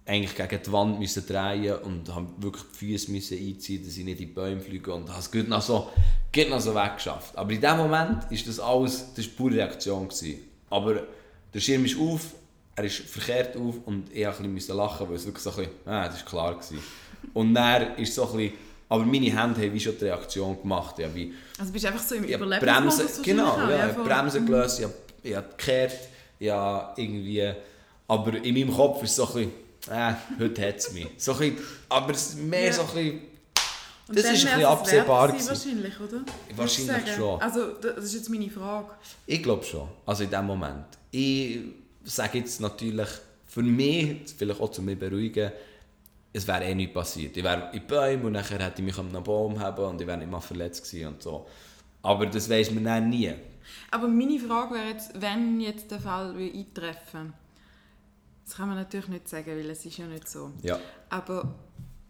eigentlich 0.06 0.34
gegen 0.34 0.62
die 0.62 0.72
Wand 0.72 0.98
müssen 0.98 1.26
drehen 1.26 1.76
und 1.76 2.14
habe 2.14 2.26
wirklich 2.36 2.64
die 2.74 2.76
Füße 2.76 3.10
müssen 3.10 3.38
einziehen, 3.38 3.84
dass 3.84 3.96
ich 3.96 4.04
nicht 4.04 4.20
in 4.20 4.26
die 4.28 4.32
Bäume 4.32 4.60
fliege 4.60 4.92
und 4.92 5.08
es 5.08 5.30
gut 5.30 5.48
noch 5.48 5.62
so, 5.62 5.90
gut 6.32 6.50
noch 6.50 6.60
so 6.60 6.74
weggeschafft. 6.74 7.36
Aber 7.36 7.50
in 7.50 7.60
dem 7.60 7.76
Moment 7.78 8.30
ist 8.30 8.46
das 8.46 8.60
alles, 8.60 9.14
das 9.14 9.26
war 9.26 9.32
pure 9.36 9.54
Reaktion. 9.54 10.08
Gewesen. 10.08 10.40
Aber 10.68 11.04
der 11.52 11.60
Schirm 11.60 11.84
ist 11.86 11.98
auf, 11.98 12.20
er 12.76 12.84
ist 12.84 12.96
verkehrt 12.96 13.56
auf 13.56 13.76
und 13.86 14.12
ich 14.12 14.26
musste 14.26 14.42
ein 14.42 14.54
bisschen 14.54 14.76
lachen, 14.76 15.08
weil 15.08 15.16
es 15.16 15.24
wirklich 15.24 15.42
so 15.42 15.50
ein 15.50 15.56
bisschen, 15.56 15.72
ah, 15.86 16.06
das 16.06 16.16
war 16.16 16.24
klar. 16.26 16.54
Gewesen. 16.54 16.78
Und 17.32 17.54
dann 17.54 17.96
ist 17.96 18.14
so 18.14 18.28
ein 18.28 18.36
bisschen, 18.36 18.52
aber 18.90 19.06
meine 19.06 19.26
Hände 19.26 19.62
haben 19.62 19.72
wie 19.72 19.80
schon 19.80 19.96
die 19.98 20.04
Reaktion 20.04 20.60
gemacht. 20.60 20.98
Ja, 20.98 21.08
wie, 21.14 21.32
also 21.58 21.72
bist 21.72 21.84
du 21.84 21.88
einfach 21.88 22.02
so 22.02 22.14
im 22.16 22.24
Überlebensmodus? 22.24 23.22
Genau, 23.22 23.56
ja, 23.56 23.70
ja, 23.70 23.88
ich 23.88 23.96
habe 23.96 24.04
Bremsen 24.04 24.44
gelöst, 24.44 24.80
ich 24.80 24.84
habe, 24.84 24.94
ich 25.22 25.34
habe 25.34 25.48
gekehrt, 25.48 25.98
ja, 26.40 26.92
irgendwie... 26.94 27.52
Aber 28.06 28.34
in 28.34 28.52
meinem 28.52 28.70
Kopf 28.70 29.02
ist 29.02 29.10
es 29.10 29.16
so 29.16 29.26
ein 29.26 29.32
bisschen, 29.32 29.63
äh, 29.90 30.14
heute 30.38 30.68
hat 30.68 30.76
es 30.76 30.92
mich. 30.92 31.08
So 31.18 31.32
ein 31.32 31.38
bisschen, 31.38 31.58
aber 31.88 32.14
mehr 32.36 32.66
ja. 32.66 32.72
so 32.72 32.82
ein 32.82 32.86
bisschen... 32.88 33.20
Das 34.06 34.16
ist 34.16 34.28
ein 34.28 34.34
bisschen 34.34 34.64
absehbar. 34.64 35.32
wahrscheinlich, 35.32 35.98
oder? 35.98 36.24
Wahrscheinlich 36.56 37.14
schon. 37.14 37.40
Also, 37.40 37.72
das 37.72 38.04
ist 38.04 38.14
jetzt 38.14 38.28
meine 38.28 38.50
Frage. 38.50 38.90
Ich 39.26 39.42
glaube 39.42 39.64
schon. 39.64 39.88
Also 40.04 40.24
in 40.24 40.30
dem 40.30 40.44
Moment. 40.44 40.84
Ich 41.10 41.60
sage 42.04 42.38
jetzt 42.38 42.60
natürlich, 42.60 43.08
für 43.46 43.62
mich, 43.62 44.34
vielleicht 44.36 44.60
auch 44.60 44.70
zu 44.70 44.82
mich 44.82 44.98
beruhigen, 44.98 45.52
es 46.34 46.46
wäre 46.46 46.64
eh 46.64 46.74
nichts 46.74 46.92
passiert. 46.92 47.36
Ich 47.36 47.44
wäre 47.44 47.70
in 47.72 47.86
Bäumen 47.86 48.24
und 48.26 48.32
nachher 48.32 48.58
hätte 48.58 48.82
ich 48.82 48.84
mich 48.84 48.98
einem 48.98 49.22
Baum 49.22 49.58
haben 49.58 49.84
und 49.84 50.00
ich 50.00 50.06
wäre 50.06 50.18
nicht 50.18 50.30
mal 50.30 50.40
verletzt 50.40 50.84
gewesen 50.84 51.08
und 51.08 51.22
so. 51.22 51.46
Aber 52.02 52.26
das 52.26 52.50
weiß 52.50 52.72
man 52.72 52.84
dann 52.84 53.08
nie. 53.08 53.32
Aber 53.90 54.08
meine 54.08 54.38
Frage 54.38 54.74
wäre 54.74 54.88
jetzt, 54.88 55.12
wenn 55.20 55.60
jetzt 55.60 55.90
der 55.90 56.00
Fall 56.00 56.34
eintreffen 56.36 57.32
das 58.44 58.56
kann 58.56 58.68
man 58.68 58.76
natürlich 58.76 59.08
nicht 59.08 59.28
sagen, 59.28 59.46
weil 59.46 59.70
es 59.70 59.84
ist 59.84 59.96
ja 59.96 60.06
nicht 60.06 60.28
so. 60.28 60.52
Ja. 60.62 60.78
Aber 61.08 61.54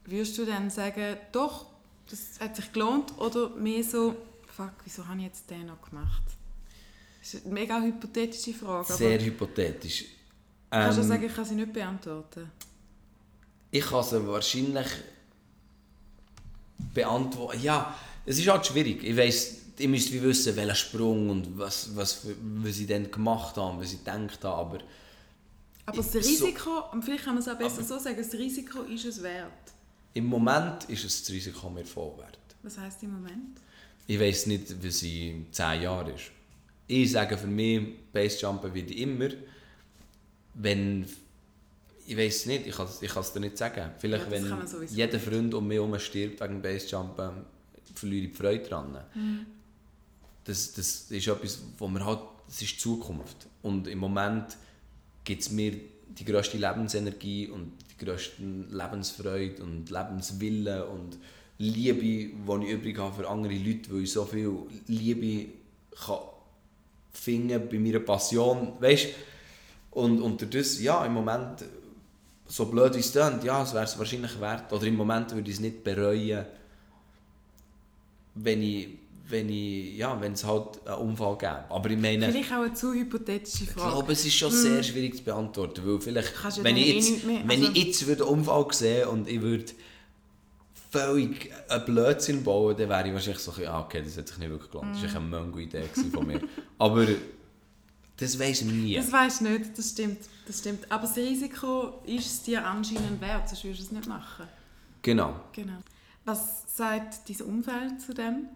würdest 0.05 0.37
du 0.39 0.45
dann 0.45 0.71
sagen, 0.71 1.17
doch, 1.33 1.67
das 2.11 2.41
hat 2.41 2.57
sich 2.57 2.73
gelohnt 2.73 3.17
oder 3.19 3.51
mehr 3.51 3.83
so, 3.85 4.17
fuck, 4.47 4.73
wieso 4.85 5.07
habe 5.07 5.19
ich 5.19 5.27
jetzt 5.27 5.51
den 5.51 5.67
noch 5.67 5.81
gemacht? 5.83 6.23
Das 7.21 7.35
ist 7.35 7.47
eine 7.47 7.55
mega 7.55 7.81
hypothetische 7.81 8.53
Frage. 8.53 8.93
Sehr 8.93 9.21
hypothetisch. 9.21 10.05
Kannst 10.71 10.99
du 10.99 11.03
ähm, 11.03 11.09
sagen, 11.09 11.25
ich 11.25 11.35
kann 11.35 11.45
sie 11.45 11.55
nicht 11.55 11.73
beantworten? 11.73 12.51
Ich 13.71 13.87
kann 13.87 14.03
sie 14.03 14.27
wahrscheinlich 14.27 14.87
beantworten. 16.93 17.63
Ja, 17.63 17.95
es 18.27 18.39
ist 18.39 18.49
halt 18.49 18.67
schwierig. 18.67 19.03
Ich 19.03 19.17
weiß 19.17 19.65
ihr 19.79 19.89
müsst 19.89 20.13
wie 20.13 20.23
wissen, 20.23 20.55
welcher 20.57 20.75
Sprung 20.75 21.31
und 21.31 21.59
was, 21.59 21.95
was, 21.97 22.27
was 22.41 22.75
sie 22.75 22.87
dann 22.87 23.11
gemacht 23.11 23.57
haben, 23.57 23.81
was 23.81 23.91
sie 23.91 23.99
gedacht 23.99 24.45
haben, 24.45 24.59
aber... 24.59 24.79
Aber 25.87 25.99
das 25.99 26.15
Risiko, 26.15 26.85
so, 26.93 27.01
vielleicht 27.03 27.25
kann 27.25 27.35
man 27.35 27.43
es 27.43 27.49
auch 27.49 27.59
besser 27.59 27.83
so 27.83 27.99
sagen, 27.99 28.17
das 28.17 28.33
Risiko 28.33 28.83
ist 28.83 29.05
es 29.05 29.23
wert. 29.23 29.53
Im 30.15 30.27
Moment 30.27 30.85
ist 30.85 31.05
es 31.05 31.23
das 31.23 31.31
Risiko 31.31 31.69
mir 31.69 31.85
voll 31.85 32.17
wert. 32.19 32.39
Was 32.63 32.79
heisst 32.79 33.03
im 33.03 33.13
Moment? 33.13 33.61
Ich 34.07 34.19
weiß 34.19 34.47
nicht, 34.47 34.83
wie 34.83 34.91
sie 34.91 35.31
in 35.31 35.53
10 35.53 35.83
Jahren 35.83 36.15
ist. 36.15 36.31
Ich 36.87 37.11
sage 37.13 37.37
für 37.37 37.47
mich, 37.47 38.11
Basejumpen 38.13 38.73
wie 38.75 38.81
immer, 38.81 39.29
wenn 40.55 41.07
ich 42.07 42.17
weiß 42.17 42.47
nicht, 42.47 42.67
ich 42.67 42.77
kann, 42.77 42.89
ich 43.01 43.17
es 43.17 43.33
dir 43.33 43.41
nicht 43.41 43.57
sagen. 43.57 43.93
Vielleicht, 43.99 44.27
ja, 44.27 44.31
wenn 44.31 44.89
jeder 44.89 45.19
Freund 45.19 45.55
um 45.55 45.67
mich 45.67 45.77
herum 45.77 45.99
stirbt 45.99 46.41
wegen 46.41 46.61
Basejumpen, 46.61 47.31
verliere 47.95 48.27
ich 48.27 48.33
die 48.33 48.37
Freude 48.37 48.69
daran. 48.69 48.99
Mhm. 49.15 49.47
Das, 50.45 50.73
das 50.73 51.11
ist 51.11 51.27
etwas, 51.27 51.61
wo 51.79 51.89
man 51.89 52.05
halt, 52.05 52.21
das 52.47 52.61
ist 52.61 52.73
die 52.73 52.79
Zukunft. 52.79 53.47
Und 53.63 53.89
im 53.89 53.99
Moment 53.99 54.57
gibt 55.25 55.43
es 55.43 55.51
mir 55.51 55.73
die 56.19 56.25
grösste 56.25 56.59
Lebensenergie 56.59 57.49
und 57.49 57.73
die 57.91 58.05
grösste 58.05 58.43
Lebensfreude 58.43 59.63
und 59.63 59.91
Lebenswille 59.91 60.87
und 60.87 61.19
Liebe, 61.59 62.01
die 62.01 62.65
ich 62.65 62.71
übrig 62.71 62.99
habe 62.99 63.15
für 63.15 63.29
andere 63.29 63.55
Leute, 63.55 63.93
weil 63.93 64.03
ich 64.03 64.13
so 64.13 64.25
viel 64.25 64.53
Liebe 64.87 65.53
kann 66.05 66.19
finden 67.15 67.69
bei 67.69 67.79
meiner 67.79 68.01
Passion, 68.01 68.73
weißt 68.81 69.09
und, 69.93 70.21
und 70.21 70.55
das, 70.55 70.81
ja, 70.81 71.07
im 71.07 71.15
Moment, 71.15 71.65
so 72.47 72.67
blöd 72.67 72.95
wie 72.95 72.99
es 72.99 73.13
klingt, 73.13 73.45
ja, 73.45 73.63
es 73.63 73.73
wäre 73.73 73.85
es 73.85 73.99
wahrscheinlich 73.99 74.41
wert, 74.41 74.73
oder 74.73 74.85
im 74.87 74.97
Moment 74.97 75.33
würde 75.33 75.49
ich 75.49 75.57
es 75.57 75.61
nicht 75.61 75.85
bereuen, 75.85 76.45
wenn 78.35 78.63
ich, 78.63 78.89
wenn 79.29 79.49
ich, 79.49 79.97
ja, 79.97 80.21
wenn 80.21 80.33
es 80.33 80.45
halt 80.45 80.87
einen 80.87 80.99
Unfall 80.99 81.39
gäbe. 81.39 81.65
Aber 81.71 81.91
ich 81.91 81.99
meine... 81.99 82.31
Vielleicht 82.31 82.53
auch 82.53 82.63
eine 82.63 82.75
zu 82.75 82.93
hypothetische 82.93 83.67
Frage. 83.67 83.89
Ich 83.89 83.95
glaube, 83.95 84.13
es 84.13 84.25
ist 84.25 84.35
schon 84.35 84.51
hm. 84.51 84.59
sehr 84.59 84.83
schwierig 84.83 85.17
zu 85.17 85.25
beantworten, 85.25 85.83
weil 85.85 86.01
vielleicht, 86.01 86.65
wenn, 86.65 86.77
ich 86.77 86.95
jetzt, 86.95 87.25
mehr, 87.25 87.37
also 87.39 87.49
wenn 87.49 87.63
ich 87.63 87.85
jetzt 87.85 88.09
einen 88.09 88.21
Unfall 88.23 88.67
sehe 88.73 89.09
und 89.09 89.29
ich 89.29 89.41
würde 89.41 89.73
völlig 90.91 91.51
einen 91.69 91.85
Blödsinn 91.87 92.45
bauen, 92.45 92.77
dann 92.77 92.89
wäre 92.89 93.09
ich 93.09 93.15
wahrscheinlich 93.15 93.43
so, 93.43 93.53
ja, 93.61 93.81
okay, 93.81 94.03
das 94.05 94.17
hat 94.17 94.29
sich 94.29 94.39
nicht 94.39 94.51
wirklich 94.51 94.71
gelohnt. 94.71 94.95
Das 94.95 95.15
war 95.15 95.21
eine 95.21 95.29
Mongo-Idee 95.29 95.85
von 96.13 96.27
mir. 96.27 96.41
Aber 96.79 97.07
das 98.17 98.39
weiß 98.39 98.63
ich 98.63 98.67
nie. 98.67 98.95
Das 98.95 99.11
weiß 99.11 99.41
ich 99.41 99.49
nicht, 99.49 99.79
das 99.79 99.91
stimmt, 99.91 100.19
das 100.47 100.59
stimmt. 100.59 100.91
Aber 100.93 101.07
das 101.07 101.17
Risiko 101.17 102.01
ist 102.07 102.27
es 102.27 102.43
dir 102.43 102.65
anscheinend 102.65 103.21
wert, 103.21 103.49
sonst 103.49 103.65
würdest 103.65 103.81
du 103.81 103.87
es 103.87 103.93
nicht 103.93 104.09
machen. 104.09 104.47
Genau. 105.03 105.41
genau. 105.53 105.79
Was 106.25 106.77
sagt 106.77 107.29
dein 107.29 107.47
Umfeld 107.47 108.01
zu 108.01 108.15
dem? 108.15 108.49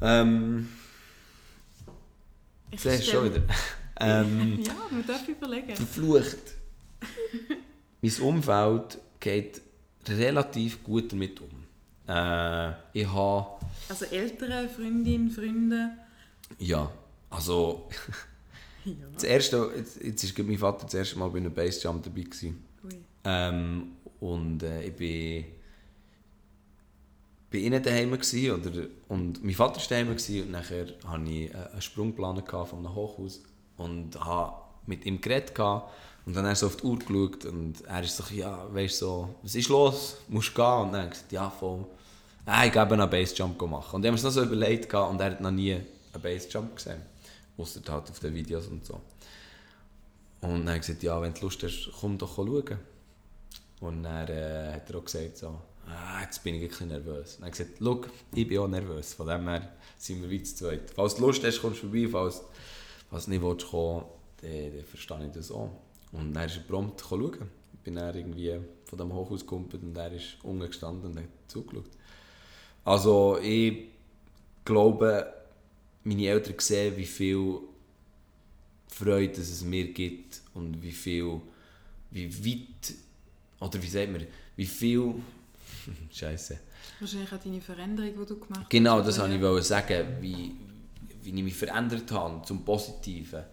Ähm... 0.00 0.68
Ich 2.70 2.80
sehe 2.80 3.02
schon 3.02 3.24
wieder. 3.24 3.42
ähm, 4.00 4.60
ja, 4.62 4.72
man 4.90 5.06
darf 5.06 5.26
überlegen. 5.28 5.74
Verflucht. 5.74 6.38
mein 8.00 8.20
Umfeld 8.20 8.98
geht 9.18 9.60
relativ 10.08 10.82
gut 10.82 11.12
damit 11.12 11.40
um. 11.40 11.48
Äh, 12.08 12.72
ich 12.92 13.06
habe... 13.06 13.58
Also 13.88 14.04
ältere 14.06 14.68
Freundinnen, 14.68 15.30
Freunde? 15.30 15.90
Ja, 16.58 16.90
also... 17.28 17.88
ja. 18.84 18.92
Das 19.14 19.24
erste, 19.24 19.70
jetzt, 19.76 20.02
jetzt 20.02 20.38
war 20.38 20.44
mein 20.44 20.58
Vater 20.58 20.84
das 20.84 20.94
erste 20.94 21.18
Mal 21.18 21.28
bei 21.30 21.38
einem 21.38 21.52
Bassjump 21.52 22.02
dabei. 22.04 22.22
Gewesen. 22.22 22.64
Ähm, 23.24 23.92
und 24.20 24.62
äh, 24.62 24.84
ich 24.84 24.94
bin 24.94 25.44
bei 27.50 27.58
ihnen 27.58 27.82
daheim 27.82 28.12
gewesen, 28.12 28.52
oder, 28.52 28.86
und 29.08 29.44
mein 29.44 29.54
Vater 29.54 29.80
war 29.80 29.86
daheim 29.88 30.08
gewesen, 30.08 30.42
und 30.42 30.50
nachher 30.52 30.86
hatte 31.06 31.30
ich 31.30 31.54
einen 31.54 31.82
Sprungplan 31.82 32.42
von 32.46 32.78
einem 32.78 32.94
Hochhaus 32.94 33.42
und 33.76 34.18
habe 34.24 34.54
mit 34.86 35.04
ihm 35.04 35.20
geredet 35.20 35.52
und 36.26 36.36
dann 36.36 36.44
hat 36.44 36.52
er 36.52 36.56
so 36.56 36.66
auf 36.66 36.76
die 36.76 36.84
Uhr 36.84 36.98
geschaut 36.98 37.44
und 37.46 37.80
er 37.86 38.02
ist 38.02 38.16
so, 38.16 38.24
ja, 38.34 38.66
weißt 38.72 38.98
so, 38.98 39.34
was 39.42 39.54
ist 39.54 39.68
los, 39.68 40.18
musst 40.28 40.54
gehen? 40.54 40.64
Und 40.64 40.92
dann 40.92 41.02
habe 41.02 41.04
ich 41.06 41.10
gesagt, 41.10 41.32
ja, 41.32 41.50
voll. 41.50 41.86
Ah, 42.46 42.66
ich 42.66 42.74
habe 42.76 42.94
einen 42.94 43.08
Bassjump 43.08 43.58
gemacht. 43.58 43.92
Und 43.94 44.04
ich 44.04 44.10
habe 44.10 44.16
mir 44.16 44.22
noch 44.22 44.30
so 44.30 44.42
überlegt 44.42 44.92
und 44.92 45.20
er 45.20 45.30
hat 45.30 45.40
noch 45.40 45.50
nie 45.50 45.74
einen 45.74 46.22
Bassjump 46.22 46.76
gesehen, 46.76 47.00
außer 47.56 47.80
halt 47.88 48.10
auf 48.10 48.18
den 48.18 48.34
Videos 48.34 48.66
und 48.66 48.84
so. 48.84 49.00
Und 50.42 50.50
dann 50.50 50.68
habe 50.68 50.76
ich 50.76 50.86
gesagt, 50.86 51.02
ja, 51.02 51.20
wenn 51.20 51.34
du 51.34 51.40
Lust 51.42 51.62
hast, 51.62 51.90
komm 52.00 52.18
doch 52.18 52.36
schauen. 52.36 52.78
Und 53.80 54.02
dann 54.02 54.28
äh, 54.28 54.72
hat 54.74 54.90
er 54.90 54.96
auch 54.96 55.04
gesagt, 55.04 55.38
so, 55.38 55.58
ah, 55.90 56.22
jetzt 56.22 56.42
bin 56.42 56.54
ich 56.54 56.68
bisschen 56.68 56.88
nervös. 56.88 57.36
Und 57.36 57.42
er 57.42 57.46
hat 57.46 57.58
gesagt, 57.58 58.10
ich 58.34 58.48
bin 58.48 58.58
auch 58.58 58.68
nervös, 58.68 59.14
von 59.14 59.26
dem 59.26 59.48
her 59.48 59.72
sind 59.96 60.22
wir 60.22 60.30
weit 60.30 60.46
zu 60.46 60.56
zweit. 60.56 60.90
Falls 60.90 61.16
du 61.16 61.26
Lust 61.26 61.44
hast, 61.44 61.60
kommst 61.60 61.82
du 61.82 61.88
vorbei, 61.88 62.08
falls, 62.10 62.42
falls 63.08 63.24
du 63.24 63.30
nicht 63.30 63.42
willst, 63.42 63.66
kommen 63.66 64.04
dann, 64.42 64.76
dann 64.76 64.84
verstehe 64.84 65.26
ich 65.26 65.32
das 65.32 65.50
auch. 65.50 65.70
Und 66.12 66.32
dann 66.32 66.46
ist 66.46 66.56
er 66.56 66.62
prompt 66.62 67.00
schauen. 67.00 67.50
Ich 67.72 67.80
bin 67.80 67.94
dann 67.94 68.14
irgendwie 68.14 68.58
von 68.84 68.98
dem 68.98 69.12
Hochhaus 69.12 69.40
gekommen 69.40 69.68
und 69.72 69.96
er 69.96 70.12
ist 70.12 70.36
unten 70.42 70.66
gestanden 70.66 71.10
und 71.10 71.18
hat 71.18 71.28
zugeschaut. 71.48 71.90
Also 72.84 73.38
ich 73.42 73.88
glaube, 74.64 75.32
meine 76.04 76.26
Eltern 76.26 76.54
sehen, 76.58 76.96
wie 76.96 77.06
viel 77.06 77.60
Freude 78.88 79.40
es 79.40 79.62
mir 79.62 79.92
gibt 79.92 80.42
und 80.54 80.82
wie 80.82 80.92
viel, 80.92 81.40
wie 82.10 82.44
weit, 82.44 82.94
oder 83.60 83.82
wie 83.82 83.88
sagt 83.88 84.12
man, 84.12 84.26
wie 84.56 84.66
viel 84.66 85.14
Scheiße. 86.12 86.58
Wahrscheinlich 86.98 87.32
auch 87.32 87.38
deine 87.38 87.60
Veränderung, 87.60 88.10
die 88.10 88.26
du 88.26 88.38
gemacht 88.38 88.60
hast. 88.62 88.70
Genau, 88.70 89.00
das 89.00 89.18
wollte 89.18 89.58
ich 89.58 89.64
sagen, 89.64 90.06
wie, 90.20 90.54
wie 91.22 91.28
ich 91.30 91.42
mich 91.42 91.54
verändert 91.54 92.10
habe 92.12 92.42
zum 92.44 92.64
Positiven. 92.64 93.44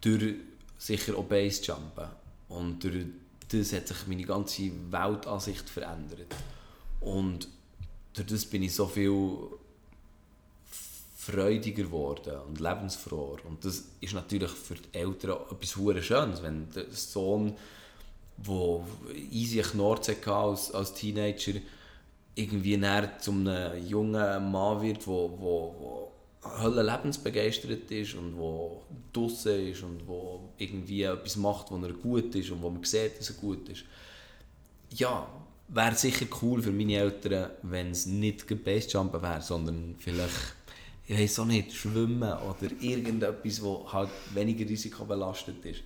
Durch 0.00 0.34
sicher 0.78 1.16
auch 1.16 1.24
Basejumpen. 1.24 2.08
Und 2.48 2.84
durch 2.84 3.06
das 3.48 3.72
hat 3.72 3.88
sich 3.88 4.06
meine 4.06 4.24
ganze 4.24 4.70
Weltansicht 4.90 5.68
verändert. 5.68 6.34
Und 7.00 7.48
durch 8.12 8.26
das 8.26 8.46
bin 8.46 8.62
ich 8.62 8.74
so 8.74 8.86
viel 8.86 9.36
freudiger 11.16 11.84
geworden 11.84 12.38
und 12.46 12.60
lebensfroher. 12.60 13.44
Und 13.46 13.64
das 13.64 13.84
ist 14.00 14.14
natürlich 14.14 14.50
für 14.50 14.74
die 14.74 14.98
Eltern 14.98 15.38
etwas 15.50 15.70
Schönes, 16.04 16.42
wenn 16.42 16.70
der 16.70 16.90
Sohn 16.90 17.56
der 18.36 18.80
easy 19.30 19.60
Knorz 19.60 20.08
hatte 20.08 20.32
als, 20.32 20.72
als 20.72 20.94
Teenager, 20.94 21.54
irgendwie 22.34 22.76
näher 22.76 23.10
einem 23.26 23.86
jungen 23.86 24.50
Mann 24.50 24.82
wird, 24.82 25.06
wo, 25.06 25.30
wo, 25.38 25.74
wo 25.78 26.12
Hölle 26.60 26.82
lebensbegeistert 26.82 27.90
ist 27.90 28.14
und 28.14 28.36
wo 28.36 28.82
draußen 29.12 29.68
ist 29.70 29.82
und 29.82 30.06
wo 30.06 30.52
irgendwie 30.58 31.02
etwas 31.02 31.36
macht, 31.36 31.70
wo 31.70 31.76
er 31.76 31.92
gut 31.92 32.34
ist 32.34 32.50
und 32.50 32.62
wo 32.62 32.70
man 32.70 32.84
sieht, 32.84 33.18
dass 33.18 33.30
er 33.30 33.36
gut 33.36 33.68
ist. 33.68 33.84
Ja, 34.90 35.26
wäre 35.68 35.94
sicher 35.94 36.26
cool 36.42 36.62
für 36.62 36.72
meine 36.72 36.96
Eltern, 36.96 37.50
wenn 37.62 37.90
es 37.90 38.06
nicht 38.06 38.46
Basejumpen 38.64 39.22
wäre, 39.22 39.40
sondern 39.40 39.94
vielleicht, 39.98 40.54
ich 41.06 41.18
weiß 41.18 41.38
auch 41.40 41.46
nicht, 41.46 41.72
Schwimmen 41.72 42.32
oder 42.32 42.70
irgendetwas, 42.80 43.62
wo 43.62 43.90
halt 43.90 44.10
weniger 44.34 44.68
risikobelastet 44.68 45.64
ist. 45.64 45.82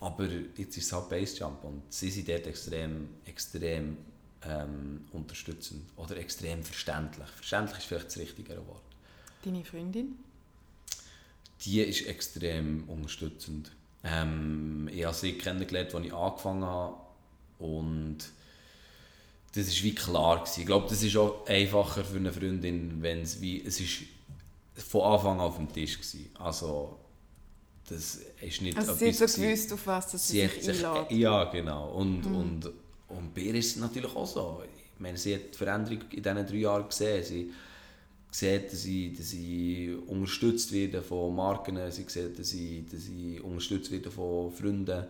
Aber 0.00 0.26
jetzt 0.56 0.76
ist 0.76 0.86
es 0.86 0.92
halt 0.92 1.08
Basejump 1.10 1.62
und 1.62 1.82
sie 1.90 2.10
sind 2.10 2.28
dort 2.28 2.46
extrem, 2.46 3.08
extrem 3.26 3.98
ähm, 4.46 5.04
unterstützend 5.12 5.84
oder 5.96 6.16
extrem 6.16 6.62
verständlich. 6.62 7.28
Verständlich 7.28 7.78
ist 7.78 7.84
vielleicht 7.84 8.06
das 8.06 8.16
richtigere 8.16 8.66
Wort. 8.66 8.82
Deine 9.44 9.64
Freundin? 9.64 10.16
Die 11.62 11.82
ist 11.82 12.06
extrem 12.06 12.88
unterstützend. 12.88 13.72
Ähm, 14.02 14.88
ich 14.90 15.04
habe 15.04 15.14
sie 15.14 15.34
kennengelernt, 15.34 15.94
als 15.94 16.06
ich 16.06 16.14
angefangen 16.14 16.64
habe 16.64 16.96
und 17.58 18.18
das 19.54 19.66
war 19.66 19.82
wie 19.82 19.94
klar. 19.94 20.38
Gewesen. 20.38 20.60
Ich 20.60 20.66
glaube, 20.66 20.88
das 20.88 21.02
ist 21.02 21.16
auch 21.16 21.46
einfacher 21.46 22.04
für 22.04 22.16
eine 22.16 22.32
Freundin, 22.32 23.02
wenn 23.02 23.22
es 23.22 23.40
wie, 23.40 23.62
es 23.62 23.80
ist 23.80 24.02
von 24.76 25.02
Anfang 25.02 25.34
an 25.34 25.40
auf 25.40 25.56
dem 25.56 25.70
Tisch 25.70 25.98
war. 25.98 26.46
Also 26.46 26.99
das 27.90 28.20
ist 28.40 28.62
nicht 28.62 28.78
also 28.78 28.94
sie 28.94 29.08
hat 29.08 29.16
so 29.16 29.40
gewusst, 29.40 29.72
auf 29.72 29.86
was 29.86 30.12
das 30.12 30.28
sie, 30.28 30.46
sich 30.46 30.84
einlädt. 30.86 31.10
Ja, 31.10 31.44
genau. 31.44 31.90
Und, 31.90 32.24
mhm. 32.24 32.36
und, 32.36 32.70
und 33.08 33.34
bei 33.34 33.42
ihr 33.42 33.54
ist 33.56 33.76
es 33.76 33.76
natürlich 33.76 34.14
auch 34.14 34.26
so. 34.26 34.62
Ich 34.94 35.00
meine, 35.00 35.18
sie 35.18 35.34
hat 35.34 35.52
die 35.52 35.58
Veränderung 35.58 36.00
in 36.10 36.22
diesen 36.22 36.46
drei 36.46 36.56
Jahren 36.56 36.88
gesehen. 36.88 37.24
Sie 37.24 37.50
sieht, 38.30 38.72
dass 38.72 38.82
sie, 38.82 39.12
dass 39.12 39.30
sie 39.30 39.96
unterstützt 40.06 40.72
wird 40.72 41.04
von 41.04 41.34
Marken, 41.34 41.78
sie 41.90 42.04
sieht, 42.06 42.38
dass 42.38 42.50
sie, 42.50 42.84
dass 42.90 43.04
sie 43.06 43.40
unterstützt 43.40 43.90
wird 43.90 44.06
von 44.06 44.52
Freunden. 44.52 45.04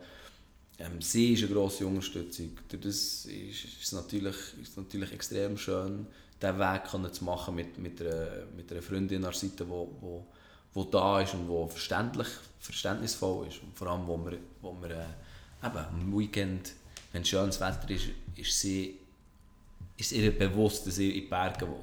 Ähm, 0.79 1.03
sie 1.03 1.35
ist 1.35 1.45
eine 1.45 1.53
grosse 1.53 1.87
Unterstützung. 1.87 2.57
Das 2.69 2.85
ist, 2.85 3.27
ist, 3.27 3.93
natürlich, 3.93 4.37
ist 4.63 4.77
natürlich 4.79 5.13
extrem 5.13 5.59
schön, 5.59 6.07
diesen 6.41 6.59
Weg 6.59 7.15
zu 7.15 7.25
machen 7.25 7.55
mit, 7.55 7.77
mit, 7.77 8.01
einer, 8.01 8.47
mit 8.57 8.73
einer 8.73 8.81
Freundin 8.81 9.19
an 9.19 9.31
der 9.31 9.33
Seite, 9.33 9.65
die 9.65 9.69
wo, 9.69 9.95
wo, 10.01 10.27
wo 10.73 10.85
da 10.85 11.21
ist 11.21 11.35
und 11.35 11.47
wo 11.47 11.67
verständlich, 11.67 12.29
verständnisvoll 12.61 13.49
ist. 13.49 13.63
Und 13.63 13.77
vor 13.77 13.89
allem, 13.89 14.07
wo 14.07 14.17
wir, 14.19 14.39
wo 14.61 14.77
wir 14.81 14.91
äh, 14.91 15.67
eben, 15.67 15.79
am 15.79 16.19
Weekend, 16.19 16.73
wenn 17.13 17.25
schönes 17.25 17.61
Wetter 17.61 17.91
ist, 17.91 18.07
ist, 18.37 18.61
sie, 18.61 18.99
ist 19.97 20.13
ihr 20.13 20.37
bewusst, 20.37 20.87
dass 20.87 20.97
sie 20.97 21.09
in 21.09 21.25
die 21.25 21.29
Berge 21.29 21.67
will. 21.67 21.81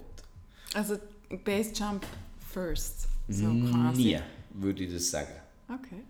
Also 0.73 0.97
Bassjump 1.43 2.05
first. 2.53 3.07
So 3.28 3.45
quasi. 3.45 4.01
Nie 4.01 4.19
würde 4.61 4.84
ich 4.84 4.93
das 4.93 5.09
sagen. 5.09 5.34
Okay. 5.67 6.03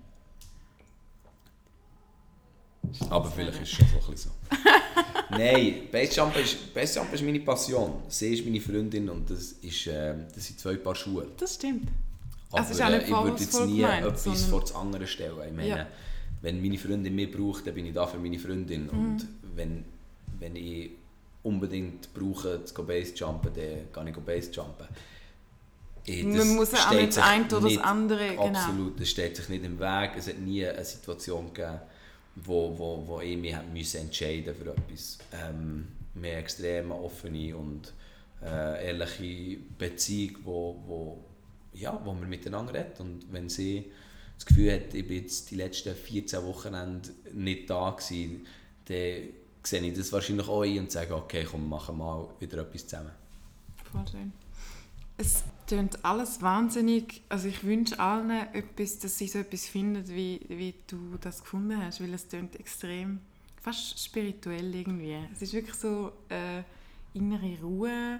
Aber 3.09 3.29
vielleicht 3.29 3.61
ist 3.61 3.63
es 3.63 3.69
schon 3.69 3.87
so 3.87 3.95
ein 3.95 4.11
bisschen 4.11 4.31
so. 4.49 4.57
Nein, 5.37 5.89
Bassjump 5.91 6.37
ist, 6.37 6.73
Bassjump 6.73 7.13
ist 7.13 7.23
meine 7.23 7.39
Passion. 7.41 8.01
Sie 8.07 8.33
ist 8.33 8.45
meine 8.45 8.61
Freundin 8.61 9.09
und 9.09 9.29
das, 9.29 9.51
ist, 9.51 9.87
äh, 9.87 10.15
das 10.33 10.45
sind 10.45 10.59
zwei 10.59 10.75
Paar 10.75 10.95
Schuhe. 10.95 11.27
Das 11.37 11.55
stimmt. 11.55 11.89
Aber 12.51 12.59
Also 12.59 12.81
äh, 12.81 13.03
ich 13.03 13.09
würde 13.09 13.41
jetzt 13.41 13.65
nie 13.65 13.77
gemeint, 13.77 14.05
etwas 14.05 14.45
vor 14.45 14.61
das 14.61 14.73
andere 14.75 15.07
stellen. 15.07 15.35
Ich 15.47 15.53
meine, 15.55 15.67
Ja. 15.67 15.87
wenn 16.41 16.61
meine 16.61 16.77
Freundin 16.77 17.15
mich 17.15 17.31
braucht, 17.31 17.67
dann 17.67 17.73
bin 17.73 17.85
ich 17.85 17.93
da 17.93 18.07
für 18.07 18.17
meine 18.17 18.39
Freundin. 18.39 18.83
Mhm. 18.85 18.89
Und 18.89 19.27
wenn, 19.55 19.83
wenn 20.39 20.55
ich 20.55 20.91
unbedingt 21.43 22.13
brauche, 22.13 22.63
zu 22.63 22.73
gehen 22.73 22.87
Bassjumpen, 22.87 23.51
dann 23.53 24.05
gehe 24.05 24.13
ich 24.13 24.19
Bassjumpen. 24.23 24.87
Das 26.05 26.23
Man 26.23 26.55
muss 26.55 26.71
ja 26.71 26.87
auch 26.87 26.93
nicht 26.93 27.17
das 27.17 27.17
eine 27.17 27.45
oder 27.47 27.59
das 27.67 27.77
andere, 27.79 28.29
genau. 28.29 28.43
Absolut, 28.45 28.97
das 28.99 29.09
steht 29.09 29.35
sich 29.35 29.49
nicht 29.49 29.65
im 29.65 29.77
Weg. 29.77 30.11
Es 30.17 30.27
hat 30.29 30.39
nie 30.39 30.65
eine 30.65 30.85
Situation 30.85 31.53
gegeben, 31.53 31.81
wo, 32.37 32.73
wo, 32.77 33.03
wo 33.05 33.19
ich 33.19 33.35
mich 33.37 33.53
müssen 33.73 34.01
entscheiden 34.01 34.55
für 34.55 34.69
etwas. 34.71 35.17
Ähm, 35.33 35.87
wir 36.13 36.31
haben 36.31 36.39
extrem 36.39 36.91
offene 36.91 37.57
und 37.57 37.91
äh, 38.41 38.87
ehrliche 38.87 39.57
Beziehung, 39.77 40.37
wo, 40.45 40.75
wo, 40.87 41.17
ja, 41.77 41.99
wo 42.03 42.13
man 42.13 42.27
miteinander 42.29 42.73
redet. 42.73 42.99
Und 42.99 43.31
wenn 43.31 43.49
sie 43.49 43.91
das 44.35 44.45
Gefühl 44.45 44.73
hat, 44.73 44.93
ich 44.93 45.07
bin 45.07 45.23
jetzt 45.23 45.49
die 45.51 45.55
letzten 45.55 45.95
14 45.95 46.43
Wochenende 46.43 47.09
nicht 47.33 47.69
da 47.69 47.91
gewesen, 47.91 48.45
dann 48.85 49.29
sehe 49.63 49.81
ich 49.81 49.97
das 49.97 50.11
wahrscheinlich 50.11 50.47
auch 50.47 50.61
ein 50.61 50.79
und 50.79 50.91
sage, 50.91 51.15
okay, 51.15 51.45
komm, 51.49 51.67
machen 51.67 51.97
wir 51.97 52.05
mal 52.05 52.27
wieder 52.39 52.59
etwas 52.59 52.87
zusammen. 52.87 53.11
Voll 53.91 54.05
schön. 54.09 54.33
Es 55.17 55.43
klingt 55.65 56.05
alles 56.05 56.41
wahnsinnig. 56.41 57.21
Also 57.27 57.47
ich 57.47 57.63
wünsche 57.63 57.99
allen 57.99 58.29
etwas, 58.53 58.99
dass 58.99 59.17
sie 59.17 59.27
so 59.27 59.39
etwas 59.39 59.65
finden, 59.65 60.07
wie, 60.07 60.39
wie 60.47 60.75
du 60.85 61.17
das 61.19 61.41
gefunden 61.41 61.83
hast, 61.83 62.01
weil 62.01 62.13
es 62.13 62.27
klingt 62.27 62.55
extrem, 62.59 63.19
fast 63.59 63.99
spirituell 64.03 64.73
irgendwie. 64.75 65.17
Es 65.33 65.41
ist 65.41 65.53
wirklich 65.53 65.75
so 65.75 66.11
äh, 66.29 66.61
innere 67.13 67.59
Ruhe 67.61 68.19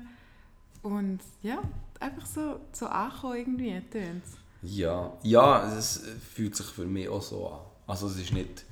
und 0.81 1.19
ja, 1.43 1.61
einfach 2.01 2.25
so, 2.25 2.59
so 2.71 2.87
ankommen 2.87 3.37
irgendwie, 3.37 3.81
tönt's. 3.91 4.37
Ja, 4.61 5.15
ja, 5.23 5.77
es 5.77 6.01
fühlt 6.33 6.55
sich 6.55 6.65
für 6.67 6.85
mich 6.85 7.07
auch 7.07 7.21
so 7.21 7.47
an. 7.47 7.59
Also 7.85 8.07
es 8.07 8.17
ist 8.17 8.33
nicht 8.33 8.65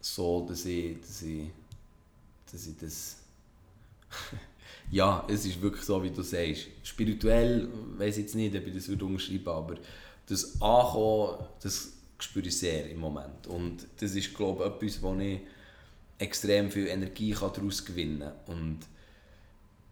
so, 0.00 0.46
dass 0.48 0.64
ich, 0.64 1.00
dass 1.00 1.22
ich, 1.22 1.50
dass 2.50 2.66
ich 2.66 2.76
das... 2.78 3.16
ja, 4.90 5.24
es 5.28 5.44
ist 5.44 5.60
wirklich 5.60 5.84
so, 5.84 6.02
wie 6.02 6.10
du 6.10 6.22
sagst. 6.22 6.68
Spirituell 6.82 7.68
weiß 7.98 8.16
ich 8.16 8.24
jetzt 8.24 8.34
nicht, 8.34 8.54
ob 8.56 8.66
ich 8.66 8.74
das 8.74 8.88
würde 8.88 9.04
unterschreiben 9.04 9.48
aber 9.48 9.74
das 10.26 10.60
Ankommen, 10.60 11.44
das 11.62 11.92
spüre 12.18 12.46
ich 12.46 12.58
sehr 12.58 12.90
im 12.90 12.98
Moment. 12.98 13.46
Und 13.46 13.86
das 13.98 14.14
ist, 14.14 14.34
glaube 14.34 14.64
ich, 14.64 14.72
etwas, 14.72 15.02
wo 15.02 15.14
ich 15.14 15.40
extrem 16.18 16.70
viel 16.70 16.86
Energie 16.86 17.32
daraus 17.32 17.84
gewinnen 17.84 18.20
kann. 18.20 18.56
Und 18.56 18.78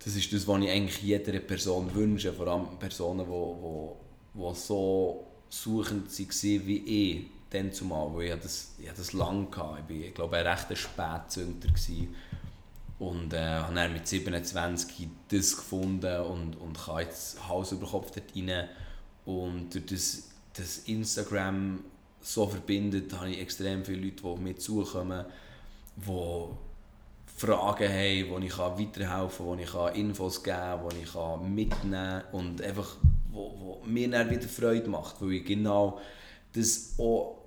das 0.05 0.17
ist 0.17 0.33
das, 0.33 0.47
was 0.47 0.63
ich 0.63 0.71
eigentlich 0.71 1.03
jeder 1.03 1.39
Person 1.41 1.95
wünsche, 1.95 2.33
vor 2.33 2.47
allem 2.49 2.79
Personen, 2.79 3.27
die 3.27 4.55
so 4.55 5.27
suchend 5.49 6.11
waren 6.11 6.67
wie 6.67 6.79
ich, 6.79 7.27
dann 7.49 7.73
zumal, 7.73 8.15
weil 8.15 8.35
ich 8.35 8.43
das, 8.43 8.75
ich 8.79 8.91
das 8.91 9.13
lange 9.13 9.47
hatte. 9.57 9.93
Ich 9.93 10.05
war, 10.05 10.11
glaube, 10.11 10.37
ein 10.37 10.47
rechter 10.47 10.77
Spätzünder 10.77 11.69
gewesen. 11.69 12.15
und 12.99 13.33
äh, 13.33 13.39
habe 13.39 13.75
dann 13.75 13.93
mit 13.93 14.07
27 14.07 15.09
das 15.29 15.57
gefunden 15.57 16.21
und, 16.21 16.57
und 16.57 16.79
kann 16.79 17.01
jetzt 17.01 17.49
Haus 17.49 17.73
über 17.73 17.87
Kopf 17.87 18.11
dort 18.11 18.37
rein. 18.37 18.69
Und 19.25 19.73
durch 19.73 19.87
das, 19.87 20.29
das 20.55 20.79
Instagram 20.87 21.83
so 22.21 22.47
verbindet, 22.47 23.13
habe 23.15 23.31
ich 23.31 23.41
extrem 23.41 23.85
viele 23.85 24.05
Leute, 24.05 24.17
die 24.17 24.25
auf 24.25 24.39
mich 24.39 24.59
zukommen, 24.59 25.25
die 25.97 26.49
Fragen 27.37 27.89
haben, 27.89 28.31
wo 28.31 28.39
ich 28.39 28.59
weiterhelfen 28.59 29.47
kann, 29.47 29.47
wo 29.47 29.55
ich 29.91 29.99
Infos 29.99 30.43
geben 30.43 30.57
kann, 30.57 30.83
wo 30.83 30.89
ich 30.89 31.49
mitnehmen 31.51 32.23
kann 32.23 32.23
und 32.33 32.63
einfach, 32.63 32.97
wo, 33.33 33.55
wo 33.59 33.83
mir 33.87 34.09
dann 34.11 34.31
wieder 34.31 34.49
Freude 34.49 34.89
macht, 34.89 35.21
weil 35.21 35.33
ich 35.33 35.45
genau 35.45 36.01
das 36.53 36.95
auch 36.99 37.39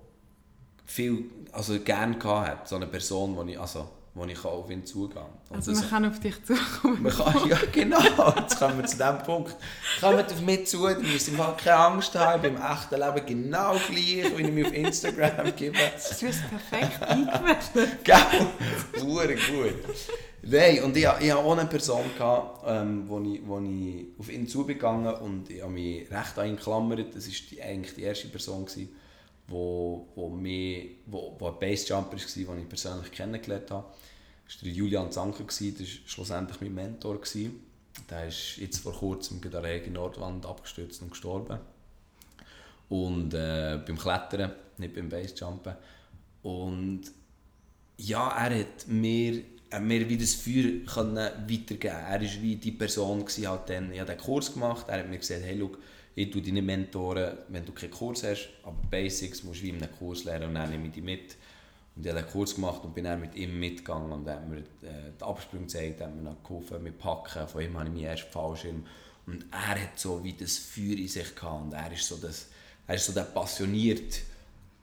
viel, 0.85 1.25
also 1.53 1.79
gerne 1.79 2.21
hatte, 2.21 2.67
so 2.67 2.75
eine 2.75 2.87
Person, 2.87 3.35
wo 3.35 3.43
ich, 3.43 3.59
also, 3.59 3.87
wo 4.17 4.25
ich 4.25 4.43
auf 4.43 4.69
ihn 4.69 4.85
zugehen 4.85 5.13
kann. 5.15 5.25
Und 5.49 5.55
Also 5.57 5.71
man 5.71 5.89
kann 5.89 6.05
auf 6.05 6.19
dich 6.19 6.43
zukommen. 6.43 7.03
man 7.03 7.13
kann, 7.13 7.49
ja 7.49 7.57
genau, 7.71 8.33
jetzt 8.39 8.57
kommen 8.57 8.79
wir 8.79 8.85
zu 8.85 8.97
dem 8.97 9.17
Punkt. 9.19 9.55
Kommt 10.01 10.31
auf 10.31 10.41
mich 10.41 10.65
zu, 10.67 10.79
müsst 11.01 11.27
ihr 11.29 11.35
mal 11.35 11.55
keine 11.55 11.77
Angst 11.77 12.15
haben, 12.15 12.43
im 12.43 12.55
echten 12.57 12.95
Leben 12.95 13.25
genau 13.25 13.73
gleich, 13.73 14.37
wie 14.37 14.41
ich 14.43 14.51
mich 14.51 14.65
auf 14.65 14.73
Instagram 14.73 15.55
gebe. 15.55 15.77
Du 15.77 16.25
bist 16.25 16.41
perfekt 16.49 17.03
eingewechselt. 17.03 18.03
Gell? 18.03 18.47
Hure 19.01 19.35
gut. 19.35 19.75
Nein, 20.41 20.83
und 20.83 20.95
ich, 20.95 21.03
ich 21.03 21.09
hatte 21.09 21.35
auch 21.37 21.57
eine 21.57 21.65
Person, 21.67 22.03
gehabt, 22.17 22.63
ähm, 22.65 23.03
wo, 23.07 23.19
ich, 23.19 23.41
wo 23.45 23.59
ich 23.59 24.05
auf 24.17 24.31
ihn 24.31 24.47
zugegangen 24.47 25.13
und 25.15 25.49
ich 25.49 25.61
habe 25.61 25.71
mich 25.73 26.09
recht 26.09 26.39
an 26.39 26.47
ihn 26.47 26.55
geklammert. 26.55 27.15
Das 27.15 27.27
war 27.27 27.33
die, 27.51 27.61
eigentlich 27.61 27.95
die 27.95 28.03
erste 28.03 28.27
Person, 28.29 28.65
gewesen, 28.65 28.89
wo, 29.47 30.07
wo, 30.15 30.29
mich, 30.29 30.97
wo, 31.05 31.35
wo 31.39 31.47
ein 31.47 31.59
Bassjumper 31.59 32.17
war, 32.17 32.55
den 32.55 32.63
ich 32.63 32.69
persönlich 32.69 33.11
kennengelernt 33.11 33.71
habe. 33.71 33.87
Das 34.45 34.57
war 34.57 34.63
der 34.63 34.73
Julian 34.73 35.11
Zanker, 35.11 35.43
das 35.43 35.61
war 35.61 35.85
schlussendlich 36.05 36.61
mein 36.61 36.73
Mentor. 36.73 37.19
Der 38.09 38.27
ist 38.27 38.57
jetzt 38.57 38.79
vor 38.79 38.93
kurzem 38.93 39.41
an 39.43 39.51
der 39.51 39.63
Regen 39.63 39.93
Nordwand 39.93 40.45
abgestürzt 40.45 41.01
und 41.01 41.11
gestorben. 41.11 41.59
Und 42.89 43.33
äh, 43.33 43.79
beim 43.85 43.97
Klettern, 43.97 44.51
nicht 44.77 44.95
beim 44.95 45.09
Bassjumpen. 45.09 45.75
Und 46.43 47.01
ja, 47.97 48.29
er 48.29 48.59
hat 48.59 48.87
mir, 48.87 49.43
er 49.69 49.79
mir 49.79 50.07
wie 50.07 50.17
das 50.17 50.35
Feuer 50.35 50.85
können 50.85 51.17
weitergeben 51.17 51.95
Er 51.95 52.21
war 52.21 52.41
wie 52.41 52.55
die 52.55 52.71
Person, 52.71 53.21
gewesen, 53.21 53.47
halt 53.47 53.69
dann, 53.69 53.91
ich 53.91 53.99
habe 53.99 54.11
den 54.13 54.21
Kurs 54.21 54.53
gemacht, 54.53 54.85
er 54.87 54.99
hat 54.99 55.09
mir 55.09 55.17
gesagt, 55.17 55.43
hey, 55.43 55.57
schau, 55.59 55.71
ich 56.17 56.31
tue 56.31 56.41
deine 56.41 56.63
Mentoren, 56.63 57.37
wenn 57.49 57.63
du 57.63 57.71
keinen 57.73 57.91
Kurs 57.91 58.23
hast, 58.23 58.49
aber 58.63 58.75
Basics 58.89 59.43
musst 59.43 59.59
du 59.59 59.65
wie 59.65 59.69
in 59.69 59.75
einem 59.75 59.95
Kurs 59.99 60.23
lernen 60.23 60.49
und 60.49 60.55
dann 60.55 60.71
nehme 60.71 60.87
ich 60.87 60.93
dich 60.93 61.03
mit. 61.03 61.35
Und 61.95 62.03
ich 62.03 62.11
habe 62.11 62.23
den 62.23 62.31
Kurs 62.31 62.55
gemacht 62.55 62.83
und 62.83 62.95
bin 62.95 63.03
dann 63.03 63.21
mit 63.21 63.35
ihm 63.35 63.59
mitgegangen 63.59 64.11
und 64.11 64.27
hat 64.27 64.49
mir 64.49 64.57
äh, 64.57 65.11
den 65.11 65.21
Absprung 65.21 65.61
gezeigt, 65.61 66.01
hat 66.01 66.15
mir 66.15 66.23
noch 66.23 66.41
geholfen 66.41 66.81
mit 66.81 66.97
Packen, 66.97 67.47
von 67.47 67.61
ihm 67.61 67.77
habe 67.77 67.89
ich 67.89 67.93
meinen 67.93 68.03
ersten 68.03 68.31
Fallschirm. 68.31 68.83
Und 69.27 69.45
er 69.51 69.83
hat 69.83 69.99
so 69.99 70.23
wie 70.23 70.33
das 70.33 70.57
Feuer 70.57 70.97
in 70.97 71.07
sich 71.07 71.35
gehabt 71.35 71.65
und 71.65 71.73
er 71.73 71.91
ist 71.91 72.07
so, 72.07 72.17
das, 72.17 72.47
er 72.87 72.95
ist 72.95 73.05
so 73.05 73.13
der 73.13 73.21
passionierte 73.21 74.21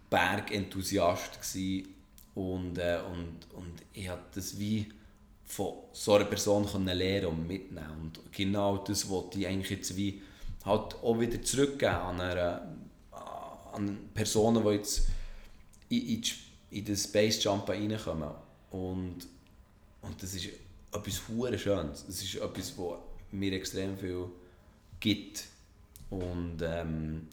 Bergenthusiast 0.08 1.40
gewesen. 1.40 1.88
und, 2.36 2.78
äh, 2.78 3.00
und, 3.10 3.38
und 3.54 3.82
ich 3.92 4.06
konnte 4.06 4.22
das 4.36 4.56
wie 4.56 4.86
von 5.44 5.72
so 5.92 6.14
einer 6.14 6.26
Person 6.26 6.68
lernen 6.86 7.26
und 7.26 7.48
mitnehmen 7.48 7.90
und 8.02 8.20
genau 8.32 8.76
das 8.76 9.08
wollte 9.08 9.40
ich 9.40 9.48
eigentlich 9.48 9.70
jetzt 9.70 9.96
wie 9.96 10.22
halt 10.64 10.94
auch 11.02 11.20
wieder 11.20 11.42
zurückgeben 11.42 11.94
an, 11.94 12.20
einer, 12.20 12.66
an 13.72 13.98
Personen, 14.14 14.64
die 14.64 14.70
jetzt 14.70 15.08
in, 15.88 16.08
in, 16.08 16.22
in 16.70 16.84
das 16.84 17.04
Space 17.04 17.42
Jumpen 17.42 17.74
reinkommen 17.74 18.30
und, 18.70 19.18
und 20.02 20.22
das 20.22 20.34
ist 20.34 20.48
etwas 20.92 21.28
hure 21.28 21.58
Schönes. 21.58 22.04
Es 22.08 22.22
ist 22.22 22.36
etwas, 22.36 22.76
was 22.78 22.98
mir 23.32 23.52
extrem 23.52 23.98
viel 23.98 24.26
gibt 25.00 25.44
und 26.10 26.58
ähm, 26.62 27.28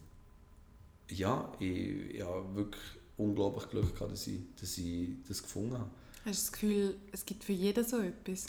ja, 1.09 1.51
ich, 1.59 2.15
ich 2.15 2.21
habe 2.21 2.55
wirklich 2.55 2.83
unglaublich 3.17 3.69
Glück 3.69 3.93
gehabt, 3.93 4.11
dass 4.11 4.27
ich, 4.27 4.39
dass 4.59 4.77
ich 4.77 5.09
das 5.27 5.41
gefunden 5.41 5.73
habe. 5.73 5.89
Hast 6.25 6.25
du 6.25 6.29
das 6.29 6.51
Gefühl, 6.51 6.95
es 7.11 7.25
gibt 7.25 7.43
für 7.43 7.53
jeden 7.53 7.83
so 7.83 7.99
etwas? 7.99 8.45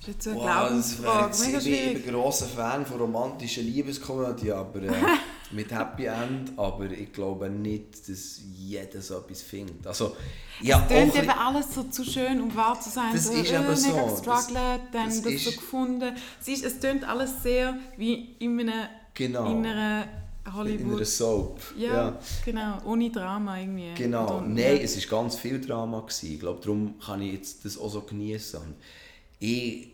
Das 0.00 0.08
ist 0.08 0.14
jetzt 0.14 0.28
eine 0.28 0.36
Wow, 0.36 0.44
Glaubensfrage. 0.44 1.38
Mega 1.46 1.58
ich 1.58 1.64
bin 2.02 2.02
ein 2.12 2.14
grosser 2.14 2.46
Fan 2.46 2.86
von 2.86 2.98
romantischen 3.00 3.66
Liebeskomödien, 3.66 4.54
aber 4.54 4.82
äh, 4.82 4.90
mit 5.50 5.70
Happy 5.70 6.06
End. 6.06 6.52
Aber 6.56 6.86
ich 6.90 7.12
glaube 7.12 7.50
nicht, 7.50 8.08
dass 8.08 8.40
jeder 8.56 9.02
so 9.02 9.18
etwas 9.18 9.42
findet. 9.42 9.86
Also, 9.86 10.16
ja, 10.62 10.86
Es 10.88 10.96
ein 10.96 11.14
eben 11.24 11.30
alles 11.30 11.74
so 11.74 11.82
zu 11.84 12.02
schön, 12.04 12.40
um 12.40 12.54
wahr 12.56 12.80
zu 12.80 12.88
sein. 12.88 13.12
Das 13.12 13.26
so, 13.26 13.32
ist 13.34 13.50
äh, 13.50 13.56
eben 13.60 13.76
so. 13.76 13.92
gestruggelt, 13.92 14.80
dann 14.92 15.06
Das- 15.06 15.16
das, 15.16 15.22
so 15.22 15.28
ist- 15.50 15.56
gefunden. 15.58 16.14
Es, 16.40 16.48
ist, 16.48 16.64
es 16.64 16.80
tönt 16.80 17.06
alles 17.06 17.42
sehr 17.42 17.76
wie 17.98 18.36
in 18.38 18.58
einer 18.60 18.88
Genau. 19.12 19.50
inneren 19.50 20.04
in 20.46 20.54
Hollywood. 20.54 20.96
einer 20.96 21.04
Soap. 21.04 21.60
ja, 21.76 22.18
genau. 22.44 22.78
Ohne 22.86 23.10
Drama 23.10 23.58
irgendwie. 23.60 23.92
Genau, 23.94 24.40
nein, 24.40 24.56
ja. 24.56 24.64
es 24.82 24.96
war 25.10 25.20
ganz 25.20 25.36
viel 25.36 25.60
Drama. 25.60 26.00
Gewesen. 26.00 26.32
Ich 26.32 26.40
glaube, 26.40 26.60
darum 26.62 26.94
kann 27.04 27.20
ich 27.20 27.34
jetzt 27.34 27.64
das 27.66 27.76
auch 27.78 27.90
so 27.90 28.00
genießen. 28.00 28.60
Ich, 29.40 29.88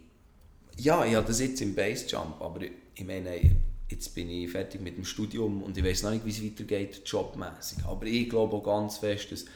ja, 0.77 1.05
ich 1.07 1.15
habe 1.15 1.27
das 1.27 1.41
jetzt 1.41 1.63
im 1.63 1.75
Bassjump, 1.75 2.41
aber 2.41 2.61
ich, 2.63 2.73
ich 2.95 3.05
meine, 3.05 3.41
jetzt 3.89 4.15
bin 4.15 4.29
ich 4.29 4.51
fertig 4.51 4.83
mit 4.83 4.97
dem 4.97 5.05
Studium 5.05 5.63
und 5.63 5.79
ich 5.79 5.85
weiß 5.85 6.03
noch 6.03 6.11
nicht, 6.11 6.27
wie 6.27 6.31
es 6.31 6.45
weitergeht, 6.45 7.03
jobmäßig. 7.07 7.85
Aber 7.87 8.05
ich 8.05 8.29
glaube 8.29 8.57
auch 8.57 8.65
ganz 8.65 8.99
fest, 8.99 9.33
dass 9.33 9.47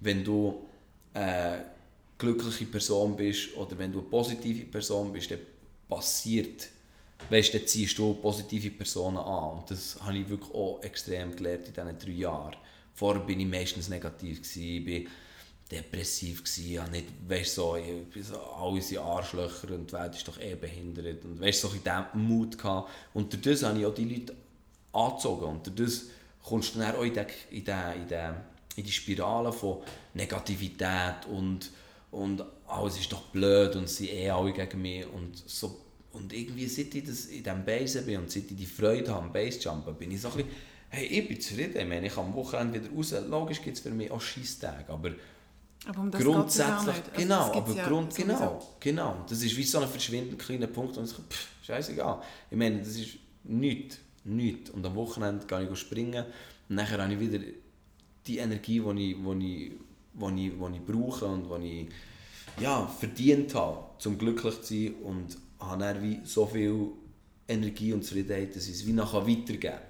wenn 0.00 0.24
du 0.24 0.66
eine 1.12 1.66
glückliche 2.16 2.64
Person 2.64 3.16
bist 3.16 3.54
oder 3.56 3.76
wenn 3.78 3.92
du 3.92 3.98
eine 3.98 4.08
positive 4.08 4.64
Person 4.64 5.12
bist, 5.12 5.30
dann 5.30 5.40
passiert 5.88 6.68
weißt, 7.30 7.54
dann 7.54 7.66
ziehst 7.66 7.98
du 7.98 8.14
positive 8.14 8.70
Personen 8.70 9.18
an. 9.18 9.58
Und 9.58 9.70
das 9.70 9.98
habe 10.00 10.18
ich 10.18 10.28
wirklich 10.28 10.52
auch 10.52 10.82
extrem 10.82 11.34
gelernt 11.34 11.68
in 11.68 11.74
diesen 11.74 11.98
drei 11.98 12.10
Jahren. 12.10 12.56
Vorher 12.94 13.22
war 13.22 13.30
ich 13.30 13.46
meistens 13.46 13.88
negativ, 13.88 14.42
gewesen, 14.42 15.06
depressiv, 15.70 16.44
gewesen, 16.44 16.84
ich 16.84 16.90
nicht, 16.90 17.06
weißt, 17.26 17.54
so, 17.54 17.76
so, 18.20 18.40
alle 18.40 18.82
sind 18.82 18.98
Arschlöcher 18.98 19.70
und 19.74 19.90
die 19.90 19.92
Welt 19.94 20.14
ist 20.14 20.28
doch 20.28 20.40
eh 20.40 20.54
behindert. 20.54 21.24
Und 21.24 21.40
weißt, 21.40 21.60
so 21.60 21.68
in 21.68 21.82
diesem 21.82 22.28
Mut 22.28 22.58
gehabt. 22.58 22.90
Und 23.14 23.32
durch 23.32 23.42
das 23.42 23.62
habe 23.62 23.78
ich 23.78 23.86
auch 23.86 23.94
die 23.94 24.04
Leute 24.04 24.34
angezogen. 24.92 25.44
Und 25.44 25.66
durch 25.66 25.76
das 25.76 26.04
kommst 26.44 26.74
du 26.74 26.80
dann 26.80 26.94
auch 26.94 27.02
in 27.02 27.14
die, 27.14 27.20
in 27.56 27.64
die, 27.64 27.70
in 27.70 28.08
die, 28.08 28.80
in 28.80 28.84
die 28.84 28.92
Spirale 28.92 29.52
von 29.52 29.78
Negativität 30.14 31.26
und, 31.30 31.70
und 32.10 32.44
alles 32.66 32.98
ist 32.98 33.12
doch 33.12 33.22
blöd 33.22 33.76
und 33.76 33.88
sie 33.88 34.10
eh 34.10 34.30
alle 34.30 34.52
gegen 34.52 34.82
mich. 34.82 35.06
Und 35.06 35.42
so 35.46 35.82
und 36.12 36.32
irgendwie, 36.32 36.66
seit 36.66 36.94
ich 36.94 37.04
das 37.04 37.26
in 37.26 37.42
diesem 37.42 37.64
Base 37.64 38.02
bin 38.02 38.18
und 38.18 38.30
seit 38.30 38.50
ich 38.50 38.56
die 38.56 38.66
Freude 38.66 39.10
habe 39.12 39.24
am 39.24 39.32
Basejumpen, 39.32 39.94
bin 39.94 40.10
ich 40.10 40.20
so 40.20 40.28
ein 40.28 40.34
bisschen, 40.34 40.50
hey, 40.90 41.06
ich 41.06 41.26
bin 41.26 41.40
zufrieden. 41.40 41.76
Ich 41.76 41.88
meine, 41.88 42.06
ich 42.06 42.16
am 42.16 42.34
Wochenende 42.34 42.82
wieder 42.82 42.94
raus. 42.94 43.14
Logisch 43.28 43.62
gibt 43.62 43.76
es 43.78 43.82
für 43.82 43.90
mich 43.90 44.10
auch 44.10 44.20
Scheisstage, 44.20 44.88
aber, 44.88 45.12
aber 45.86 46.00
um 46.00 46.10
grundsätzlich, 46.10 46.94
also 46.94 47.10
genau, 47.16 47.52
aber 47.52 47.74
ja 47.74 47.88
Grund, 47.88 48.14
genau, 48.14 48.76
genau. 48.78 49.24
Das 49.28 49.42
ist 49.42 49.56
wie 49.56 49.64
so 49.64 49.80
ein 49.80 49.88
verschwindend 49.88 50.38
kleiner 50.38 50.68
Punkt 50.68 50.96
und 50.96 51.04
ich 51.04 51.10
sage, 51.10 51.22
pff, 51.28 51.48
scheißegal. 51.64 52.22
Ich 52.50 52.56
meine, 52.56 52.78
das 52.78 52.96
ist 52.96 53.18
nichts, 53.44 53.98
nichts. 54.24 54.70
Und 54.70 54.86
am 54.86 54.94
Wochenende 54.94 55.44
gehe 55.46 55.68
ich 55.70 55.78
springen 55.78 56.24
und 56.68 56.76
nachher 56.76 57.02
habe 57.02 57.12
ich 57.12 57.20
wieder 57.20 57.40
die 58.26 58.38
Energie, 58.38 58.80
die 58.80 59.10
ich, 59.10 59.16
die 59.16 59.66
ich, 59.66 59.72
die 60.14 60.46
ich, 60.46 60.52
die 60.52 60.76
ich 60.76 60.84
brauche 60.84 61.26
und 61.26 61.62
die 61.62 61.80
ich 61.80 62.62
ja, 62.62 62.86
verdient 62.86 63.54
habe, 63.54 63.84
um 64.04 64.18
glücklich 64.18 64.60
zu 64.62 64.74
sein 64.74 64.94
und 65.02 65.38
habe 65.58 65.80
dann 65.80 66.02
wie 66.02 66.20
so 66.24 66.46
viel 66.46 66.88
Energie 67.48 67.92
und 67.92 68.04
Zufriedenheit, 68.04 68.54
dass 68.54 68.66
ich 68.66 68.74
es 68.74 68.86
wie 68.86 68.92
nachher 68.92 69.26
weitergeben 69.26 69.60
kann. 69.60 69.80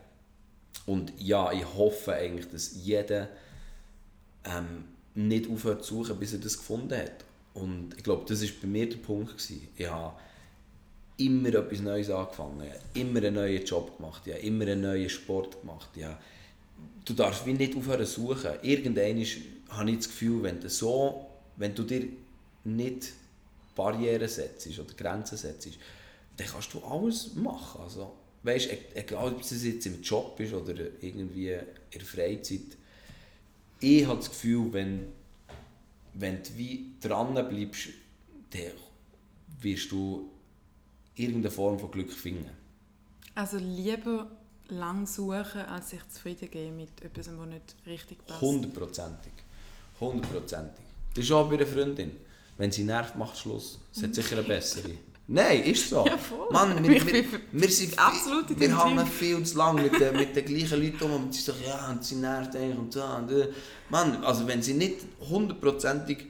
Und 0.86 1.12
ja, 1.18 1.52
ich 1.52 1.64
hoffe 1.74 2.14
eigentlich, 2.14 2.48
dass 2.48 2.74
jeder 2.74 3.28
ähm, 4.44 4.84
nicht 5.14 5.50
aufhört 5.50 5.84
zu 5.84 5.96
suchen, 5.96 6.18
bis 6.18 6.32
er 6.32 6.38
das 6.38 6.56
gefunden 6.56 6.96
hat. 6.96 7.24
Und 7.54 7.94
ich 7.96 8.02
glaube, 8.02 8.24
das 8.26 8.42
war 8.42 8.48
bei 8.62 8.68
mir 8.68 8.88
der 8.88 8.96
Punkt. 8.98 9.32
Gewesen. 9.32 9.68
Ich 9.76 9.88
habe 9.88 10.14
immer 11.18 11.48
etwas 11.48 11.80
Neues 11.80 12.10
angefangen, 12.10 12.62
ich 12.62 12.72
habe 12.72 12.82
immer 12.94 13.18
einen 13.18 13.34
neuen 13.34 13.64
Job 13.64 13.96
gemacht, 13.96 14.22
ich 14.24 14.32
habe 14.32 14.42
immer 14.42 14.64
einen 14.64 14.80
neuen 14.80 15.08
Sport 15.08 15.60
gemacht. 15.60 15.90
Ich 15.94 16.04
du 17.04 17.14
darfst 17.14 17.46
wie 17.46 17.52
nicht 17.52 17.76
aufhören 17.76 18.06
zu 18.06 18.20
suchen. 18.22 18.52
Irgendwann 18.62 19.24
habe 19.70 19.90
ich 19.90 19.96
das 19.96 20.08
Gefühl, 20.08 20.42
wenn 20.42 20.60
du, 20.60 20.68
so, 20.68 21.26
wenn 21.56 21.74
du 21.74 21.82
dir 21.82 22.08
nicht 22.64 23.12
Barrieren 23.74 24.28
setzt 24.28 24.66
oder 24.78 24.94
Grenzen 24.94 25.36
setzt, 25.38 25.68
dann 26.36 26.46
kannst 26.46 26.72
du 26.74 26.80
alles 26.80 27.34
machen. 27.34 27.80
Also, 27.82 28.12
weißt, 28.42 28.70
e-, 28.70 28.78
egal 28.94 29.32
ob 29.32 29.40
es 29.40 29.64
jetzt 29.64 29.86
im 29.86 30.02
Job 30.02 30.38
ist 30.40 30.52
oder 30.52 30.74
irgendwie 31.00 31.52
in 31.52 31.60
der 31.94 32.02
Freizeit, 32.02 32.76
ich 33.82 34.06
habe 34.06 34.18
das 34.18 34.30
Gefühl, 34.30 34.72
wenn, 34.72 35.08
wenn 36.14 36.42
du 36.42 36.56
wie 36.56 36.94
dran 37.00 37.34
bleibst, 37.34 37.88
dann 38.50 38.72
wirst 39.60 39.90
du 39.90 40.30
irgendeine 41.14 41.50
Form 41.50 41.78
von 41.78 41.90
Glück 41.90 42.12
finden. 42.12 42.50
Also 43.34 43.58
lieber 43.58 44.30
lang 44.68 45.06
suchen, 45.06 45.62
als 45.62 45.90
sich 45.90 46.06
zufrieden 46.08 46.50
geben 46.50 46.76
mit 46.76 47.02
etwas, 47.02 47.28
was 47.36 47.46
nicht 47.46 47.76
richtig 47.86 48.26
passt. 48.26 48.40
Hundertprozentig. 48.40 49.32
Hundertprozentig. 50.00 50.84
Das 51.14 51.24
ist 51.24 51.32
auch 51.32 51.48
bei 51.48 51.56
einer 51.56 51.66
Freundin. 51.66 52.12
Wenn 52.56 52.70
sie 52.70 52.84
nervt, 52.84 53.16
macht 53.16 53.36
Schluss. 53.36 53.78
Sie 53.90 54.04
hat 54.04 54.14
sicher 54.14 54.38
eine 54.38 54.42
bessere. 54.48 54.90
Nein, 55.32 55.62
ist 55.62 55.88
so. 55.88 56.04
Ja, 56.06 56.18
voll. 56.18 56.48
Mann, 56.50 56.82
wir, 56.86 57.06
wir, 57.06 57.24
wir 57.52 57.70
sind 57.70 57.98
absolut 57.98 58.50
in 58.50 58.60
Wir 58.60 58.84
hängen 58.84 59.06
viel 59.06 59.42
zu 59.44 59.56
lange 59.56 59.82
mit, 59.82 59.98
den, 59.98 60.14
mit 60.22 60.36
den 60.36 60.44
gleichen 60.44 60.82
Leuten 60.82 61.04
um 61.04 61.24
und 61.24 61.34
sie 61.34 61.40
sagen, 61.40 61.58
ja, 61.66 61.88
und 61.90 62.04
sie 62.04 62.16
nervt 62.16 62.54
eigentlich 62.54 62.78
und 62.78 62.92
so. 62.92 63.02
Und, 63.02 63.32
äh. 63.32 63.48
Mann, 63.88 64.22
also 64.24 64.46
wenn 64.46 64.62
sie 64.62 64.74
nicht 64.74 64.96
hundertprozentig 65.20 66.26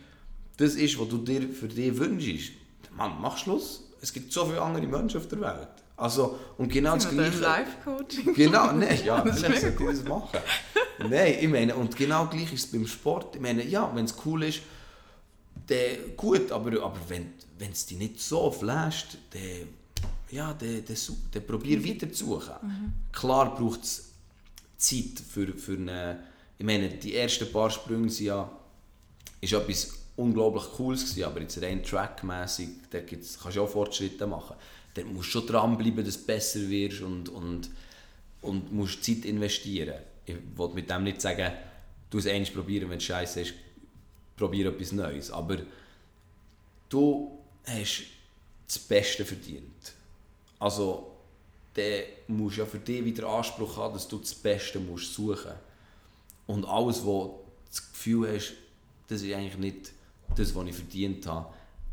das 0.56 0.74
ist, 0.74 1.00
was 1.00 1.08
du 1.08 1.18
dir 1.18 1.48
für 1.48 1.66
dich 1.66 1.96
wünschst, 1.98 2.52
Mann, 2.96 3.16
mach 3.20 3.36
Schluss. 3.38 3.82
Es 4.00 4.12
gibt 4.12 4.32
so 4.32 4.46
viele 4.46 4.62
andere 4.62 4.86
Menschen 4.86 5.18
auf 5.18 5.26
der 5.26 5.40
Welt. 5.40 5.68
Also, 5.96 6.38
und 6.58 6.72
genau 6.72 6.94
das 6.94 7.08
Gleiche. 7.08 7.38
Live-Coaching. 7.38 8.34
Genau, 8.34 8.72
nein, 8.72 8.98
ja, 9.04 9.22
vielleicht 9.22 9.62
sollte 9.62 9.82
ich 9.82 9.88
das 9.88 10.04
machen. 10.04 10.38
nein, 11.10 11.36
ich 11.40 11.48
meine, 11.48 11.74
und 11.74 11.96
genau 11.96 12.26
gleich 12.26 12.52
ist 12.52 12.66
es 12.66 12.70
beim 12.72 12.86
Sport. 12.86 13.34
Ich 13.34 13.40
meine, 13.40 13.64
ja, 13.64 13.90
wenn 13.94 14.04
es 14.04 14.14
cool 14.24 14.44
ist, 14.44 14.60
dann 15.66 16.16
gut, 16.16 16.50
aber, 16.50 16.82
aber 16.82 16.98
wenn 17.08 17.70
es 17.70 17.86
dich 17.86 17.98
nicht 17.98 18.20
so 18.20 18.50
flasht, 18.50 19.16
dann, 19.30 19.68
ja, 20.30 20.52
dann, 20.54 20.84
dann, 20.84 20.96
dann 21.30 21.46
probier 21.46 21.78
mhm. 21.78 21.88
weiter 21.88 22.12
zu 22.12 22.26
suchen. 22.26 22.54
Mhm. 22.62 22.92
Klar 23.12 23.54
braucht 23.54 23.82
es 23.82 24.12
Zeit 24.76 25.20
für, 25.28 25.52
für 25.54 25.74
eine, 25.74 26.24
ich 26.58 26.66
meine, 26.66 26.88
die 26.88 27.14
ersten 27.14 27.50
paar 27.52 27.70
Sprünge 27.70 28.10
sind 28.10 28.26
ja, 28.26 28.50
ist 29.40 29.52
etwas 29.52 29.92
unglaublich 30.16 30.64
Cooles 30.76 31.02
gewesen, 31.02 31.24
aber 31.24 31.40
jetzt 31.40 31.60
rein 31.62 31.82
trackmäßig, 31.82 32.68
da 32.90 33.00
kannst 33.00 33.56
du 33.56 33.62
auch 33.62 33.68
Fortschritte 33.68 34.26
machen. 34.26 34.56
Da 34.94 35.04
musst 35.04 35.28
du 35.28 35.40
schon 35.40 35.46
dranbleiben, 35.46 36.04
dass 36.04 36.18
du 36.18 36.26
besser 36.26 36.60
wirst 36.68 37.00
und, 37.00 37.28
und, 37.28 37.70
und 38.42 38.72
musst 38.72 39.02
Zeit 39.04 39.24
investieren. 39.24 39.94
Ich 40.26 40.36
wollte 40.54 40.74
mit 40.74 40.90
dem 40.90 41.04
nicht 41.04 41.20
sagen, 41.20 41.52
du 42.10 42.18
es 42.18 42.26
einmal 42.26 42.50
probieren, 42.50 42.90
wenn 42.90 42.98
es 42.98 43.04
scheiße 43.04 43.40
ist, 43.40 43.54
probiere 44.36 44.70
etwas 44.70 44.92
Neues. 44.92 45.30
Aber 45.30 45.58
du 46.88 47.38
hast 47.64 48.04
das 48.66 48.78
Beste 48.78 49.24
verdient. 49.24 49.92
Also, 50.58 51.12
dann 51.74 52.02
musst 52.28 52.56
du 52.56 52.60
ja 52.60 52.66
für 52.66 52.78
dich 52.78 53.04
wieder 53.04 53.28
Anspruch 53.28 53.76
haben, 53.76 53.94
dass 53.94 54.06
du 54.06 54.18
das 54.18 54.34
Beste 54.34 54.78
musst 54.78 55.14
suchen 55.14 55.52
Und 56.46 56.64
alles, 56.64 57.04
wo 57.04 57.24
du 57.24 57.70
das 57.70 57.92
Gefühl 57.92 58.34
hast, 58.34 58.54
das 59.08 59.22
ist 59.22 59.32
eigentlich 59.32 59.58
nicht 59.58 59.92
das, 60.36 60.54
was 60.54 60.66
ich 60.66 60.74
verdient 60.74 61.26
habe, 61.26 61.52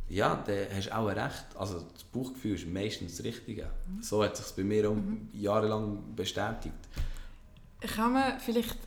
ja, 0.09 0.43
dann 0.47 0.67
hast 0.75 0.87
du 0.87 0.97
auch 0.97 1.07
recht. 1.07 1.45
Also 1.55 1.81
das 1.93 2.03
Bauchgefühl 2.05 2.55
ist 2.55 2.67
meistens 2.67 3.17
das 3.17 3.25
Richtige. 3.25 3.69
So 4.01 4.23
hat 4.23 4.33
es 4.33 4.47
sich 4.47 4.55
bei 4.55 4.63
mir 4.63 4.89
auch 4.89 4.95
mhm. 4.95 5.29
jahrelang 5.33 6.15
bestätigt. 6.15 6.73
Kann 7.81 8.13
man 8.13 8.39
vielleicht 8.39 8.77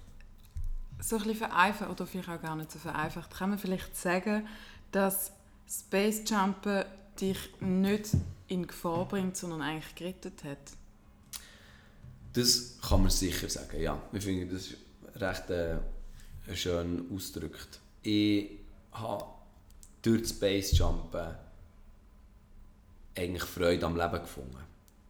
so 1.02 1.16
ein 1.16 1.22
bisschen 1.22 1.38
vereinfacht, 1.38 1.90
oder 1.90 2.06
vielleicht 2.06 2.28
auch 2.28 2.40
gar 2.40 2.56
nicht 2.56 2.70
so 2.70 2.78
vereinfacht, 2.78 3.34
kann 3.34 3.50
man 3.50 3.58
vielleicht 3.58 3.96
sagen, 3.96 4.46
dass 4.92 5.32
Space 5.68 6.22
Jumpen 6.28 6.84
dich 7.20 7.38
nicht 7.60 8.10
in 8.48 8.66
Gefahr 8.66 9.06
bringt, 9.06 9.36
sondern 9.36 9.62
eigentlich 9.62 9.94
gerettet 9.94 10.44
hat? 10.44 10.58
Das 12.32 12.78
kann 12.80 13.02
man 13.02 13.10
sicher 13.10 13.48
sagen, 13.48 13.80
ja. 13.80 14.00
Ich 14.12 14.24
finde, 14.24 14.54
das 14.54 14.68
ist 14.68 14.76
recht 15.16 15.50
äh, 15.50 15.78
schön 16.54 17.10
ausgedrückt. 17.14 17.80
Ich 18.02 18.58
habe 18.92 19.24
durch 20.02 20.28
Space 20.28 20.76
Jumpen 20.76 21.34
eigentlich 23.14 23.44
Freude 23.44 23.86
am 23.86 23.96
Leben 23.96 24.20
gefunden. 24.20 24.56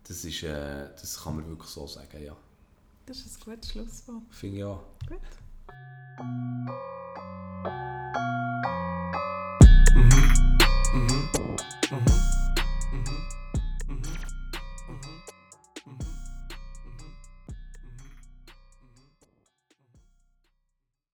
Das, 0.04 0.24
ist, 0.24 0.42
äh, 0.42 0.88
das 1.00 1.22
kann 1.22 1.36
man 1.36 1.48
wirklich 1.48 1.70
so 1.70 1.86
sagen, 1.86 2.22
ja. 2.22 2.36
Das 3.06 3.18
ist 3.18 3.38
ein 3.38 3.54
gutes 3.54 3.70
Schlusswort. 3.70 4.22
Finde 4.30 4.56
ich 4.58 4.64
auch. 4.64 4.84
Gut. 5.08 5.18
Thank 6.18 6.72
you. 7.66 7.81